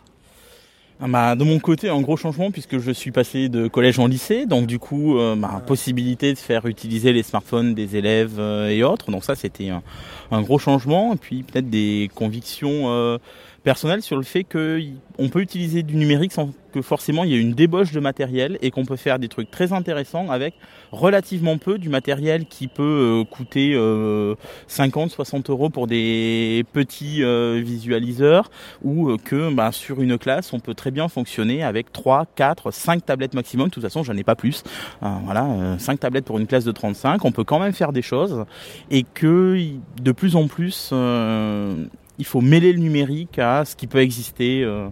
Ah 1.02 1.08
bah, 1.10 1.36
de 1.36 1.44
mon 1.44 1.60
côté, 1.60 1.90
un 1.90 2.00
gros 2.00 2.16
changement 2.16 2.52
puisque 2.52 2.78
je 2.78 2.92
suis 2.92 3.12
passé 3.12 3.50
de 3.50 3.68
collège 3.68 4.00
en 4.00 4.08
lycée, 4.08 4.46
donc 4.46 4.66
du 4.66 4.80
coup, 4.80 5.18
euh, 5.18 5.36
bah, 5.36 5.62
possibilité 5.68 6.32
de 6.32 6.38
faire 6.38 6.66
utiliser 6.68 7.12
les 7.12 7.24
smartphones 7.24 7.74
des 7.74 7.98
élèves 7.98 8.40
euh, 8.40 8.70
et 8.70 8.82
autres. 8.82 9.12
Donc 9.12 9.26
ça, 9.26 9.36
c'était 9.36 9.68
un, 9.68 9.84
un 10.32 10.42
gros 10.42 10.58
changement. 10.58 11.14
Et 11.14 11.18
puis 11.18 11.44
peut-être 11.44 11.70
des 11.70 12.10
convictions 12.16 12.84
euh, 12.86 13.18
personnelles 13.66 14.02
sur 14.02 14.16
le 14.16 14.24
fait 14.24 14.46
que 14.46 14.80
y- 14.80 14.94
on 15.20 15.28
peut 15.28 15.42
utiliser 15.42 15.84
du 15.84 15.96
numérique 15.98 16.32
sans 16.32 16.52
que 16.72 16.82
forcément 16.82 17.24
il 17.24 17.32
y 17.32 17.36
ait 17.36 17.40
une 17.42 17.54
débauche 17.54 17.92
de 17.92 18.00
matériel 18.00 18.58
et 18.62 18.70
qu'on 18.72 18.86
peut 18.86 18.96
faire 18.98 19.18
des 19.20 19.28
trucs 19.28 19.50
très 19.50 19.74
intéressants 19.74 20.30
avec 20.30 20.54
relativement 20.92 21.58
peu 21.58 21.78
du 21.78 21.90
matériel 21.90 22.46
qui 22.46 22.68
peut 22.68 22.84
euh, 22.84 23.24
coûter 23.24 23.74
euh, 23.76 24.36
50, 24.68 25.10
60 25.12 25.50
euros 25.50 25.70
pour 25.70 25.88
des 25.88 26.64
petits 26.74 27.24
euh, 27.24 27.62
visualiseurs 27.66 28.52
ou 28.84 29.10
euh, 29.10 29.18
que 29.18 29.54
bah, 29.54 29.72
sur 29.72 30.02
une 30.02 30.18
classe 30.18 30.54
on 30.54 30.60
peut 30.60 30.74
très 30.76 30.92
bien 30.92 31.08
fonctionner 31.08 31.64
avec 31.64 31.92
3, 31.92 32.26
4, 32.36 32.72
5 32.72 33.06
tablettes 33.06 33.34
maximum. 33.34 33.68
De 33.68 33.72
toute 33.74 33.84
façon, 33.84 34.04
j'en 34.04 34.16
ai 34.16 34.24
pas 34.24 34.36
plus. 34.36 34.64
Euh, 35.04 35.08
voilà, 35.26 35.46
euh, 35.46 35.78
5 35.80 36.00
tablettes 36.00 36.26
pour 36.26 36.38
une 36.40 36.48
classe 36.48 36.66
de 36.66 36.72
35. 36.72 37.26
On 37.26 37.32
peut 37.32 37.44
quand 37.44 37.60
même 37.60 37.74
faire 37.74 37.92
des 37.94 38.02
choses 38.04 38.46
et 38.92 39.04
que 39.04 39.58
de 40.02 40.12
plus 40.12 40.36
en 40.36 40.48
plus 40.48 40.92
euh, 40.94 41.86
il 42.20 42.26
faut 42.26 42.42
mêler 42.42 42.72
le 42.74 42.80
numérique 42.80 43.40
à 43.40 43.66
ce 43.66 43.76
qui 43.76 43.88
peut 43.88 44.00
exister. 44.02 44.64
euh, 44.64 44.88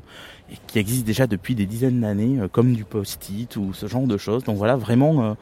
et 0.52 0.58
qui 0.68 0.78
existe 0.78 1.06
déjà 1.06 1.26
depuis 1.26 1.56
des 1.56 1.66
dizaines 1.66 2.02
d'années, 2.02 2.38
euh, 2.40 2.48
comme 2.48 2.74
du 2.74 2.84
post-it 2.84 3.56
ou 3.56 3.74
ce 3.74 3.88
genre 3.88 4.06
de 4.06 4.18
choses. 4.18 4.44
Donc 4.44 4.58
voilà, 4.58 4.76
vraiment 4.76 5.24
euh, 5.24 5.34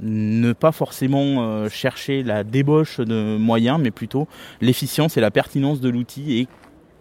ne 0.00 0.52
pas 0.52 0.72
forcément 0.72 1.68
chercher 1.68 2.22
la 2.22 2.44
débauche 2.44 2.98
de 2.98 3.36
moyens, 3.36 3.78
mais 3.80 3.90
plutôt 3.90 4.26
l'efficience 4.60 5.16
et 5.16 5.20
la 5.20 5.30
pertinence 5.30 5.80
de 5.80 5.88
l'outil 5.88 6.38
et 6.38 6.48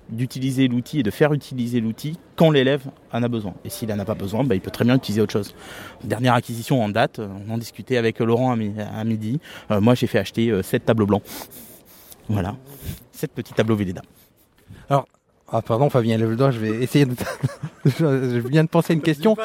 d'utiliser 0.09 0.67
l'outil 0.67 0.99
et 0.99 1.03
de 1.03 1.09
faire 1.11 1.31
utiliser 1.33 1.79
l'outil 1.79 2.17
quand 2.35 2.51
l'élève 2.51 2.83
en 3.13 3.23
a 3.23 3.27
besoin. 3.29 3.53
Et 3.63 3.69
s'il 3.69 3.91
en 3.93 3.99
a 3.99 4.05
pas 4.05 4.13
besoin, 4.15 4.43
bah, 4.43 4.55
il 4.55 4.61
peut 4.61 4.71
très 4.71 4.83
bien 4.83 4.95
utiliser 4.95 5.21
autre 5.21 5.31
chose. 5.31 5.55
Dernière 6.03 6.33
acquisition 6.33 6.83
en 6.83 6.89
date, 6.89 7.19
on 7.47 7.51
en 7.53 7.57
discutait 7.57 7.97
avec 7.97 8.19
Laurent 8.19 8.51
à, 8.51 8.55
mi- 8.55 8.73
à 8.79 9.03
midi. 9.05 9.39
Moi, 9.69 9.95
j'ai 9.95 10.07
fait 10.07 10.19
acheter 10.19 10.51
7 10.63 10.85
tableaux 10.85 11.05
blancs. 11.05 11.23
Voilà, 12.29 12.55
7 13.21 13.31
petits 13.33 13.53
tableaux 13.53 13.75
Velleda. 13.75 14.01
Ah, 15.53 15.61
pardon, 15.61 15.89
Fabien, 15.89 16.17
lève 16.17 16.29
le 16.29 16.37
doigt, 16.37 16.49
je 16.51 16.59
vais 16.59 16.81
essayer 16.81 17.05
de. 17.05 17.13
je 17.85 18.39
viens 18.47 18.63
de 18.63 18.69
penser 18.69 18.93
à 18.93 18.95
une 18.95 19.01
question 19.01 19.35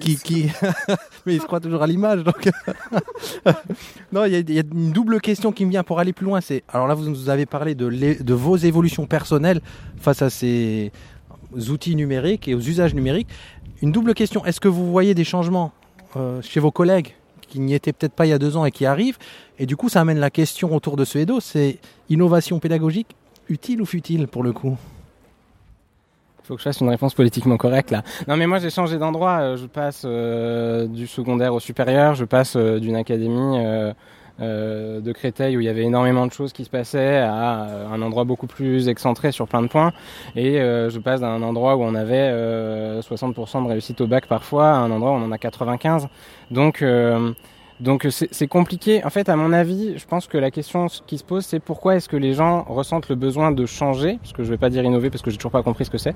qui. 0.00 0.16
qui... 0.16 0.48
Mais 1.24 1.36
il 1.36 1.40
se 1.40 1.46
croit 1.46 1.60
toujours 1.60 1.84
à 1.84 1.86
l'image, 1.86 2.24
donc. 2.24 2.50
non, 4.12 4.24
il 4.24 4.32
y, 4.32 4.36
a- 4.36 4.40
il 4.40 4.52
y 4.52 4.58
a 4.58 4.62
une 4.72 4.90
double 4.90 5.20
question 5.20 5.52
qui 5.52 5.64
me 5.64 5.70
vient 5.70 5.84
pour 5.84 6.00
aller 6.00 6.12
plus 6.12 6.26
loin. 6.26 6.40
C'est 6.40 6.64
Alors 6.68 6.88
là, 6.88 6.94
vous 6.94 7.08
nous 7.08 7.28
avez 7.30 7.46
parlé 7.46 7.76
de, 7.76 7.86
l'é- 7.86 8.16
de 8.16 8.34
vos 8.34 8.56
évolutions 8.56 9.06
personnelles 9.06 9.60
face 9.98 10.20
à 10.20 10.30
ces 10.30 10.90
outils 11.70 11.94
numériques 11.94 12.48
et 12.48 12.54
aux 12.56 12.60
usages 12.60 12.94
numériques. 12.94 13.28
Une 13.82 13.92
double 13.92 14.14
question 14.14 14.44
est-ce 14.44 14.58
que 14.60 14.68
vous 14.68 14.90
voyez 14.90 15.14
des 15.14 15.24
changements 15.24 15.70
euh, 16.16 16.42
chez 16.42 16.58
vos 16.58 16.72
collègues 16.72 17.14
qui 17.48 17.60
n'y 17.60 17.74
étaient 17.74 17.92
peut-être 17.92 18.14
pas 18.14 18.26
il 18.26 18.30
y 18.30 18.32
a 18.32 18.38
deux 18.40 18.56
ans 18.56 18.64
et 18.64 18.72
qui 18.72 18.84
arrivent? 18.84 19.18
Et 19.60 19.66
du 19.66 19.76
coup, 19.76 19.88
ça 19.88 20.00
amène 20.00 20.18
la 20.18 20.30
question 20.30 20.74
autour 20.74 20.96
de 20.96 21.04
ce 21.04 21.18
EDO 21.18 21.38
c'est 21.38 21.78
innovation 22.08 22.58
pédagogique 22.58 23.14
utile 23.48 23.82
ou 23.82 23.86
futile 23.86 24.28
pour 24.28 24.42
le 24.42 24.52
coup 24.52 24.76
faut 26.44 26.54
que 26.54 26.60
je 26.60 26.64
fasse 26.64 26.80
une 26.80 26.88
réponse 26.88 27.14
politiquement 27.14 27.56
correcte 27.56 27.90
là. 27.90 28.02
Non 28.28 28.36
mais 28.36 28.46
moi 28.46 28.58
j'ai 28.58 28.70
changé 28.70 28.98
d'endroit, 28.98 29.38
euh, 29.40 29.56
je 29.56 29.66
passe 29.66 30.02
euh, 30.04 30.86
du 30.86 31.06
secondaire 31.06 31.54
au 31.54 31.60
supérieur, 31.60 32.14
je 32.14 32.24
passe 32.24 32.56
euh, 32.56 32.78
d'une 32.78 32.96
académie 32.96 33.58
de 34.38 35.12
Créteil 35.12 35.56
où 35.56 35.60
il 35.60 35.66
y 35.66 35.68
avait 35.68 35.84
énormément 35.84 36.26
de 36.26 36.32
choses 36.32 36.52
qui 36.52 36.64
se 36.64 36.70
passaient 36.70 37.18
à 37.18 37.88
un 37.92 38.02
endroit 38.02 38.24
beaucoup 38.24 38.48
plus 38.48 38.88
excentré 38.88 39.30
sur 39.30 39.46
plein 39.46 39.62
de 39.62 39.68
points 39.68 39.92
et 40.34 40.54
je 40.54 40.98
passe 40.98 41.20
d'un 41.20 41.42
endroit 41.42 41.76
où 41.76 41.82
on 41.82 41.94
avait 41.94 42.30
euh, 42.32 43.00
60% 43.02 43.62
de 43.64 43.68
réussite 43.68 44.00
au 44.00 44.08
bac 44.08 44.26
parfois 44.26 44.70
à 44.70 44.76
un 44.78 44.90
endroit 44.90 45.12
où 45.12 45.14
on 45.14 45.24
en 45.24 45.30
a 45.30 45.38
95. 45.38 46.08
Donc 46.50 46.82
donc 47.82 48.06
c'est 48.10 48.32
c'est 48.32 48.46
compliqué. 48.46 49.04
En 49.04 49.10
fait, 49.10 49.28
à 49.28 49.34
mon 49.34 49.52
avis, 49.52 49.98
je 49.98 50.06
pense 50.06 50.28
que 50.28 50.38
la 50.38 50.52
question 50.52 50.86
qui 51.06 51.18
se 51.18 51.24
pose, 51.24 51.44
c'est 51.44 51.58
pourquoi 51.58 51.96
est-ce 51.96 52.08
que 52.08 52.16
les 52.16 52.32
gens 52.32 52.62
ressentent 52.62 53.08
le 53.08 53.16
besoin 53.16 53.50
de 53.50 53.66
changer? 53.66 54.18
Parce 54.22 54.32
que 54.32 54.44
je 54.44 54.50
vais 54.50 54.56
pas 54.56 54.70
dire 54.70 54.84
innover, 54.84 55.10
parce 55.10 55.20
que 55.20 55.32
j'ai 55.32 55.36
toujours 55.36 55.50
pas 55.50 55.64
compris 55.64 55.84
ce 55.84 55.90
que 55.90 55.98
c'est. 55.98 56.14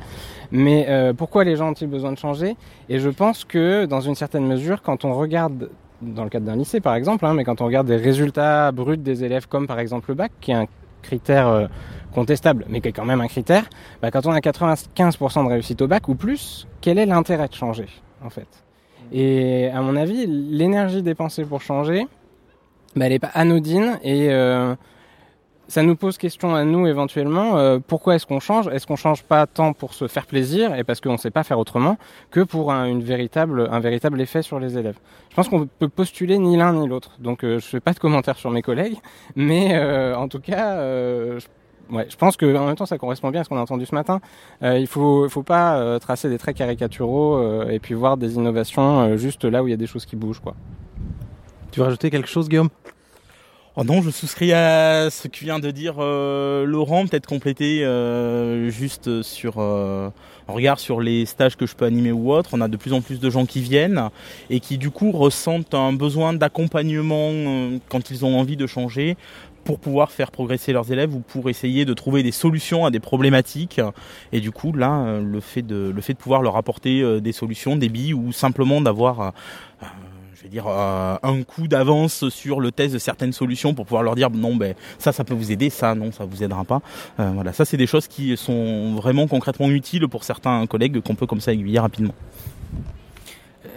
Mais 0.52 0.86
euh, 0.88 1.12
pourquoi 1.12 1.42
les 1.42 1.56
gens 1.56 1.70
ont-ils 1.70 1.88
besoin 1.88 2.12
de 2.12 2.18
changer? 2.18 2.56
Et 2.88 3.00
je 3.00 3.08
pense 3.08 3.44
que, 3.44 3.84
dans 3.84 4.00
une 4.00 4.14
certaine 4.14 4.46
mesure, 4.46 4.80
quand 4.80 5.04
on 5.04 5.12
regarde, 5.14 5.68
dans 6.02 6.22
le 6.22 6.30
cadre 6.30 6.46
d'un 6.46 6.54
lycée 6.54 6.80
par 6.80 6.94
exemple, 6.94 7.26
hein, 7.26 7.34
mais 7.34 7.42
quand 7.42 7.60
on 7.60 7.66
regarde 7.66 7.88
des 7.88 7.96
résultats 7.96 8.70
bruts 8.70 8.96
des 8.96 9.24
élèves, 9.24 9.48
comme 9.48 9.66
par 9.66 9.80
exemple 9.80 10.10
le 10.10 10.14
bac, 10.14 10.30
qui 10.40 10.52
est 10.52 10.54
un 10.54 10.66
critère 11.02 11.48
euh, 11.48 11.66
contestable, 12.14 12.64
mais 12.68 12.80
qui 12.80 12.88
est 12.88 12.92
quand 12.92 13.04
même 13.04 13.20
un 13.20 13.28
critère, 13.28 13.68
bah, 14.00 14.12
quand 14.12 14.24
on 14.26 14.32
a 14.32 14.38
95% 14.38 15.44
de 15.44 15.48
réussite 15.48 15.82
au 15.82 15.88
bac 15.88 16.06
ou 16.08 16.14
plus, 16.14 16.68
quel 16.80 16.98
est 16.98 17.06
l'intérêt 17.06 17.48
de 17.48 17.54
changer, 17.54 17.88
en 18.24 18.30
fait? 18.30 18.65
Et 19.12 19.68
à 19.68 19.80
mon 19.80 19.96
avis, 19.96 20.26
l'énergie 20.26 21.02
dépensée 21.02 21.44
pour 21.44 21.60
changer, 21.60 22.06
bah, 22.94 23.06
elle 23.06 23.12
n'est 23.12 23.18
pas 23.18 23.30
anodine 23.34 23.98
et 24.02 24.30
euh, 24.30 24.74
ça 25.68 25.82
nous 25.82 25.96
pose 25.96 26.16
question 26.16 26.54
à 26.54 26.64
nous 26.64 26.86
éventuellement. 26.86 27.58
euh, 27.58 27.78
pourquoi 27.84 28.14
est-ce 28.14 28.26
qu'on 28.26 28.40
change? 28.40 28.68
Est-ce 28.68 28.86
qu'on 28.86 28.96
change 28.96 29.22
pas 29.22 29.46
tant 29.46 29.72
pour 29.72 29.94
se 29.94 30.06
faire 30.06 30.26
plaisir 30.26 30.74
et 30.74 30.84
parce 30.84 31.00
qu'on 31.00 31.12
ne 31.12 31.16
sait 31.16 31.30
pas 31.30 31.42
faire 31.42 31.58
autrement 31.58 31.98
que 32.30 32.40
pour 32.40 32.72
un, 32.72 32.86
une 32.86 33.02
véritable, 33.02 33.68
un 33.70 33.80
véritable 33.80 34.20
effet 34.20 34.42
sur 34.42 34.58
les 34.58 34.78
élèves? 34.78 34.98
Je 35.30 35.34
pense 35.34 35.48
qu'on 35.48 35.66
peut 35.66 35.88
postuler 35.88 36.38
ni 36.38 36.56
l'un 36.56 36.72
ni 36.72 36.86
l'autre. 36.86 37.16
Donc 37.18 37.44
euh, 37.44 37.58
je 37.58 37.66
fais 37.66 37.80
pas 37.80 37.92
de 37.92 37.98
commentaires 37.98 38.38
sur 38.38 38.50
mes 38.50 38.62
collègues, 38.62 38.96
mais 39.34 39.78
en 40.14 40.28
tout 40.28 40.40
cas, 40.40 40.76
je 40.76 41.44
Ouais, 41.90 42.06
je 42.10 42.16
pense 42.16 42.36
que 42.36 42.56
en 42.56 42.66
même 42.66 42.74
temps 42.74 42.86
ça 42.86 42.98
correspond 42.98 43.30
bien 43.30 43.42
à 43.42 43.44
ce 43.44 43.48
qu'on 43.48 43.58
a 43.58 43.60
entendu 43.60 43.86
ce 43.86 43.94
matin. 43.94 44.20
Euh, 44.62 44.78
il 44.78 44.88
faut, 44.88 45.28
faut 45.28 45.44
pas 45.44 45.76
euh, 45.76 45.98
tracer 46.00 46.28
des 46.28 46.36
traits 46.38 46.56
caricaturaux 46.56 47.36
euh, 47.36 47.68
et 47.68 47.78
puis 47.78 47.94
voir 47.94 48.16
des 48.16 48.34
innovations 48.34 49.00
euh, 49.00 49.16
juste 49.16 49.44
là 49.44 49.62
où 49.62 49.68
il 49.68 49.70
y 49.70 49.74
a 49.74 49.76
des 49.76 49.86
choses 49.86 50.04
qui 50.04 50.16
bougent, 50.16 50.40
quoi. 50.40 50.54
Tu 51.70 51.78
veux 51.78 51.84
rajouter 51.84 52.10
quelque 52.10 52.28
chose, 52.28 52.48
Guillaume? 52.48 52.70
Oh 53.78 53.84
non, 53.84 54.00
je 54.00 54.10
souscris 54.10 54.54
à 54.54 55.10
ce 55.10 55.28
que 55.28 55.38
vient 55.38 55.58
de 55.58 55.70
dire 55.70 55.96
euh, 55.98 56.64
Laurent, 56.64 57.06
peut-être 57.06 57.26
compléter 57.26 57.84
euh, 57.84 58.70
juste 58.70 59.20
sur 59.20 59.56
euh, 59.58 60.08
un 60.48 60.52
regard 60.52 60.80
sur 60.80 61.02
les 61.02 61.26
stages 61.26 61.58
que 61.58 61.66
je 61.66 61.76
peux 61.76 61.84
animer 61.84 62.10
ou 62.10 62.32
autre. 62.32 62.50
On 62.54 62.62
a 62.62 62.68
de 62.68 62.76
plus 62.78 62.94
en 62.94 63.02
plus 63.02 63.20
de 63.20 63.28
gens 63.28 63.44
qui 63.44 63.60
viennent 63.60 64.08
et 64.48 64.60
qui 64.60 64.78
du 64.78 64.90
coup 64.90 65.12
ressentent 65.12 65.74
un 65.74 65.92
besoin 65.92 66.32
d'accompagnement 66.32 67.28
euh, 67.32 67.76
quand 67.90 68.10
ils 68.10 68.24
ont 68.24 68.40
envie 68.40 68.56
de 68.56 68.66
changer 68.66 69.18
pour 69.66 69.80
pouvoir 69.80 70.12
faire 70.12 70.30
progresser 70.30 70.72
leurs 70.72 70.92
élèves 70.92 71.14
ou 71.14 71.20
pour 71.20 71.50
essayer 71.50 71.84
de 71.84 71.92
trouver 71.92 72.22
des 72.22 72.32
solutions 72.32 72.86
à 72.86 72.90
des 72.90 73.00
problématiques. 73.00 73.80
Et 74.32 74.40
du 74.40 74.52
coup, 74.52 74.72
là, 74.72 75.18
le 75.20 75.40
fait 75.40 75.62
de, 75.62 75.92
le 75.94 76.00
fait 76.00 76.14
de 76.14 76.18
pouvoir 76.18 76.40
leur 76.40 76.56
apporter 76.56 77.02
euh, 77.02 77.20
des 77.20 77.32
solutions, 77.32 77.76
des 77.76 77.88
billes 77.88 78.14
ou 78.14 78.32
simplement 78.32 78.80
d'avoir 78.80 79.20
euh, 79.20 79.30
je 80.34 80.42
vais 80.42 80.48
dire 80.48 80.66
euh, 80.68 81.16
un 81.20 81.42
coup 81.42 81.66
d'avance 81.66 82.28
sur 82.28 82.60
le 82.60 82.70
test 82.70 82.94
de 82.94 82.98
certaines 82.98 83.32
solutions 83.32 83.74
pour 83.74 83.86
pouvoir 83.86 84.04
leur 84.04 84.14
dire 84.14 84.30
non 84.30 84.54
ben 84.54 84.74
ça 84.98 85.10
ça 85.10 85.24
peut 85.24 85.34
vous 85.34 85.50
aider 85.50 85.70
ça 85.70 85.94
non 85.94 86.12
ça 86.12 86.24
vous 86.24 86.44
aidera 86.44 86.64
pas. 86.64 86.80
Voilà. 87.18 87.52
Ça 87.52 87.64
c'est 87.64 87.76
des 87.76 87.86
choses 87.88 88.06
qui 88.06 88.36
sont 88.36 88.94
vraiment 88.94 89.26
concrètement 89.26 89.68
utiles 89.68 90.06
pour 90.06 90.22
certains 90.22 90.64
collègues 90.66 91.00
qu'on 91.00 91.16
peut 91.16 91.26
comme 91.26 91.40
ça 91.40 91.52
aiguiller 91.52 91.80
rapidement 91.80 92.14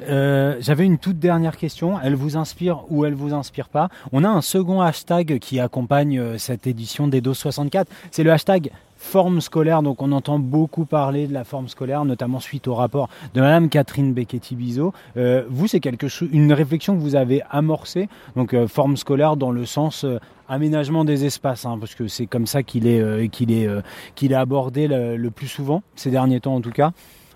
Euh, 0.07 0.57
J'avais 0.59 0.85
une 0.85 0.97
toute 0.97 1.19
dernière 1.19 1.57
question. 1.57 1.99
Elle 2.01 2.15
vous 2.15 2.37
inspire 2.37 2.83
ou 2.89 3.05
elle 3.05 3.13
vous 3.13 3.33
inspire 3.33 3.69
pas? 3.69 3.89
On 4.11 4.23
a 4.23 4.29
un 4.29 4.41
second 4.41 4.81
hashtag 4.81 5.39
qui 5.39 5.59
accompagne 5.59 6.19
euh, 6.19 6.37
cette 6.37 6.67
édition 6.67 7.07
des 7.07 7.21
DOS 7.21 7.33
64. 7.35 7.89
C'est 8.11 8.23
le 8.23 8.31
hashtag 8.31 8.71
forme 8.97 9.41
scolaire. 9.41 9.81
Donc 9.81 10.01
on 10.01 10.11
entend 10.11 10.39
beaucoup 10.39 10.85
parler 10.85 11.27
de 11.27 11.33
la 11.33 11.43
forme 11.43 11.67
scolaire, 11.67 12.03
notamment 12.05 12.39
suite 12.39 12.67
au 12.67 12.75
rapport 12.75 13.09
de 13.33 13.41
Madame 13.41 13.69
Catherine 13.69 14.13
Becchetti-Bizot. 14.13 14.93
Euh, 15.17 15.43
vous, 15.49 15.67
c'est 15.67 15.79
quelque 15.79 16.07
chose, 16.07 16.29
une 16.31 16.51
réflexion 16.53 16.95
que 16.95 17.01
vous 17.01 17.15
avez 17.15 17.41
amorcée. 17.49 18.09
Donc 18.35 18.55
forme 18.67 18.97
scolaire 18.97 19.37
dans 19.37 19.51
le 19.51 19.65
sens 19.65 20.05
aménagement 20.49 21.05
des 21.05 21.25
espaces, 21.25 21.65
hein, 21.65 21.77
parce 21.79 21.95
que 21.95 22.07
c'est 22.07 22.25
comme 22.25 22.47
ça 22.47 22.63
qu'il 22.63 22.87
est, 22.87 23.29
qu'il 23.29 23.51
est, 23.51 23.69
qu'il 24.15 24.31
est 24.31 24.35
abordé 24.35 24.87
le 24.87 25.29
plus 25.29 25.47
souvent 25.47 25.83
ces 25.95 26.09
derniers 26.09 26.39
temps 26.39 26.55
en 26.55 26.61
tout 26.61 26.71
cas. 26.71 26.91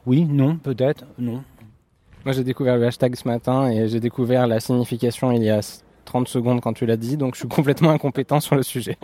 Oui, 0.05 0.25
non, 0.25 0.57
peut-être, 0.57 1.05
non. 1.17 1.43
Moi 2.25 2.31
j'ai 2.31 2.43
découvert 2.43 2.77
le 2.77 2.85
hashtag 2.85 3.15
ce 3.15 3.27
matin 3.27 3.69
et 3.69 3.89
j'ai 3.89 3.99
découvert 3.99 4.47
la 4.47 4.61
signification 4.61 5.31
il 5.31 5.43
y 5.43 5.49
a 5.49 5.59
30 6.05 6.27
secondes 6.27 6.61
quand 6.61 6.73
tu 6.73 6.85
l'as 6.85 6.95
dit, 6.95 7.17
donc 7.17 7.35
je 7.35 7.39
suis 7.39 7.47
complètement 7.49 7.91
incompétent 7.91 8.39
sur 8.39 8.55
le 8.55 8.63
sujet. 8.63 8.97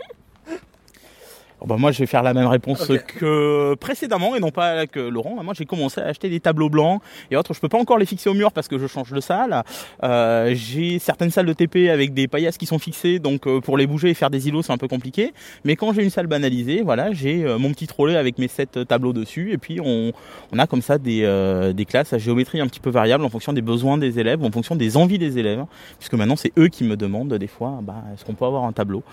Oh, 1.62 1.66
bah, 1.66 1.76
moi, 1.78 1.92
je 1.92 2.00
vais 2.00 2.06
faire 2.06 2.24
la 2.24 2.34
même 2.34 2.48
réponse 2.48 2.90
que 3.18 3.76
précédemment 3.76 4.36
et 4.36 4.40
non 4.40 4.52
pas 4.52 4.88
que 4.88 5.00
Laurent. 5.00 5.44
Moi, 5.44 5.54
j'ai 5.58 5.66
commencé 5.66 6.00
à 6.00 6.06
acheter 6.06 6.30
des 6.30 6.40
tableaux 6.40 6.70
blancs 6.70 7.02
et 7.32 7.36
autres. 7.36 7.54
Je 7.54 7.60
peux 7.60 7.68
pas 7.68 7.78
encore 7.78 7.98
les 7.98 8.06
fixer 8.06 8.30
au 8.30 8.34
mur 8.34 8.52
parce 8.52 8.68
que 8.68 8.78
je 8.78 8.88
change 8.88 9.12
de 9.12 9.20
salle. 9.20 9.64
Euh, 10.04 10.54
j'ai 10.56 11.00
certaines 11.00 11.32
salles 11.32 11.48
de 11.48 11.54
TP 11.54 11.90
avec 11.90 12.14
des 12.14 12.28
paillasses 12.28 12.58
qui 12.58 12.66
sont 12.66 12.80
fixées, 12.80 13.20
donc 13.20 13.46
euh, 13.48 13.60
pour 13.60 13.78
les 13.78 13.88
bouger 13.88 14.10
et 14.10 14.14
faire 14.14 14.30
des 14.30 14.48
îlots, 14.48 14.62
c'est 14.62 14.72
un 14.72 14.78
peu 14.78 14.88
compliqué. 14.88 15.34
Mais 15.66 15.76
quand 15.76 15.92
j'ai 15.94 16.04
une 16.04 16.10
salle 16.10 16.28
banalisée, 16.28 16.82
voilà, 16.82 17.12
j'ai 17.12 17.44
euh, 17.44 17.58
mon 17.58 17.72
petit 17.72 17.88
trolley 17.88 18.16
avec 18.16 18.38
mes 18.38 18.48
sept 18.48 18.88
tableaux 18.88 19.14
dessus 19.14 19.52
et 19.52 19.58
puis 19.58 19.80
on, 19.82 20.14
on 20.52 20.60
a 20.60 20.68
comme 20.68 20.82
ça 20.82 20.98
des, 20.98 21.24
euh, 21.24 21.74
des 21.74 21.86
classes 21.86 22.14
à 22.14 22.18
géométrie 22.18 22.62
un 22.62 22.68
petit 22.68 22.80
peu 22.80 22.90
variable 22.90 23.26
en 23.26 23.30
fonction 23.30 23.52
des 23.52 23.62
besoins 23.62 23.98
des 23.98 24.20
élèves, 24.20 24.44
en 24.44 24.52
fonction 24.52 24.76
des 24.76 24.96
envies 24.96 25.20
des 25.20 25.38
élèves, 25.38 25.66
puisque 25.98 26.14
maintenant 26.14 26.38
c'est 26.38 26.54
eux 26.58 26.70
qui 26.70 26.86
me 26.86 26.96
demandent 26.96 27.34
des 27.34 27.48
fois, 27.48 27.80
bah, 27.82 28.04
est-ce 28.14 28.24
qu'on 28.24 28.36
peut 28.36 28.46
avoir 28.46 28.64
un 28.64 28.72
tableau? 28.72 29.04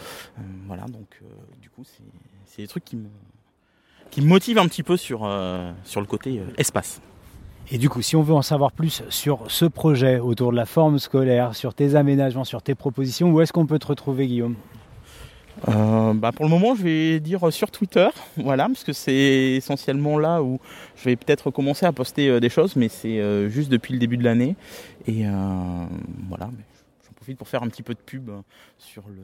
Voilà, 0.66 0.84
donc 0.84 1.20
du 1.60 1.70
coup 1.70 1.82
c'est 1.84 2.04
c'est 2.56 2.62
des 2.62 2.68
trucs 2.68 2.86
qui 2.86 2.96
me, 2.96 3.08
qui 4.10 4.22
me 4.22 4.26
motivent 4.26 4.58
un 4.58 4.66
petit 4.66 4.82
peu 4.82 4.96
sur, 4.96 5.24
euh, 5.24 5.70
sur 5.84 6.00
le 6.00 6.06
côté 6.06 6.38
euh, 6.38 6.44
espace. 6.56 7.02
Et 7.70 7.76
du 7.76 7.90
coup, 7.90 8.00
si 8.00 8.16
on 8.16 8.22
veut 8.22 8.32
en 8.32 8.42
savoir 8.42 8.72
plus 8.72 9.02
sur 9.10 9.40
ce 9.48 9.66
projet 9.66 10.20
autour 10.20 10.52
de 10.52 10.56
la 10.56 10.64
forme 10.64 10.98
scolaire, 10.98 11.54
sur 11.54 11.74
tes 11.74 11.96
aménagements, 11.96 12.44
sur 12.44 12.62
tes 12.62 12.74
propositions, 12.74 13.30
où 13.30 13.40
est-ce 13.42 13.52
qu'on 13.52 13.66
peut 13.66 13.78
te 13.78 13.88
retrouver, 13.88 14.26
Guillaume? 14.26 14.54
Euh, 15.68 16.12
bah 16.14 16.32
pour 16.32 16.44
le 16.44 16.50
moment, 16.50 16.74
je 16.74 16.82
vais 16.82 17.20
dire 17.20 17.52
sur 17.52 17.70
Twitter, 17.70 18.08
voilà, 18.36 18.66
parce 18.66 18.84
que 18.84 18.92
c'est 18.92 19.54
essentiellement 19.56 20.18
là 20.18 20.42
où 20.42 20.60
je 20.96 21.04
vais 21.04 21.16
peut-être 21.16 21.50
commencer 21.50 21.86
à 21.86 21.92
poster 21.92 22.28
euh, 22.28 22.40
des 22.40 22.50
choses, 22.50 22.76
mais 22.76 22.88
c'est 22.88 23.20
euh, 23.20 23.48
juste 23.48 23.70
depuis 23.70 23.92
le 23.92 23.98
début 23.98 24.16
de 24.16 24.24
l'année. 24.24 24.54
Et 25.06 25.24
voilà, 26.28 26.50
pour 27.34 27.48
faire 27.48 27.62
un 27.62 27.68
petit 27.68 27.82
peu 27.82 27.94
de 27.94 27.98
pub 27.98 28.30
sur 28.78 29.02
le 29.08 29.22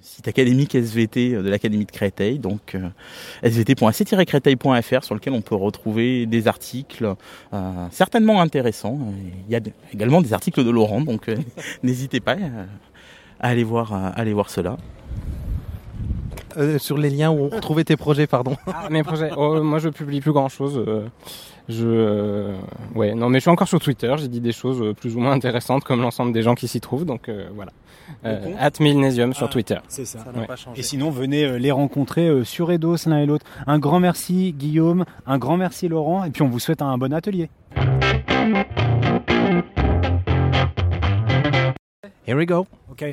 site 0.00 0.28
académique 0.28 0.74
SVT 0.74 1.30
de 1.32 1.48
l'Académie 1.48 1.84
de 1.84 1.90
Créteil, 1.90 2.38
donc 2.38 2.74
euh, 2.74 2.88
svt.ac-créteil.fr 3.42 5.04
sur 5.04 5.14
lequel 5.14 5.32
on 5.32 5.40
peut 5.40 5.54
retrouver 5.54 6.26
des 6.26 6.48
articles 6.48 7.14
euh, 7.52 7.86
certainement 7.90 8.40
intéressants. 8.40 8.98
Il 9.46 9.52
y 9.52 9.56
a 9.56 9.60
également 9.92 10.22
des 10.22 10.32
articles 10.32 10.64
de 10.64 10.70
Laurent, 10.70 11.00
donc 11.00 11.28
euh, 11.28 11.36
n'hésitez 11.82 12.20
pas 12.20 12.36
à 13.40 13.48
aller 13.48 13.64
voir, 13.64 13.92
à 13.92 14.08
aller 14.08 14.32
voir 14.32 14.50
cela. 14.50 14.76
Sur 16.78 16.98
les 16.98 17.10
liens 17.10 17.30
où 17.30 17.44
on 17.44 17.48
retrouvait 17.48 17.84
tes 17.84 17.96
projets, 17.96 18.26
pardon. 18.26 18.56
Ah, 18.66 18.88
mes 18.90 19.02
projets. 19.02 19.30
Oh, 19.36 19.62
moi, 19.62 19.78
je 19.78 19.88
publie 19.88 20.20
plus 20.20 20.32
grand 20.32 20.48
chose. 20.48 20.84
je, 21.68 22.54
ouais, 22.94 23.14
non, 23.14 23.28
mais 23.28 23.38
je 23.38 23.42
suis 23.42 23.50
encore 23.50 23.68
sur 23.68 23.80
Twitter. 23.80 24.14
J'ai 24.18 24.28
dit 24.28 24.40
des 24.40 24.52
choses 24.52 24.94
plus 24.94 25.16
ou 25.16 25.20
moins 25.20 25.32
intéressantes, 25.32 25.84
comme 25.84 26.00
l'ensemble 26.02 26.32
des 26.32 26.42
gens 26.42 26.54
qui 26.54 26.68
s'y 26.68 26.80
trouvent. 26.80 27.04
Donc 27.04 27.30
voilà. 27.54 27.72
Euh, 28.24 28.54
at 28.58 28.72
Milnesium 28.80 29.32
sur 29.32 29.46
ah, 29.46 29.50
Twitter. 29.50 29.78
C'est 29.88 30.04
ça. 30.04 30.18
Et 30.76 30.82
sinon, 30.82 31.10
venez 31.10 31.44
euh, 31.44 31.58
les 31.58 31.70
rencontrer 31.70 32.28
euh, 32.28 32.44
sur 32.44 32.70
Edos 32.70 33.06
l'un 33.06 33.18
et 33.18 33.26
l'autre. 33.26 33.46
Un 33.66 33.78
grand 33.78 34.00
merci 34.00 34.52
Guillaume, 34.52 35.04
un 35.26 35.38
grand 35.38 35.56
merci 35.56 35.88
Laurent, 35.88 36.24
et 36.24 36.30
puis 36.30 36.42
on 36.42 36.48
vous 36.48 36.58
souhaite 36.58 36.82
un 36.82 36.98
bon 36.98 37.12
atelier. 37.12 37.50
Here 42.26 42.36
we 42.36 42.46
go. 42.46 42.66
Ok. 42.90 43.04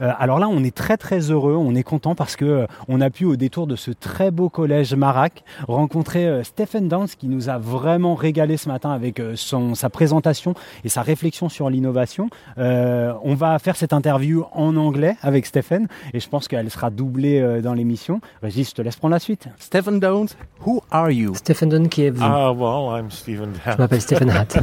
Euh, 0.00 0.12
alors 0.18 0.38
là, 0.38 0.48
on 0.48 0.62
est 0.64 0.74
très 0.74 0.96
très 0.96 1.30
heureux, 1.30 1.54
on 1.54 1.74
est 1.74 1.82
content 1.82 2.14
parce 2.14 2.36
que 2.36 2.44
euh, 2.44 2.66
on 2.88 3.00
a 3.00 3.10
pu 3.10 3.24
au 3.24 3.36
détour 3.36 3.66
de 3.66 3.76
ce 3.76 3.90
très 3.90 4.30
beau 4.30 4.48
collège 4.48 4.94
Marac 4.94 5.44
rencontrer 5.66 6.26
euh, 6.26 6.42
Stephen 6.42 6.88
Dance 6.88 7.14
qui 7.14 7.28
nous 7.28 7.48
a 7.48 7.58
vraiment 7.58 8.14
régalé 8.14 8.56
ce 8.56 8.68
matin 8.68 8.90
avec 8.90 9.20
son, 9.34 9.74
sa 9.74 9.90
présentation 9.90 10.54
et 10.84 10.88
sa 10.88 11.02
réflexion 11.02 11.48
sur 11.48 11.70
l'innovation. 11.70 12.30
on 12.56 13.34
va 13.34 13.58
faire 13.58 13.76
cette 13.76 13.92
interview 13.92 14.44
en 14.52 14.76
anglais 14.76 15.16
avec 15.22 15.46
Stephen 15.46 15.88
et 16.12 16.20
je 16.20 16.28
pense 16.28 16.48
qu'elle 16.48 16.70
sera 16.70 16.90
doublée 16.90 17.60
dans 17.62 17.74
l'émission. 17.74 18.20
Régis, 18.42 18.70
je 18.70 18.74
te 18.74 18.82
laisse 18.82 18.96
prendre 18.96 19.12
la 19.12 19.18
suite. 19.18 19.48
Stephen 19.58 20.00
Dance, 20.00 20.36
who 20.66 20.82
are 20.90 21.10
you? 21.10 21.34
Stephen 21.34 21.68
Dance, 21.68 21.88
qui 21.88 22.04
est 22.04 22.10
vous? 22.10 22.24
Uh, 22.24 22.52
well, 22.52 22.98
I'm 22.98 23.10
Stephen 23.10 23.52
Je 23.64 23.76
m'appelle 23.76 24.00
Stephen 24.00 24.30
Hatt. 24.30 24.56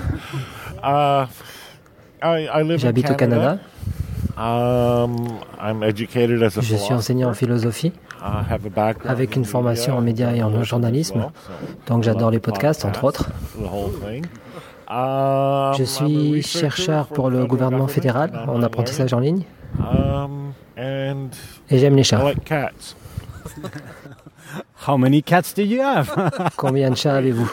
uh, 0.83 1.25
J'habite 2.77 3.11
au 3.11 3.15
Canada. 3.15 3.59
Um, 4.37 5.15
Je 5.89 6.75
suis 6.75 6.93
enseignant 6.93 7.29
en 7.29 7.33
philosophie 7.33 7.91
avec 9.05 9.35
une 9.35 9.45
formation 9.45 9.97
en 9.97 10.01
médias 10.01 10.33
et 10.33 10.43
en 10.43 10.63
journalisme. 10.63 11.31
Donc 11.87 12.03
j'adore 12.03 12.29
les 12.29 12.39
podcasts, 12.39 12.85
entre 12.85 13.03
autres. 13.03 13.29
Um, 14.89 15.73
Je 15.77 15.83
suis 15.83 16.43
chercheur 16.43 17.07
pour 17.07 17.29
le 17.29 17.45
gouvernement 17.45 17.87
fédéral 17.87 18.31
en 18.47 18.61
apprentissage 18.61 19.13
en 19.13 19.19
ligne. 19.19 19.43
Um, 19.79 20.53
et 21.69 21.77
j'aime 21.79 21.95
les 21.95 22.03
chats. 22.03 22.23
How 24.87 24.97
many 24.97 25.21
cats 25.21 25.53
do 25.55 25.63
you 25.63 25.81
have? 25.81 26.09
Combien 26.55 26.91
de 26.91 26.95
chats 26.95 27.15
avez-vous? 27.15 27.49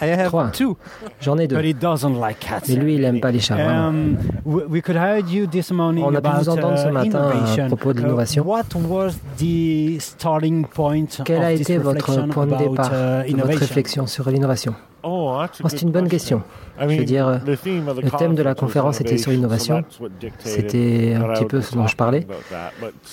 I 0.00 0.06
have 0.10 0.28
Trois. 0.28 0.50
two. 0.52 0.76
J'en 1.20 1.38
ai 1.38 1.46
deux. 1.48 1.56
But 1.56 1.64
he 1.64 1.74
doesn't 1.74 2.18
like 2.20 2.38
cats. 2.40 2.62
Mais 2.68 2.76
lui, 2.76 2.94
il 2.96 3.00
n'aime 3.00 3.20
pas 3.20 3.30
les 3.32 3.40
chats. 3.40 3.56
Um, 3.56 4.16
we 4.44 4.62
we 4.68 4.82
could 4.82 4.96
heard 4.96 5.28
you 5.30 5.46
this 5.46 5.70
morning 5.72 6.04
On 6.04 6.14
a 6.14 6.20
pu 6.20 6.28
about, 6.28 6.38
vous 6.42 6.48
entendre 6.50 6.78
ce 6.78 6.88
uh, 6.88 6.92
matin 6.92 7.30
à 7.58 7.66
propos 7.66 7.92
de 7.92 8.00
Uh, 8.00 8.02
l'innovation. 8.02 8.44
what 8.46 8.64
was 8.88 9.12
the 9.38 9.98
starting 10.00 10.66
point 10.66 11.06
Quel 11.24 11.42
a 11.42 11.52
été 11.52 11.78
votre 11.78 12.26
point 12.28 12.46
de 12.46 12.56
départ 12.56 12.90
uh, 13.26 13.32
de 13.32 13.36
votre 13.42 13.58
réflexion 13.58 14.06
sur 14.06 14.28
l'innovation? 14.30 14.74
Oh, 15.04 15.36
Oh, 15.42 15.68
C'est 15.68 15.82
une 15.82 15.90
bonne 15.90 16.08
question. 16.08 16.42
Je 16.88 16.98
veux 16.98 17.04
dire, 17.04 17.40
le 17.46 18.18
thème 18.18 18.34
de 18.34 18.42
la 18.42 18.54
conférence 18.54 19.00
était 19.00 19.18
sur 19.18 19.32
innovation, 19.32 19.76
l'innovation. 19.76 20.08
C'était 20.38 21.14
un 21.14 21.32
petit 21.32 21.44
peu 21.44 21.60
ce 21.60 21.74
dont 21.74 21.86
je 21.86 21.96
parlais. 21.96 22.26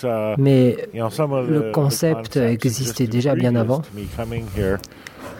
uh, 0.03 0.07
Mais 0.37 0.77
le 0.93 1.71
concept 1.71 2.37
existait 2.37 3.07
déjà 3.07 3.35
bien 3.35 3.55
avant. 3.55 3.81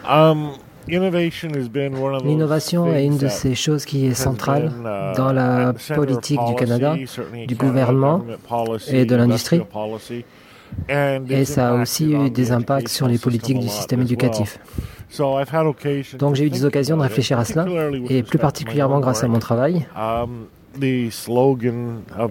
Um, 0.10 0.52
L'innovation 0.88 2.88
est 2.88 3.06
une 3.06 3.18
de 3.18 3.28
ces 3.28 3.54
choses 3.54 3.86
qui 3.86 4.08
est 4.08 4.16
centrale 4.16 4.72
uh, 4.80 5.16
dans 5.16 5.32
la 5.32 5.74
politique 5.94 6.40
du 6.48 6.56
Canada, 6.56 6.96
du 7.48 7.56
gouvernement 7.56 8.24
et 8.92 9.06
de 9.06 9.16
l'industrie. 9.16 9.62
Et 11.30 11.46
ça 11.46 11.70
a 11.70 11.82
aussi 11.82 12.12
eu 12.12 12.30
des 12.30 12.52
impacts 12.52 12.88
sur 12.88 13.08
les 13.08 13.18
politiques 13.18 13.60
du 13.60 13.70
système 13.70 14.02
éducatif. 14.02 14.60
Donc 16.20 16.36
j'ai 16.36 16.46
eu 16.46 16.50
des 16.50 16.66
occasions 16.66 16.98
de 16.98 17.02
réfléchir 17.02 17.40
à 17.40 17.46
cela, 17.46 17.66
et 18.10 18.24
plus 18.24 18.38
particulièrement 18.38 19.00
grâce 19.00 19.24
à 19.24 19.28
mon 19.28 19.40
travail. 19.40 19.88
Um, 19.98 20.46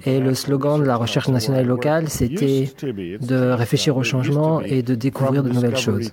Et 0.06 0.20
le 0.20 0.34
slogan 0.34 0.80
de 0.80 0.86
la 0.86 0.96
recherche 0.96 1.28
nationale 1.28 1.66
locale, 1.66 2.08
c'était 2.08 2.70
de 2.82 3.50
réfléchir 3.50 3.96
au 3.96 4.04
changement 4.04 4.60
et 4.60 4.82
de 4.82 4.94
découvrir 4.94 5.42
de 5.42 5.50
nouvelles 5.50 5.76
choses. 5.76 6.10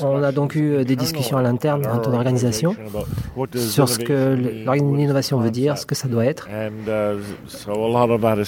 On 0.00 0.22
a 0.22 0.32
donc 0.32 0.54
eu 0.54 0.84
des 0.84 0.96
discussions 0.96 1.36
à 1.36 1.42
l'interne 1.42 1.82
dans 1.82 1.98
ton 1.98 2.14
organisation 2.14 2.74
sur 3.56 3.88
ce 3.88 3.98
que 3.98 4.34
l'innovation 4.34 5.38
veut 5.40 5.50
dire, 5.50 5.76
ce 5.76 5.84
que 5.84 5.94
ça 5.94 6.08
doit 6.08 6.24
être. 6.24 6.48
uh, 6.48 7.18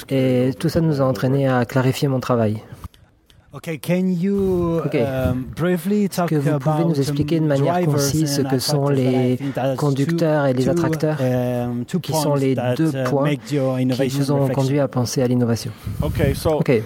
Et 0.09 0.55
tout 0.59 0.69
ça 0.71 0.81
nous 0.81 1.03
a 1.03 1.05
entraîné 1.05 1.47
à 1.49 1.65
clarifier 1.67 2.09
mon 2.09 2.21
travail. 2.21 2.63
Okay, 3.55 3.77
can 3.79 4.09
you 4.09 4.81
Ok. 4.87 4.95
um, 4.95 5.45
briefly 5.55 6.09
talk 6.09 6.31
que 6.31 6.37
vous 6.37 6.59
pouvez 6.59 6.75
about, 6.81 6.89
nous 6.89 6.99
expliquer 6.99 7.39
de 7.39 7.45
manière 7.45 7.75
drivers 7.75 7.93
concise 7.97 8.37
ce 8.37 8.41
and 8.41 8.49
que 8.49 8.59
sont 8.59 8.87
attractors? 8.87 8.91
les 8.97 9.39
conducteurs 9.77 10.47
et 10.47 10.55
les 10.55 10.65
two- 10.65 10.71
attracteurs, 10.71 11.19
um, 11.21 11.85
two 11.85 12.01
qui 12.01 12.13
sont 12.13 12.31
points 12.31 12.39
les 12.39 12.55
that, 12.55 12.75
deux 12.77 12.89
uh, 12.97 13.05
points 13.11 13.25
make 13.25 13.53
your 13.53 13.77
qui 13.77 13.83
innovation 13.83 14.19
vous 14.21 14.33
ont 14.33 14.37
reflection. 14.41 14.63
conduit 14.63 14.81
à 14.81 14.89
penser 14.89 15.21
à 15.21 15.27
l'innovation. 15.27 15.71
Okay, 16.01 16.33
so 16.35 16.53
Ok, 16.61 16.69
drivers 16.71 16.83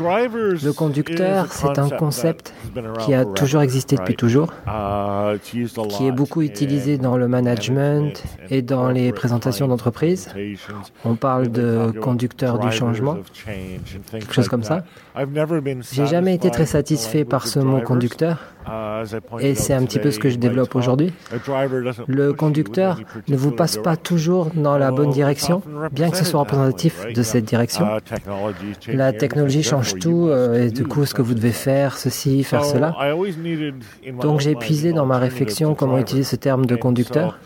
le 0.00 0.72
conducteur, 0.72 1.46
c'est 1.52 1.78
un 1.78 1.90
concept 1.90 2.54
qui 3.00 3.14
a 3.14 3.24
toujours 3.24 3.62
existé 3.62 3.96
depuis 3.96 4.16
toujours, 4.16 4.52
Uh, 4.66 5.38
qui 5.38 6.06
est 6.06 6.12
beaucoup 6.12 6.42
utilisé 6.42 6.98
dans 6.98 7.16
le 7.16 7.28
management 7.28 8.22
et 8.50 8.62
dans 8.62 8.88
les 8.88 9.12
présentations 9.12 9.68
d'entreprise. 9.68 10.28
On 11.04 11.14
parle 11.14 11.48
de 11.48 11.92
conducteur 12.00 12.58
du 12.58 12.70
changement, 12.70 13.18
quelque 14.10 14.32
chose 14.32 14.48
comme 14.48 14.64
ça. 14.64 14.84
J'ai 15.92 16.06
jamais 16.06 16.34
été 16.34 16.50
très 16.50 16.66
satisfait 16.66 17.24
par 17.24 17.46
ce 17.46 17.58
mot 17.58 17.80
conducteur 17.80 18.38
Et 19.40 19.54
c'est 19.54 19.74
un 19.74 19.84
petit 19.84 19.98
peu 19.98 20.10
ce 20.10 20.18
que 20.18 20.30
je 20.30 20.36
développe 20.36 20.74
aujourd'hui. 20.74 21.12
Le 22.06 22.32
conducteur 22.32 23.00
ne 23.28 23.36
vous 23.36 23.50
passe 23.50 23.76
pas 23.76 23.96
toujours 23.96 24.50
dans 24.54 24.78
la 24.78 24.90
bonne 24.90 25.10
direction, 25.10 25.62
bien 25.92 26.10
que 26.10 26.16
ce 26.16 26.24
soit 26.24 26.40
représentatif 26.40 27.06
de 27.12 27.22
cette 27.22 27.44
direction. 27.44 27.86
La 28.88 29.12
technologie 29.12 29.62
change 29.62 29.94
tout 29.94 30.28
euh, 30.28 30.66
et 30.66 30.70
du 30.70 30.84
coup 30.84 31.04
ce 31.04 31.14
que 31.14 31.22
vous 31.22 31.34
devez 31.34 31.52
faire, 31.52 31.96
ceci, 31.96 32.44
faire 32.44 32.64
cela. 32.64 32.94
Donc 34.20 34.40
j'ai 34.40 34.54
puisé 34.54 34.92
an 34.92 34.96
dans 34.96 35.06
ma 35.06 35.18
réflexion 35.18 35.74
comment 35.74 35.98
utiliser 35.98 36.28
ce 36.28 36.36
terme 36.36 36.66
de 36.66 36.76
conducteur 36.76 37.38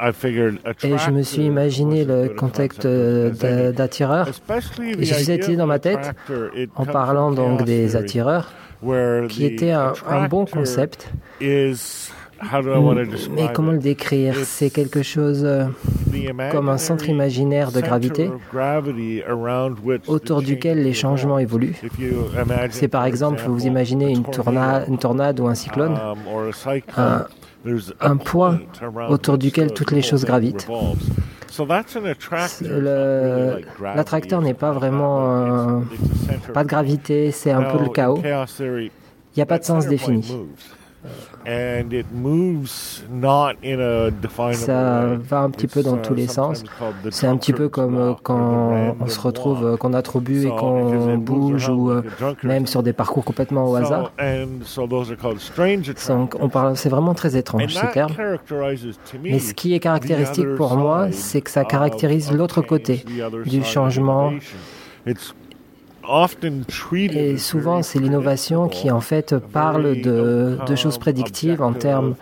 et 0.00 0.98
je 0.98 1.10
me 1.10 1.22
suis 1.22 1.42
imaginé 1.42 2.04
le 2.04 2.28
contexte 2.28 2.86
euh, 2.86 3.72
d'attireur 3.72 4.28
et 4.28 5.02
idea 5.02 5.34
idée 5.34 5.56
dans 5.56 5.66
ma 5.66 5.78
tête 5.78 6.12
en 6.76 6.86
parlant 6.86 7.32
donc 7.32 7.64
des 7.64 7.96
attireurs 7.96 8.52
qui 9.28 9.44
était 9.44 9.70
un, 9.72 9.92
un 10.08 10.28
bon 10.28 10.44
concept. 10.44 11.10
to 12.40 13.30
Mais 13.34 13.48
comment 13.52 13.72
le 13.72 13.78
décrire? 13.78 14.36
C'est 14.44 14.70
quelque 14.70 15.02
chose... 15.02 15.42
euh, 15.44 15.64
comme 16.52 16.68
un 16.68 16.78
centre 16.78 17.08
imaginaire 17.08 17.72
de 17.72 17.80
gravité 17.80 18.30
autour 20.06 20.42
duquel 20.42 20.82
les 20.82 20.92
changements 20.92 21.38
évoluent. 21.38 21.76
C'est 22.70 22.88
par 22.88 23.04
exemple, 23.04 23.42
vous 23.46 23.66
imaginez 23.66 24.10
une, 24.12 24.24
une 24.88 24.98
tornade 24.98 25.40
ou 25.40 25.46
un 25.48 25.54
cyclone, 25.54 25.96
un, 26.96 27.26
un 28.00 28.16
point 28.16 28.60
autour 29.08 29.38
duquel 29.38 29.72
toutes 29.72 29.92
les 29.92 30.02
choses 30.02 30.24
gravitent. 30.24 30.68
L'attracteur 33.94 34.42
n'est 34.42 34.54
pas 34.54 34.72
vraiment 34.72 35.82
pas 36.54 36.64
de 36.64 36.68
gravité, 36.68 37.30
c'est 37.32 37.50
un 37.50 37.62
peu 37.62 37.78
le 37.78 37.88
chaos. 37.88 38.20
Il 38.22 38.90
n'y 39.36 39.42
a 39.42 39.46
pas 39.46 39.58
de 39.58 39.64
sens 39.64 39.86
défini. 39.86 40.48
Ça 44.52 45.06
va 45.16 45.40
un 45.40 45.50
petit 45.50 45.66
peu 45.66 45.82
dans 45.82 45.96
tous 45.96 46.14
les 46.14 46.26
sens. 46.26 46.64
C'est 47.10 47.26
un 47.26 47.36
petit 47.36 47.52
peu 47.52 47.68
comme 47.68 47.96
euh, 47.96 48.14
quand 48.22 48.96
on 49.00 49.06
se 49.06 49.20
retrouve, 49.20 49.64
euh, 49.64 49.76
qu'on 49.76 49.94
a 49.94 50.02
trop 50.02 50.20
bu 50.20 50.46
et 50.46 50.50
qu'on 50.50 51.16
bouge 51.16 51.68
ou 51.68 51.90
euh, 51.90 52.02
même 52.42 52.66
sur 52.66 52.82
des 52.82 52.92
parcours 52.92 53.24
complètement 53.24 53.70
au 53.70 53.76
hasard. 53.76 54.12
c'est 56.74 56.88
vraiment 56.88 57.14
très 57.14 57.36
étrange 57.36 57.74
ce 57.74 57.86
terme. 57.92 58.12
Mais 59.22 59.38
ce 59.38 59.54
qui 59.54 59.74
est 59.74 59.80
caractéristique 59.80 60.54
pour 60.56 60.76
moi, 60.76 61.08
c'est 61.12 61.40
que 61.40 61.50
ça 61.50 61.64
caractérise 61.64 62.32
l'autre 62.32 62.60
côté 62.62 63.04
du 63.46 63.62
changement 63.64 64.32
et 66.94 67.36
souvent, 67.38 67.82
c'est 67.82 67.98
l'innovation 67.98 68.68
qui, 68.68 68.90
en 68.90 69.00
fait, 69.00 69.36
parle 69.36 70.00
de, 70.00 70.56
choses 70.76 70.98
prédictives 70.98 71.62
en 71.62 71.72
termes 71.72 72.14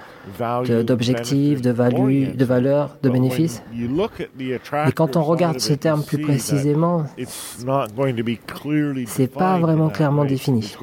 d'objectifs, 0.85 1.63
de, 1.63 1.71
value, 1.71 2.35
de 2.35 2.45
valeurs, 2.45 2.97
de 3.03 3.11
bénéfices. 3.11 3.63
Et 3.75 4.93
quand 4.93 5.17
on 5.17 5.23
regarde 5.23 5.61
ce 5.61 5.73
terme 5.73 6.03
plus 6.03 6.19
précisément, 6.19 7.05
c'est 9.07 9.33
pas 9.33 9.59
vraiment 9.59 9.89
clairement 9.89 10.25
défini. 10.25 10.75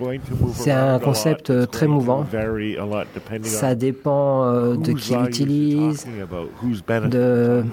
C'est 0.54 0.72
un 0.72 1.00
concept 1.00 1.70
très 1.72 1.88
mouvant. 1.88 2.26
Ça 3.44 3.76
dépend 3.76 4.46
euh, 4.46 4.76
de 4.76 4.94
qui 4.94 5.16
l'utilise, 5.16 6.06
de 7.10 7.64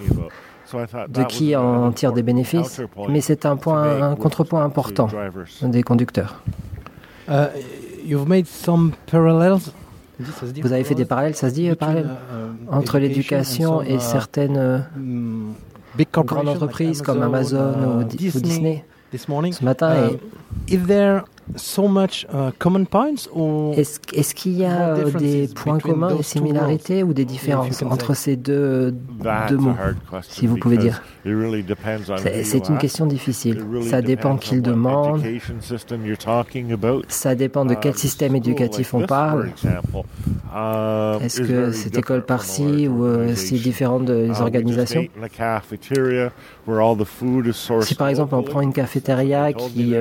de 1.09 1.25
qui 1.25 1.57
en 1.57 1.93
tire 1.93 2.13
des 2.13 2.23
bénéfices, 2.23 2.81
mais 3.09 3.21
c'est 3.21 3.47
un 3.47 3.57
point, 3.57 4.11
un 4.13 4.17
contrepoint 4.17 4.65
important 4.65 5.09
des 5.63 5.83
conducteurs. 5.83 6.43
Uh, 7.29 7.47
you've 8.05 8.27
made 8.27 8.47
some 8.47 8.93
parallels. 9.11 9.61
Vous 10.19 10.73
avez 10.73 10.85
fait 10.85 10.95
des 10.95 11.05
parallèles, 11.05 11.35
ça 11.35 11.49
se 11.49 11.55
dit 11.55 11.73
parallèle 11.75 12.11
uh, 12.11 12.75
entre 12.75 12.99
l'éducation 12.99 13.83
et 13.83 13.95
uh, 13.95 14.01
certaines 14.01 14.85
mm, 14.97 15.53
grandes 16.25 16.49
entreprises 16.49 17.03
comme 17.03 17.23
Amazon 17.23 18.01
ou, 18.01 18.05
Disney. 18.05 18.85
Ce 19.13 19.65
matin, 19.65 20.11
et 20.69 20.79
so 21.57 21.89
much 21.89 22.27
uh, 22.33 22.51
common 22.59 22.85
points 22.85 23.29
Est-ce 23.77 24.35
qu'il 24.35 24.59
y 24.59 24.65
a 24.65 24.97
euh, 24.97 25.11
des 25.13 25.49
points 25.49 25.79
communs, 25.79 26.15
des 26.15 26.23
similarités 26.23 27.03
ou 27.03 27.13
des 27.13 27.25
différences 27.25 27.83
entre 27.83 28.15
ces 28.15 28.37
deux, 28.37 28.95
deux 29.49 29.57
mots, 29.57 29.75
si 30.23 30.47
vous 30.47 30.57
pouvez 30.57 30.77
dire? 30.77 31.03
C'est 32.43 32.69
une 32.69 32.79
question 32.79 33.07
difficile. 33.07 33.65
Ça 33.83 34.03
dépend 34.03 34.37
qui 34.37 34.57
le 34.57 34.63
demande. 34.63 35.23
Ça 37.09 37.35
dépend 37.35 37.65
de 37.65 37.75
quel 37.75 37.95
uh, 37.95 37.99
système 37.99 38.37
éducatif 38.37 38.95
on 38.95 39.07
parle. 39.07 39.51
Um, 40.53 41.23
Est-ce 41.23 41.43
que 41.43 41.71
c'est 41.73 41.97
école 41.97 42.25
par-ci 42.25 42.89
ou 42.89 43.05
euh, 43.05 43.35
c'est 43.37 43.57
différent 43.57 44.01
des 44.01 44.41
organisations? 44.41 45.05
Si 47.83 47.95
par 47.95 48.09
exemple 48.09 48.35
on 48.35 48.43
prend 48.43 48.61
une 48.61 48.73
cafétéria 48.73 49.53
qui 49.53 49.95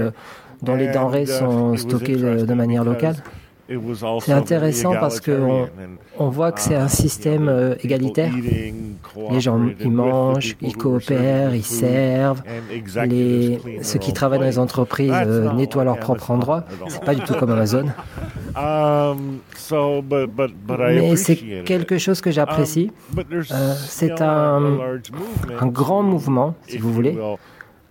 dont 0.61 0.75
les 0.75 0.87
denrées 0.87 1.25
sont 1.25 1.75
stockées 1.77 2.15
de, 2.15 2.53
manière 2.53 2.83
locale. 2.83 3.15
C'est 4.21 4.31
intéressant 4.31 4.93
parce 4.93 5.19
qu'on 5.21 5.67
on 6.17 6.29
voit 6.29 6.51
que 6.51 6.59
c'est 6.59 6.75
un 6.75 6.87
système 6.87 7.47
euh, 7.47 7.75
égalitaire. 7.83 8.33
Les 9.29 9.39
gens, 9.39 9.61
ils 9.79 9.91
mangent, 9.91 10.55
ils 10.59 10.75
coopèrent, 10.75 11.53
ils 11.53 11.63
servent. 11.63 12.41
Les, 13.05 13.59
ceux 13.83 13.99
qui 13.99 14.11
travaillent 14.11 14.39
dans 14.39 14.45
les 14.45 14.57
entreprises 14.57 15.13
euh, 15.13 15.53
nettoient 15.53 15.83
leur 15.83 15.99
propre 15.99 16.31
endroit. 16.31 16.63
C'est 16.87 17.03
pas 17.03 17.13
du 17.13 17.21
tout 17.21 17.35
comme 17.35 17.51
Amazon. 17.51 17.85
Mais 20.79 21.15
c'est 21.15 21.35
quelque 21.63 21.99
chose 21.99 22.21
que 22.21 22.31
j'apprécie. 22.31 22.91
Euh, 23.17 23.73
c'est 23.77 24.19
un, 24.21 24.79
un 25.59 25.67
grand 25.67 26.01
mouvement, 26.01 26.55
si 26.67 26.79
vous 26.79 26.91
voulez. 26.91 27.15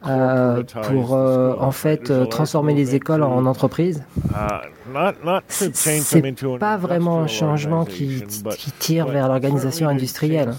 Euh, 0.06 0.62
pour 0.84 1.14
euh, 1.14 1.56
en 1.58 1.72
fait 1.72 2.12
euh, 2.12 2.24
transformer 2.24 2.72
les 2.72 2.94
écoles 2.94 3.24
en 3.24 3.46
entreprises. 3.46 4.04
C'est 5.48 6.58
pas 6.60 6.76
vraiment 6.76 7.18
un 7.18 7.26
changement 7.26 7.84
qui, 7.84 8.22
qui 8.56 8.70
tire 8.70 9.08
vers 9.08 9.26
l'organisation 9.26 9.88
industrielle, 9.88 10.52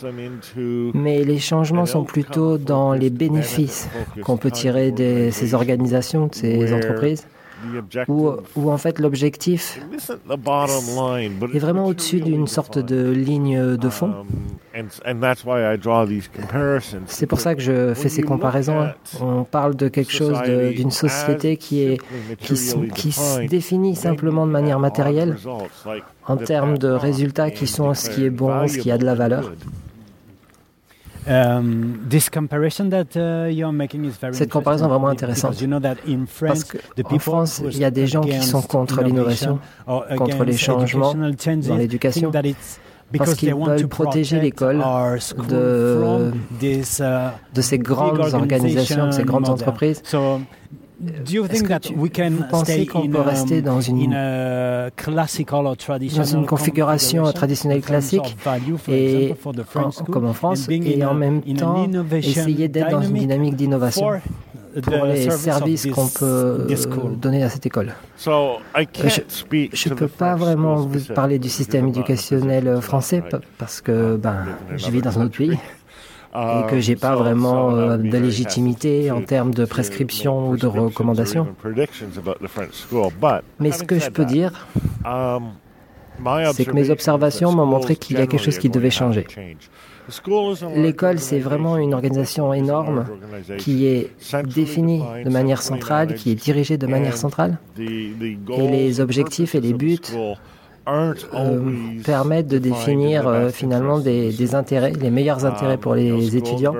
mais 0.93 1.23
les 1.23 1.39
changements 1.39 1.85
sont 1.85 2.03
plutôt 2.03 2.57
dans 2.57 2.91
les 2.91 3.09
bénéfices 3.09 3.87
qu'on 4.23 4.35
peut 4.35 4.51
tirer 4.51 4.91
de 4.91 5.29
ces 5.31 5.53
organisations, 5.53 6.27
de 6.27 6.35
ces 6.35 6.73
entreprises 6.73 7.25
où, 8.07 8.71
en 8.71 8.77
fait 8.77 8.99
l'objectif 8.99 9.79
est 11.53 11.59
vraiment 11.59 11.85
au-dessus 11.85 12.21
d'une 12.21 12.47
sorte 12.47 12.79
de 12.79 13.11
ligne 13.11 13.77
de 13.77 13.89
fond. 13.89 14.25
Um, 14.75 14.87
C'est 17.07 17.25
pour 17.25 17.39
ça 17.39 17.55
que 17.55 17.61
je 17.61 17.93
fais 17.93 18.09
ces 18.09 18.21
comparaisons. 18.21 18.87
On 19.19 19.43
parle 19.43 19.75
de 19.75 19.87
quelque 19.87 20.11
chose, 20.11 20.39
d'une 20.75 20.91
société 20.91 21.57
qui, 21.57 21.81
est, 21.83 21.97
qui, 22.39 22.53
qui 22.95 23.11
se 23.11 23.47
définit 23.47 23.95
simplement 23.95 24.45
de 24.45 24.51
manière 24.51 24.79
matérielle 24.79 25.37
en 26.27 26.37
termes 26.37 26.77
de 26.77 26.89
résultats 26.89 27.51
qui 27.51 27.67
sont 27.67 27.93
ce 27.93 28.09
qui 28.09 28.25
est 28.25 28.29
bon, 28.29 28.67
ce 28.67 28.77
qui 28.77 28.91
a 28.91 28.97
de 28.97 29.05
la 29.05 29.15
valeur. 29.15 29.51
Um, 31.27 31.99
Cette 34.31 34.49
comparaison 34.49 34.85
est 34.85 34.89
vraiment 34.89 35.09
intéressante 35.09 35.55
parce 36.41 36.63
qu'en 36.63 37.19
France, 37.19 37.61
il 37.65 37.77
y 37.77 37.83
a 37.83 37.91
des 37.91 38.07
gens 38.07 38.21
qui 38.21 38.41
sont 38.41 38.61
contre 38.61 39.03
l'innovation, 39.03 39.59
contre 40.17 40.43
les 40.43 40.57
changements 40.57 41.13
dans 41.13 41.75
l'éducation, 41.75 42.31
parce 43.17 43.33
qu'ils 43.35 43.53
veulent 43.53 43.87
protéger 43.87 44.39
l'école 44.39 44.83
de, 45.49 46.31
uh, 46.61 46.81
de 47.53 47.61
ces 47.61 47.79
grandes 47.79 48.33
organisations, 48.33 49.07
de 49.07 49.11
ces 49.11 49.23
grandes 49.23 49.49
entreprises. 49.49 50.01
Est-ce 51.05 51.63
que 51.63 51.79
tu, 51.79 51.93
vous 51.93 52.09
pensez 52.49 52.85
qu'on 52.85 53.07
peut 53.07 53.21
rester 53.21 53.61
dans 53.61 53.79
une, 53.79 54.11
dans 54.11 56.25
une 56.25 56.45
configuration? 56.45 57.31
traditionnelle 57.31 57.81
classique 57.81 58.35
et 58.89 59.33
comme 60.09 60.25
en 60.25 60.33
France 60.33 60.67
et 60.69 61.05
en 61.05 61.13
même 61.13 61.41
temps 61.41 61.87
essayer 62.11 62.67
d'être 62.67 62.89
dans 62.89 63.01
une 63.01 63.13
dynamique 63.13 63.55
d'innovation 63.55 64.19
pour 64.83 65.05
les 65.05 65.29
services 65.31 65.87
qu'on 65.87 66.07
peut 66.07 66.67
donner 67.19 67.43
à 67.43 67.49
cette 67.49 67.65
école. 67.65 67.93
Je 68.17 69.89
ne 69.89 69.93
peux 69.95 70.07
pas 70.07 70.35
vraiment 70.35 70.75
vous 70.75 71.13
parler 71.13 71.39
du 71.39 71.49
système 71.49 71.87
éducationnel 71.87 72.79
français 72.81 73.23
parce 73.57 73.81
que 73.81 74.17
ben, 74.17 74.45
je 74.75 74.91
vis 74.91 75.01
dans 75.01 75.19
un 75.19 75.25
autre 75.25 75.37
pays 75.37 75.57
et 76.35 76.69
que 76.69 76.79
j'ai 76.79 76.95
pas 76.95 77.15
vraiment 77.15 77.71
euh, 77.71 77.97
de 77.97 78.17
légitimité 78.17 79.11
en 79.11 79.21
termes 79.21 79.53
de 79.53 79.65
prescription 79.65 80.49
ou 80.49 80.57
de 80.57 80.67
recommandations. 80.67 81.47
Mais 83.59 83.71
ce 83.71 83.83
que 83.83 83.99
je 83.99 84.09
peux 84.09 84.25
dire, 84.25 84.67
c'est 86.53 86.65
que 86.65 86.71
mes 86.71 86.89
observations 86.89 87.51
m'ont 87.51 87.65
montré 87.65 87.95
qu'il 87.95 88.17
y 88.17 88.21
a 88.21 88.27
quelque 88.27 88.43
chose 88.43 88.57
qui 88.57 88.69
devait 88.69 88.91
changer. 88.91 89.25
L'école, 90.75 91.19
c'est 91.19 91.39
vraiment 91.39 91.77
une 91.77 91.93
organisation 91.93 92.53
énorme 92.53 93.05
qui 93.57 93.85
est 93.85 94.11
définie 94.43 95.03
de 95.23 95.29
manière 95.29 95.61
centrale, 95.61 96.15
qui 96.15 96.31
est 96.31 96.35
dirigée 96.35 96.77
de 96.77 96.87
manière 96.87 97.17
centrale. 97.17 97.57
Et 97.77 98.67
les 98.67 99.01
objectifs 99.01 99.55
et 99.55 99.61
les 99.61 99.73
buts 99.73 99.99
euh, 100.91 101.13
permettent 102.03 102.47
de 102.47 102.57
définir 102.57 103.27
euh, 103.27 103.49
finalement 103.49 103.99
des, 103.99 104.55
intérêts, 104.55 104.91
les 104.91 105.09
meilleurs 105.09 105.45
intérêts 105.45 105.77
pour 105.77 105.95
les 105.95 106.35
étudiants, 106.35 106.75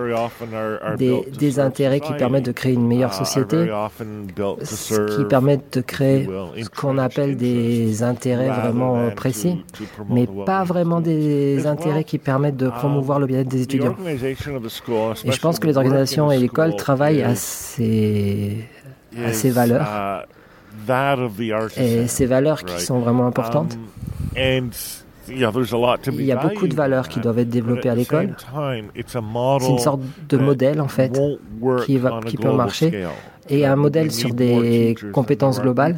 des, 0.98 1.60
intérêts 1.60 2.00
qui 2.00 2.14
permettent 2.14 2.46
de 2.46 2.52
créer 2.52 2.74
une 2.74 2.88
meilleure 2.88 3.14
société, 3.14 3.70
qui 4.36 5.26
permettent 5.26 5.78
de 5.78 5.82
créer 5.82 6.30
ce 6.62 6.70
qu'on 6.70 6.98
appelle 6.98 7.38
des 7.38 8.04
intérêts 8.04 8.50
vraiment 8.50 9.12
précis, 9.12 9.64
mais 10.10 10.28
pas 10.46 10.64
vraiment 10.64 11.02
des 11.02 11.68
intérêts 11.68 12.04
qui 12.04 12.18
permettent 12.18 12.58
de 12.58 12.70
promouvoir 12.70 13.20
le 13.20 13.28
bien-être 13.28 13.48
des 13.50 13.64
étudiants. 13.64 13.96
Et 14.06 15.32
je 15.32 15.40
pense 15.40 15.60
que 15.60 15.68
les 15.68 15.78
organisations 15.78 16.32
et 16.32 16.38
l'école 16.38 16.76
travaillent 16.76 17.24
à 17.24 17.36
ces, 17.36 18.58
à 19.26 19.34
ces 19.34 19.50
valeurs 19.50 20.26
et 21.78 22.08
ces 22.08 22.26
valeurs 22.26 22.64
qui 22.64 22.82
sont 22.82 23.00
vraiment 23.00 23.28
importantes. 23.28 23.78
il 26.12 26.26
y 26.26 26.32
a 26.32 26.38
beaucoup 26.38 26.68
de 26.68 26.76
valeurs 26.76 27.08
qui 27.08 27.20
doivent 27.20 27.40
être 27.40 27.50
développées 27.50 27.90
à 27.90 27.96
l'école. 27.96 28.36
C'est 28.96 29.70
une 29.70 29.80
sorte 29.80 30.02
de 30.30 30.38
modèle, 30.38 30.82
en 30.82 30.88
fait, 30.88 31.20
qui, 31.86 31.98
va, 31.98 32.20
qui 32.26 32.38
peut 32.38 32.52
marcher. 32.52 33.06
Et 33.50 33.66
un 33.66 33.76
modèle 33.76 34.12
sur 34.12 34.34
des 34.34 34.96
compétences 35.14 35.62
globales. 35.62 35.98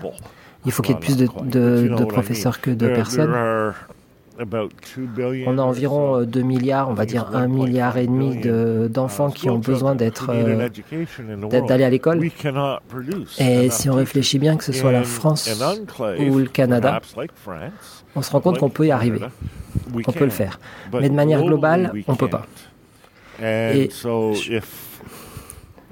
Il 0.65 0.71
faut 0.71 0.83
qu'il 0.83 0.93
y 0.93 0.97
ait 0.97 1.01
plus 1.01 1.17
de, 1.17 1.27
de 1.95 2.05
professeurs 2.05 2.61
que 2.61 2.71
de 2.71 2.87
personnes. 2.87 3.33
On 5.47 5.57
a 5.57 5.61
environ 5.61 6.23
2 6.23 6.39
euh, 6.39 6.43
milliards, 6.43 6.89
on 6.89 6.93
va 6.93 7.05
dire 7.05 7.29
1 7.33 7.47
milliard 7.47 7.97
et 7.97 8.07
demi 8.07 8.37
d'enfants 8.89 9.29
qui 9.29 9.49
ont 9.49 9.59
besoin 9.59 9.95
d'être 9.95 10.31
euh, 10.31 10.69
d'aller 11.67 11.83
à 11.83 11.89
l'école. 11.89 12.21
Et 13.39 13.69
si 13.69 13.89
on 13.89 13.95
réfléchit 13.95 14.39
bien, 14.39 14.57
que 14.57 14.63
ce 14.63 14.71
soit 14.71 14.91
la 14.91 15.03
France 15.03 15.49
ou 16.19 16.37
le 16.37 16.47
Canada, 16.47 17.01
on 18.15 18.21
se 18.21 18.31
rend 18.31 18.41
compte 18.41 18.57
qu'on 18.57 18.69
peut 18.69 18.87
y 18.87 18.91
arriver, 18.91 19.19
qu'on 20.03 20.11
peut 20.11 20.25
le 20.25 20.31
faire. 20.31 20.59
Mais 20.93 21.09
de 21.09 21.15
manière 21.15 21.43
globale, 21.43 21.91
on 22.07 22.13
ne 22.13 22.17
peut 22.17 22.29
pas. 22.29 22.45
Et 23.41 23.89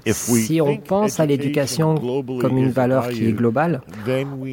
si 0.06 0.60
on 0.60 0.76
pense 0.76 1.20
à 1.20 1.26
l'éducation 1.26 1.94
comme 2.40 2.58
une 2.58 2.70
valeur 2.70 3.08
qui 3.08 3.26
est 3.26 3.32
globale, 3.32 3.80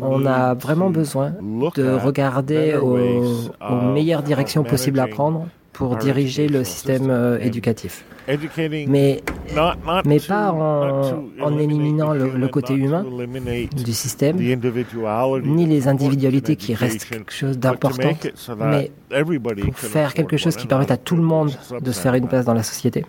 on 0.01 0.25
a 0.25 0.53
vraiment 0.53 0.89
besoin 0.89 1.33
de 1.75 1.93
regarder 1.93 2.75
aux, 2.75 3.91
meilleures 3.93 4.23
directions 4.23 4.63
possibles 4.63 4.99
à 4.99 5.07
prendre 5.07 5.47
pour 5.73 5.95
diriger 5.97 6.47
le 6.47 6.63
système 6.63 7.09
euh, 7.11 7.37
éducatif. 7.39 8.03
Mais, 8.87 9.21
mais 10.05 10.19
pas 10.19 10.51
en, 10.51 11.57
éliminant 11.59 12.13
le, 12.13 12.47
côté 12.47 12.73
humain 12.73 13.05
du 13.85 13.93
système, 13.93 14.37
ni 14.37 15.65
les 15.65 15.87
individualités 15.87 16.55
qui 16.55 16.73
restent 16.73 17.05
quelque 17.05 17.31
chose 17.31 17.57
d'important, 17.57 18.09
mais 18.59 18.91
pour 19.09 19.77
faire 19.77 20.13
quelque 20.13 20.35
chose 20.35 20.55
qui 20.55 20.67
permette 20.67 20.91
à 20.91 20.97
tout 20.97 21.15
le 21.15 21.21
monde 21.21 21.51
de 21.79 21.91
se 21.91 22.01
faire 22.01 22.15
une 22.15 22.27
place 22.27 22.45
dans 22.45 22.55
la 22.55 22.63
société. 22.63 23.05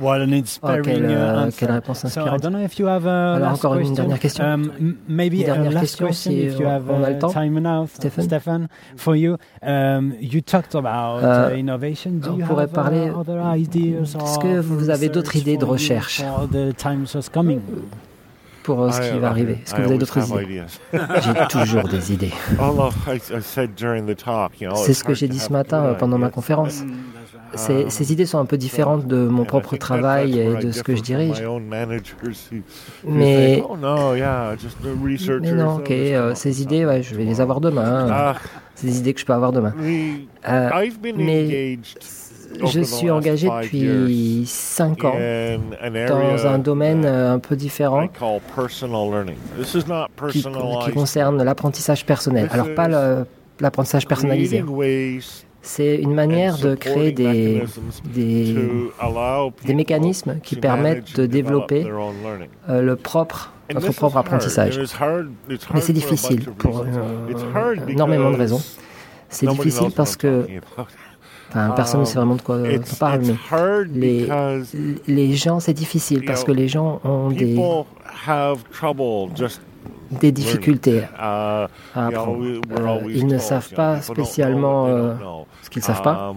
Well, 0.00 0.22
an 0.22 0.32
inspiring 0.32 0.80
oh, 0.80 0.82
quelle, 0.82 1.04
uh, 1.04 1.50
quelle 1.56 1.72
réponse 1.72 2.04
inspirante. 2.04 2.28
So 2.28 2.34
I 2.34 2.38
don't 2.38 2.52
know 2.52 2.64
if 2.64 2.78
you 2.78 2.86
have 2.86 3.06
a 3.06 3.34
Alors 3.34 3.52
encore 3.52 3.74
une 3.76 3.94
dernière 3.94 4.18
question. 4.18 4.44
Um, 4.44 4.96
maybe 5.08 5.40
une 5.40 5.44
dernière 5.44 5.72
last 5.72 5.80
question, 5.82 6.06
question 6.06 6.32
si 6.32 6.40
if 6.40 6.58
you 6.58 6.66
have 6.66 6.88
on 6.88 7.04
a 7.04 7.10
le 7.10 7.18
temps. 7.18 7.32
time 7.32 7.86
Stephen. 7.86 8.24
Stephen, 8.24 8.68
for 8.96 9.14
you, 9.14 9.36
um, 9.62 10.14
you 10.20 10.40
talked 10.40 10.74
about 10.74 11.22
uh, 11.22 11.54
innovation. 11.54 12.20
Do 12.20 12.30
on 12.30 12.38
you 12.38 12.46
pourrait 12.46 12.64
have 12.64 12.72
parler. 12.72 13.10
Uh, 13.10 13.20
other 13.20 13.40
ideas 13.54 14.16
Est-ce 14.16 14.38
que 14.38 14.60
vous 14.60 14.88
avez 14.90 15.08
d'autres 15.10 15.36
idées 15.36 15.56
de 15.56 15.64
recherche 15.64 16.22
the 16.50 17.30
coming? 17.30 17.60
pour 18.62 18.82
euh, 18.82 18.90
ce 18.90 19.00
qui 19.00 19.18
va 19.18 19.28
arriver 19.28 19.58
Est-ce 19.64 19.74
que 19.74 19.82
vous 19.82 19.88
avez 19.88 19.98
d'autres 19.98 20.18
idées? 20.18 20.62
J'ai 21.22 21.46
toujours 21.48 21.84
des 21.84 22.12
idées. 22.12 22.32
C'est 24.74 24.94
ce 24.94 25.04
que 25.04 25.14
j'ai 25.14 25.28
dit 25.28 25.38
ce 25.38 25.52
matin 25.52 25.84
euh, 25.84 25.94
pendant 25.94 26.18
ma 26.18 26.30
conférence. 26.30 26.82
Ces, 27.54 27.90
ces, 27.90 28.12
idées 28.12 28.26
sont 28.26 28.38
un 28.38 28.44
peu 28.44 28.56
différentes 28.56 29.06
de 29.06 29.26
mon 29.26 29.44
propre 29.44 29.76
travail 29.76 30.38
et 30.38 30.56
de 30.56 30.70
ce 30.70 30.82
que 30.82 30.94
je 30.94 31.02
dirige. 31.02 31.42
Mais, 33.04 33.62
mais 35.40 35.52
non, 35.52 35.76
ok, 35.76 35.90
euh, 35.90 36.34
ces 36.34 36.62
idées, 36.62 36.84
ouais, 36.84 37.02
je 37.02 37.14
vais 37.14 37.24
les 37.24 37.40
avoir 37.40 37.60
demain. 37.60 38.08
Ah. 38.10 38.34
Ces 38.74 38.98
idées 38.98 39.14
que 39.14 39.20
je 39.20 39.26
peux 39.26 39.32
avoir 39.32 39.52
demain. 39.52 39.74
Euh, 40.48 40.70
mais 41.16 41.78
je 42.64 42.80
suis 42.80 43.10
engagé 43.10 43.48
depuis 43.48 44.44
5 44.46 45.04
ans 45.04 45.14
dans 46.08 46.46
un 46.46 46.58
domaine 46.58 47.04
euh, 47.04 47.34
un 47.34 47.38
peu 47.38 47.56
différent 47.56 48.08
qui, 50.30 50.42
qui 50.42 50.92
concerne 50.92 51.42
l'apprentissage 51.42 52.06
personnel. 52.06 52.48
Alors 52.52 52.74
pas 52.74 52.88
l'apprentissage 53.60 54.06
personnalisé. 54.06 54.64
C'est 55.62 55.96
une 55.96 56.14
manière 56.14 56.58
de 56.58 56.74
créer 56.74 57.12
des, 57.12 57.62
des, 58.04 58.56
des, 59.64 59.74
mécanismes 59.74 60.40
qui 60.42 60.56
permettent 60.56 61.16
de 61.16 61.26
développer 61.26 61.86
euh, 62.68 62.80
le 62.80 62.96
propre, 62.96 63.52
notre 63.72 63.92
propre 63.92 64.16
apprentissage. 64.16 64.80
Mais 65.74 65.80
c'est 65.80 65.92
difficile 65.92 66.46
pour 66.58 66.80
euh, 66.80 67.76
énormément 67.88 68.30
de 68.30 68.36
raisons. 68.36 68.60
C'est 69.28 69.46
difficile 69.46 69.90
parce 69.94 70.16
que 70.16 70.46
Enfin, 71.50 71.70
personne 71.74 72.00
ne 72.00 72.04
sait 72.04 72.14
vraiment 72.14 72.36
de 72.36 72.42
quoi 72.42 72.58
on 72.58 72.96
parle, 72.96 73.22
mais 73.22 73.34
les, 73.92 74.28
les 75.08 75.32
gens, 75.34 75.58
c'est 75.58 75.72
difficile 75.72 76.24
parce 76.24 76.44
que 76.44 76.52
les 76.52 76.68
gens 76.68 77.00
ont 77.02 77.30
des, 77.30 77.56
des 80.10 80.32
difficultés 80.32 81.02
à 81.18 81.68
apprendre. 81.94 82.44
Euh, 82.44 83.00
ils 83.08 83.26
ne 83.26 83.38
savent 83.38 83.72
pas 83.74 84.00
spécialement 84.00 84.86
euh, 84.86 85.14
ce 85.62 85.70
qu'ils 85.70 85.80
ne 85.80 85.86
savent 85.86 86.02
pas. 86.02 86.34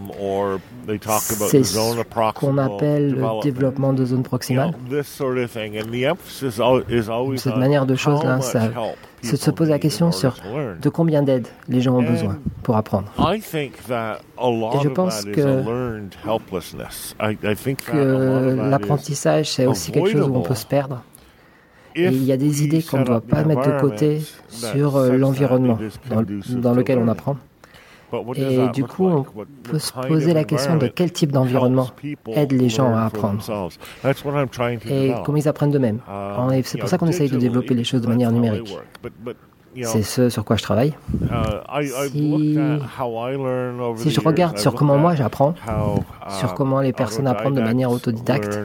C'est 1.47 1.63
ce 1.63 2.34
qu'on 2.34 2.57
appelle 2.57 3.11
le 3.15 3.41
développement 3.41 3.93
de 3.93 4.05
zones 4.05 4.24
proximales. 4.24 4.74
Cette 7.36 7.57
manière 7.57 7.86
de 7.86 7.95
choses, 7.95 8.24
là, 8.24 8.41
ça, 8.41 8.69
c'est 9.21 9.34
de 9.34 9.38
se 9.38 9.51
poser 9.51 9.71
la 9.71 9.80
question 9.80 10.11
sur 10.11 10.36
de 10.82 10.89
combien 10.89 11.24
d'aide 11.24 11.47
les 11.69 11.82
gens 11.82 11.95
ont 11.95 12.03
besoin 12.03 12.38
pour 12.61 12.76
apprendre. 12.76 13.07
Et 13.34 13.41
je 14.84 14.89
pense 14.89 15.24
que, 15.26 15.63
que 17.91 18.69
l'apprentissage, 18.69 19.51
c'est 19.51 19.65
aussi 19.65 19.91
quelque 19.91 20.11
chose 20.11 20.28
où 20.30 20.36
on 20.36 20.41
peut 20.41 20.55
se 20.55 20.65
perdre. 20.65 21.01
Et 21.96 22.08
il 22.08 22.24
y 22.24 22.32
a 22.32 22.38
des 22.38 22.64
idées 22.64 22.82
qu'on 22.82 23.00
ne 23.00 23.06
doit 23.06 23.22
pas 23.22 23.44
mettre 23.44 23.68
de 23.68 23.80
côté 23.80 24.22
sur 24.48 24.96
euh, 24.96 25.18
l'environnement 25.18 25.78
dans, 26.10 26.74
lequel 26.74 27.00
on 27.00 27.08
apprend. 27.08 27.38
Et 28.36 28.68
du 28.74 28.84
coup, 28.84 29.08
on 29.08 29.26
peut 29.64 29.80
se 29.80 29.91
poser 30.08 30.34
la 30.34 30.44
question 30.44 30.78
de 30.78 30.88
quel 30.88 31.12
type 31.12 31.32
d'environnement 31.32 31.89
aide 32.28 32.52
les 32.52 32.70
gens 32.70 32.94
à 32.94 33.06
apprendre 33.06 33.41
et 34.89 35.14
comment 35.26 35.38
ils 35.38 35.48
apprennent 35.48 35.72
d'eux-mêmes. 35.72 36.00
Uh, 36.08 36.62
c'est 36.64 36.78
pour 36.78 36.89
ça 36.89 36.98
qu'on 36.98 37.08
essaye 37.08 37.30
de 37.30 37.38
développer 37.38 37.74
les 37.74 37.84
choses 37.84 38.02
de 38.02 38.08
manière 38.08 38.32
numérique. 38.32 38.76
C'est 39.82 40.04
ce 40.04 40.30
sur 40.30 40.46
quoi 40.46 40.56
je 40.56 40.64
travaille. 40.64 40.94
Uh, 41.24 41.86
si, 43.98 44.12
je 44.12 44.20
regarde 44.20 44.60
sur 44.60 44.76
comment 44.76 44.98
moi 44.98 45.16
j'apprends, 45.16 45.56
sur 46.30 46.52
uh, 46.52 46.56
comment 46.56 46.82
les 46.82 46.94
personnes 46.94 47.28
apprennent 47.28 47.56
de 47.56 47.62
manière 47.62 47.89
autodidacte, 47.89 48.60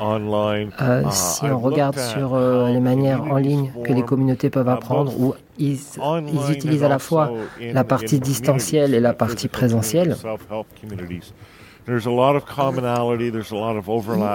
euh, 0.00 1.02
si 1.10 1.44
on 1.44 1.58
regarde 1.58 1.98
sur 1.98 2.34
euh, 2.34 2.70
les 2.70 2.80
manières 2.80 3.22
en 3.22 3.36
ligne 3.36 3.70
que 3.84 3.92
les 3.92 4.02
communautés 4.02 4.50
peuvent 4.50 4.68
apprendre, 4.68 5.12
où 5.18 5.34
ils, 5.58 5.78
ils 5.78 6.52
utilisent 6.52 6.84
à 6.84 6.88
la 6.88 6.98
fois 6.98 7.32
la 7.60 7.84
partie 7.84 8.20
distancielle 8.20 8.94
et 8.94 9.00
la 9.00 9.12
partie 9.12 9.48
présentielle, 9.48 10.16
il 11.86 11.94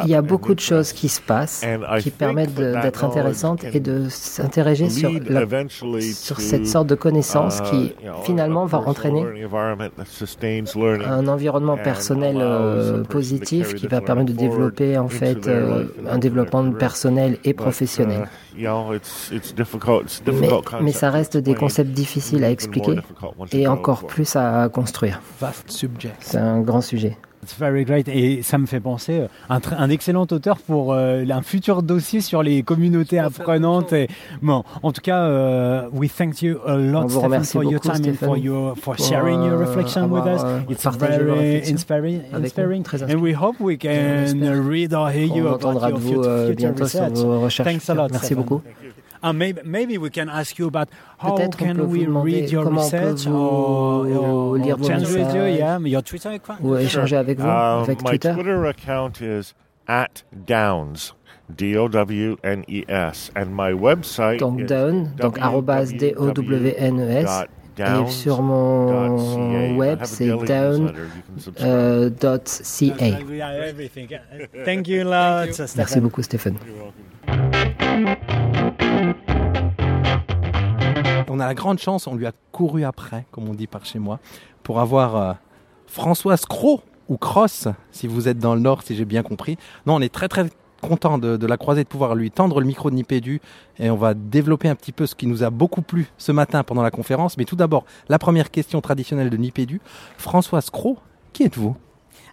y 0.09 0.15
a 0.15 0.21
beaucoup 0.21 0.53
de 0.53 0.59
choses 0.59 0.93
qui 0.93 1.09
se 1.09 1.21
passent 1.21 1.65
qui 1.99 2.11
permettent 2.11 2.53
d'être 2.53 3.03
intéressantes 3.03 3.63
et 3.63 3.79
de 3.79 4.07
s'interroger 4.09 4.89
sur, 4.89 5.09
sur 6.13 6.39
cette 6.39 6.67
sorte 6.67 6.87
de 6.87 6.95
connaissance 6.95 7.61
qui 7.61 7.93
uh, 8.03 8.09
finalement 8.23 8.65
va 8.65 8.79
entraîner 8.79 9.25
un 11.05 11.27
environnement 11.27 11.77
personnel 11.77 12.37
euh, 12.39 13.03
positif 13.03 13.73
qui 13.73 13.87
va 13.87 14.01
permettre 14.01 14.31
de 14.31 14.37
développer 14.37 14.97
en 14.97 15.07
fait 15.07 15.47
euh, 15.47 15.85
un 16.07 16.17
développement 16.17 16.71
personnel 16.71 17.37
et 17.43 17.53
professionnel. 17.53 18.27
Uh, 18.57 18.67
mais, 20.27 20.49
mais 20.81 20.91
ça 20.91 21.09
reste 21.09 21.37
des 21.37 21.55
concepts 21.55 21.91
difficiles 21.91 22.43
à 22.43 22.51
expliquer 22.51 22.99
et 23.51 23.67
encore 23.67 24.05
plus 24.05 24.35
à 24.35 24.69
construire. 24.69 25.21
C'est 26.19 26.37
un 26.37 26.61
grand 26.61 26.81
sujet. 26.81 27.17
It's 27.41 27.55
very 27.57 27.85
great. 27.85 28.07
Et 28.09 28.41
ça 28.43 28.57
me 28.57 28.65
fait 28.65 28.81
penser, 28.81 29.21
euh, 29.21 29.27
un, 29.49 29.59
un 29.77 29.89
excellent 29.89 30.27
auteur 30.29 30.57
pour 30.57 30.93
euh, 30.93 31.23
un 31.29 31.41
futur 31.41 31.83
dossier 31.83 32.19
sur 32.19 32.43
les 32.43 32.63
communautés 32.63 33.17
apprenantes. 33.17 33.93
Et, 33.93 34.07
bon, 34.41 34.63
en 34.83 34.91
tout 34.91 35.01
cas, 35.01 35.29
uh, 35.29 35.89
we 35.93 36.09
thank 36.09 36.41
you 36.41 36.59
a 36.65 36.75
lot, 36.75 37.07
Stephen, 37.09 37.43
for 37.43 37.63
your 37.63 37.79
time 37.79 38.05
and 38.05 38.15
for, 38.15 38.37
your, 38.37 38.75
for 38.75 38.97
sharing 38.97 39.43
your 39.45 39.57
reflection 39.57 40.09
with 40.11 40.25
us. 40.25 40.41
It's 40.69 40.85
very 40.97 41.67
inspiring, 41.69 42.23
inspiring. 42.33 42.83
And 43.07 43.21
we 43.21 43.33
hope 43.33 43.59
we 43.59 43.77
can 43.77 44.39
read 44.67 44.93
or 44.93 45.09
hear 45.09 45.25
you 45.25 45.47
about 45.47 45.89
your 45.89 45.99
future, 45.99 46.47
future 46.47 46.73
research. 46.73 47.55
Thanks 47.63 47.89
a 47.89 47.93
lot. 47.93 48.11
Merci 48.11 48.35
beaucoup. 48.35 48.61
Uh, 49.21 49.33
maybe, 49.33 49.61
maybe 49.65 49.97
we 49.97 50.09
can 50.09 50.29
ask 50.29 50.57
you 50.57 50.67
about 50.67 50.89
how 51.17 51.35
can 51.49 51.89
we 51.89 52.05
read 52.05 52.49
your 52.49 52.65
research? 52.69 53.27
or, 53.27 54.07
or, 54.07 54.57
lire 54.57 54.77
vos 54.77 54.89
research, 54.89 55.57
yeah, 55.59 55.77
your 55.79 56.01
Twitter 56.01 56.31
account? 56.31 56.61
Ou 56.61 56.77
échanger 56.77 57.17
avec 57.17 57.39
vous, 57.39 57.47
um, 57.47 57.83
avec 57.83 57.99
Twitter. 57.99 58.29
My 58.29 58.35
Twitter 58.35 58.65
account 58.65 59.21
is 59.21 59.53
at 59.87 60.23
Downes. 60.31 61.13
D-O-W-N-E-S. 61.55 63.31
And 63.35 63.55
my 63.55 63.73
website 63.73 64.39
donc 64.39 64.65
Down, 64.67 65.15
donc 65.17 65.39
arrobas 65.39 65.91
D-O-W-N-E-S. 65.91 67.47
Et 67.79 68.09
sur 68.09 68.41
mon 68.41 69.77
web, 69.77 69.99
c'est 70.03 70.27
down.ca. 70.27 70.99
Euh. 71.61 72.09
Merci 75.77 75.99
beaucoup, 76.01 76.21
Stéphane. 76.21 76.57
On 81.39 81.41
a 81.41 81.47
la 81.47 81.55
grande 81.55 81.79
chance, 81.79 82.05
on 82.05 82.15
lui 82.15 82.25
a 82.25 82.33
couru 82.51 82.83
après, 82.83 83.25
comme 83.31 83.47
on 83.47 83.53
dit 83.53 83.67
par 83.67 83.85
chez 83.85 83.97
moi, 83.97 84.19
pour 84.61 84.81
avoir 84.81 85.15
euh, 85.15 85.33
Françoise 85.87 86.45
Cro 86.45 86.81
ou 87.07 87.17
Cross, 87.17 87.69
si 87.91 88.07
vous 88.07 88.27
êtes 88.27 88.39
dans 88.39 88.55
le 88.55 88.59
Nord, 88.59 88.83
si 88.83 88.93
j'ai 88.93 89.05
bien 89.05 89.23
compris. 89.23 89.57
Non, 89.85 89.95
on 89.95 90.01
est 90.01 90.13
très 90.13 90.27
très 90.27 90.49
content 90.81 91.17
de, 91.17 91.45
la 91.45 91.57
croiser, 91.57 91.83
de 91.83 91.87
pouvoir 91.87 92.15
lui 92.15 92.29
tendre 92.29 92.59
le 92.59 92.65
micro 92.65 92.89
de 92.89 92.95
Nipédu 92.95 93.41
et 93.79 93.89
on 93.89 93.95
va 93.95 94.13
développer 94.13 94.69
un 94.69 94.75
petit 94.75 94.91
peu 94.91 95.05
ce 95.05 95.15
qui 95.15 95.27
nous 95.27 95.43
a 95.43 95.49
beaucoup 95.49 95.81
plu 95.81 96.07
ce 96.17 96.31
matin 96.31 96.63
pendant 96.63 96.83
la 96.83 96.91
conférence. 96.91 97.37
Mais 97.37 97.45
tout 97.45 97.55
d'abord, 97.55 97.85
la 98.09 98.19
première 98.19 98.51
question 98.51 98.79
traditionnelle 98.81 99.29
de 99.29 99.37
Nipédu. 99.37 99.81
Françoise 100.17 100.69
Cro, 100.69 100.97
qui 101.33 101.43
êtes-vous? 101.43 101.75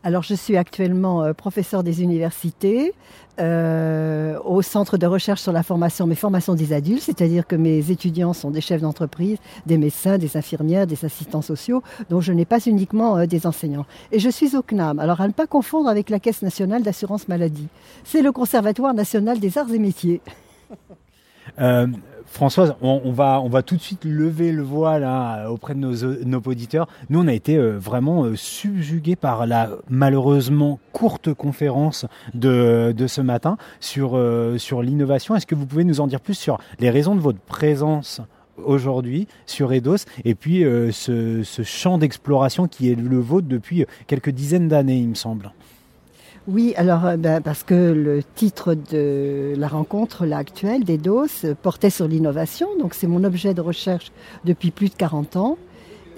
Alors, 0.06 0.22
je 0.22 0.36
suis 0.36 0.56
actuellement 0.56 1.24
euh, 1.24 1.32
professeur 1.32 1.82
des 1.82 2.00
universités 2.00 2.94
euh, 3.40 4.38
au 4.44 4.62
centre 4.62 4.98
de 4.98 5.04
recherche 5.04 5.40
sur 5.40 5.50
la 5.50 5.64
formation, 5.64 6.06
mais 6.06 6.14
formation 6.14 6.54
des 6.54 6.72
adultes, 6.72 7.02
c'est-à-dire 7.02 7.44
que 7.44 7.56
mes 7.56 7.90
étudiants 7.90 8.32
sont 8.32 8.52
des 8.52 8.60
chefs 8.60 8.82
d'entreprise, 8.82 9.38
des 9.66 9.78
médecins, 9.78 10.16
des 10.16 10.36
infirmières, 10.36 10.86
des 10.86 11.04
assistants 11.04 11.42
sociaux, 11.42 11.82
donc 12.08 12.22
je 12.22 12.32
n'ai 12.32 12.44
pas 12.44 12.60
uniquement 12.60 13.18
euh, 13.18 13.26
des 13.26 13.48
enseignants. 13.48 13.84
Et 14.12 14.20
je 14.20 14.30
suis 14.30 14.54
au 14.54 14.62
CNAM, 14.62 15.00
alors 15.00 15.20
à 15.20 15.26
ne 15.26 15.32
pas 15.32 15.48
confondre 15.48 15.88
avec 15.88 16.08
la 16.08 16.20
Caisse 16.20 16.40
nationale 16.40 16.84
d'assurance 16.84 17.26
maladie. 17.26 17.66
C'est 18.04 18.22
le 18.22 18.30
Conservatoire 18.30 18.94
national 18.94 19.40
des 19.40 19.58
arts 19.58 19.72
et 19.74 19.80
métiers. 19.80 20.20
Françoise, 22.26 22.74
on, 22.82 23.12
va, 23.12 23.40
on 23.40 23.48
va 23.48 23.62
tout 23.62 23.76
de 23.76 23.80
suite 23.80 24.04
lever 24.04 24.52
le 24.52 24.62
voile 24.62 25.04
hein, 25.04 25.46
auprès 25.48 25.74
de 25.74 25.80
nos, 25.80 26.38
auditeurs. 26.40 26.88
Nous, 27.08 27.20
on 27.20 27.28
a 27.28 27.32
été 27.32 27.56
euh, 27.56 27.78
vraiment 27.78 28.24
euh, 28.24 28.36
subjugués 28.36 29.16
par 29.16 29.46
la 29.46 29.70
malheureusement 29.88 30.78
courte 30.92 31.32
conférence 31.32 32.06
de, 32.34 32.94
ce 33.06 33.20
matin 33.20 33.56
sur, 33.80 34.16
euh, 34.16 34.58
sur 34.58 34.82
l'innovation. 34.82 35.34
Est-ce 35.34 35.46
que 35.46 35.54
vous 35.54 35.66
pouvez 35.66 35.84
nous 35.84 36.00
en 36.00 36.06
dire 36.06 36.20
plus 36.20 36.34
sur 36.34 36.58
les 36.78 36.90
raisons 36.90 37.14
de 37.14 37.20
votre 37.20 37.40
présence 37.40 38.20
aujourd'hui 38.62 39.28
sur 39.44 39.72
Eidos 39.72 40.06
et 40.24 40.34
puis 40.34 40.64
ce 40.90 41.62
champ 41.62 41.98
d'exploration 41.98 42.68
qui 42.68 42.90
est 42.90 42.94
le 42.94 43.18
vôtre 43.18 43.48
depuis 43.48 43.84
quelques 44.06 44.30
dizaines 44.30 44.68
d'années, 44.68 44.98
il 44.98 45.08
me 45.10 45.14
semble? 45.14 45.52
Oui, 46.48 46.74
alors 46.76 47.04
euh, 47.04 47.16
ben, 47.16 47.40
parce 47.40 47.64
que 47.64 47.74
le 47.74 48.22
titre 48.22 48.74
de 48.74 49.54
la 49.56 49.66
rencontre 49.66 50.26
là, 50.26 50.36
actuelle 50.36 50.84
des 50.84 50.96
DOS 50.96 51.44
portait 51.60 51.90
sur 51.90 52.06
l'innovation, 52.06 52.68
donc 52.78 52.94
c'est 52.94 53.08
mon 53.08 53.24
objet 53.24 53.52
de 53.52 53.60
recherche 53.60 54.12
depuis 54.44 54.70
plus 54.70 54.88
de 54.88 54.94
40 54.94 55.36
ans. 55.36 55.58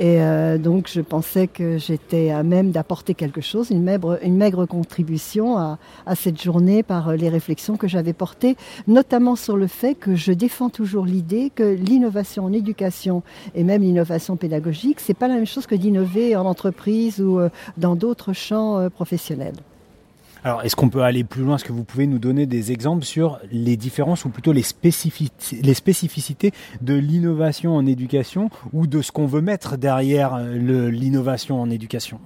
Et 0.00 0.20
euh, 0.20 0.58
donc 0.58 0.88
je 0.92 1.00
pensais 1.00 1.46
que 1.46 1.78
j'étais 1.78 2.30
à 2.30 2.42
même 2.42 2.72
d'apporter 2.72 3.14
quelque 3.14 3.40
chose, 3.40 3.70
une 3.70 3.82
maigre, 3.82 4.18
une 4.22 4.36
maigre 4.36 4.66
contribution 4.66 5.56
à, 5.56 5.78
à, 6.04 6.14
cette 6.14 6.40
journée 6.40 6.82
par 6.82 7.16
les 7.16 7.30
réflexions 7.30 7.78
que 7.78 7.88
j'avais 7.88 8.12
portées, 8.12 8.56
notamment 8.86 9.34
sur 9.34 9.56
le 9.56 9.66
fait 9.66 9.94
que 9.94 10.14
je 10.14 10.32
défends 10.32 10.68
toujours 10.68 11.06
l'idée 11.06 11.50
que 11.52 11.64
l'innovation 11.74 12.44
en 12.44 12.52
éducation 12.52 13.22
et 13.54 13.64
même 13.64 13.80
l'innovation 13.80 14.36
pédagogique, 14.36 15.00
c'est 15.00 15.14
pas 15.14 15.26
la 15.26 15.36
même 15.36 15.46
chose 15.46 15.66
que 15.66 15.74
d'innover 15.74 16.36
en 16.36 16.44
entreprise 16.44 17.18
ou 17.20 17.40
euh, 17.40 17.48
dans 17.78 17.96
d'autres 17.96 18.34
champs 18.34 18.88
professionnels. 18.90 19.56
Alors, 20.44 20.62
est-ce 20.62 20.76
qu'on 20.76 20.88
peut 20.88 21.02
aller 21.02 21.24
plus 21.24 21.42
loin? 21.42 21.56
Est-ce 21.56 21.64
que 21.64 21.72
vous 21.72 21.84
pouvez 21.84 22.06
nous 22.06 22.18
donner 22.18 22.46
des 22.46 22.70
exemples 22.70 23.04
sur 23.04 23.38
les 23.50 23.76
différences 23.76 24.24
ou 24.24 24.30
plutôt 24.30 24.52
les, 24.52 24.62
spécificités 24.62 26.52
de 26.80 26.94
l'innovation 26.94 27.74
en 27.74 27.86
éducation 27.86 28.50
ou 28.72 28.86
de 28.86 29.02
ce 29.02 29.10
qu'on 29.10 29.26
veut 29.26 29.40
mettre 29.40 29.76
derrière 29.76 30.34
euh, 30.34 30.90
l'innovation 30.90 31.60
en 31.60 31.70
éducation? 31.70 32.20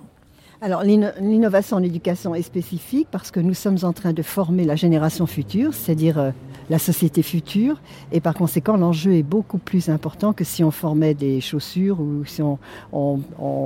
Alors 0.60 0.84
l'innovation 0.84 1.78
en 1.78 1.82
éducation 1.82 2.36
est 2.36 2.42
spécifique 2.42 3.08
parce 3.10 3.32
que 3.32 3.40
nous 3.40 3.54
sommes 3.54 3.78
en 3.82 3.92
train 3.92 4.12
de 4.12 4.22
former 4.22 4.64
la 4.64 4.76
génération 4.76 5.26
future, 5.26 5.74
c'est-à-dire 5.74 6.18
euh, 6.18 6.30
la 6.70 6.78
société 6.78 7.22
future, 7.22 7.80
et 8.12 8.20
par 8.20 8.34
conséquent 8.34 8.76
l'enjeu 8.76 9.14
est 9.14 9.22
beaucoup 9.22 9.58
plus 9.58 9.88
important 9.88 10.32
que 10.32 10.44
si 10.44 10.62
on 10.64 10.70
formait 10.70 11.14
des 11.14 11.40
chaussures 11.40 12.00
ou 12.00 12.24
si 12.24 12.42
on, 12.42 13.18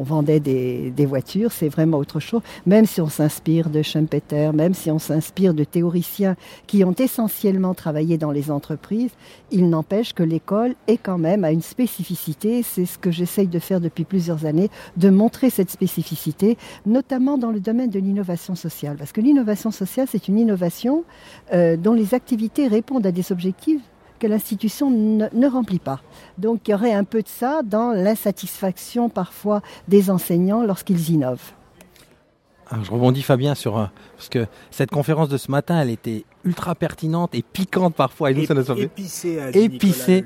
vendait 0.03 0.41
des, 0.41 1.07
voitures, 1.07 1.53
c'est 1.53 1.69
vraiment 1.69 1.99
autre 1.99 2.21
chose. 2.21 2.43
Même 2.67 2.87
si 2.87 3.01
on 3.01 3.09
s'inspire 3.09 3.71
de 3.71 3.83
Schumpeter, 3.83 4.51
même 4.53 4.75
si 4.75 4.91
on 4.91 4.99
s'inspire 4.99 5.55
de 5.55 5.65
théoriciens 5.65 6.37
qui 6.67 6.85
ont 6.85 6.95
essentiellement 6.95 7.75
travaillé 7.75 8.19
dans 8.19 8.31
les 8.31 8.51
entreprises, 8.51 9.11
il 9.51 9.69
n'empêche 9.69 10.13
que 10.13 10.23
l'école 10.23 10.75
est 10.89 10.99
quand 10.99 11.19
même 11.19 11.45
à 11.45 11.53
une 11.53 11.63
spécificité. 11.63 12.63
C'est 12.63 12.87
ce 12.87 12.99
que 12.99 13.11
j'essaye 13.11 13.47
de 13.47 13.59
faire 13.59 13.81
depuis 13.81 14.05
plusieurs 14.05 14.45
années, 14.47 14.71
de 14.97 15.11
montrer 15.11 15.51
cette 15.51 15.71
spécificité 15.71 16.57
notamment 16.85 17.39
dans 17.39 17.51
le 17.51 17.61
domaine 17.61 17.91
de 17.91 17.99
l'innovation 17.99 18.55
sociale. 18.55 18.97
Parce 18.97 19.13
que 19.13 19.21
l'innovation 19.21 19.71
sociale, 19.71 20.07
c'est 20.11 20.29
une 20.29 20.39
innovation 20.39 21.05
euh, 21.53 21.77
dont 21.77 21.93
les 21.93 22.15
activités 22.15 22.69
répondent 22.69 22.86
à 23.05 23.12
des 23.12 23.32
objectifs 23.32 23.82
que 24.18 24.26
l'institution 24.26 24.91
ne, 24.91 25.47
remplit 25.47 25.78
pas. 25.78 26.01
Donc 26.39 26.66
il 26.66 26.70
y 26.70 26.74
aurait 26.74 26.95
un 26.95 27.05
peu 27.05 27.22
de 27.22 27.28
ça 27.28 27.62
dans 27.62 27.91
l'insatisfaction 27.91 29.09
parfois 29.09 29.61
des 29.89 30.11
enseignants 30.11 30.62
lorsqu'ils 30.62 31.11
innovent. 31.11 31.53
Je 32.82 32.91
rebondis 32.91 33.22
Fabien 33.22 33.55
sur 33.55 33.78
euh, 33.78 33.87
parce 34.16 34.28
que 34.28 34.47
cette 34.72 34.91
conférence 34.91 35.28
de 35.28 35.37
ce 35.37 35.53
matin, 35.53 35.80
elle 35.80 35.91
était 35.91 36.24
ultra 36.45 36.74
pertinente 36.74 37.32
et 37.34 37.43
piquante 37.43 37.95
parfois. 37.95 38.32
Et 38.32 38.34
nous, 38.34 38.45
ça 38.45 38.55
nous 38.55 38.68
a 38.70 38.74
fait 38.74 38.91
épicée, 39.55 40.24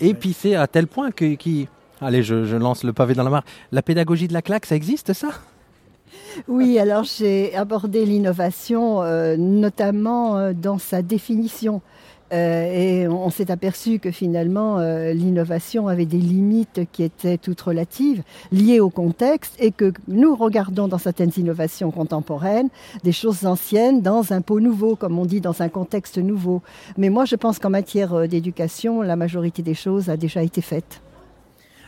épicée, 0.00 0.54
à 0.54 0.66
tel 0.66 0.86
point 0.86 1.10
que 1.10 1.34
qui. 1.34 1.68
Allez, 2.00 2.22
je, 2.22 2.46
je 2.46 2.56
lance 2.56 2.82
le 2.82 2.94
pavé 2.94 3.12
dans 3.12 3.24
la 3.24 3.30
mare. 3.30 3.44
La 3.72 3.82
pédagogie 3.82 4.26
de 4.26 4.32
la 4.32 4.40
claque, 4.40 4.64
ça 4.64 4.74
existe 4.74 5.12
ça? 5.12 5.28
Oui, 6.48 6.78
alors 6.78 7.04
j'ai 7.04 7.54
abordé 7.54 8.04
l'innovation 8.04 9.02
euh, 9.02 9.36
notamment 9.36 10.38
euh, 10.38 10.52
dans 10.54 10.78
sa 10.78 11.02
définition. 11.02 11.82
Euh, 12.32 12.72
et 12.72 13.08
on, 13.08 13.30
s'est 13.30 13.50
aperçu 13.50 13.98
que 13.98 14.10
finalement 14.10 14.78
l'innovation 15.12 15.88
avait 15.88 16.06
des 16.06 16.18
limites 16.18 16.80
qui 16.92 17.02
étaient 17.02 17.38
toutes 17.38 17.60
relatives, 17.60 18.22
liées 18.50 18.80
au 18.80 18.90
contexte, 18.90 19.54
et 19.58 19.70
que 19.70 19.92
nous 20.08 20.34
regardons 20.34 20.88
dans 20.88 20.98
certaines 20.98 21.32
innovations 21.36 21.90
contemporaines 21.90 22.68
des 23.04 23.12
choses 23.12 23.46
anciennes 23.46 24.02
dans 24.02 24.32
un 24.32 24.40
pot 24.40 24.60
nouveau, 24.60 24.96
comme 24.96 25.18
on 25.18 25.26
dit, 25.26 25.40
dans 25.40 25.62
un 25.62 25.68
contexte 25.68 26.18
nouveau. 26.18 26.62
Mais 26.96 27.10
moi, 27.10 27.24
je 27.24 27.36
pense 27.36 27.58
qu'en 27.58 27.70
matière 27.70 28.28
d'éducation, 28.28 29.02
la 29.02 29.16
majorité 29.16 29.62
des 29.62 29.74
choses 29.74 30.08
a 30.08 30.16
déjà 30.16 30.42
été 30.42 30.60
faite. 30.60 31.00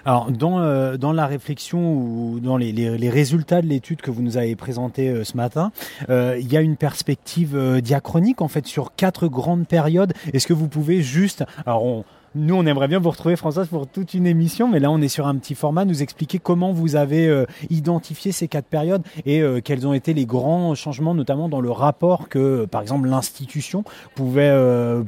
Alors, 0.06 0.30
dans, 0.30 0.60
euh, 0.60 0.98
dans 0.98 1.12
la 1.12 1.26
réflexion 1.26 1.94
ou 1.94 2.38
dans 2.40 2.58
les, 2.58 2.72
les, 2.72 3.10
résultats 3.10 3.62
de 3.62 3.66
l'étude 3.66 4.02
que 4.02 4.10
vous 4.10 4.20
nous 4.20 4.36
avez 4.36 4.54
présentée 4.54 5.08
euh, 5.08 5.24
ce 5.24 5.36
matin, 5.36 5.72
euh, 6.10 6.36
il 6.38 6.52
y 6.52 6.58
a 6.58 6.60
une 6.60 6.76
perspective 6.76 7.80
diachronique 7.80 8.42
en 8.42 8.48
fait 8.48 8.66
sur 8.66 8.94
quatre 8.94 9.28
grandes 9.28 9.66
périodes. 9.66 10.12
Est-ce 10.34 10.46
que 10.46 10.52
vous 10.52 10.68
pouvez 10.68 11.00
juste, 11.00 11.44
alors 11.64 11.84
on, 11.84 12.04
nous, 12.34 12.54
on 12.54 12.66
aimerait 12.66 12.88
bien 12.88 12.98
vous 12.98 13.10
retrouver, 13.10 13.36
Françoise, 13.36 13.68
pour 13.68 13.86
toute 13.86 14.12
une 14.12 14.26
émission, 14.26 14.68
mais 14.68 14.80
là, 14.80 14.90
on 14.90 15.00
est 15.00 15.08
sur 15.08 15.26
un 15.26 15.36
petit 15.36 15.54
format. 15.54 15.84
Nous 15.84 16.02
expliquer 16.02 16.40
comment 16.40 16.72
vous 16.72 16.96
avez 16.96 17.44
identifié 17.70 18.32
ces 18.32 18.48
quatre 18.48 18.66
périodes 18.66 19.02
et 19.24 19.40
quels 19.62 19.86
ont 19.86 19.92
été 19.92 20.14
les 20.14 20.26
grands 20.26 20.74
changements, 20.74 21.14
notamment 21.14 21.48
dans 21.48 21.60
le 21.60 21.70
rapport 21.70 22.28
que, 22.28 22.64
par 22.64 22.82
exemple, 22.82 23.06
l'institution 23.06 23.84
pouvait, 24.16 24.52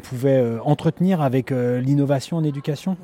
pouvait 0.05 0.57
entretenir 0.65 1.21
avec 1.21 1.51
l'innovation 1.51 2.37
en 2.37 2.45
éducation? 2.45 2.97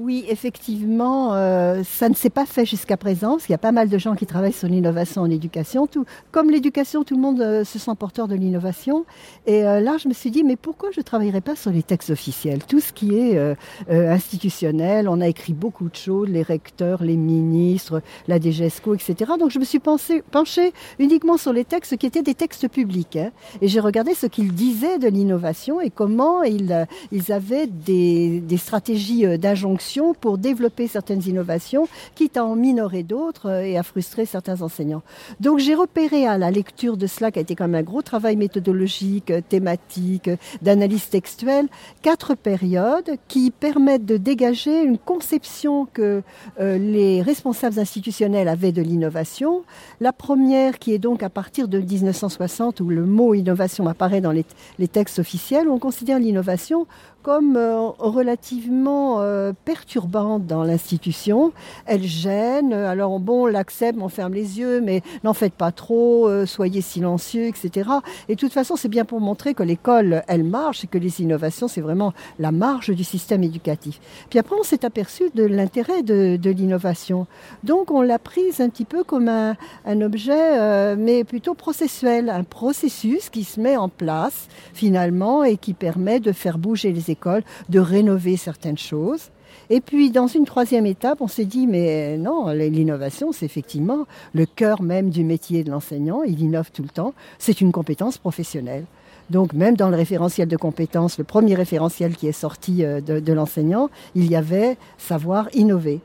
Oui, 0.00 0.24
effectivement, 0.28 1.34
euh, 1.34 1.82
ça 1.82 2.08
ne 2.08 2.14
s'est 2.14 2.30
pas 2.30 2.46
fait 2.46 2.64
jusqu'à 2.64 2.96
présent, 2.96 3.30
parce 3.32 3.46
qu'il 3.46 3.52
y 3.52 3.56
a 3.56 3.58
pas 3.58 3.72
mal 3.72 3.88
de 3.88 3.98
gens 3.98 4.14
qui 4.14 4.26
travaillent 4.26 4.52
sur 4.52 4.68
l'innovation 4.68 5.22
en 5.22 5.30
éducation. 5.30 5.88
Tout, 5.88 6.04
comme 6.30 6.52
l'éducation, 6.52 7.02
tout 7.02 7.16
le 7.16 7.20
monde 7.20 7.40
euh, 7.40 7.64
se 7.64 7.80
sent 7.80 7.90
porteur 7.98 8.28
de 8.28 8.36
l'innovation. 8.36 9.06
Et 9.48 9.66
euh, 9.66 9.80
là, 9.80 9.96
je 9.98 10.06
me 10.06 10.14
suis 10.14 10.30
dit, 10.30 10.44
mais 10.44 10.54
pourquoi 10.54 10.92
je 10.92 11.00
ne 11.00 11.02
travaillerais 11.02 11.40
pas 11.40 11.56
sur 11.56 11.72
les 11.72 11.82
textes 11.82 12.10
officiels? 12.10 12.62
Tout 12.64 12.78
ce 12.78 12.92
qui 12.92 13.16
est 13.16 13.56
institutionnel, 13.88 15.08
on 15.08 15.20
a 15.20 15.26
écrit 15.26 15.52
beaucoup 15.52 15.88
de 15.88 15.96
choses, 15.96 16.28
les 16.28 16.42
recteurs, 16.42 17.02
les 17.02 17.16
ministres, 17.16 18.00
la 18.28 18.38
DGESCO, 18.38 18.94
etc. 18.94 19.32
Donc 19.38 19.50
je 19.50 19.58
me 19.58 19.64
suis 19.64 19.80
pensé, 19.80 20.22
penchée 20.30 20.72
uniquement 21.00 21.38
sur 21.38 21.52
les 21.52 21.64
textes 21.64 21.96
qui 21.96 22.06
étaient 22.06 22.22
des 22.22 22.34
textes 22.34 22.68
publics. 22.68 23.16
Hein. 23.16 23.30
Et 23.62 23.68
j'ai 23.68 23.80
regardé 23.80 24.14
ce 24.14 24.26
qu'ils 24.26 24.52
disaient 24.52 24.98
de 24.98 25.08
l'innovation 25.08 25.80
et 25.80 25.90
comment 25.90 26.44
ils, 26.44 26.86
ils 27.10 27.32
avaient 27.32 27.66
des, 27.66 28.40
des 28.40 28.56
stratégies 28.58 29.38
d'injonction 29.38 29.87
pour 30.20 30.38
développer 30.38 30.86
certaines 30.86 31.26
innovations, 31.26 31.88
quitte 32.14 32.36
à 32.36 32.44
en 32.44 32.56
minorer 32.56 33.02
d'autres 33.02 33.48
euh, 33.48 33.62
et 33.62 33.78
à 33.78 33.82
frustrer 33.82 34.26
certains 34.26 34.62
enseignants. 34.62 35.02
Donc 35.40 35.58
j'ai 35.58 35.74
repéré 35.74 36.26
à 36.26 36.38
la 36.38 36.50
lecture 36.50 36.96
de 36.96 37.06
cela, 37.06 37.30
qui 37.30 37.38
a 37.38 37.42
été 37.42 37.54
quand 37.54 37.68
même 37.68 37.80
un 37.80 37.84
gros 37.84 38.02
travail 38.02 38.36
méthodologique, 38.36 39.30
euh, 39.30 39.40
thématique, 39.46 40.28
euh, 40.28 40.36
d'analyse 40.62 41.08
textuelle, 41.08 41.68
quatre 42.02 42.34
périodes 42.34 43.16
qui 43.28 43.50
permettent 43.50 44.04
de 44.04 44.16
dégager 44.16 44.82
une 44.82 44.98
conception 44.98 45.86
que 45.86 46.22
les 46.58 47.22
responsables 47.22 47.78
institutionnels 47.78 48.48
avaient 48.48 48.72
de 48.72 48.82
l'innovation. 48.82 49.62
La 50.00 50.12
première 50.12 50.78
qui 50.78 50.92
est 50.92 50.98
donc 50.98 51.22
à 51.22 51.30
partir 51.30 51.68
de 51.68 51.78
1960 51.78 52.80
où 52.80 52.88
le 52.88 53.04
mot 53.04 53.34
innovation 53.34 53.86
apparaît 53.86 54.20
dans 54.20 54.32
les, 54.32 54.44
les 54.78 54.88
textes 54.88 55.18
officiels, 55.18 55.68
où 55.68 55.72
on 55.72 55.78
considère 55.78 56.18
l'innovation 56.18 56.86
comme 57.22 57.56
euh, 57.56 57.88
relativement 57.98 59.20
euh, 59.20 59.52
perturbante 59.64 60.46
dans 60.46 60.62
l'institution. 60.62 61.52
Elle 61.86 62.04
gêne. 62.04 62.72
Alors 62.72 63.18
bon, 63.20 63.44
on 63.44 63.46
l'accepte, 63.46 63.98
on 64.00 64.08
ferme 64.08 64.34
les 64.34 64.58
yeux, 64.58 64.80
mais 64.80 65.02
n'en 65.24 65.34
faites 65.34 65.54
pas 65.54 65.72
trop, 65.72 66.28
euh, 66.28 66.46
soyez 66.46 66.80
silencieux, 66.80 67.46
etc. 67.46 67.90
Et 68.28 68.34
de 68.34 68.40
toute 68.40 68.52
façon, 68.52 68.76
c'est 68.76 68.88
bien 68.88 69.04
pour 69.04 69.20
montrer 69.20 69.54
que 69.54 69.62
l'école, 69.62 70.22
elle 70.28 70.44
marche 70.44 70.84
et 70.84 70.86
que 70.86 70.98
les 70.98 71.20
innovations, 71.20 71.68
c'est 71.68 71.80
vraiment 71.80 72.12
la 72.38 72.52
marge 72.52 72.90
du 72.90 73.04
système 73.04 73.42
éducatif. 73.42 74.00
Puis 74.30 74.38
après, 74.38 74.56
on 74.58 74.62
s'est 74.62 74.84
aperçu 74.84 75.24
de 75.34 75.44
l'intérêt 75.44 76.02
de, 76.02 76.38
l'innovation. 76.48 77.26
Donc, 77.62 77.90
on 77.90 78.00
l'a 78.00 78.18
prise 78.18 78.60
un 78.60 78.68
petit 78.68 78.84
peu 78.84 79.04
comme 79.04 79.28
un, 79.28 79.54
un 79.84 80.00
objet, 80.00 80.96
mais 80.96 81.24
plutôt 81.24 81.54
processuel, 81.54 82.30
un 82.30 82.42
processus 82.42 83.28
qui 83.28 83.44
se 83.44 83.60
met 83.60 83.76
en 83.76 83.88
place 83.88 84.48
finalement 84.72 85.44
et 85.44 85.56
qui 85.56 85.74
permet 85.74 86.20
de 86.20 86.32
faire 86.32 86.58
bouger 86.58 86.92
les 86.92 87.07
écoles, 87.08 87.42
de 87.68 87.80
rénover 87.80 88.36
certaines 88.36 88.78
choses. 88.78 89.30
Et 89.70 89.80
puis, 89.80 90.10
dans 90.10 90.26
une 90.26 90.44
troisième 90.44 90.86
étape, 90.86 91.20
on 91.20 91.28
s'est 91.28 91.44
dit, 91.44 91.66
mais 91.66 92.16
non, 92.16 92.48
l'innovation, 92.48 93.32
c'est 93.32 93.44
effectivement 93.44 94.06
le 94.32 94.46
cœur 94.46 94.82
même 94.82 95.10
du 95.10 95.24
métier 95.24 95.62
de 95.62 95.70
l'enseignant. 95.70 96.22
Il 96.22 96.40
innove 96.40 96.70
tout 96.72 96.82
le 96.82 96.88
temps. 96.88 97.12
C'est 97.38 97.60
une 97.60 97.72
compétence 97.72 98.16
professionnelle. 98.16 98.84
Donc, 99.28 99.52
même 99.52 99.76
dans 99.76 99.90
le 99.90 99.96
référentiel 99.96 100.48
de 100.48 100.56
compétences, 100.56 101.18
le 101.18 101.24
premier 101.24 101.54
référentiel 101.54 102.16
qui 102.16 102.28
est 102.28 102.32
sorti 102.32 102.82
euh, 102.82 103.02
de, 103.02 103.20
de 103.20 103.32
l'enseignant, 103.34 103.90
il 104.14 104.30
y 104.30 104.36
avait 104.36 104.78
savoir 104.96 105.48
innover 105.52 106.00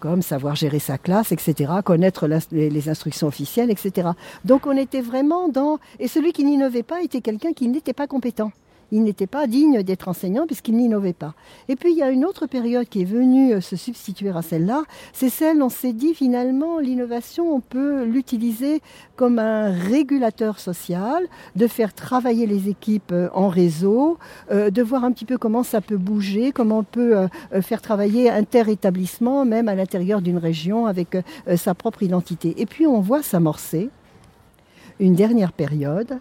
comme 0.00 0.20
savoir 0.20 0.54
gérer 0.54 0.80
sa 0.80 0.98
classe, 0.98 1.32
etc., 1.32 1.72
connaître 1.82 2.28
les 2.52 2.88
instructions 2.90 3.26
officielles, 3.26 3.70
etc. 3.70 4.10
Donc 4.44 4.66
on 4.66 4.76
était 4.76 5.00
vraiment 5.00 5.48
dans... 5.48 5.78
Et 5.98 6.08
celui 6.08 6.32
qui 6.32 6.44
n'innovait 6.44 6.82
pas 6.82 7.00
était 7.00 7.22
quelqu'un 7.22 7.54
qui 7.54 7.68
n'était 7.68 7.94
pas 7.94 8.06
compétent 8.06 8.52
il 8.92 9.02
n'était 9.02 9.26
pas 9.26 9.46
digne 9.46 9.82
d'être 9.82 10.08
enseignant 10.08 10.46
puisqu'il 10.46 10.76
n'innovait 10.76 11.12
pas. 11.12 11.34
Et 11.68 11.76
puis 11.76 11.92
il 11.92 11.98
y 11.98 12.02
a 12.02 12.10
une 12.10 12.24
autre 12.24 12.46
période 12.46 12.88
qui 12.88 13.02
est 13.02 13.06
venue 13.06 13.54
euh, 13.54 13.60
se 13.60 13.76
substituer 13.76 14.30
à 14.30 14.42
celle-là, 14.42 14.82
c'est 15.12 15.28
celle 15.28 15.62
où 15.62 15.66
on 15.66 15.68
s'est 15.68 15.92
dit 15.92 16.14
finalement 16.14 16.78
l'innovation, 16.78 17.54
on 17.54 17.60
peut 17.60 18.04
l'utiliser 18.04 18.80
comme 19.16 19.38
un 19.38 19.70
régulateur 19.70 20.58
social, 20.58 21.24
de 21.56 21.66
faire 21.66 21.94
travailler 21.94 22.46
les 22.46 22.68
équipes 22.68 23.12
euh, 23.12 23.28
en 23.34 23.48
réseau, 23.48 24.18
euh, 24.50 24.70
de 24.70 24.82
voir 24.82 25.04
un 25.04 25.12
petit 25.12 25.24
peu 25.24 25.38
comment 25.38 25.62
ça 25.62 25.80
peut 25.80 25.96
bouger, 25.96 26.52
comment 26.52 26.78
on 26.78 26.84
peut 26.84 27.28
faire 27.62 27.80
travailler 27.80 28.30
inter-établissement, 28.30 29.44
même 29.44 29.68
à 29.68 29.74
l'intérieur 29.74 30.20
d'une 30.20 30.38
région 30.38 30.86
avec 30.86 31.16
sa 31.56 31.74
propre 31.74 32.02
identité. 32.02 32.54
Et 32.58 32.66
puis 32.66 32.86
on 32.86 33.00
voit 33.00 33.22
s'amorcer 33.22 33.90
une 35.00 35.14
dernière 35.14 35.52
période 35.52 36.18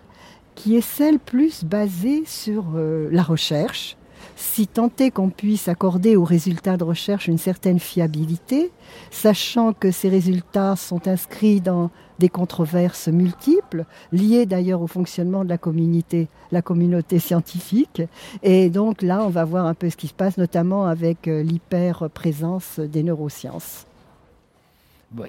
qui 0.56 0.76
est 0.76 0.82
celle 0.82 1.20
plus 1.20 1.64
basée 1.64 2.24
sur 2.26 2.66
euh, 2.76 3.10
la 3.12 3.24
recherche, 3.24 3.97
si 4.36 4.68
tant 4.68 4.91
est 4.99 5.12
qu'on 5.12 5.30
puisse 5.30 5.68
accorder 5.68 6.16
aux 6.16 6.24
résultats 6.24 6.78
de 6.78 6.84
recherche 6.84 7.28
une 7.28 7.38
certaine 7.38 7.80
fiabilité, 7.80 8.72
sachant 9.12 9.74
que 9.74 9.91
ces 9.91 10.10
résultats 10.10 10.76
sont 10.76 11.08
inscrits 11.08 11.62
dans 11.62 11.91
des 12.20 12.30
controverses 12.30 13.08
multiples, 13.08 13.86
liées 14.12 14.45
d'ailleurs 14.45 14.82
au 14.82 14.88
fonctionnement 14.88 15.43
de 15.43 15.49
la 15.49 15.58
communauté, 15.58 16.28
la 16.51 16.62
communauté 16.62 17.20
scientifique. 17.20 18.01
Et 18.43 18.70
donc 18.70 19.01
là, 19.01 19.24
on 19.24 19.30
va 19.30 19.43
voir 19.45 19.66
un 19.66 19.74
peu 19.74 19.89
ce 19.89 19.97
qui 19.97 20.08
se 20.08 20.14
passe, 20.14 20.38
notamment 20.38 20.86
avec 20.86 21.28
euh, 21.28 21.43
l'hyper-présence 21.43 22.80
des 22.80 23.04
neurosciences. 23.04 23.86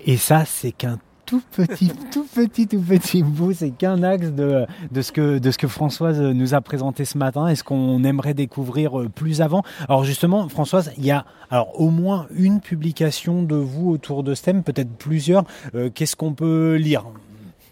Et 0.07 0.17
ça, 0.17 0.45
c'est 0.45 0.73
qu'un 0.73 0.99
tout 1.27 1.43
petit, 1.53 1.93
tout 2.13 2.27
petit, 2.35 2.67
tout 2.67 2.81
petit 2.81 3.23
bout. 3.23 3.53
C'est 3.53 3.71
qu'un 3.71 4.03
axe 4.03 4.29
de, 4.29 4.67
de, 4.91 5.03
ce 5.03 5.13
que, 5.13 5.39
de 5.39 5.51
ce 5.51 5.59
que 5.59 5.69
Françoise 5.69 6.21
nous 6.21 6.55
a 6.55 6.61
présenté 6.61 7.05
ce 7.05 7.19
matin 7.19 7.49
et 7.49 7.57
ce 7.57 7.65
qu'on 7.65 8.03
aimerait 8.05 8.35
découvrir 8.35 9.01
euh, 9.01 9.09
plus 9.09 9.41
avant. 9.41 9.63
Alors 9.89 10.05
justement, 10.05 10.49
Françoise, 10.49 10.93
il 10.99 11.05
y 11.05 11.11
a 11.11 11.25
alors 11.51 11.81
au 11.81 11.91
moins 11.91 12.27
une 12.35 12.61
publication 12.61 13.43
de 13.43 13.57
vous 13.57 13.91
autour 13.91 14.23
de 14.23 14.35
STEM, 14.35 14.63
peut-être 14.63 14.93
plusieurs. 14.97 15.45
Euh, 15.75 15.91
qu'est-ce 15.93 16.17
qu'on 16.17 16.35
peut 16.35 16.77
lire 16.77 17.05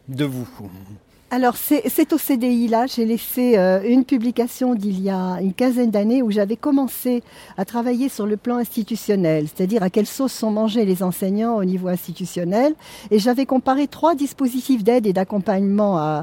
de 0.08 0.24
vous? 0.24 0.48
Alors 1.32 1.56
c'est 1.56 2.12
au 2.12 2.18
CDI 2.18 2.68
là, 2.68 2.84
j'ai 2.86 3.06
laissé 3.06 3.56
euh, 3.56 3.80
une 3.86 4.04
publication 4.04 4.74
d'il 4.74 5.00
y 5.00 5.08
a 5.08 5.38
une 5.40 5.54
quinzaine 5.54 5.90
d'années 5.90 6.20
où 6.20 6.30
j'avais 6.30 6.56
commencé 6.56 7.22
à 7.56 7.64
travailler 7.64 8.10
sur 8.10 8.26
le 8.26 8.36
plan 8.36 8.56
institutionnel, 8.56 9.46
c'est-à-dire 9.48 9.82
à 9.82 9.88
quelle 9.88 10.06
sauce 10.06 10.34
sont 10.34 10.50
mangés 10.50 10.84
les 10.84 11.02
enseignants 11.02 11.56
au 11.56 11.64
niveau 11.64 11.88
institutionnel, 11.88 12.74
et 13.10 13.18
j'avais 13.18 13.46
comparé 13.46 13.86
trois 13.86 14.14
dispositifs 14.14 14.84
d'aide 14.84 15.06
et 15.06 15.14
d'accompagnement 15.14 16.22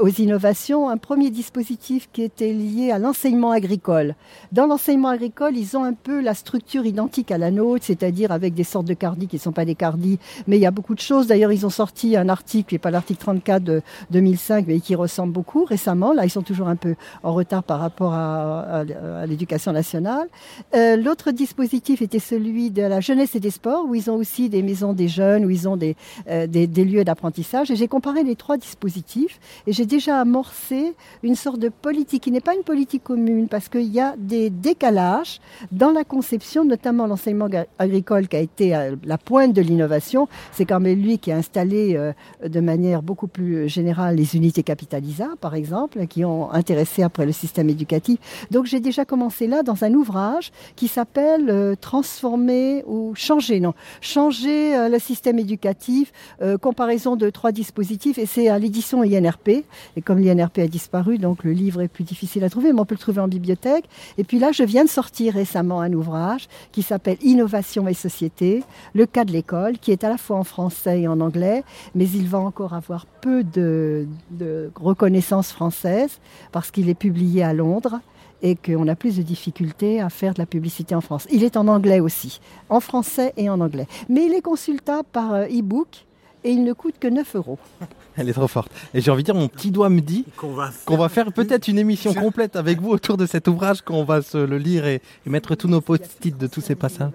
aux 0.00 0.08
innovations. 0.08 0.88
Un 0.88 0.96
premier 0.96 1.28
dispositif 1.28 2.08
qui 2.10 2.22
était 2.22 2.54
lié 2.54 2.90
à 2.90 2.98
l'enseignement 2.98 3.50
agricole. 3.50 4.14
Dans 4.52 4.66
l'enseignement 4.66 5.08
agricole, 5.08 5.58
ils 5.58 5.76
ont 5.76 5.84
un 5.84 5.92
peu 5.92 6.22
la 6.22 6.32
structure 6.32 6.86
identique 6.86 7.30
à 7.30 7.36
la 7.36 7.50
nôtre, 7.50 7.84
c'est-à-dire 7.84 8.32
avec 8.32 8.54
des 8.54 8.64
sortes 8.64 8.86
de 8.86 8.94
cardis 8.94 9.26
qui 9.26 9.36
ne 9.36 9.42
sont 9.42 9.52
pas 9.52 9.66
des 9.66 9.74
cardis, 9.74 10.18
mais 10.46 10.56
il 10.56 10.62
y 10.62 10.66
a 10.66 10.70
beaucoup 10.70 10.94
de 10.94 11.00
choses. 11.00 11.26
D'ailleurs, 11.26 11.52
ils 11.52 11.66
ont 11.66 11.70
sorti 11.70 12.16
un 12.16 12.30
article, 12.30 12.74
et 12.74 12.78
pas 12.78 12.90
l'article 12.90 13.20
34 13.20 13.62
de 13.62 13.82
2000 14.10 14.37
mais 14.66 14.80
qui 14.80 14.94
ressemble 14.94 15.32
beaucoup 15.32 15.64
récemment. 15.64 16.12
Là, 16.12 16.24
ils 16.24 16.30
sont 16.30 16.42
toujours 16.42 16.68
un 16.68 16.76
peu 16.76 16.94
en 17.22 17.32
retard 17.32 17.62
par 17.62 17.80
rapport 17.80 18.14
à, 18.14 18.84
l'éducation 19.26 19.72
nationale. 19.72 20.28
Euh, 20.74 20.96
l'autre 20.96 21.30
dispositif 21.30 22.02
était 22.02 22.18
celui 22.18 22.70
de 22.70 22.82
la 22.82 23.00
jeunesse 23.00 23.34
et 23.34 23.40
des 23.40 23.50
sports, 23.50 23.84
où 23.86 23.94
ils 23.94 24.10
ont 24.10 24.16
aussi 24.16 24.48
des 24.48 24.62
maisons 24.62 24.92
des 24.92 25.08
jeunes, 25.08 25.44
où 25.44 25.50
ils 25.50 25.68
ont 25.68 25.76
des, 25.76 25.96
euh, 26.28 26.46
des, 26.46 26.66
des 26.66 26.84
lieux 26.84 27.04
d'apprentissage. 27.04 27.70
Et 27.70 27.76
j'ai 27.76 27.88
comparé 27.88 28.22
les 28.22 28.36
trois 28.36 28.56
dispositifs 28.56 29.40
et 29.66 29.72
j'ai 29.72 29.86
déjà 29.86 30.20
amorcé 30.20 30.94
une 31.22 31.34
sorte 31.34 31.58
de 31.58 31.68
politique 31.68 32.22
qui 32.22 32.30
n'est 32.30 32.40
pas 32.40 32.54
une 32.54 32.62
politique 32.62 33.04
commune, 33.04 33.48
parce 33.48 33.68
qu'il 33.68 33.92
y 33.92 34.00
a 34.00 34.14
des 34.18 34.50
décalages 34.50 35.40
dans 35.72 35.90
la 35.90 36.04
conception, 36.04 36.64
notamment 36.64 37.06
l'enseignement 37.06 37.48
agricole 37.78 38.28
qui 38.28 38.36
a 38.36 38.40
été 38.40 38.74
à 38.74 38.90
la 39.04 39.18
pointe 39.18 39.52
de 39.52 39.62
l'innovation. 39.62 40.28
C'est 40.52 40.64
quand 40.64 40.80
même 40.80 41.00
lui 41.00 41.18
qui 41.18 41.32
a 41.32 41.36
installé 41.36 41.96
euh, 41.96 42.12
de 42.46 42.60
manière 42.60 43.02
beaucoup 43.02 43.26
plus 43.26 43.68
générale 43.68 44.16
les 44.16 44.27
unités 44.34 44.62
capitalisables, 44.62 45.36
par 45.36 45.54
exemple, 45.54 46.06
qui 46.06 46.24
ont 46.24 46.52
intéressé 46.52 47.02
après 47.02 47.26
le 47.26 47.32
système 47.32 47.68
éducatif. 47.68 48.18
Donc 48.50 48.66
j'ai 48.66 48.80
déjà 48.80 49.04
commencé 49.04 49.46
là 49.46 49.62
dans 49.62 49.84
un 49.84 49.92
ouvrage 49.94 50.50
qui 50.76 50.88
s'appelle 50.88 51.50
euh, 51.50 51.74
Transformer 51.80 52.84
ou 52.86 53.12
changer, 53.14 53.60
non, 53.60 53.74
changer 54.00 54.76
euh, 54.76 54.88
le 54.88 54.98
système 54.98 55.38
éducatif, 55.38 56.12
euh, 56.42 56.58
comparaison 56.58 57.16
de 57.16 57.30
trois 57.30 57.52
dispositifs, 57.52 58.18
et 58.18 58.26
c'est 58.26 58.48
à 58.48 58.58
l'édition 58.58 59.02
INRP. 59.02 59.64
Et 59.96 60.02
comme 60.02 60.18
l'INRP 60.18 60.58
a 60.58 60.66
disparu, 60.66 61.18
donc 61.18 61.44
le 61.44 61.52
livre 61.52 61.82
est 61.82 61.88
plus 61.88 62.04
difficile 62.04 62.44
à 62.44 62.50
trouver, 62.50 62.72
mais 62.72 62.80
on 62.80 62.84
peut 62.84 62.94
le 62.94 63.00
trouver 63.00 63.20
en 63.20 63.28
bibliothèque. 63.28 63.84
Et 64.16 64.24
puis 64.24 64.38
là, 64.38 64.52
je 64.52 64.62
viens 64.62 64.84
de 64.84 64.88
sortir 64.88 65.34
récemment 65.34 65.80
un 65.80 65.92
ouvrage 65.92 66.48
qui 66.72 66.82
s'appelle 66.82 67.16
Innovation 67.22 67.88
et 67.88 67.94
société, 67.94 68.62
le 68.94 69.06
cas 69.06 69.24
de 69.24 69.32
l'école, 69.32 69.78
qui 69.78 69.92
est 69.92 70.04
à 70.04 70.08
la 70.08 70.18
fois 70.18 70.36
en 70.36 70.44
français 70.44 71.02
et 71.02 71.08
en 71.08 71.20
anglais, 71.20 71.64
mais 71.94 72.08
il 72.08 72.28
va 72.28 72.38
encore 72.38 72.74
avoir 72.74 73.06
peu 73.06 73.44
de, 73.44 74.06
de 74.30 74.70
reconnaissance 74.74 75.52
française 75.52 76.18
parce 76.52 76.70
qu'il 76.70 76.88
est 76.88 76.94
publié 76.94 77.42
à 77.42 77.52
Londres 77.52 78.00
et 78.42 78.56
qu'on 78.56 78.86
a 78.88 78.94
plus 78.94 79.16
de 79.16 79.22
difficultés 79.22 80.00
à 80.00 80.10
faire 80.10 80.34
de 80.34 80.38
la 80.38 80.46
publicité 80.46 80.94
en 80.94 81.00
France. 81.00 81.26
Il 81.30 81.44
est 81.44 81.56
en 81.56 81.68
anglais 81.68 82.00
aussi, 82.00 82.40
en 82.68 82.80
français 82.80 83.32
et 83.36 83.50
en 83.50 83.60
anglais. 83.60 83.86
Mais 84.08 84.26
il 84.26 84.34
est 84.34 84.42
consultable 84.42 85.08
par 85.12 85.34
euh, 85.34 85.46
e-book 85.46 86.06
et 86.44 86.50
il 86.50 86.62
ne 86.62 86.72
coûte 86.72 86.94
que 87.00 87.08
9 87.08 87.36
euros. 87.36 87.58
Elle 88.16 88.28
est 88.28 88.32
trop 88.32 88.48
forte. 88.48 88.70
Et 88.94 89.00
j'ai 89.00 89.10
envie 89.10 89.22
de 89.22 89.26
dire, 89.26 89.34
mon 89.34 89.48
petit 89.48 89.70
doigt 89.70 89.90
me 89.90 90.00
dit 90.00 90.24
qu'on 90.36 90.54
va 90.96 91.08
faire, 91.08 91.32
peut-être 91.32 91.68
une 91.68 91.78
émission 91.78 92.14
complète 92.14 92.56
avec 92.56 92.80
vous 92.80 92.90
autour 92.90 93.16
de 93.16 93.26
cet 93.26 93.48
ouvrage, 93.48 93.82
qu'on 93.82 94.04
va 94.04 94.22
se 94.22 94.38
le 94.38 94.58
lire 94.58 94.86
et, 94.86 95.00
mettre 95.26 95.54
tous 95.54 95.68
nos 95.68 95.80
post-it 95.80 96.36
de 96.36 96.46
tous 96.46 96.60
ces 96.60 96.74
passages. 96.74 97.10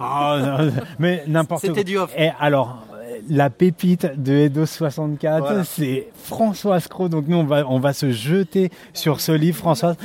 Ah, 0.00 0.58
mais 0.98 1.24
n'importe 1.26 1.62
C'était 1.62 1.84
du 1.84 1.98
off. 1.98 2.12
Et 2.16 2.30
alors, 2.38 2.84
la 3.28 3.50
pépite 3.50 4.06
de 4.16 4.32
Edo 4.34 4.66
64, 4.66 5.64
c'est 5.64 6.08
Françoise 6.14 6.88
Cros. 6.88 7.08
Donc 7.08 7.26
nous, 7.28 7.36
on 7.36 7.44
va, 7.44 7.66
on 7.68 7.78
va 7.78 7.92
se 7.92 8.10
jeter 8.10 8.70
sur 8.92 9.20
ce 9.20 9.32
livre, 9.32 9.56
Françoise. 9.56 9.96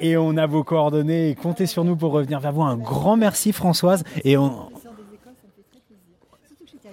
Et 0.00 0.16
on 0.16 0.36
a 0.36 0.46
vos 0.46 0.64
coordonnées 0.64 1.30
et 1.30 1.34
comptez 1.34 1.66
sur 1.66 1.84
nous 1.84 1.96
pour 1.96 2.12
revenir 2.12 2.40
vers 2.40 2.52
vous. 2.52 2.62
Un 2.62 2.76
grand 2.76 3.16
merci 3.16 3.52
Françoise. 3.52 4.04
Et 4.24 4.36
on... 4.36 4.68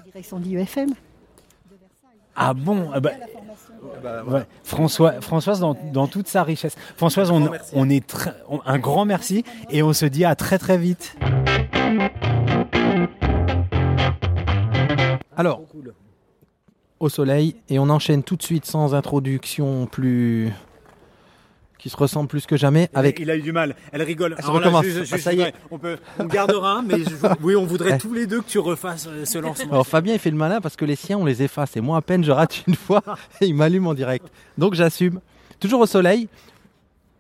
direction 0.05 0.39
d'IUFM. 0.39 0.93
Ah 2.36 2.53
bon 2.53 2.89
ah 2.93 2.99
bah, 2.99 3.12
bah, 4.03 4.45
François, 4.64 5.20
Françoise 5.22 5.59
dans, 5.59 6.07
toute 6.07 6.28
sa 6.28 6.43
richesse. 6.43 6.76
Françoise, 6.95 7.32
on, 7.32 7.49
on 7.74 7.89
est 7.89 8.16
un 8.66 8.80
grand 8.80 9.05
merci 9.05 9.43
et 9.70 9.84
on 9.84 9.93
se 9.93 10.05
dit 10.05 10.26
à 10.26 10.36
très 10.36 10.57
très 10.57 10.78
vite. 10.78 11.16
Alors, 15.36 15.62
au 17.00 17.10
soleil, 17.10 17.56
et 17.70 17.80
on 17.80 17.90
enchaîne 17.90 18.24
tout 18.24 18.36
de 18.36 18.44
suite 18.44 18.66
sans 18.66 18.94
introduction 18.94 19.88
plus 19.88 20.52
qui 21.82 21.90
se 21.90 21.98
ressemblent 21.98 22.28
plus 22.28 22.46
que 22.46 22.58
jamais. 22.58 22.90
Avec... 22.94 23.20
Il 23.20 23.32
a 23.32 23.36
eu 23.36 23.42
du 23.42 23.52
mal. 23.52 23.76
Elle 23.92 24.04
rigole. 24.04 24.36
Elle 24.38 24.46
recommence. 24.46 24.86
Ah, 25.12 25.18
ça 25.18 25.34
y 25.34 25.42
est. 25.42 25.54
On, 25.72 25.80
peut, 25.80 25.98
on 26.20 26.26
gardera, 26.26 26.84
mais 26.84 26.98
oui, 27.42 27.56
on 27.56 27.66
voudrait 27.66 27.98
tous 28.00 28.14
les 28.14 28.28
deux 28.28 28.42
que 28.42 28.48
tu 28.48 28.60
refasses 28.60 29.08
euh, 29.08 29.26
ce 29.26 29.40
lancement. 29.40 29.72
Alors 29.72 29.88
Fabien, 29.88 30.14
il 30.14 30.20
fait 30.20 30.30
le 30.30 30.38
malin 30.38 30.62
parce 30.62 30.76
que 30.76 30.86
les 30.86 30.96
siens, 30.96 31.18
on 31.18 31.26
les 31.26 31.42
efface. 31.42 31.76
Et 31.76 31.82
moi, 31.82 31.98
à 31.98 32.02
peine, 32.02 32.24
je 32.24 32.32
rate 32.32 32.68
une 32.68 32.76
fois 32.76 33.02
et 33.42 33.48
il 33.48 33.56
m'allume 33.56 33.88
en 33.88 33.96
direct. 33.96 34.28
Donc 34.60 34.76
j'assume. 34.76 35.22
Toujours 35.60 35.82
au 35.82 35.88
soleil. 35.88 36.30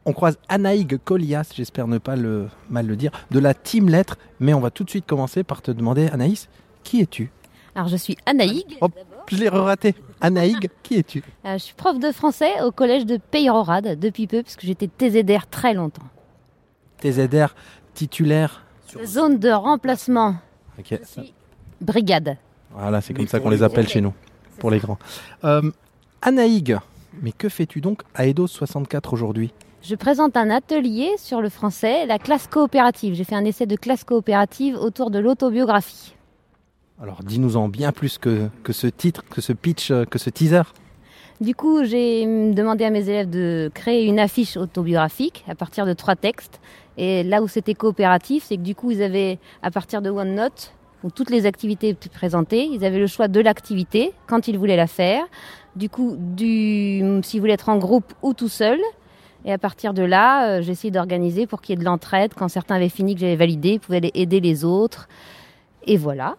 On 0.05 0.13
croise 0.13 0.37
Anaïg 0.47 0.99
Colias, 1.03 1.51
j'espère 1.55 1.87
ne 1.87 1.97
pas 1.97 2.15
le 2.15 2.47
mal 2.69 2.87
le 2.87 2.95
dire, 2.95 3.11
de 3.31 3.39
la 3.39 3.55
Team 3.55 3.89
Lettres. 3.89 4.17
Mais 4.39 4.53
on 4.53 4.59
va 4.59 4.69
tout 4.69 4.83
de 4.83 4.89
suite 4.89 5.05
commencer 5.07 5.43
par 5.43 5.63
te 5.63 5.71
demander, 5.71 6.07
Anaïs, 6.07 6.49
qui 6.83 7.01
es-tu? 7.01 7.31
Alors 7.75 7.87
je 7.87 7.95
suis 7.97 8.17
Anaïg. 8.25 8.77
Hop, 8.81 8.91
je 9.27 9.37
l'ai 9.37 9.49
raté. 9.49 9.95
Anaïg, 10.19 10.69
qui 10.83 10.95
es-tu? 10.97 11.23
Euh, 11.45 11.53
Je 11.53 11.57
suis 11.63 11.73
prof 11.73 11.97
de 11.97 12.11
français 12.11 12.61
au 12.63 12.71
collège 12.71 13.05
de 13.05 13.17
Peyrorade 13.17 13.97
depuis 13.99 14.27
peu, 14.27 14.43
puisque 14.43 14.61
j'étais 14.61 14.87
TZR 14.87 15.47
très 15.47 15.73
longtemps. 15.73 16.03
TZR 16.99 17.55
titulaire 17.93 18.63
Zone 19.05 19.39
de 19.39 19.49
remplacement. 19.49 20.35
Ok. 20.77 20.99
Brigade. 21.79 22.37
Voilà, 22.71 23.01
c'est 23.01 23.13
comme 23.13 23.27
ça 23.27 23.39
qu'on 23.39 23.49
les 23.49 23.63
appelle 23.63 23.87
chez 23.87 24.01
nous, 24.01 24.13
pour 24.59 24.69
les 24.69 24.79
grands. 24.79 24.99
Euh, 25.43 25.61
Anaïg, 26.21 26.77
mais 27.21 27.31
que 27.31 27.49
fais-tu 27.49 27.81
donc 27.81 28.01
à 28.13 28.27
Edo 28.27 28.47
64 28.47 29.13
aujourd'hui? 29.13 29.51
Je 29.81 29.95
présente 29.95 30.37
un 30.37 30.49
atelier 30.51 31.09
sur 31.17 31.41
le 31.41 31.49
français, 31.49 32.05
la 32.05 32.19
classe 32.19 32.47
coopérative. 32.47 33.15
J'ai 33.15 33.23
fait 33.23 33.35
un 33.35 33.45
essai 33.45 33.65
de 33.65 33.75
classe 33.75 34.03
coopérative 34.03 34.75
autour 34.75 35.09
de 35.09 35.17
l'autobiographie. 35.17 36.13
Alors 37.01 37.23
dis-nous 37.23 37.57
en 37.57 37.67
bien 37.67 37.91
plus 37.91 38.19
que, 38.19 38.49
ce 38.69 38.85
titre, 38.85 39.23
que 39.27 39.41
ce 39.41 39.53
pitch, 39.53 39.89
euh, 39.89 40.05
que 40.05 40.19
ce 40.19 40.29
teaser. 40.29 40.61
Du 41.39 41.55
coup, 41.55 41.83
j'ai 41.83 42.23
demandé 42.53 42.85
à 42.85 42.91
mes 42.91 43.09
élèves 43.09 43.27
de 43.27 43.71
créer 43.73 44.05
une 44.05 44.19
affiche 44.19 44.55
autobiographique 44.55 45.43
à 45.47 45.55
partir 45.55 45.87
de 45.87 45.93
trois 45.93 46.15
textes. 46.15 46.61
Et 46.97 47.23
là 47.23 47.41
où 47.41 47.47
c'était 47.47 47.73
coopératif, 47.73 48.43
c'est 48.43 48.57
que 48.57 48.61
du 48.61 48.75
coup, 48.75 48.91
ils 48.91 49.01
avaient, 49.01 49.39
à 49.63 49.71
partir 49.71 50.03
de 50.03 50.11
OneNote, 50.11 50.75
où 51.03 51.09
toutes 51.09 51.31
les 51.31 51.47
activités 51.47 51.89
étaient 51.89 52.09
présentées, 52.09 52.65
ils 52.65 52.85
avaient 52.85 52.99
le 52.99 53.07
choix 53.07 53.27
de 53.27 53.39
l'activité 53.39 54.13
quand 54.27 54.47
ils 54.47 54.59
voulaient 54.59 54.77
la 54.77 54.85
faire. 54.85 55.23
Du 55.75 55.89
coup, 55.89 56.15
du, 56.19 57.01
s'ils 57.23 57.39
voulaient 57.39 57.53
être 57.53 57.69
en 57.69 57.79
groupe 57.79 58.13
ou 58.21 58.35
tout 58.35 58.49
seul. 58.49 58.79
Et 59.43 59.51
à 59.51 59.57
partir 59.57 59.95
de 59.95 60.03
là, 60.03 60.47
euh, 60.47 60.61
j'ai 60.61 60.73
essayé 60.73 60.91
d'organiser 60.91 61.47
pour 61.47 61.61
qu'il 61.61 61.73
y 61.73 61.75
ait 61.75 61.79
de 61.79 61.85
l'entraide. 61.85 62.33
Quand 62.35 62.47
certains 62.47 62.75
avaient 62.75 62.89
fini, 62.89 63.15
que 63.15 63.21
j'avais 63.21 63.35
validé, 63.35 63.69
ils 63.69 63.79
pouvaient 63.79 64.11
aider 64.13 64.39
les 64.39 64.63
autres. 64.63 65.09
Et 65.87 65.97
voilà. 65.97 66.37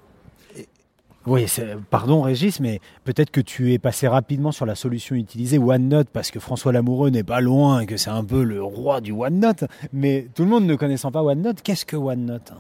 Oui, 1.25 1.47
pardon 1.91 2.21
Régis, 2.23 2.59
mais 2.59 2.81
peut-être 3.05 3.31
que 3.31 3.41
tu 3.41 3.73
es 3.73 3.79
passé 3.79 4.09
rapidement 4.09 4.51
sur 4.51 4.67
la 4.67 4.75
solution 4.75 5.15
utilisée 5.15 5.59
OneNote 5.59 6.09
parce 6.13 6.33
que 6.33 6.41
François 6.41 6.73
Lamoureux 6.73 7.11
n'est 7.11 7.23
pas 7.23 7.41
loin 7.41 7.81
et 7.81 7.87
que 7.87 7.97
c'est 7.97 8.11
un 8.11 8.25
peu 8.25 8.43
le 8.43 8.61
roi 8.63 9.01
du 9.01 9.13
OneNote. 9.13 9.65
Mais 9.93 10.27
tout 10.35 10.43
le 10.43 10.49
monde 10.49 10.67
ne 10.67 10.75
connaissant 10.75 11.13
pas 11.13 11.23
OneNote, 11.23 11.63
qu'est-ce 11.63 11.87
que 11.87 11.97
OneNote 11.97 12.53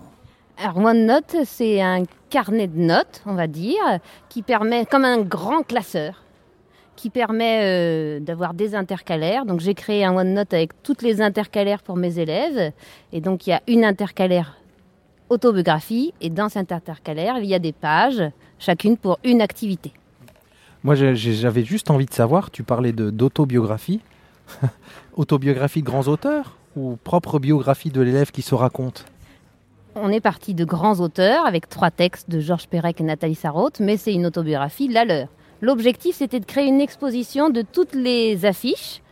alors 0.58 0.76
OneNote, 0.76 1.38
c'est 1.44 1.80
un 1.80 2.04
carnet 2.30 2.68
de 2.68 2.78
notes, 2.78 3.22
on 3.26 3.34
va 3.34 3.48
dire, 3.48 3.80
qui 4.28 4.42
permet, 4.42 4.84
comme 4.84 5.04
un 5.04 5.18
grand 5.22 5.62
classeur, 5.62 6.22
qui 6.94 7.10
permet 7.10 7.62
euh, 7.64 8.20
d'avoir 8.20 8.54
des 8.54 8.76
intercalaires. 8.76 9.44
Donc 9.44 9.58
j'ai 9.58 9.74
créé 9.74 10.04
un 10.04 10.14
OneNote 10.14 10.54
avec 10.54 10.82
toutes 10.82 11.02
les 11.02 11.20
intercalaires 11.20 11.82
pour 11.82 11.96
mes 11.96 12.18
élèves. 12.18 12.72
Et 13.12 13.20
donc 13.20 13.46
il 13.46 13.50
y 13.50 13.52
a 13.54 13.62
une 13.66 13.84
intercalaire 13.84 14.56
autobiographie 15.30 16.12
et 16.20 16.30
dans 16.30 16.48
cet 16.48 16.70
intercalaire, 16.70 17.38
il 17.38 17.46
y 17.46 17.54
a 17.54 17.58
des 17.58 17.72
pages, 17.72 18.22
chacune 18.62 18.96
pour 18.96 19.18
une 19.24 19.42
activité. 19.42 19.92
Moi, 20.84 20.94
j'avais 20.94 21.64
juste 21.64 21.90
envie 21.90 22.06
de 22.06 22.14
savoir, 22.14 22.50
tu 22.50 22.62
parlais 22.62 22.92
d'autobiographie. 22.92 24.00
autobiographie 25.16 25.80
de 25.80 25.86
grands 25.86 26.08
auteurs 26.08 26.56
ou 26.74 26.96
propre 27.04 27.38
biographie 27.38 27.90
de 27.90 28.00
l'élève 28.00 28.30
qui 28.30 28.42
se 28.42 28.54
raconte? 28.54 29.04
On 29.94 30.10
est 30.10 30.20
parti 30.20 30.54
de 30.54 30.64
grands 30.64 31.00
auteurs 31.00 31.46
avec 31.46 31.68
trois 31.68 31.90
textes 31.90 32.30
de 32.30 32.40
Georges 32.40 32.66
Perec 32.66 33.00
et 33.00 33.04
Nathalie 33.04 33.34
Sarraute, 33.34 33.78
mais 33.78 33.96
c'est 33.96 34.14
une 34.14 34.26
autobiographie, 34.26 34.88
la 34.88 35.04
leur. 35.04 35.28
L'objectif, 35.60 36.16
c'était 36.16 36.40
de 36.40 36.44
créer 36.44 36.66
une 36.66 36.80
exposition 36.80 37.50
de 37.50 37.62
toutes 37.62 37.94
les 37.94 38.44
affiches 38.44 39.02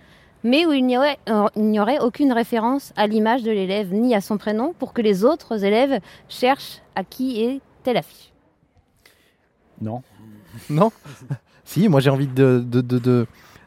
mais 0.42 0.66
où 0.66 0.72
il 0.72 0.86
n'y 0.86 0.96
aurait, 0.96 1.18
aurait, 1.28 1.98
aucune 2.00 2.32
référence 2.32 2.92
à 2.96 3.06
l'image 3.06 3.42
de 3.42 3.50
l'élève 3.50 3.92
ni 3.92 4.14
à 4.14 4.20
son 4.20 4.38
prénom 4.38 4.72
pour 4.78 4.92
que 4.92 5.02
les 5.02 5.24
autres 5.24 5.64
élèves 5.64 6.00
cherchent 6.28 6.80
à 6.94 7.04
qui 7.04 7.42
est 7.42 7.60
telle 7.82 7.96
affiche. 7.96 8.29
Non. 9.80 10.02
Non 10.68 10.92
Si, 11.64 11.88
moi 11.88 12.00
j'ai 12.00 12.10
envie 12.10 12.26
de, 12.26 12.64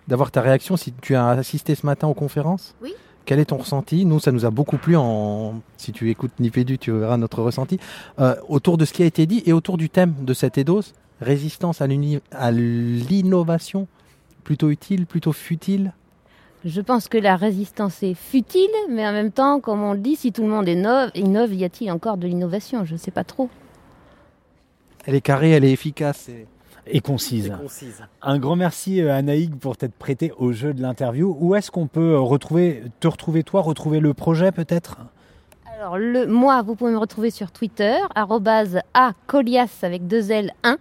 d'avoir 0.07 0.31
ta 0.31 0.41
réaction 0.41 0.75
si 0.75 0.91
tu 1.01 1.15
as 1.15 1.29
assisté 1.29 1.75
ce 1.75 1.85
matin 1.85 2.07
aux 2.07 2.13
conférences. 2.13 2.75
Oui. 2.81 2.93
Quel 3.25 3.39
est 3.39 3.45
ton 3.45 3.57
ressenti? 3.57 4.05
Nous, 4.05 4.19
ça 4.19 4.33
nous 4.33 4.45
a 4.45 4.51
beaucoup 4.51 4.77
plu. 4.77 4.97
En... 4.97 5.61
Si 5.77 5.93
tu 5.93 6.09
écoutes 6.09 6.37
Nipédu, 6.39 6.77
tu 6.77 6.91
verras 6.91 7.15
notre 7.15 7.41
ressenti. 7.41 7.79
Euh, 8.19 8.35
autour 8.49 8.77
de 8.77 8.83
ce 8.83 8.91
qui 8.91 9.03
a 9.03 9.05
été 9.05 9.25
dit 9.25 9.41
et 9.45 9.53
autour 9.53 9.77
du 9.77 9.89
thème 9.89 10.13
de 10.21 10.33
cette 10.33 10.57
EDOS, 10.57 10.91
résistance 11.21 11.81
à 11.81 11.87
l'innovation, 12.51 13.87
plutôt 14.43 14.69
utile, 14.69 15.05
plutôt 15.05 15.31
futile? 15.31 15.93
Je 16.65 16.81
pense 16.81 17.07
que 17.07 17.17
la 17.17 17.35
résistance 17.35 18.03
est 18.03 18.13
futile, 18.13 18.69
mais 18.89 19.07
en 19.07 19.11
même 19.11 19.31
temps, 19.31 19.59
comme 19.59 19.83
on 19.83 19.93
le 19.93 19.99
dit, 19.99 20.15
si 20.15 20.31
tout 20.31 20.43
le 20.43 20.49
monde 20.49 20.67
innove, 20.67 21.11
innove 21.13 21.53
y 21.53 21.65
a-t-il 21.65 21.91
encore 21.91 22.17
de 22.17 22.27
l'innovation? 22.27 22.85
Je 22.85 22.93
ne 22.93 22.97
sais 22.97 23.11
pas 23.11 23.23
trop. 23.23 23.49
Elle 25.05 25.15
est 25.15 25.21
carrée, 25.21 25.51
elle 25.51 25.63
est 25.63 25.71
efficace. 25.71 26.29
Et... 26.87 27.01
concise. 27.01 27.53
Un 28.21 28.39
grand 28.39 28.55
merci 28.55 29.01
à 29.01 29.05
euh, 29.05 29.17
Anaïg 29.17 29.55
pour 29.55 29.77
t'être 29.77 29.93
prêté 29.93 30.33
au 30.37 30.51
jeu 30.51 30.73
de 30.73 30.81
l'interview. 30.81 31.35
Où 31.39 31.55
est-ce 31.55 31.71
qu'on 31.71 31.87
peut 31.87 32.17
retrouver, 32.17 32.83
te 32.99 33.07
retrouver 33.07 33.43
toi, 33.43 33.61
retrouver 33.61 33.99
le 33.99 34.13
projet 34.13 34.51
peut-être? 34.51 34.97
Alors 35.77 35.97
le, 35.97 36.27
moi, 36.27 36.61
vous 36.61 36.75
pouvez 36.75 36.91
me 36.91 36.97
retrouver 36.97 37.29
sur 37.29 37.51
Twitter, 37.51 37.97
@acolias 38.93 39.79
avec 39.81 40.07
deux 40.07 40.31
L 40.31 40.53
1 40.63 40.77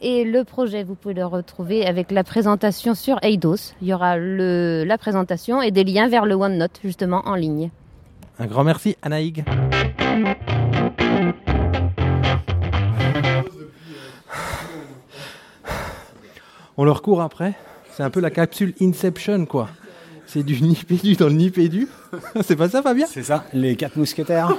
et 0.00 0.24
le 0.24 0.44
projet, 0.44 0.84
vous 0.84 0.94
pouvez 0.94 1.14
le 1.14 1.26
retrouver 1.26 1.84
avec 1.84 2.12
la 2.12 2.22
présentation 2.22 2.94
sur 2.94 3.18
Eidos. 3.22 3.74
Il 3.82 3.88
y 3.88 3.94
aura 3.94 4.16
le, 4.16 4.84
la 4.86 4.96
présentation 4.96 5.60
et 5.60 5.72
des 5.72 5.82
liens 5.82 6.08
vers 6.08 6.24
le 6.24 6.36
OneNote, 6.36 6.78
justement, 6.84 7.22
en 7.24 7.34
ligne. 7.34 7.70
Un 8.38 8.46
grand 8.46 8.62
merci, 8.62 8.96
Anaïg. 9.02 9.44
On 16.80 16.84
leur 16.84 17.02
court 17.02 17.22
après. 17.22 17.54
C'est 17.90 18.04
un 18.04 18.10
peu 18.10 18.20
la 18.20 18.30
capsule 18.30 18.72
Inception, 18.80 19.46
quoi. 19.46 19.68
C'est 20.26 20.44
du 20.44 20.62
nipédu 20.62 21.16
dans 21.16 21.26
le 21.26 21.32
nipédu. 21.32 21.88
C'est 22.42 22.54
pas 22.54 22.68
ça, 22.68 22.82
Fabien? 22.82 23.06
C'est 23.08 23.24
ça, 23.24 23.44
les 23.52 23.74
quatre 23.74 23.96
mousquetaires. 23.96 24.54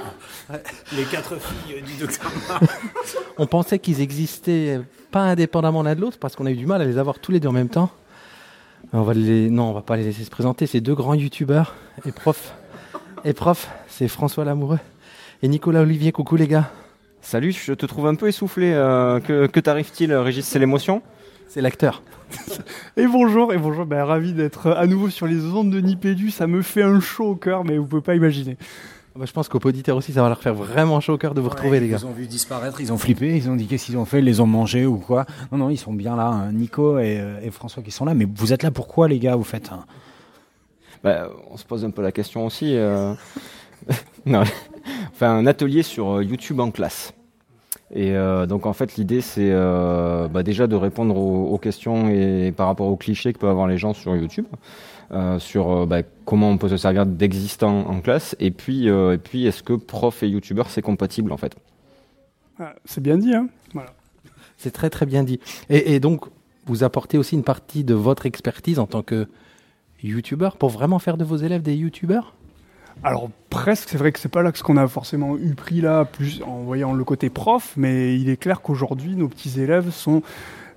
les 0.94 1.04
quatre 1.04 1.36
filles 1.40 1.80
du 1.80 1.94
docteur 1.98 2.30
On 3.38 3.46
pensait 3.46 3.78
qu'ils 3.78 4.02
existaient 4.02 4.82
pas 5.10 5.20
indépendamment 5.20 5.82
l'un 5.82 5.94
de 5.94 6.02
l'autre 6.02 6.18
parce 6.20 6.36
qu'on 6.36 6.44
a 6.44 6.50
eu 6.50 6.56
du 6.56 6.66
mal 6.66 6.82
à 6.82 6.84
les 6.84 6.98
avoir 6.98 7.20
tous 7.20 7.32
les 7.32 7.40
deux 7.40 7.48
en 7.48 7.52
même 7.52 7.70
temps. 7.70 7.90
On 8.92 9.00
va 9.00 9.14
les... 9.14 9.48
Non, 9.48 9.70
on 9.70 9.72
va 9.72 9.80
pas 9.80 9.96
les 9.96 10.04
laisser 10.04 10.24
se 10.24 10.30
présenter. 10.30 10.66
C'est 10.66 10.82
deux 10.82 10.94
grands 10.94 11.14
youtubeurs 11.14 11.74
et 12.04 12.12
prof. 12.12 12.54
Et 13.24 13.32
prof, 13.32 13.70
c'est 13.88 14.08
François 14.08 14.44
Lamoureux 14.44 14.80
et 15.42 15.48
Nicolas 15.48 15.80
Olivier. 15.80 16.12
Coucou 16.12 16.36
les 16.36 16.48
gars. 16.48 16.70
Salut, 17.22 17.52
je 17.52 17.72
te 17.72 17.86
trouve 17.86 18.08
un 18.08 18.14
peu 18.14 18.28
essoufflé. 18.28 18.72
Euh, 18.74 19.20
que, 19.20 19.46
que 19.46 19.60
t'arrive-t-il, 19.60 20.12
Régis? 20.12 20.44
C'est 20.44 20.58
l'émotion? 20.58 21.00
C'est 21.52 21.60
l'acteur. 21.62 22.04
et 22.96 23.08
bonjour, 23.08 23.52
et 23.52 23.58
bonjour, 23.58 23.84
ben, 23.84 24.04
ravi 24.04 24.32
d'être 24.32 24.70
à 24.70 24.86
nouveau 24.86 25.10
sur 25.10 25.26
les 25.26 25.44
ondes 25.46 25.70
de 25.70 25.80
Nipédu. 25.80 26.30
Ça 26.30 26.46
me 26.46 26.62
fait 26.62 26.84
un 26.84 27.00
chaud 27.00 27.30
au 27.30 27.34
cœur, 27.34 27.64
mais 27.64 27.76
vous 27.76 27.86
pouvez 27.86 28.02
pas 28.02 28.14
imaginer. 28.14 28.56
Bah, 29.16 29.24
je 29.26 29.32
pense 29.32 29.48
qu'aux 29.48 29.58
auditeurs 29.58 29.96
aussi, 29.96 30.12
ça 30.12 30.22
va 30.22 30.28
leur 30.28 30.40
faire 30.40 30.54
vraiment 30.54 31.00
chaud 31.00 31.14
au 31.14 31.18
cœur 31.18 31.34
de 31.34 31.40
vous 31.40 31.48
retrouver, 31.48 31.80
les 31.80 31.88
gars. 31.88 31.96
Ils 32.00 32.06
ont 32.06 32.12
vu 32.12 32.28
disparaître, 32.28 32.80
ils 32.80 32.92
ont 32.92 32.98
flippé, 32.98 33.36
ils 33.36 33.50
ont 33.50 33.56
dit 33.56 33.66
qu'est-ce 33.66 33.86
qu'ils 33.86 33.96
ont 33.96 34.04
fait, 34.04 34.20
ils 34.20 34.24
les 34.24 34.38
ont 34.38 34.46
mangés 34.46 34.86
ou 34.86 34.98
quoi. 34.98 35.26
Non, 35.50 35.58
non, 35.58 35.70
ils 35.70 35.76
sont 35.76 35.92
bien 35.92 36.14
là, 36.14 36.28
hein. 36.28 36.52
Nico 36.52 36.98
euh, 36.98 37.40
et, 37.42 37.50
François 37.50 37.82
qui 37.82 37.90
sont 37.90 38.04
là. 38.04 38.14
Mais 38.14 38.28
vous 38.32 38.52
êtes 38.52 38.62
là 38.62 38.70
pourquoi, 38.70 39.08
les 39.08 39.18
gars, 39.18 39.34
vous 39.34 39.42
faites 39.42 39.72
hein? 39.72 39.86
Bah, 41.02 41.30
On 41.50 41.56
se 41.56 41.64
pose 41.64 41.84
un 41.84 41.90
peu 41.90 42.02
la 42.02 42.12
question 42.12 42.46
aussi. 42.46 42.76
Euh... 42.76 43.12
non, 44.24 44.44
enfin, 45.10 45.32
un 45.32 45.46
atelier 45.48 45.82
sur 45.82 46.18
euh, 46.18 46.22
YouTube 46.22 46.60
en 46.60 46.70
classe. 46.70 47.12
Et 47.92 48.12
euh, 48.12 48.46
donc 48.46 48.66
en 48.66 48.72
fait 48.72 48.96
l'idée 48.96 49.20
c'est 49.20 49.50
euh, 49.50 50.28
bah, 50.28 50.44
déjà 50.44 50.68
de 50.68 50.76
répondre 50.76 51.16
aux, 51.16 51.58
questions 51.58 52.08
et 52.08 52.52
par 52.56 52.68
rapport 52.68 52.86
aux 52.86 52.96
clichés 52.96 53.32
que 53.32 53.38
peuvent 53.38 53.50
avoir 53.50 53.66
les 53.66 53.78
gens 53.78 53.94
sur 53.94 54.14
YouTube, 54.14 54.46
euh, 55.10 55.40
sur 55.40 55.86
bah, 55.88 56.02
comment 56.24 56.50
on 56.50 56.56
peut 56.56 56.68
se 56.68 56.76
servir 56.76 57.04
d'existant 57.04 57.88
en 57.88 58.00
classe, 58.00 58.36
et 58.38 58.52
puis 58.52 58.86
et 58.86 59.18
puis 59.18 59.46
est-ce 59.46 59.64
que 59.64 59.72
prof 59.72 60.22
et 60.22 60.28
youtubeur 60.28 60.70
c'est 60.70 60.82
compatible 60.82 61.32
en 61.32 61.36
fait? 61.36 61.56
Ah, 62.60 62.74
c'est 62.84 63.02
bien 63.02 63.18
dit, 63.18 63.34
hein 63.34 63.48
voilà. 63.74 63.90
C'est 64.56 64.70
très 64.70 64.90
très 64.90 65.06
bien 65.06 65.24
dit. 65.24 65.40
Et, 65.68 65.94
et, 65.94 66.00
donc 66.00 66.26
vous 66.66 66.84
apportez 66.84 67.18
aussi 67.18 67.34
une 67.34 67.42
partie 67.42 67.82
de 67.82 67.94
votre 67.94 68.26
expertise 68.26 68.78
en 68.78 68.86
tant 68.86 69.02
que 69.02 69.26
youtubeur 70.02 70.56
pour 70.56 70.68
vraiment 70.68 70.98
faire 70.98 71.16
de 71.16 71.24
vos 71.24 71.36
élèves 71.36 71.62
des 71.62 71.74
youtubeurs? 71.74 72.34
Alors 73.02 73.30
presque, 73.48 73.88
c'est 73.88 73.96
vrai 73.96 74.12
que 74.12 74.18
c'est 74.18 74.28
pas 74.28 74.42
là 74.42 74.50
ce 74.54 74.62
qu'on 74.62 74.76
a 74.76 74.86
forcément 74.86 75.38
eu 75.38 75.54
pris 75.54 75.80
là, 75.80 76.04
plus 76.04 76.42
en 76.46 76.58
voyant 76.58 76.92
le 76.92 77.02
côté 77.02 77.30
prof, 77.30 77.72
mais 77.76 78.18
il 78.18 78.28
est 78.28 78.36
clair 78.36 78.60
qu'aujourd'hui 78.60 79.16
nos 79.16 79.28
petits 79.28 79.60
élèves 79.60 79.90
sont 79.90 80.22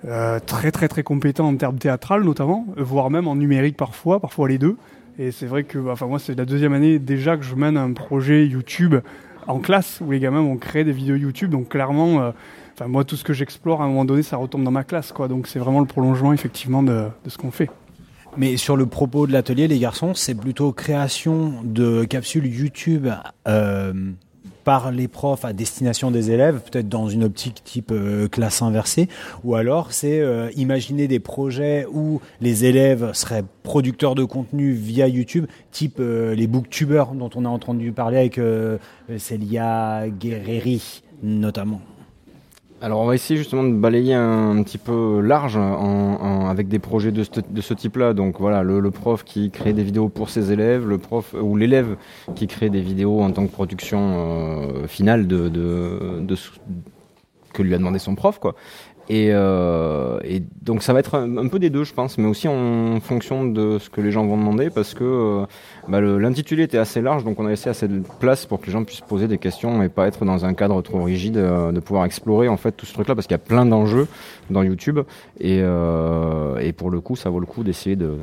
euh, 0.06 0.40
très 0.40 0.72
très 0.72 0.88
très 0.88 1.04
compétents 1.04 1.48
en 1.50 1.56
termes 1.56 1.78
théâtral 1.78 2.24
notamment, 2.24 2.66
voire 2.78 3.10
même 3.10 3.28
en 3.28 3.36
numérique 3.36 3.76
parfois, 3.76 4.22
parfois 4.22 4.48
les 4.48 4.58
deux. 4.58 4.78
Et 5.20 5.32
c'est 5.32 5.46
vrai 5.46 5.64
que, 5.64 5.78
enfin 5.90 6.08
moi 6.08 6.18
c'est 6.18 6.36
la 6.36 6.46
deuxième 6.46 6.74
année 6.74 6.98
déjà 6.98 7.36
que 7.36 7.44
je 7.44 7.56
mène 7.56 7.76
un 7.76 7.92
projet 7.92 8.48
YouTube 8.48 8.96
en 9.46 9.60
classe 9.60 10.00
où 10.02 10.12
les 10.12 10.20
gamins 10.20 10.42
vont 10.42 10.56
créer 10.56 10.86
des 10.86 10.94
vidéos 10.94 11.18
YouTube. 11.18 11.52
Donc 11.52 11.70
clairement, 11.70 12.22
euh, 12.22 12.32
enfin 12.74 12.88
moi 12.88 13.04
tout 13.04 13.18
ce 13.18 13.26
que 13.26 13.34
j'explore 13.34 13.82
à 13.82 13.86
un 13.86 13.88
moment 13.90 14.06
donné, 14.06 14.24
ça 14.24 14.38
retombe 14.38 14.64
dans 14.64 14.72
ma 14.72 14.86
classe, 14.86 15.12
quoi. 15.12 15.28
Donc 15.28 15.46
c'est 15.48 15.60
vraiment 15.60 15.82
le 15.82 15.88
prolongement 15.88 16.32
effectivement 16.32 16.84
de, 16.84 17.08
de 17.26 17.30
ce 17.30 17.38
qu'on 17.38 17.52
fait. 17.52 17.70
Mais 18.36 18.58
sur 18.58 18.76
le 18.76 18.86
propos 18.86 19.28
de 19.28 19.32
l'atelier, 19.32 19.68
les 19.68 19.80
garçons, 19.80 20.14
c'est 20.14 20.34
plutôt 20.34 20.72
création 20.72 21.62
de 21.64 22.04
capsules 22.04 22.48
YouTube 22.48 23.08
euh, 23.48 23.94
par 24.64 24.92
les 24.92 25.08
profs 25.08 25.46
à 25.46 25.54
destination 25.54 26.12
des 26.12 26.32
élèves, 26.32 26.62
peut-être 26.62 26.90
dans 26.90 27.10
une 27.10 27.24
optique 27.24 27.64
type 27.64 27.92
euh, 27.92 28.28
classe 28.28 28.62
inversée, 28.62 29.10
ou 29.44 29.56
alors 29.56 29.92
c'est 29.92 30.20
euh, 30.20 30.50
imaginer 30.56 31.08
des 31.08 31.20
projets 31.20 31.86
où 31.92 32.22
les 32.42 32.66
élèves 32.66 33.12
seraient 33.14 33.44
producteurs 33.64 34.16
de 34.16 34.24
contenu 34.24 34.72
via 34.72 35.08
YouTube, 35.08 35.46
type 35.72 35.98
euh, 36.00 36.34
les 36.36 36.48
booktubers 36.48 37.14
dont 37.14 37.30
on 37.36 37.46
a 37.46 37.50
entendu 37.50 37.92
parler 37.92 38.18
avec 38.18 38.40
Celia 39.18 40.06
Guerreri 40.10 41.04
notamment. 41.22 41.82
Alors 42.84 43.00
on 43.00 43.06
va 43.06 43.16
essayer 43.16 43.38
justement 43.38 43.64
de 43.64 43.72
balayer 43.72 44.14
un, 44.14 44.62
petit 44.62 44.78
peu 44.78 45.22
large 45.22 45.58
avec 45.58 46.68
des 46.68 46.80
projets 46.80 47.14
de 47.14 47.24
ce, 47.24 47.74
type-là. 47.74 48.14
Donc 48.14 48.42
voilà, 48.42 48.62
le, 48.62 48.92
prof 48.92 49.24
qui 49.24 49.52
crée 49.52 49.72
des 49.72 49.84
vidéos 49.84 50.10
pour 50.10 50.30
ses 50.30 50.52
élèves, 50.52 50.86
le 50.86 50.98
prof 50.98 51.34
ou 51.34 51.56
l'élève 51.56 51.96
qui 52.36 52.46
crée 52.46 52.70
des 52.70 52.82
vidéos 52.82 53.22
en 53.22 53.32
tant 53.32 53.48
que 53.48 53.54
production 53.54 54.00
euh, 54.18 54.88
finale 54.88 55.28
de, 55.28 55.50
que 57.54 57.64
lui 57.64 57.74
a 57.74 57.78
demandé 57.78 58.00
son 58.00 58.16
prof, 58.16 58.38
quoi. 58.38 58.54
Euh, 59.12 60.20
et, 60.24 60.42
donc 60.62 60.82
ça 60.82 60.94
va 60.94 61.00
être 61.00 61.16
un, 61.16 61.48
peu 61.48 61.60
des 61.60 61.70
deux, 61.70 61.84
je 61.84 61.94
pense, 61.94 62.18
mais 62.18 62.28
aussi 62.28 62.48
en 62.48 63.00
fonction 63.02 63.46
de 63.46 63.78
ce 63.80 63.90
que 63.90 64.02
les 64.02 64.12
gens 64.12 64.26
vont 64.26 64.38
demander, 64.38 64.70
parce 64.70 64.94
que 64.94 65.04
euh, 65.04 65.46
bah, 65.88 66.00
l'intitulé 66.00 66.64
était 66.64 66.78
assez 66.78 67.02
large, 67.02 67.24
donc 67.24 67.40
on 67.40 67.46
a 67.46 67.50
laissé 67.50 67.70
assez 67.70 67.88
de 67.88 68.02
place 68.20 68.46
pour 68.46 68.62
que 68.62 68.68
les 68.68 68.72
gens 68.72 68.84
puissent 68.84 69.02
poser 69.02 69.28
des 69.28 69.38
questions 69.38 69.84
et 69.84 69.90
pas 69.90 70.08
être 70.08 70.24
dans 70.26 70.46
un 70.46 70.54
cadre 70.54 70.82
trop 70.82 71.04
rigide, 71.04 71.38
euh, 71.38 71.72
de 71.72 71.80
pouvoir 71.80 72.06
explorer 72.06 72.48
en 72.48 72.58
fait 72.58 72.72
tout 72.72 72.86
ce 72.86 72.94
truc-là, 72.94 73.16
parce 73.16 73.28
qu'il 73.28 73.34
y 73.34 73.36
a 73.36 73.40
plein 73.40 73.66
d'enjeux 73.66 74.08
dans 74.50 74.64
YouTube, 74.64 75.00
et, 75.40 75.62
pour 76.78 76.90
le 76.90 77.02
coup, 77.02 77.16
ça 77.16 77.30
vaut 77.30 77.40
le 77.40 77.46
coup 77.46 77.64
d'essayer 77.64 77.96
de, 77.96 78.18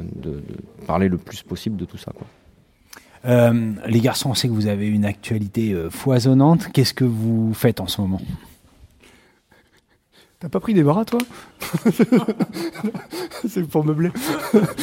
parler 0.87 1.09
le 1.09 1.19
plus 1.19 1.43
possible 1.43 1.77
de 1.77 1.85
tout 1.85 1.99
ça. 1.99 2.13
Les 3.25 4.01
garçons, 4.01 4.31
on 4.31 4.35
sait 4.35 4.49
que 4.49 4.53
vous 4.53 4.67
avez 4.67 4.89
une 4.89 5.05
actualité 5.05 5.77
foisonnante. 5.91 6.69
Qu'est-ce 6.73 6.95
que 6.95 7.05
vous 7.05 7.53
faites 7.53 7.81
en 7.81 7.87
ce 7.87 8.01
moment? 8.01 8.21
T'as 10.41 10.49
pas 10.49 10.59
pris 10.59 10.73
des 10.73 10.83
bras, 10.83 11.05
toi 11.05 11.21
C'est 13.47 13.63
pour 13.69 13.85
meubler. 13.85 14.11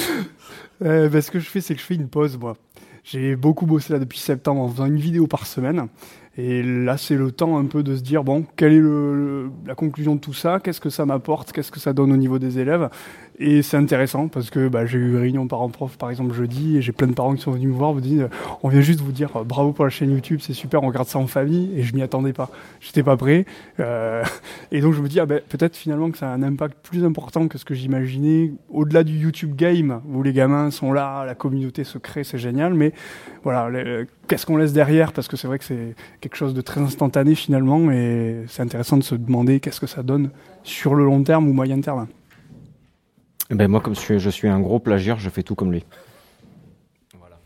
euh, 0.84 1.10
ben, 1.10 1.20
ce 1.20 1.32
que 1.32 1.40
je 1.40 1.50
fais, 1.50 1.62
c'est 1.62 1.74
que 1.74 1.82
je 1.82 1.86
fais 1.86 1.96
une 1.96 2.10
pause, 2.10 2.38
moi. 2.38 2.56
J'ai 3.04 3.36
beaucoup 3.36 3.66
bossé 3.66 3.92
là 3.92 3.98
depuis 3.98 4.20
septembre 4.20 4.62
en 4.62 4.70
faisant 4.70 4.86
une 4.86 5.00
vidéo 5.00 5.26
par 5.26 5.48
semaine. 5.48 5.88
Et 6.38 6.62
là, 6.62 6.98
c'est 6.98 7.16
le 7.16 7.32
temps 7.32 7.58
un 7.58 7.66
peu 7.66 7.82
de 7.82 7.96
se 7.96 8.02
dire, 8.04 8.24
bon, 8.24 8.46
quelle 8.56 8.74
est 8.74 8.80
le, 8.80 9.50
la 9.66 9.74
conclusion 9.74 10.14
de 10.14 10.20
tout 10.20 10.34
ça? 10.34 10.60
Qu'est-ce 10.60 10.80
que 10.80 10.92
ça 10.92 11.08
m'apporte? 11.08 11.52
Qu'est-ce 11.52 11.72
que 11.72 11.80
ça 11.80 11.94
donne 11.94 12.12
au 12.12 12.18
niveau 12.18 12.38
des 12.38 12.60
élèves? 12.60 12.90
Et 13.40 13.62
c'est 13.62 13.78
intéressant 13.78 14.30
parce 14.30 14.50
que 14.50 14.68
bah, 14.68 14.88
j'ai 14.88 14.98
eu 14.98 15.10
une 15.12 15.18
réunion 15.18 15.48
parents-prof, 15.48 15.96
par 15.98 16.10
exemple, 16.10 16.34
jeudi, 16.34 16.78
et 16.78 16.82
j'ai 16.82 16.92
plein 16.92 17.06
de 17.06 17.14
parents 17.14 17.36
qui 17.36 17.42
sont 17.44 17.52
venus 17.52 17.68
me 17.68 17.74
voir, 17.74 17.94
me 17.94 18.02
disent, 18.02 18.22
euh, 18.22 18.58
on 18.64 18.70
vient 18.70 18.82
juste 18.82 19.02
vous 19.02 19.12
dire 19.12 19.38
euh, 19.38 19.44
bravo 19.44 19.74
pour 19.74 19.86
la 19.86 19.92
chaîne 19.92 20.10
YouTube, 20.10 20.40
c'est 20.42 20.54
super, 20.54 20.82
on 20.82 20.88
regarde 20.88 21.08
ça 21.08 21.20
en 21.20 21.28
famille, 21.28 21.72
et 21.76 21.84
je 21.84 21.96
m'y 21.96 22.02
attendais 22.02 22.34
pas. 22.34 22.50
J'étais 22.80 23.04
pas 23.04 23.16
prêt. 23.16 23.46
Euh, 23.80 24.24
et 24.72 24.82
donc 24.82 24.94
je 24.94 25.02
me 25.02 25.08
dis, 25.08 25.20
ah, 25.20 25.28
ben, 25.28 25.40
peut-être 25.48 25.76
finalement 25.76 26.10
que 26.10 26.18
ça 26.18 26.32
a 26.32 26.34
un 26.34 26.42
impact 26.42 26.78
plus 26.82 27.06
important 27.06 27.48
que 27.48 27.60
ce 27.60 27.66
que 27.66 27.76
j'imaginais, 27.76 28.54
au-delà 28.72 29.04
du 29.04 29.16
YouTube 29.16 29.56
game, 29.56 30.02
où 30.12 30.24
les 30.24 30.34
gamins 30.34 30.72
sont 30.72 30.92
là, 30.92 31.24
la 31.24 31.36
communauté 31.36 31.84
se 31.84 32.00
crée, 32.00 32.24
c'est 32.24 32.40
génial, 32.40 32.74
mais 32.74 32.92
voilà, 33.44 33.70
qu'est-ce 34.28 34.48
qu'on 34.48 34.58
laisse 34.58 34.74
derrière? 34.74 35.14
Parce 35.14 35.28
que 35.28 35.38
c'est 35.38 35.48
vrai 35.48 35.60
que 35.60 35.66
c'est 35.66 35.94
quelque 36.22 36.38
chose 36.38 36.56
de 36.56 36.62
très 36.62 36.82
instantané 36.82 37.36
finalement, 37.36 37.92
et 37.92 38.46
c'est 38.48 38.64
intéressant 38.64 38.98
de 38.98 39.04
se 39.04 39.14
demander 39.14 39.60
qu'est-ce 39.60 39.80
que 39.80 39.86
ça 39.86 40.02
donne 40.02 40.32
sur 40.64 40.96
le 40.96 41.06
long 41.06 41.22
terme 41.22 41.48
ou 41.48 41.54
moyen 41.54 41.80
terme. 41.82 42.08
Ben 43.50 43.70
moi, 43.70 43.80
comme 43.80 43.96
je 43.96 44.00
suis, 44.00 44.20
je 44.20 44.30
suis 44.30 44.48
un 44.48 44.60
gros 44.60 44.80
plagiaire, 44.80 45.20
je 45.20 45.30
fais 45.30 45.44
tout 45.44 45.56
comme 45.56 45.72
lui. 45.72 45.86
Voilà. 47.18 47.38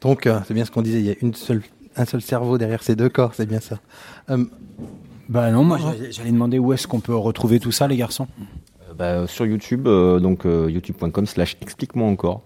Donc, 0.00 0.26
euh, 0.26 0.40
c'est 0.46 0.54
bien 0.54 0.64
ce 0.64 0.70
qu'on 0.70 0.82
disait, 0.82 1.00
il 1.00 1.06
y 1.06 1.10
a 1.10 1.16
une 1.20 1.34
seule, 1.34 1.62
un 1.96 2.04
seul 2.04 2.22
cerveau 2.22 2.58
derrière 2.58 2.82
ces 2.82 2.94
deux 2.94 3.08
corps, 3.08 3.34
c'est 3.34 3.46
bien 3.46 3.60
ça. 3.60 3.80
Euh, 4.30 4.44
bah 5.28 5.50
non, 5.50 5.64
moi 5.64 5.78
j'allais 6.10 6.32
demander 6.32 6.58
où 6.58 6.72
est-ce 6.72 6.86
qu'on 6.86 7.00
peut 7.00 7.14
retrouver 7.14 7.58
tout 7.58 7.72
ça, 7.72 7.88
les 7.88 7.96
garçons 7.96 8.28
euh, 8.88 8.94
bah, 8.94 9.26
Sur 9.26 9.46
YouTube, 9.46 9.84
donc 9.84 10.44
youtube.com 10.44 11.26
slash 11.26 11.56
explique-moi 11.60 12.06
encore. 12.06 12.42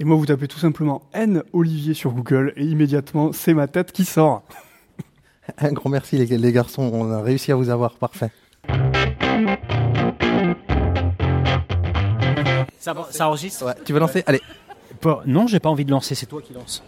Et 0.00 0.04
moi, 0.04 0.16
vous 0.16 0.24
tapez 0.24 0.48
tout 0.48 0.58
simplement 0.58 1.02
N 1.12 1.42
Olivier 1.52 1.92
sur 1.92 2.12
Google 2.12 2.54
et 2.56 2.64
immédiatement, 2.64 3.32
c'est 3.32 3.52
ma 3.52 3.68
tête 3.68 3.92
qui 3.92 4.06
sort. 4.06 4.42
Un 5.58 5.72
grand 5.72 5.90
merci 5.90 6.16
les, 6.16 6.52
garçons, 6.52 6.90
on 6.92 7.10
a 7.10 7.20
réussi 7.20 7.52
à 7.52 7.54
vous 7.54 7.68
avoir, 7.68 7.96
parfait. 7.96 8.30
Ça, 12.80 12.94
ça 13.10 13.28
enregistre 13.28 13.66
ouais. 13.66 13.74
Tu 13.84 13.92
veux 13.92 14.00
lancer 14.00 14.24
Allez. 14.26 14.40
Non, 15.26 15.46
j'ai 15.46 15.60
pas 15.60 15.68
envie 15.68 15.84
de 15.84 15.90
lancer, 15.90 16.14
c'est 16.14 16.26
toi 16.26 16.42
qui 16.42 16.52
lances. 16.52 16.82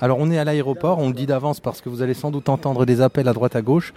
Alors 0.00 0.18
on 0.20 0.30
est 0.30 0.38
à 0.38 0.44
l'aéroport, 0.44 0.98
on 0.98 1.08
le 1.08 1.14
dit 1.14 1.26
d'avance 1.26 1.60
parce 1.60 1.80
que 1.80 1.88
vous 1.88 2.02
allez 2.02 2.14
sans 2.14 2.30
doute 2.30 2.48
entendre 2.48 2.84
des 2.84 3.00
appels 3.00 3.28
à 3.28 3.32
droite 3.32 3.56
à 3.56 3.62
gauche 3.62 3.94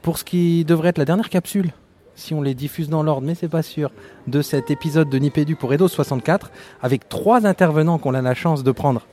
pour 0.00 0.16
ce 0.16 0.24
qui 0.24 0.64
devrait 0.64 0.88
être 0.88 0.98
la 0.98 1.04
dernière 1.04 1.28
capsule 1.28 1.72
si 2.16 2.32
on 2.32 2.40
les 2.40 2.54
diffuse 2.54 2.88
dans 2.88 3.02
l'ordre, 3.02 3.26
mais 3.26 3.34
c'est 3.34 3.48
pas 3.48 3.62
sûr, 3.62 3.90
de 4.26 4.40
cet 4.40 4.70
épisode 4.70 5.10
de 5.10 5.18
Nipédu 5.18 5.54
pour 5.54 5.74
Edo 5.74 5.86
64, 5.86 6.50
avec 6.80 7.08
trois 7.10 7.46
intervenants 7.46 7.98
qu'on 7.98 8.14
a 8.14 8.22
la 8.22 8.32
chance 8.32 8.64
de 8.64 8.72
prendre. 8.72 9.06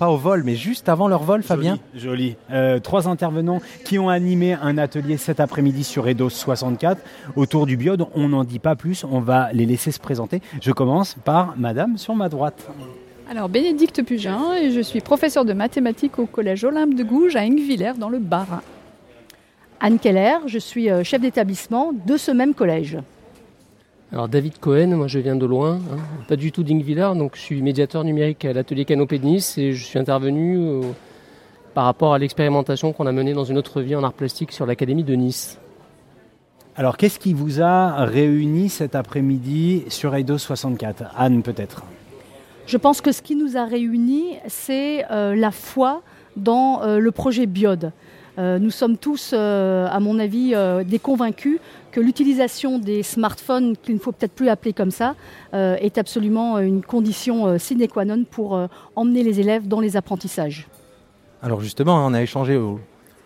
Pas 0.00 0.08
au 0.08 0.16
vol, 0.16 0.44
mais 0.44 0.56
juste 0.56 0.88
avant 0.88 1.08
leur 1.08 1.24
vol, 1.24 1.42
Fabien. 1.42 1.78
Joli. 1.94 2.34
Euh, 2.50 2.78
trois 2.78 3.06
intervenants 3.06 3.60
qui 3.84 3.98
ont 3.98 4.08
animé 4.08 4.54
un 4.54 4.78
atelier 4.78 5.18
cet 5.18 5.40
après-midi 5.40 5.84
sur 5.84 6.08
Edo 6.08 6.30
64 6.30 7.02
autour 7.36 7.66
du 7.66 7.76
biode. 7.76 8.06
On 8.14 8.30
n'en 8.30 8.44
dit 8.44 8.60
pas 8.60 8.76
plus, 8.76 9.04
on 9.04 9.20
va 9.20 9.52
les 9.52 9.66
laisser 9.66 9.92
se 9.92 10.00
présenter. 10.00 10.40
Je 10.62 10.72
commence 10.72 11.16
par 11.22 11.52
Madame 11.58 11.98
sur 11.98 12.14
ma 12.14 12.30
droite. 12.30 12.66
Alors, 13.30 13.50
Bénédicte 13.50 14.02
Pugin, 14.02 14.54
et 14.54 14.70
je 14.70 14.80
suis 14.80 15.02
professeur 15.02 15.44
de 15.44 15.52
mathématiques 15.52 16.18
au 16.18 16.24
Collège 16.24 16.64
Olympe 16.64 16.94
de 16.94 17.02
Gouges 17.02 17.36
à 17.36 17.40
Ingvillers 17.40 17.98
dans 17.98 18.08
le 18.08 18.20
Bas-Rhin. 18.20 18.62
Anne 19.80 19.98
Keller, 19.98 20.36
je 20.46 20.58
suis 20.58 20.90
euh, 20.90 21.04
chef 21.04 21.20
d'établissement 21.20 21.92
de 22.06 22.16
ce 22.16 22.30
même 22.30 22.54
collège. 22.54 22.96
Alors 24.12 24.28
David 24.28 24.58
Cohen, 24.58 24.96
moi 24.96 25.06
je 25.06 25.20
viens 25.20 25.36
de 25.36 25.46
loin, 25.46 25.74
hein, 25.74 25.98
pas 26.26 26.34
du 26.34 26.50
tout 26.50 26.64
d'Ingvillard, 26.64 27.14
donc 27.14 27.36
je 27.36 27.40
suis 27.40 27.62
médiateur 27.62 28.02
numérique 28.02 28.44
à 28.44 28.52
l'atelier 28.52 28.84
Canopé 28.84 29.20
de 29.20 29.24
Nice 29.24 29.56
et 29.56 29.72
je 29.72 29.84
suis 29.84 30.00
intervenu 30.00 30.58
euh, 30.58 30.80
par 31.74 31.84
rapport 31.84 32.12
à 32.12 32.18
l'expérimentation 32.18 32.92
qu'on 32.92 33.06
a 33.06 33.12
menée 33.12 33.34
dans 33.34 33.44
une 33.44 33.56
autre 33.56 33.80
vie 33.80 33.94
en 33.94 34.02
art 34.02 34.12
plastique 34.12 34.50
sur 34.50 34.66
l'Académie 34.66 35.04
de 35.04 35.14
Nice. 35.14 35.60
Alors 36.74 36.96
qu'est-ce 36.96 37.20
qui 37.20 37.34
vous 37.34 37.62
a 37.62 38.04
réuni 38.04 38.68
cet 38.68 38.96
après-midi 38.96 39.84
sur 39.90 40.12
Eidos 40.12 40.38
64 40.38 41.04
Anne 41.16 41.44
peut-être 41.44 41.84
Je 42.66 42.78
pense 42.78 43.00
que 43.00 43.12
ce 43.12 43.22
qui 43.22 43.36
nous 43.36 43.56
a 43.56 43.64
réunis, 43.64 44.38
c'est 44.48 45.04
euh, 45.12 45.36
la 45.36 45.52
foi 45.52 46.02
dans 46.36 46.80
le 46.84 47.10
projet 47.10 47.46
Biode. 47.46 47.92
Euh, 48.38 48.58
nous 48.58 48.70
sommes 48.70 48.96
tous, 48.96 49.32
euh, 49.32 49.88
à 49.90 50.00
mon 50.00 50.18
avis, 50.18 50.52
euh, 50.54 50.84
des 50.84 50.98
convaincus 50.98 51.58
que 51.90 52.00
l'utilisation 52.00 52.78
des 52.78 53.02
smartphones, 53.02 53.76
qu'il 53.76 53.94
ne 53.94 54.00
faut 54.00 54.12
peut-être 54.12 54.32
plus 54.32 54.48
appeler 54.48 54.72
comme 54.72 54.92
ça, 54.92 55.16
est 55.52 55.98
absolument 55.98 56.60
une 56.60 56.82
condition 56.82 57.58
sine 57.58 57.88
qua 57.88 58.04
non 58.04 58.22
pour 58.22 58.56
emmener 58.94 59.24
les 59.24 59.40
élèves 59.40 59.66
dans 59.66 59.80
les 59.80 59.96
apprentissages. 59.96 60.68
Alors 61.42 61.60
justement, 61.60 62.06
on 62.06 62.14
a 62.14 62.22
échangé 62.22 62.60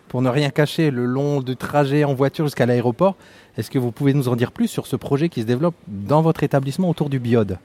pour 0.07 0.23
ne 0.23 0.29
rien 0.29 0.49
cacher 0.49 0.89
le 0.89 1.05
long 1.05 1.41
du 1.41 1.55
trajet 1.55 2.05
en 2.05 2.15
voiture 2.15 2.45
jusqu'à 2.45 2.65
l'aéroport. 2.65 3.15
Est-ce 3.55 3.69
que 3.69 3.77
vous 3.77 3.91
pouvez 3.91 4.15
nous 4.15 4.29
en 4.29 4.35
dire 4.35 4.51
plus 4.51 4.67
sur 4.67 4.87
ce 4.87 4.95
projet 4.95 5.29
qui 5.29 5.41
se 5.41 5.45
développe 5.45 5.75
dans 5.87 6.23
votre 6.23 6.41
établissement 6.41 6.89
autour 6.89 7.11
du 7.11 7.19
biode? 7.19 7.59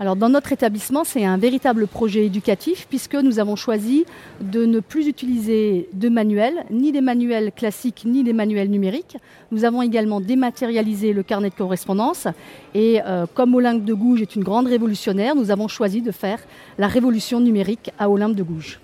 Alors 0.00 0.14
dans 0.14 0.28
notre 0.28 0.52
établissement, 0.52 1.02
c'est 1.02 1.24
un 1.24 1.36
véritable 1.36 1.88
projet 1.88 2.24
éducatif 2.24 2.86
puisque 2.88 3.16
nous 3.16 3.40
avons 3.40 3.56
choisi 3.56 4.04
de 4.40 4.64
ne 4.64 4.78
plus 4.78 5.08
utiliser 5.08 5.88
de 5.92 6.08
manuels, 6.08 6.64
ni 6.70 6.92
des 6.92 7.00
manuels 7.00 7.50
classiques, 7.50 8.04
ni 8.06 8.22
des 8.22 8.32
manuels 8.32 8.70
numériques. 8.70 9.16
Nous 9.50 9.64
avons 9.64 9.82
également 9.82 10.20
dématérialisé 10.20 11.12
le 11.12 11.24
carnet 11.24 11.50
de 11.50 11.54
correspondance 11.54 12.28
et 12.74 13.00
euh, 13.04 13.26
comme 13.34 13.54
Olympe 13.56 13.84
de 13.84 13.94
Gouges 13.94 14.22
est 14.22 14.36
une 14.36 14.44
grande 14.44 14.68
révolutionnaire, 14.68 15.34
nous 15.34 15.50
avons 15.50 15.66
choisi 15.66 16.00
de 16.00 16.12
faire 16.12 16.38
la 16.78 16.86
révolution 16.86 17.40
numérique 17.40 17.90
à 17.98 18.08
Olympe 18.08 18.36
de 18.36 18.44
Gouges. 18.44 18.78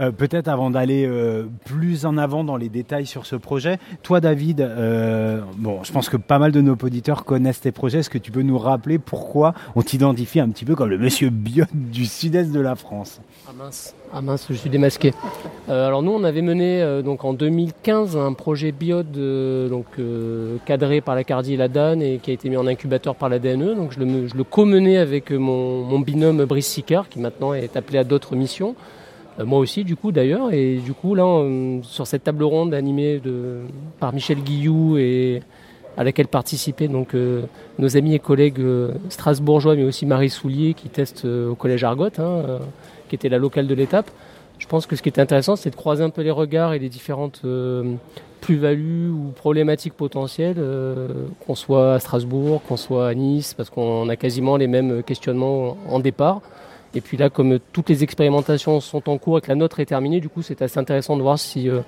Euh, 0.00 0.12
peut-être 0.12 0.46
avant 0.46 0.70
d'aller 0.70 1.04
euh, 1.06 1.46
plus 1.64 2.06
en 2.06 2.18
avant 2.18 2.44
dans 2.44 2.56
les 2.56 2.68
détails 2.68 3.06
sur 3.06 3.26
ce 3.26 3.34
projet, 3.34 3.78
toi 4.04 4.20
David, 4.20 4.60
euh, 4.60 5.40
bon, 5.56 5.82
je 5.82 5.90
pense 5.90 6.08
que 6.08 6.16
pas 6.16 6.38
mal 6.38 6.52
de 6.52 6.60
nos 6.60 6.74
auditeurs 6.74 7.24
connaissent 7.24 7.62
tes 7.62 7.72
projets. 7.72 7.98
Est-ce 7.98 8.10
que 8.10 8.18
tu 8.18 8.30
peux 8.30 8.42
nous 8.42 8.58
rappeler 8.58 8.98
pourquoi 8.98 9.54
on 9.74 9.82
t'identifie 9.82 10.38
un 10.38 10.50
petit 10.50 10.64
peu 10.64 10.76
comme 10.76 10.90
le 10.90 10.98
monsieur 10.98 11.30
Biot 11.30 11.64
du 11.72 12.06
sud-est 12.06 12.52
de 12.52 12.60
la 12.60 12.76
France? 12.76 13.20
Ah 13.48 13.52
mince, 13.58 13.94
ah 14.12 14.20
mince, 14.20 14.46
je 14.48 14.54
suis 14.54 14.70
démasqué. 14.70 15.12
alors 15.68 16.02
nous, 16.02 16.12
on 16.12 16.22
avait 16.22 16.42
mené 16.42 17.02
donc 17.04 17.24
en 17.24 17.32
2015 17.32 18.16
un 18.16 18.34
projet 18.34 18.70
Biot 18.70 19.02
donc 19.68 19.86
cadré 20.64 21.00
par 21.00 21.16
la 21.16 21.24
Cardi 21.24 21.54
et 21.54 21.56
la 21.56 21.68
DAN 21.68 21.98
et 21.98 22.20
qui 22.22 22.30
a 22.30 22.34
été 22.34 22.48
mis 22.48 22.56
en 22.56 22.68
incubateur 22.68 23.16
par 23.16 23.28
la 23.28 23.40
DNE. 23.40 23.74
Donc 23.74 23.92
je 23.92 23.98
le, 23.98 24.28
je 24.28 24.36
le 24.36 24.44
co-menais 24.44 24.98
avec 24.98 25.32
mon, 25.32 25.82
mon 25.82 25.98
binôme 25.98 26.44
Brice 26.44 26.68
Sicard 26.68 27.08
qui 27.08 27.18
maintenant 27.18 27.52
est 27.52 27.76
appelé 27.76 27.98
à 27.98 28.04
d'autres 28.04 28.36
missions. 28.36 28.76
Euh, 29.38 29.44
moi 29.44 29.58
aussi, 29.58 29.84
du 29.84 29.96
coup, 29.96 30.12
d'ailleurs. 30.12 30.52
Et 30.52 30.76
du 30.76 30.92
coup, 30.92 31.14
là, 31.14 31.24
sur 31.82 32.06
cette 32.06 32.24
table 32.24 32.44
ronde 32.44 32.74
animée 32.74 33.18
de, 33.18 33.60
par 34.00 34.12
Michel 34.12 34.38
Guillou 34.38 34.98
et 34.98 35.42
à 35.96 36.04
laquelle 36.04 36.28
participaient 36.28 36.86
donc 36.86 37.14
euh, 37.14 37.42
nos 37.80 37.96
amis 37.96 38.14
et 38.14 38.20
collègues 38.20 38.60
euh, 38.60 38.92
strasbourgeois, 39.08 39.74
mais 39.74 39.82
aussi 39.82 40.06
Marie 40.06 40.30
Soulier 40.30 40.74
qui 40.74 40.88
teste 40.88 41.24
au 41.24 41.56
collège 41.56 41.82
Argot, 41.82 42.10
hein, 42.18 42.60
qui 43.08 43.16
était 43.16 43.28
la 43.28 43.38
locale 43.38 43.66
de 43.66 43.74
l'étape. 43.74 44.10
Je 44.58 44.66
pense 44.66 44.86
que 44.86 44.96
ce 44.96 45.02
qui 45.02 45.08
était 45.08 45.20
intéressant, 45.20 45.56
c'est 45.56 45.70
de 45.70 45.76
croiser 45.76 46.04
un 46.04 46.10
peu 46.10 46.22
les 46.22 46.30
regards 46.30 46.72
et 46.72 46.78
les 46.78 46.88
différentes 46.88 47.42
plus-values 48.40 49.08
ou 49.08 49.32
problématiques 49.34 49.94
potentielles, 49.94 50.60
qu'on 51.46 51.54
soit 51.54 51.94
à 51.94 51.98
Strasbourg, 52.00 52.60
qu'on 52.68 52.76
soit 52.76 53.06
à 53.06 53.14
Nice, 53.14 53.54
parce 53.54 53.70
qu'on 53.70 54.08
a 54.08 54.16
quasiment 54.16 54.56
les 54.56 54.66
mêmes 54.66 55.04
questionnements 55.04 55.76
en 55.88 56.00
départ. 56.00 56.42
Et 56.94 57.00
puis 57.00 57.16
là, 57.16 57.28
comme 57.28 57.58
toutes 57.72 57.90
les 57.90 58.02
expérimentations 58.02 58.80
sont 58.80 59.08
en 59.08 59.18
cours 59.18 59.38
et 59.38 59.40
que 59.40 59.48
la 59.48 59.54
nôtre 59.54 59.80
est 59.80 59.86
terminée, 59.86 60.20
du 60.20 60.28
coup, 60.28 60.42
c'est 60.42 60.62
assez 60.62 60.78
intéressant 60.78 61.16
de 61.16 61.22
voir 61.22 61.38
si 61.38 61.68
euh, 61.68 61.80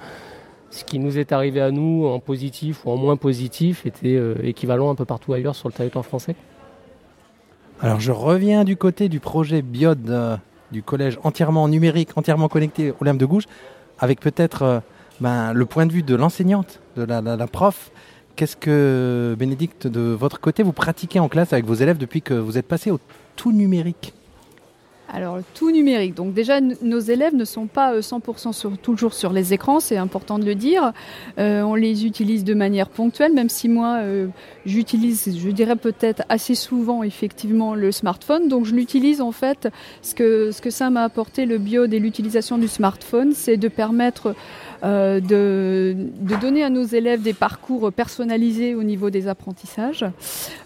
ce 0.70 0.84
qui 0.84 0.98
nous 0.98 1.18
est 1.18 1.32
arrivé 1.32 1.60
à 1.60 1.70
nous 1.70 2.06
en 2.06 2.20
positif 2.20 2.84
ou 2.84 2.90
en 2.90 2.96
moins 2.96 3.16
positif 3.16 3.86
était 3.86 4.16
euh, 4.16 4.34
équivalent 4.42 4.90
un 4.90 4.94
peu 4.94 5.06
partout 5.06 5.32
ailleurs 5.32 5.54
sur 5.54 5.68
le 5.68 5.74
territoire 5.74 6.04
français. 6.04 6.36
Alors, 7.80 7.98
je 7.98 8.12
reviens 8.12 8.64
du 8.64 8.76
côté 8.76 9.08
du 9.08 9.20
projet 9.20 9.62
Biode 9.62 10.10
euh, 10.10 10.36
du 10.70 10.82
collège 10.82 11.18
entièrement 11.24 11.66
numérique, 11.66 12.10
entièrement 12.16 12.48
connecté 12.48 12.92
au 12.92 13.04
de 13.04 13.26
Gouges, 13.26 13.46
avec 13.98 14.20
peut-être 14.20 14.82
ben, 15.20 15.52
le 15.52 15.66
point 15.66 15.86
de 15.86 15.92
vue 15.92 16.02
de 16.02 16.14
l'enseignante, 16.14 16.80
de 16.96 17.04
la, 17.04 17.20
la 17.20 17.46
prof. 17.46 17.90
Qu'est-ce 18.36 18.56
que, 18.56 19.34
Bénédicte, 19.38 19.86
de 19.86 20.00
votre 20.00 20.40
côté, 20.40 20.62
vous 20.62 20.72
pratiquez 20.72 21.18
en 21.20 21.28
classe 21.28 21.52
avec 21.52 21.64
vos 21.64 21.74
élèves 21.74 21.98
depuis 21.98 22.22
que 22.22 22.34
vous 22.34 22.56
êtes 22.56 22.68
passé 22.68 22.90
au 22.90 23.00
tout 23.34 23.50
numérique? 23.50 24.14
Alors, 25.12 25.38
tout 25.54 25.70
numérique. 25.70 26.14
Donc, 26.14 26.34
déjà, 26.34 26.60
nos 26.60 27.00
élèves 27.00 27.34
ne 27.34 27.44
sont 27.44 27.66
pas 27.66 27.98
100% 27.98 28.48
euh, 28.48 28.52
sur, 28.52 28.78
toujours 28.78 29.12
sur 29.12 29.32
les 29.32 29.52
écrans, 29.52 29.80
c'est 29.80 29.96
important 29.96 30.38
de 30.38 30.44
le 30.44 30.54
dire. 30.54 30.92
Euh, 31.38 31.62
on 31.62 31.74
les 31.74 32.06
utilise 32.06 32.44
de 32.44 32.54
manière 32.54 32.88
ponctuelle, 32.88 33.32
même 33.32 33.48
si 33.48 33.68
moi, 33.68 33.98
euh, 34.00 34.28
j'utilise, 34.66 35.36
je 35.36 35.50
dirais 35.50 35.76
peut-être 35.76 36.22
assez 36.28 36.54
souvent, 36.54 37.02
effectivement, 37.02 37.74
le 37.74 37.90
smartphone. 37.90 38.48
Donc, 38.48 38.66
je 38.66 38.74
l'utilise 38.74 39.20
en 39.20 39.32
fait. 39.32 39.68
Ce 40.02 40.14
que, 40.14 40.52
ce 40.52 40.62
que 40.62 40.70
ça 40.70 40.90
m'a 40.90 41.02
apporté, 41.02 41.44
le 41.44 41.58
bio 41.58 41.86
et 41.86 41.98
l'utilisation 41.98 42.56
du 42.56 42.68
smartphone, 42.68 43.32
c'est 43.34 43.56
de 43.56 43.68
permettre 43.68 44.34
euh, 44.82 45.20
de, 45.20 45.94
de, 46.20 46.36
donner 46.40 46.62
à 46.62 46.70
nos 46.70 46.84
élèves 46.84 47.22
des 47.22 47.34
parcours 47.34 47.92
personnalisés 47.92 48.74
au 48.74 48.82
niveau 48.82 49.10
des 49.10 49.28
apprentissages, 49.28 50.06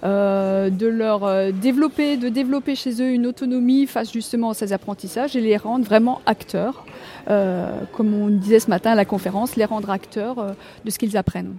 euh, 0.04 0.70
de 0.70 0.86
leur 0.86 1.24
euh, 1.24 1.50
développer, 1.50 2.16
de 2.16 2.28
développer 2.28 2.76
chez 2.76 3.02
eux 3.02 3.10
une 3.10 3.26
autonomie 3.26 3.86
face 3.86 4.12
justement 4.12 4.50
à 4.50 4.54
ces 4.54 4.72
apprentissages 4.72 5.34
et 5.34 5.40
les 5.40 5.56
rendre 5.56 5.84
vraiment 5.84 6.20
acteurs, 6.26 6.84
comme 7.26 8.14
on 8.14 8.28
disait 8.28 8.60
ce 8.60 8.68
matin 8.68 8.92
à 8.92 8.94
la 8.94 9.04
conférence, 9.04 9.56
les 9.56 9.64
rendre 9.64 9.90
acteurs 9.90 10.54
de 10.84 10.90
ce 10.90 10.98
qu'ils 10.98 11.16
apprennent. 11.16 11.54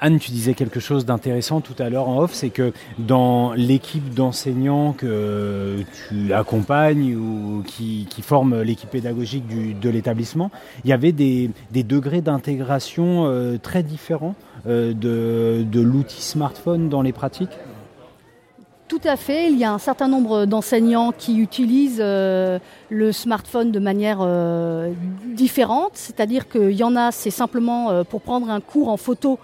Anne, 0.00 0.18
tu 0.18 0.32
disais 0.32 0.54
quelque 0.54 0.80
chose 0.80 1.06
d'intéressant 1.06 1.60
tout 1.60 1.74
à 1.78 1.88
l'heure 1.88 2.08
en 2.08 2.18
off, 2.18 2.32
c'est 2.34 2.50
que 2.50 2.72
dans 2.98 3.52
l'équipe 3.52 4.12
d'enseignants 4.12 4.92
que 4.92 5.84
tu 6.08 6.32
accompagnes 6.32 7.14
ou 7.14 7.62
qui, 7.64 8.06
qui 8.10 8.22
forment 8.22 8.62
l'équipe 8.62 8.90
pédagogique 8.90 9.44
de 9.80 9.88
l'établissement, 9.88 10.50
il 10.84 10.90
y 10.90 10.92
avait 10.92 11.12
des, 11.12 11.50
degrés 11.72 12.20
d'intégration 12.20 13.26
euh, 13.26 13.58
très 13.58 13.82
différents 13.82 14.34
euh, 14.66 14.92
de, 14.94 15.80
l'outil 15.80 16.22
smartphone 16.22 16.88
dans 16.88 17.02
les 17.02 17.12
pratiques? 17.12 17.56
Tout 18.88 19.00
à 19.04 19.16
fait. 19.16 19.50
Il 19.50 19.58
y 19.58 19.64
a 19.64 19.72
un 19.72 19.78
certain 19.78 20.08
nombre 20.08 20.44
d'enseignants 20.44 21.12
qui 21.16 21.38
utilisent 21.38 22.02
euh, 22.02 22.58
le 22.90 23.12
smartphone 23.12 23.72
de 23.72 23.78
manière 23.78 24.26
différente. 25.34 25.92
C'est-à-dire 25.94 26.48
qu'il 26.48 26.72
y 26.72 26.84
en 26.84 26.96
a, 26.96 27.10
c'est 27.10 27.30
simplement 27.30 28.04
pour 28.04 28.20
prendre 28.20 28.50
un 28.50 28.60
cours 28.60 28.88
en 28.88 28.96
photo 28.96 29.38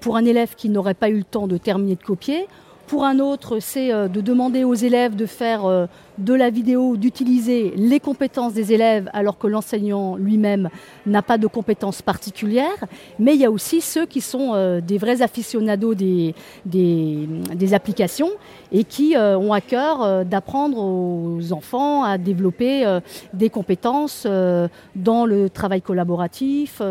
pour 0.00 0.16
un 0.16 0.24
élève 0.24 0.54
qui 0.54 0.68
n'aurait 0.68 0.94
pas 0.94 1.08
eu 1.08 1.18
le 1.18 1.24
temps 1.24 1.46
de 1.46 1.56
terminer 1.56 1.96
de 1.96 2.02
copier. 2.02 2.46
Pour 2.92 3.04
un 3.04 3.20
autre, 3.20 3.58
c'est 3.58 3.90
euh, 3.90 4.06
de 4.06 4.20
demander 4.20 4.64
aux 4.64 4.74
élèves 4.74 5.16
de 5.16 5.24
faire 5.24 5.64
euh, 5.64 5.86
de 6.18 6.34
la 6.34 6.50
vidéo, 6.50 6.96
d'utiliser 6.96 7.72
les 7.76 8.00
compétences 8.00 8.52
des 8.54 8.72
élèves 8.72 9.08
alors 9.12 9.38
que 9.38 9.46
l'enseignant 9.46 10.16
lui-même 10.16 10.68
n'a 11.06 11.22
pas 11.22 11.38
de 11.38 11.46
compétences 11.46 12.02
particulières. 12.02 12.84
Mais 13.18 13.34
il 13.34 13.40
y 13.40 13.44
a 13.44 13.50
aussi 13.50 13.80
ceux 13.80 14.06
qui 14.06 14.20
sont 14.20 14.80
des 14.80 14.98
vrais 14.98 15.22
aficionados 15.22 15.94
des, 15.94 16.34
des, 16.64 17.74
applications 17.74 18.30
et 18.70 18.84
qui 18.84 19.14
ont 19.16 19.52
à 19.52 19.60
cœur 19.60 20.24
d'apprendre 20.24 20.78
aux 20.78 21.52
enfants 21.52 22.04
à 22.04 22.18
développer 22.18 22.98
des 23.32 23.50
compétences 23.50 24.26
dans 24.94 25.26
le 25.26 25.48
travail 25.48 25.80
collaboratif, 25.80 26.82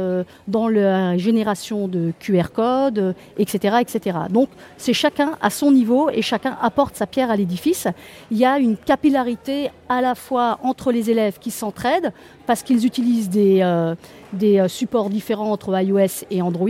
dans 0.47 0.67
la 0.67 1.17
génération 1.17 1.87
de 1.87 2.13
QR 2.19 2.51
codes, 2.53 3.15
etc., 3.37 3.77
etc. 3.81 4.17
Donc 4.29 4.49
c'est 4.77 4.93
chacun 4.93 5.33
à 5.41 5.49
son 5.49 5.71
niveau 5.71 6.09
et 6.09 6.21
chacun 6.21 6.57
apporte 6.61 6.95
sa 6.95 7.07
pierre 7.07 7.31
à 7.31 7.35
l'édifice. 7.35 7.87
Il 8.31 8.37
y 8.37 8.45
a 8.45 8.59
une 8.59 8.77
à 9.15 10.01
la 10.01 10.15
fois 10.15 10.59
entre 10.63 10.91
les 10.91 11.09
élèves 11.09 11.39
qui 11.39 11.51
s'entraident 11.51 12.11
parce 12.45 12.63
qu'ils 12.63 12.85
utilisent 12.85 13.29
des, 13.29 13.61
euh, 13.61 13.95
euh, 14.41 14.67
supports 14.67 15.09
différents 15.09 15.51
entre 15.51 15.79
iOS 15.79 16.25
et 16.29 16.41
Android, 16.41 16.69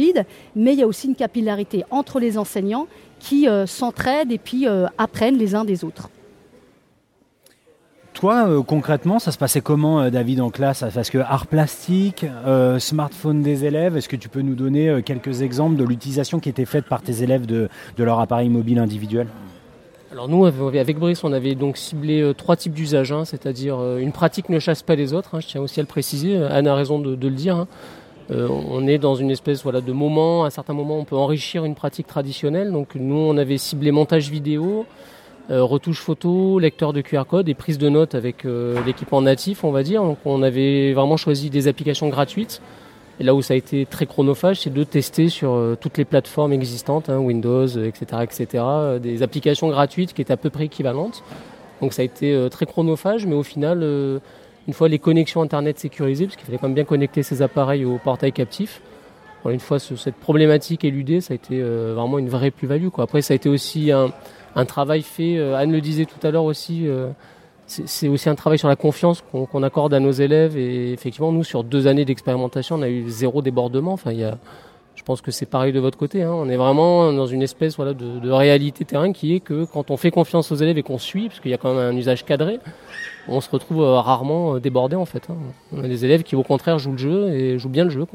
mais 0.56 0.74
il 0.74 0.80
y 0.80 0.84
a 0.84 0.88
aussi 0.88 1.08
une 1.08 1.16
capillarité 1.16 1.84
entre 1.92 2.20
les 2.20 2.38
enseignants 2.38 2.88
qui 3.20 3.48
euh, 3.48 3.66
s'entraident 3.66 4.32
et 4.32 4.38
puis 4.38 4.66
apprennent 4.98 5.38
les 5.38 5.56
uns 5.56 5.66
des 5.66 5.84
autres. 5.84 6.10
Toi, 8.14 8.64
concrètement, 8.68 9.20
ça 9.20 9.32
se 9.32 9.38
passait 9.38 9.62
comment, 9.62 10.10
David, 10.10 10.42
en 10.42 10.50
classe? 10.50 10.84
Parce 10.94 11.10
que 11.10 11.18
art 11.18 11.48
plastique, 11.48 12.26
smartphone 12.78 13.42
des 13.42 13.64
élèves, 13.64 13.96
est-ce 13.96 14.10
que 14.10 14.18
tu 14.18 14.28
peux 14.28 14.42
nous 14.42 14.54
donner 14.54 15.02
quelques 15.04 15.42
exemples 15.42 15.78
de 15.78 15.86
l'utilisation 15.86 16.40
qui 16.40 16.50
était 16.50 16.66
faite 16.66 16.86
par 16.86 17.02
tes 17.02 17.24
élèves 17.24 17.46
de, 17.46 17.70
de 17.98 18.04
leur 18.04 18.20
appareil 18.20 18.50
mobile 18.50 18.80
individuel? 18.80 19.28
Alors 20.12 20.28
nous, 20.28 20.46
avec 20.46 21.00
Brice, 21.00 21.24
on 21.24 21.32
avait 21.32 21.56
donc 21.56 21.78
ciblé 21.78 22.34
trois 22.36 22.58
types 22.58 22.74
d'usages, 22.74 23.12
hein, 23.12 23.24
c'est-à-dire 23.24 23.98
une 23.98 24.12
pratique 24.12 24.50
ne 24.50 24.60
chasse 24.60 24.84
pas 24.84 24.96
les 24.96 25.14
autres, 25.14 25.36
hein, 25.36 25.40
je 25.40 25.48
tiens 25.48 25.62
aussi 25.62 25.80
à 25.80 25.84
le 25.84 25.88
préciser, 25.88 26.36
Anne 26.36 26.68
a 26.68 26.76
raison 26.76 27.00
de, 27.00 27.12
le 27.12 27.36
dire. 27.36 27.56
Hein. 27.56 27.68
on 28.30 28.88
est 28.88 28.98
dans 28.98 29.16
une 29.16 29.32
espèce 29.32 29.64
voilà, 29.64 29.80
de 29.80 29.92
moment, 29.94 30.44
à 30.44 30.50
certains 30.50 30.74
moments 30.74 30.98
on 30.98 31.06
peut 31.06 31.16
enrichir 31.16 31.64
une 31.64 31.76
pratique 31.76 32.08
traditionnelle, 32.08 32.72
donc 32.72 32.96
nous 32.96 33.16
on 33.16 33.38
avait 33.38 33.58
ciblé 33.58 33.92
montage 33.92 34.30
vidéo, 34.30 34.86
euh, 35.50 35.64
retouche 35.64 36.00
photo, 36.00 36.60
lecteur 36.60 36.94
de 36.94 37.02
QR 37.02 37.24
code 37.28 37.50
et 37.50 37.54
prise 37.54 37.78
de 37.78 37.90
notes 37.90 38.16
avec 38.16 38.46
euh, 38.46 38.78
l'équipement 38.86 39.22
natif, 39.22 39.64
on 39.64 39.72
va 39.72 39.84
dire. 39.84 40.02
Donc 40.04 40.18
on 40.24 40.44
avait 40.44 40.94
vraiment 40.94 41.18
choisi 41.18 41.50
des 41.50 41.68
applications 41.68 42.08
gratuites. 42.10 42.62
Et 43.20 43.24
là 43.24 43.36
où 43.36 43.42
ça 43.42 43.54
a 43.54 43.58
été 43.58 43.86
très 43.86 44.06
chronophage, 44.06 44.62
c'est 44.62 44.74
de 44.74 44.84
tester 44.84 45.30
sur 45.30 45.54
euh, 45.54 45.78
toutes 45.80 45.98
les 45.98 46.06
plateformes 46.06 46.54
existantes, 46.54 47.10
hein, 47.10 47.18
Windows, 47.18 47.68
etc., 47.68 48.24
etc., 48.24 48.64
des 49.02 49.22
applications 49.22 49.70
gratuites 49.70 50.14
qui 50.14 50.22
étaient 50.22 50.34
à 50.34 50.38
peu 50.38 50.50
près 50.50 50.66
équivalentes. 50.66 51.24
Donc 51.82 51.94
ça 51.94 52.02
a 52.02 52.06
été 52.06 52.48
très 52.52 52.68
chronophage, 52.68 53.26
mais 53.26 53.34
au 53.34 53.42
final, 53.42 53.82
une 54.68 54.74
fois 54.74 54.88
les 54.88 55.00
connexions 55.00 55.42
Internet 55.42 55.80
sécurisées, 55.80 56.26
parce 56.26 56.36
qu'il 56.36 56.46
fallait 56.46 56.60
quand 56.60 56.68
même 56.68 56.76
bien 56.76 56.84
connecter 56.84 57.24
ces 57.24 57.42
appareils 57.42 57.86
au 57.86 57.98
portail 57.98 58.32
captif, 58.32 58.82
une 59.50 59.60
fois 59.60 59.80
cette 59.80 60.16
problématique 60.16 60.86
éludée, 60.86 61.22
ça 61.22 61.34
a 61.34 61.36
été 61.36 61.60
vraiment 61.62 62.20
une 62.20 62.30
vraie 62.30 62.52
plus-value. 62.52 62.90
Après, 62.98 63.22
ça 63.22 63.34
a 63.34 63.36
été 63.36 63.50
aussi 63.50 63.92
un, 63.92 64.66
travail 64.66 65.02
fait, 65.02 65.38
euh, 65.38 65.56
Anne 65.56 65.72
le 65.72 65.82
disait 65.82 66.06
tout 66.06 66.26
à 66.26 66.30
l'heure 66.30 66.44
aussi, 66.44 66.88
euh, 66.88 67.10
c'est 67.86 68.08
aussi 68.08 68.30
un 68.30 68.36
travail 68.36 68.60
sur 68.60 68.68
la 68.68 68.76
confiance 68.76 69.24
qu'on 69.32 69.64
accorde 69.64 69.94
à 69.94 70.00
nos 70.00 70.12
élèves. 70.12 70.58
Et 70.58 70.92
effectivement, 70.92 71.32
nous, 71.32 71.44
sur 71.44 71.64
deux 71.64 71.88
années 71.88 72.06
d'expérimentation, 72.06 72.76
on 72.76 72.82
a 72.82 72.90
eu 72.90 73.10
zéro 73.10 73.42
débordement. 73.42 73.94
Enfin, 73.94 74.12
il 74.12 74.20
y 74.20 74.32
je 75.02 75.04
pense 75.04 75.22
que 75.22 75.32
c'est 75.32 75.48
pareil 75.48 75.74
de 75.74 75.80
votre 75.80 75.98
côté. 75.98 76.22
Hein. 76.22 76.32
On 76.32 76.48
est 76.48 76.58
vraiment 76.58 77.12
dans 77.12 77.26
une 77.26 77.42
espèce 77.42 77.76
voilà, 77.76 77.94
de, 77.94 78.30
réalité 78.30 78.86
terrain 78.86 79.12
qui 79.14 79.34
est 79.34 79.40
que 79.40 79.66
quand 79.66 79.90
on 79.90 79.98
fait 79.98 80.12
confiance 80.12 80.52
aux 80.52 80.56
élèves 80.56 80.78
et 80.78 80.84
qu'on 80.84 81.00
suit, 81.00 81.28
parce 81.28 81.40
qu'il 81.40 81.50
y 81.50 81.56
a 81.56 81.58
quand 81.58 81.74
même 81.74 81.96
un 81.96 81.98
usage 81.98 82.24
cadré, 82.24 82.60
on 83.28 83.42
se 83.42 83.50
retrouve 83.50 83.82
euh, 83.82 84.00
rarement 84.00 84.60
débordé 84.60 84.96
en 84.96 85.06
fait. 85.06 85.24
Hein. 85.30 85.36
On 85.76 85.84
a 85.84 85.88
des 85.88 86.06
élèves 86.06 86.22
qui 86.22 86.36
au 86.36 86.44
contraire 86.44 86.78
jouent 86.78 86.92
le 86.92 86.98
jeu 87.00 87.34
et 87.34 87.58
jouent 87.58 87.70
bien 87.70 87.86
le 87.86 87.90
jeu. 87.90 88.06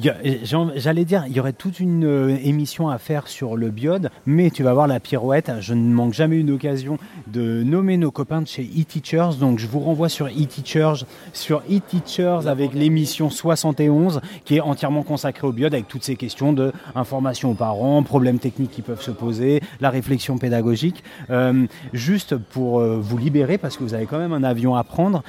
J'allais 0.00 1.04
dire, 1.04 1.24
il 1.26 1.32
y 1.32 1.40
aurait 1.40 1.52
toute 1.52 1.80
une 1.80 2.04
euh, 2.04 2.36
émission 2.44 2.88
à 2.88 2.98
faire 2.98 3.26
sur 3.26 3.56
le 3.56 3.70
biode, 3.70 4.10
mais 4.26 4.50
tu 4.50 4.62
vas 4.62 4.72
voir 4.72 4.86
la 4.86 5.00
pirouette. 5.00 5.50
Je 5.60 5.74
ne 5.74 5.92
manque 5.92 6.12
jamais 6.12 6.38
une 6.38 6.52
occasion 6.52 6.98
de 7.26 7.64
nommer 7.64 7.96
nos 7.96 8.12
copains 8.12 8.42
de 8.42 8.46
chez 8.46 8.62
eTeachers. 8.62 9.38
Donc 9.40 9.58
je 9.58 9.66
vous 9.66 9.80
renvoie 9.80 10.08
sur 10.08 10.28
eTeachers, 10.28 11.04
sur 11.32 11.62
eTeachers 11.68 12.46
avec 12.46 12.74
l'émission 12.74 13.28
71 13.28 14.20
qui 14.44 14.56
est 14.56 14.60
entièrement 14.60 15.02
consacrée 15.02 15.46
au 15.46 15.52
biode 15.52 15.74
avec 15.74 15.88
toutes 15.88 16.04
ces 16.04 16.14
questions 16.14 16.52
de 16.52 16.72
information 16.94 17.50
aux 17.50 17.54
parents, 17.54 18.02
problèmes 18.04 18.38
techniques 18.38 18.70
qui 18.70 18.82
peuvent 18.82 19.02
se 19.02 19.10
poser, 19.10 19.60
la 19.80 19.90
réflexion 19.90 20.38
pédagogique. 20.38 21.02
Euh, 21.30 21.66
juste 21.92 22.36
pour 22.36 22.78
euh, 22.78 22.98
vous 23.00 23.18
libérer, 23.18 23.58
parce 23.58 23.76
que 23.76 23.82
vous 23.82 23.94
avez 23.94 24.06
quand 24.06 24.18
même 24.18 24.32
un 24.32 24.44
avion 24.44 24.76
à 24.76 24.84
prendre, 24.84 25.22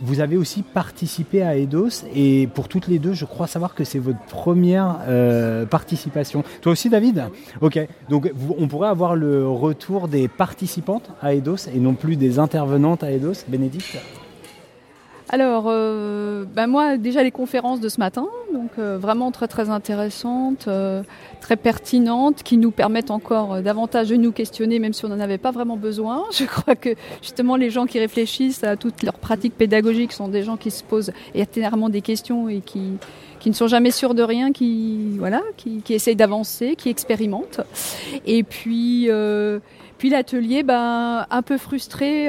vous 0.00 0.20
avez 0.20 0.36
aussi 0.36 0.62
participé 0.62 1.42
à 1.42 1.56
EDOS 1.56 2.06
et 2.14 2.48
pour 2.48 2.68
toutes 2.68 2.88
les 2.88 2.98
deux, 2.98 3.12
je 3.12 3.24
crois 3.24 3.46
savoir 3.46 3.74
que 3.74 3.84
c'est 3.84 3.99
votre 4.00 4.20
première 4.20 4.98
euh, 5.06 5.66
participation. 5.66 6.42
Toi 6.60 6.72
aussi, 6.72 6.88
David? 6.88 7.24
Ok. 7.60 7.78
Donc, 8.08 8.30
on 8.58 8.68
pourrait 8.68 8.88
avoir 8.88 9.14
le 9.14 9.48
retour 9.48 10.08
des 10.08 10.28
participantes 10.28 11.10
à 11.22 11.34
EDOS 11.34 11.68
et 11.74 11.78
non 11.78 11.94
plus 11.94 12.16
des 12.16 12.38
intervenantes 12.38 13.04
à 13.04 13.12
EDOS. 13.12 13.44
Bénédicte? 13.48 13.96
Alors, 15.32 15.66
euh, 15.68 16.44
ben 16.44 16.66
moi, 16.66 16.96
déjà 16.96 17.22
les 17.22 17.30
conférences 17.30 17.78
de 17.78 17.88
ce 17.88 18.00
matin, 18.00 18.26
donc 18.52 18.72
euh, 18.80 18.98
vraiment 18.98 19.30
très 19.30 19.46
très 19.46 19.70
intéressantes, 19.70 20.66
euh, 20.66 21.04
très 21.40 21.54
pertinentes, 21.54 22.42
qui 22.42 22.56
nous 22.56 22.72
permettent 22.72 23.12
encore 23.12 23.62
davantage 23.62 24.08
de 24.08 24.16
nous 24.16 24.32
questionner, 24.32 24.80
même 24.80 24.92
si 24.92 25.04
on 25.04 25.08
n'en 25.08 25.20
avait 25.20 25.38
pas 25.38 25.52
vraiment 25.52 25.76
besoin. 25.76 26.24
Je 26.32 26.46
crois 26.46 26.74
que 26.74 26.96
justement 27.22 27.54
les 27.54 27.70
gens 27.70 27.86
qui 27.86 28.00
réfléchissent 28.00 28.64
à 28.64 28.74
toutes 28.76 29.04
leurs 29.04 29.20
pratiques 29.20 29.56
pédagogiques 29.56 30.12
sont 30.12 30.26
des 30.26 30.42
gens 30.42 30.56
qui 30.56 30.72
se 30.72 30.82
posent 30.82 31.12
éternellement 31.32 31.90
des 31.90 32.00
questions 32.00 32.48
et 32.48 32.60
qui, 32.60 32.94
qui 33.38 33.50
ne 33.50 33.54
sont 33.54 33.68
jamais 33.68 33.92
sûrs 33.92 34.14
de 34.14 34.24
rien, 34.24 34.50
qui 34.50 35.16
voilà, 35.16 35.42
qui, 35.56 35.80
qui 35.82 35.94
essayent 35.94 36.16
d'avancer, 36.16 36.74
qui 36.74 36.88
expérimentent. 36.88 37.60
Et 38.26 38.42
puis, 38.42 39.08
puis 39.96 40.10
l'atelier, 40.10 40.64
ben 40.64 41.24
un 41.30 41.42
peu 41.42 41.56
frustré 41.56 42.28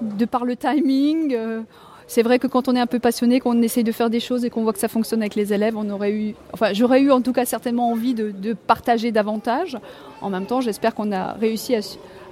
de 0.00 0.24
par 0.24 0.44
le 0.44 0.56
timing. 0.56 1.34
Euh, 1.34 1.62
c'est 2.06 2.22
vrai 2.22 2.40
que 2.40 2.48
quand 2.48 2.68
on 2.68 2.74
est 2.74 2.80
un 2.80 2.86
peu 2.88 2.98
passionné, 2.98 3.38
qu'on 3.38 3.62
essaye 3.62 3.84
de 3.84 3.92
faire 3.92 4.10
des 4.10 4.18
choses 4.18 4.44
et 4.44 4.50
qu'on 4.50 4.64
voit 4.64 4.72
que 4.72 4.80
ça 4.80 4.88
fonctionne 4.88 5.20
avec 5.20 5.36
les 5.36 5.52
élèves, 5.52 5.76
on 5.76 5.88
aurait 5.90 6.10
eu, 6.10 6.34
enfin, 6.52 6.72
j'aurais 6.72 7.02
eu 7.02 7.12
en 7.12 7.20
tout 7.20 7.32
cas 7.32 7.44
certainement 7.44 7.88
envie 7.90 8.14
de, 8.14 8.52
partager 8.52 9.12
davantage. 9.12 9.78
En 10.20 10.28
même 10.28 10.46
temps, 10.46 10.60
j'espère 10.60 10.94
qu'on 10.96 11.12
a 11.12 11.34
réussi 11.34 11.76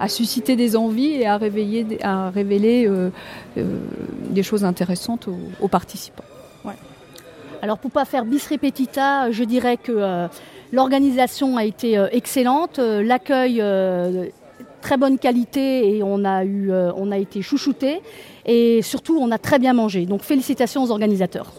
à, 0.01 0.09
susciter 0.09 0.57
des 0.57 0.77
envies 0.77 1.13
et 1.13 1.27
à, 1.27 1.37
réveiller, 1.37 1.87
à 2.03 2.31
révéler 2.31 2.89
euh, 2.89 3.11
euh, 3.57 3.79
des 4.31 4.43
choses 4.43 4.65
intéressantes 4.65 5.29
aux, 5.61 5.69
participants. 5.69 6.25
Alors 7.61 7.79
pour 7.79 7.91
pas 7.91 8.05
faire 8.05 8.25
bis 8.25 8.47
repetita, 8.47 9.33
je 9.33 9.43
dirais 9.43 9.77
que 9.77 10.29
l'organisation 10.73 11.57
a 11.57 11.65
été 11.65 12.01
excellente, 12.13 12.79
l'accueil 12.79 13.61
très 14.81 14.97
bonne 14.97 15.19
qualité 15.19 15.97
et 15.97 16.03
on 16.03 16.25
a, 16.25 16.45
eu, 16.45 16.71
euh, 16.71 16.93
on 16.97 17.11
a 17.11 17.19
été 17.19 17.43
chouchouté. 17.43 18.01
Et 18.47 18.83
surtout, 18.83 19.19
on 19.21 19.31
a 19.31 19.39
très 19.39 19.59
bien 19.59 19.73
mangé. 19.73 20.07
Donc 20.07 20.23
félicitations 20.23 20.83
aux 20.83 20.91
organisateurs. 20.91 21.53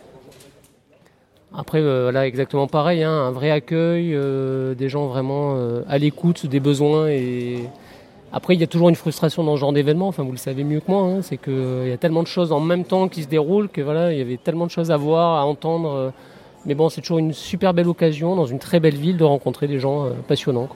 Après, 1.56 1.80
euh, 1.80 2.04
voilà, 2.04 2.28
exactement 2.28 2.68
pareil, 2.68 3.04
hein, 3.04 3.12
un 3.12 3.32
vrai 3.32 3.50
accueil, 3.50 4.14
euh, 4.14 4.76
des 4.76 4.88
gens 4.88 5.08
vraiment 5.08 5.58
à 5.88 5.98
l'écoute 5.98 6.46
des 6.46 6.60
besoins. 6.60 7.08
Et 7.08 7.64
après, 8.32 8.56
il 8.56 8.62
y 8.62 8.64
a 8.64 8.68
toujours 8.68 8.90
une 8.90 8.96
frustration 8.96 9.44
dans 9.44 9.56
ce 9.56 9.60
genre 9.60 9.74
d'événement. 9.74 10.08
Enfin, 10.08 10.24
vous 10.24 10.32
le 10.32 10.38
savez 10.38 10.64
mieux 10.64 10.80
que 10.80 10.92
moi, 10.92 11.02
hein, 11.02 11.22
c'est 11.22 11.38
qu'il 11.38 11.88
y 11.88 11.92
a 11.92 11.98
tellement 11.98 12.22
de 12.22 12.28
choses 12.28 12.52
en 12.52 12.60
même 12.60 12.86
temps 12.86 13.08
qui 13.08 13.24
se 13.24 13.28
déroulent 13.28 13.70
que 13.70 13.82
voilà, 13.82 14.14
il 14.14 14.20
y 14.20 14.22
avait 14.22 14.38
tellement 14.38 14.66
de 14.66 14.72
choses 14.72 14.92
à 14.92 14.98
voir, 14.98 15.40
à 15.40 15.46
entendre. 15.46 16.14
mais 16.66 16.76
bon, 16.76 16.90
c'est 16.90 17.02
toujours 17.02 17.20
une 17.20 17.34
super 17.34 17.74
belle 17.74 17.88
occasion 17.88 18.36
dans 18.36 18.46
une 18.46 18.60
très 18.60 18.80
belle 18.80 18.96
ville 18.96 19.18
de 19.18 19.24
rencontrer 19.24 19.68
des 19.68 19.80
gens 19.80 20.08
passionnants. 20.28 20.70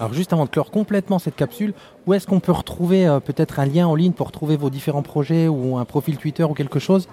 Alors 0.00 0.14
juste 0.14 0.32
avant 0.32 0.44
de 0.44 0.50
clore 0.50 0.70
complètement 0.70 1.18
cette 1.18 1.34
capsule, 1.34 1.74
où 2.06 2.14
est-ce 2.14 2.26
qu'on 2.26 2.38
peut 2.38 2.52
retrouver 2.52 3.06
euh, 3.06 3.18
peut-être 3.18 3.58
un 3.58 3.66
lien 3.66 3.86
en 3.88 3.96
ligne 3.96 4.12
pour 4.12 4.30
trouver 4.30 4.56
vos 4.56 4.70
différents 4.70 5.02
projets 5.02 5.48
ou 5.48 5.76
un 5.76 5.84
profil 5.84 6.18
Twitter 6.18 6.44
ou 6.44 6.54
quelque 6.54 6.78
chose? 6.78 7.08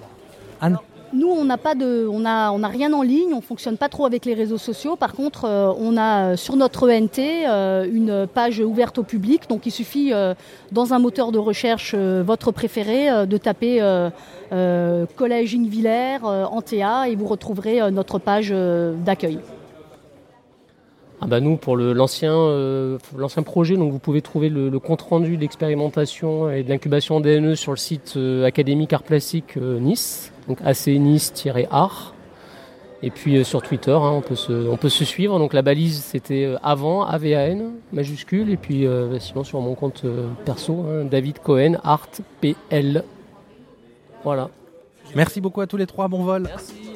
Anne? 0.61 0.77
Nous, 1.11 1.27
on 1.27 1.45
n'a 1.45 1.57
pas 1.57 1.73
de, 1.73 2.07
on 2.11 2.25
a, 2.25 2.51
on 2.51 2.61
rien 2.67 2.93
en 2.93 3.01
ligne, 3.01 3.33
on 3.33 3.41
fonctionne 3.41 3.77
pas 3.77 3.89
trop 3.89 4.05
avec 4.05 4.25
les 4.25 4.33
réseaux 4.33 4.57
sociaux. 4.57 4.97
Par 4.97 5.13
contre, 5.13 5.45
euh, 5.45 5.71
on 5.79 5.97
a 5.97 6.33
euh, 6.33 6.35
sur 6.35 6.57
notre 6.57 6.91
ENT 6.91 7.19
une 7.91 8.27
page 8.31 8.59
ouverte 8.59 8.99
au 8.99 9.03
public. 9.03 9.49
Donc, 9.49 9.65
il 9.65 9.71
suffit 9.71 10.11
dans 10.71 10.93
un 10.93 10.99
moteur 10.99 11.31
de 11.31 11.39
recherche 11.39 11.95
votre 11.95 12.51
préféré 12.51 13.25
de 13.25 13.37
taper 13.37 13.79
Collège 15.15 15.55
Invillers 15.55 16.19
en 16.23 16.61
TA 16.61 17.09
et 17.09 17.15
vous 17.15 17.25
retrouverez 17.25 17.91
notre 17.91 18.19
page 18.19 18.53
d'accueil. 19.05 19.39
Ah 21.21 21.27
bah 21.27 21.39
nous, 21.39 21.55
pour 21.55 21.77
l'ancien 21.77 22.35
euh, 22.35 22.97
l'ancien 23.17 23.41
projet, 23.41 23.77
donc 23.77 23.91
vous 23.91 23.99
pouvez 23.99 24.21
trouver 24.21 24.49
le, 24.49 24.79
compte 24.79 25.01
rendu 25.01 25.37
de 25.37 25.41
l'expérimentation 25.41 26.51
et 26.51 26.63
de 26.63 26.69
l'incubation 26.69 27.21
DNE 27.21 27.55
sur 27.55 27.71
le 27.71 27.77
site 27.77 28.15
euh, 28.17 28.45
académique 28.45 28.91
Art 28.91 29.03
Plastique 29.03 29.57
euh, 29.57 29.79
Nice, 29.79 30.33
donc 30.47 30.59
acnice-art. 30.63 32.13
Et 33.01 33.11
puis 33.11 33.45
sur 33.45 33.61
Twitter, 33.61 33.91
hein, 33.91 34.11
on, 34.15 34.21
peut 34.21 34.35
se, 34.35 34.67
on 34.67 34.77
peut 34.77 34.89
se 34.89 35.05
suivre. 35.05 35.37
Donc 35.37 35.53
la 35.53 35.61
balise, 35.61 36.03
c'était 36.03 36.55
avant, 36.63 37.05
AVAN, 37.05 37.73
majuscule. 37.93 38.49
Et 38.49 38.57
puis 38.57 38.87
bah, 38.87 39.19
sinon 39.19 39.43
sur 39.43 39.61
mon 39.61 39.75
compte 39.75 40.05
perso, 40.43 40.85
hein, 40.89 41.05
David 41.05 41.37
Cohen, 41.39 41.77
Art 41.83 42.09
PL. 42.41 43.03
Voilà. 44.23 44.49
Merci 45.13 45.39
beaucoup 45.39 45.61
à 45.61 45.67
tous 45.67 45.77
les 45.77 45.85
trois, 45.85 46.07
bon 46.07 46.23
vol. 46.23 46.43
Merci. 46.43 46.94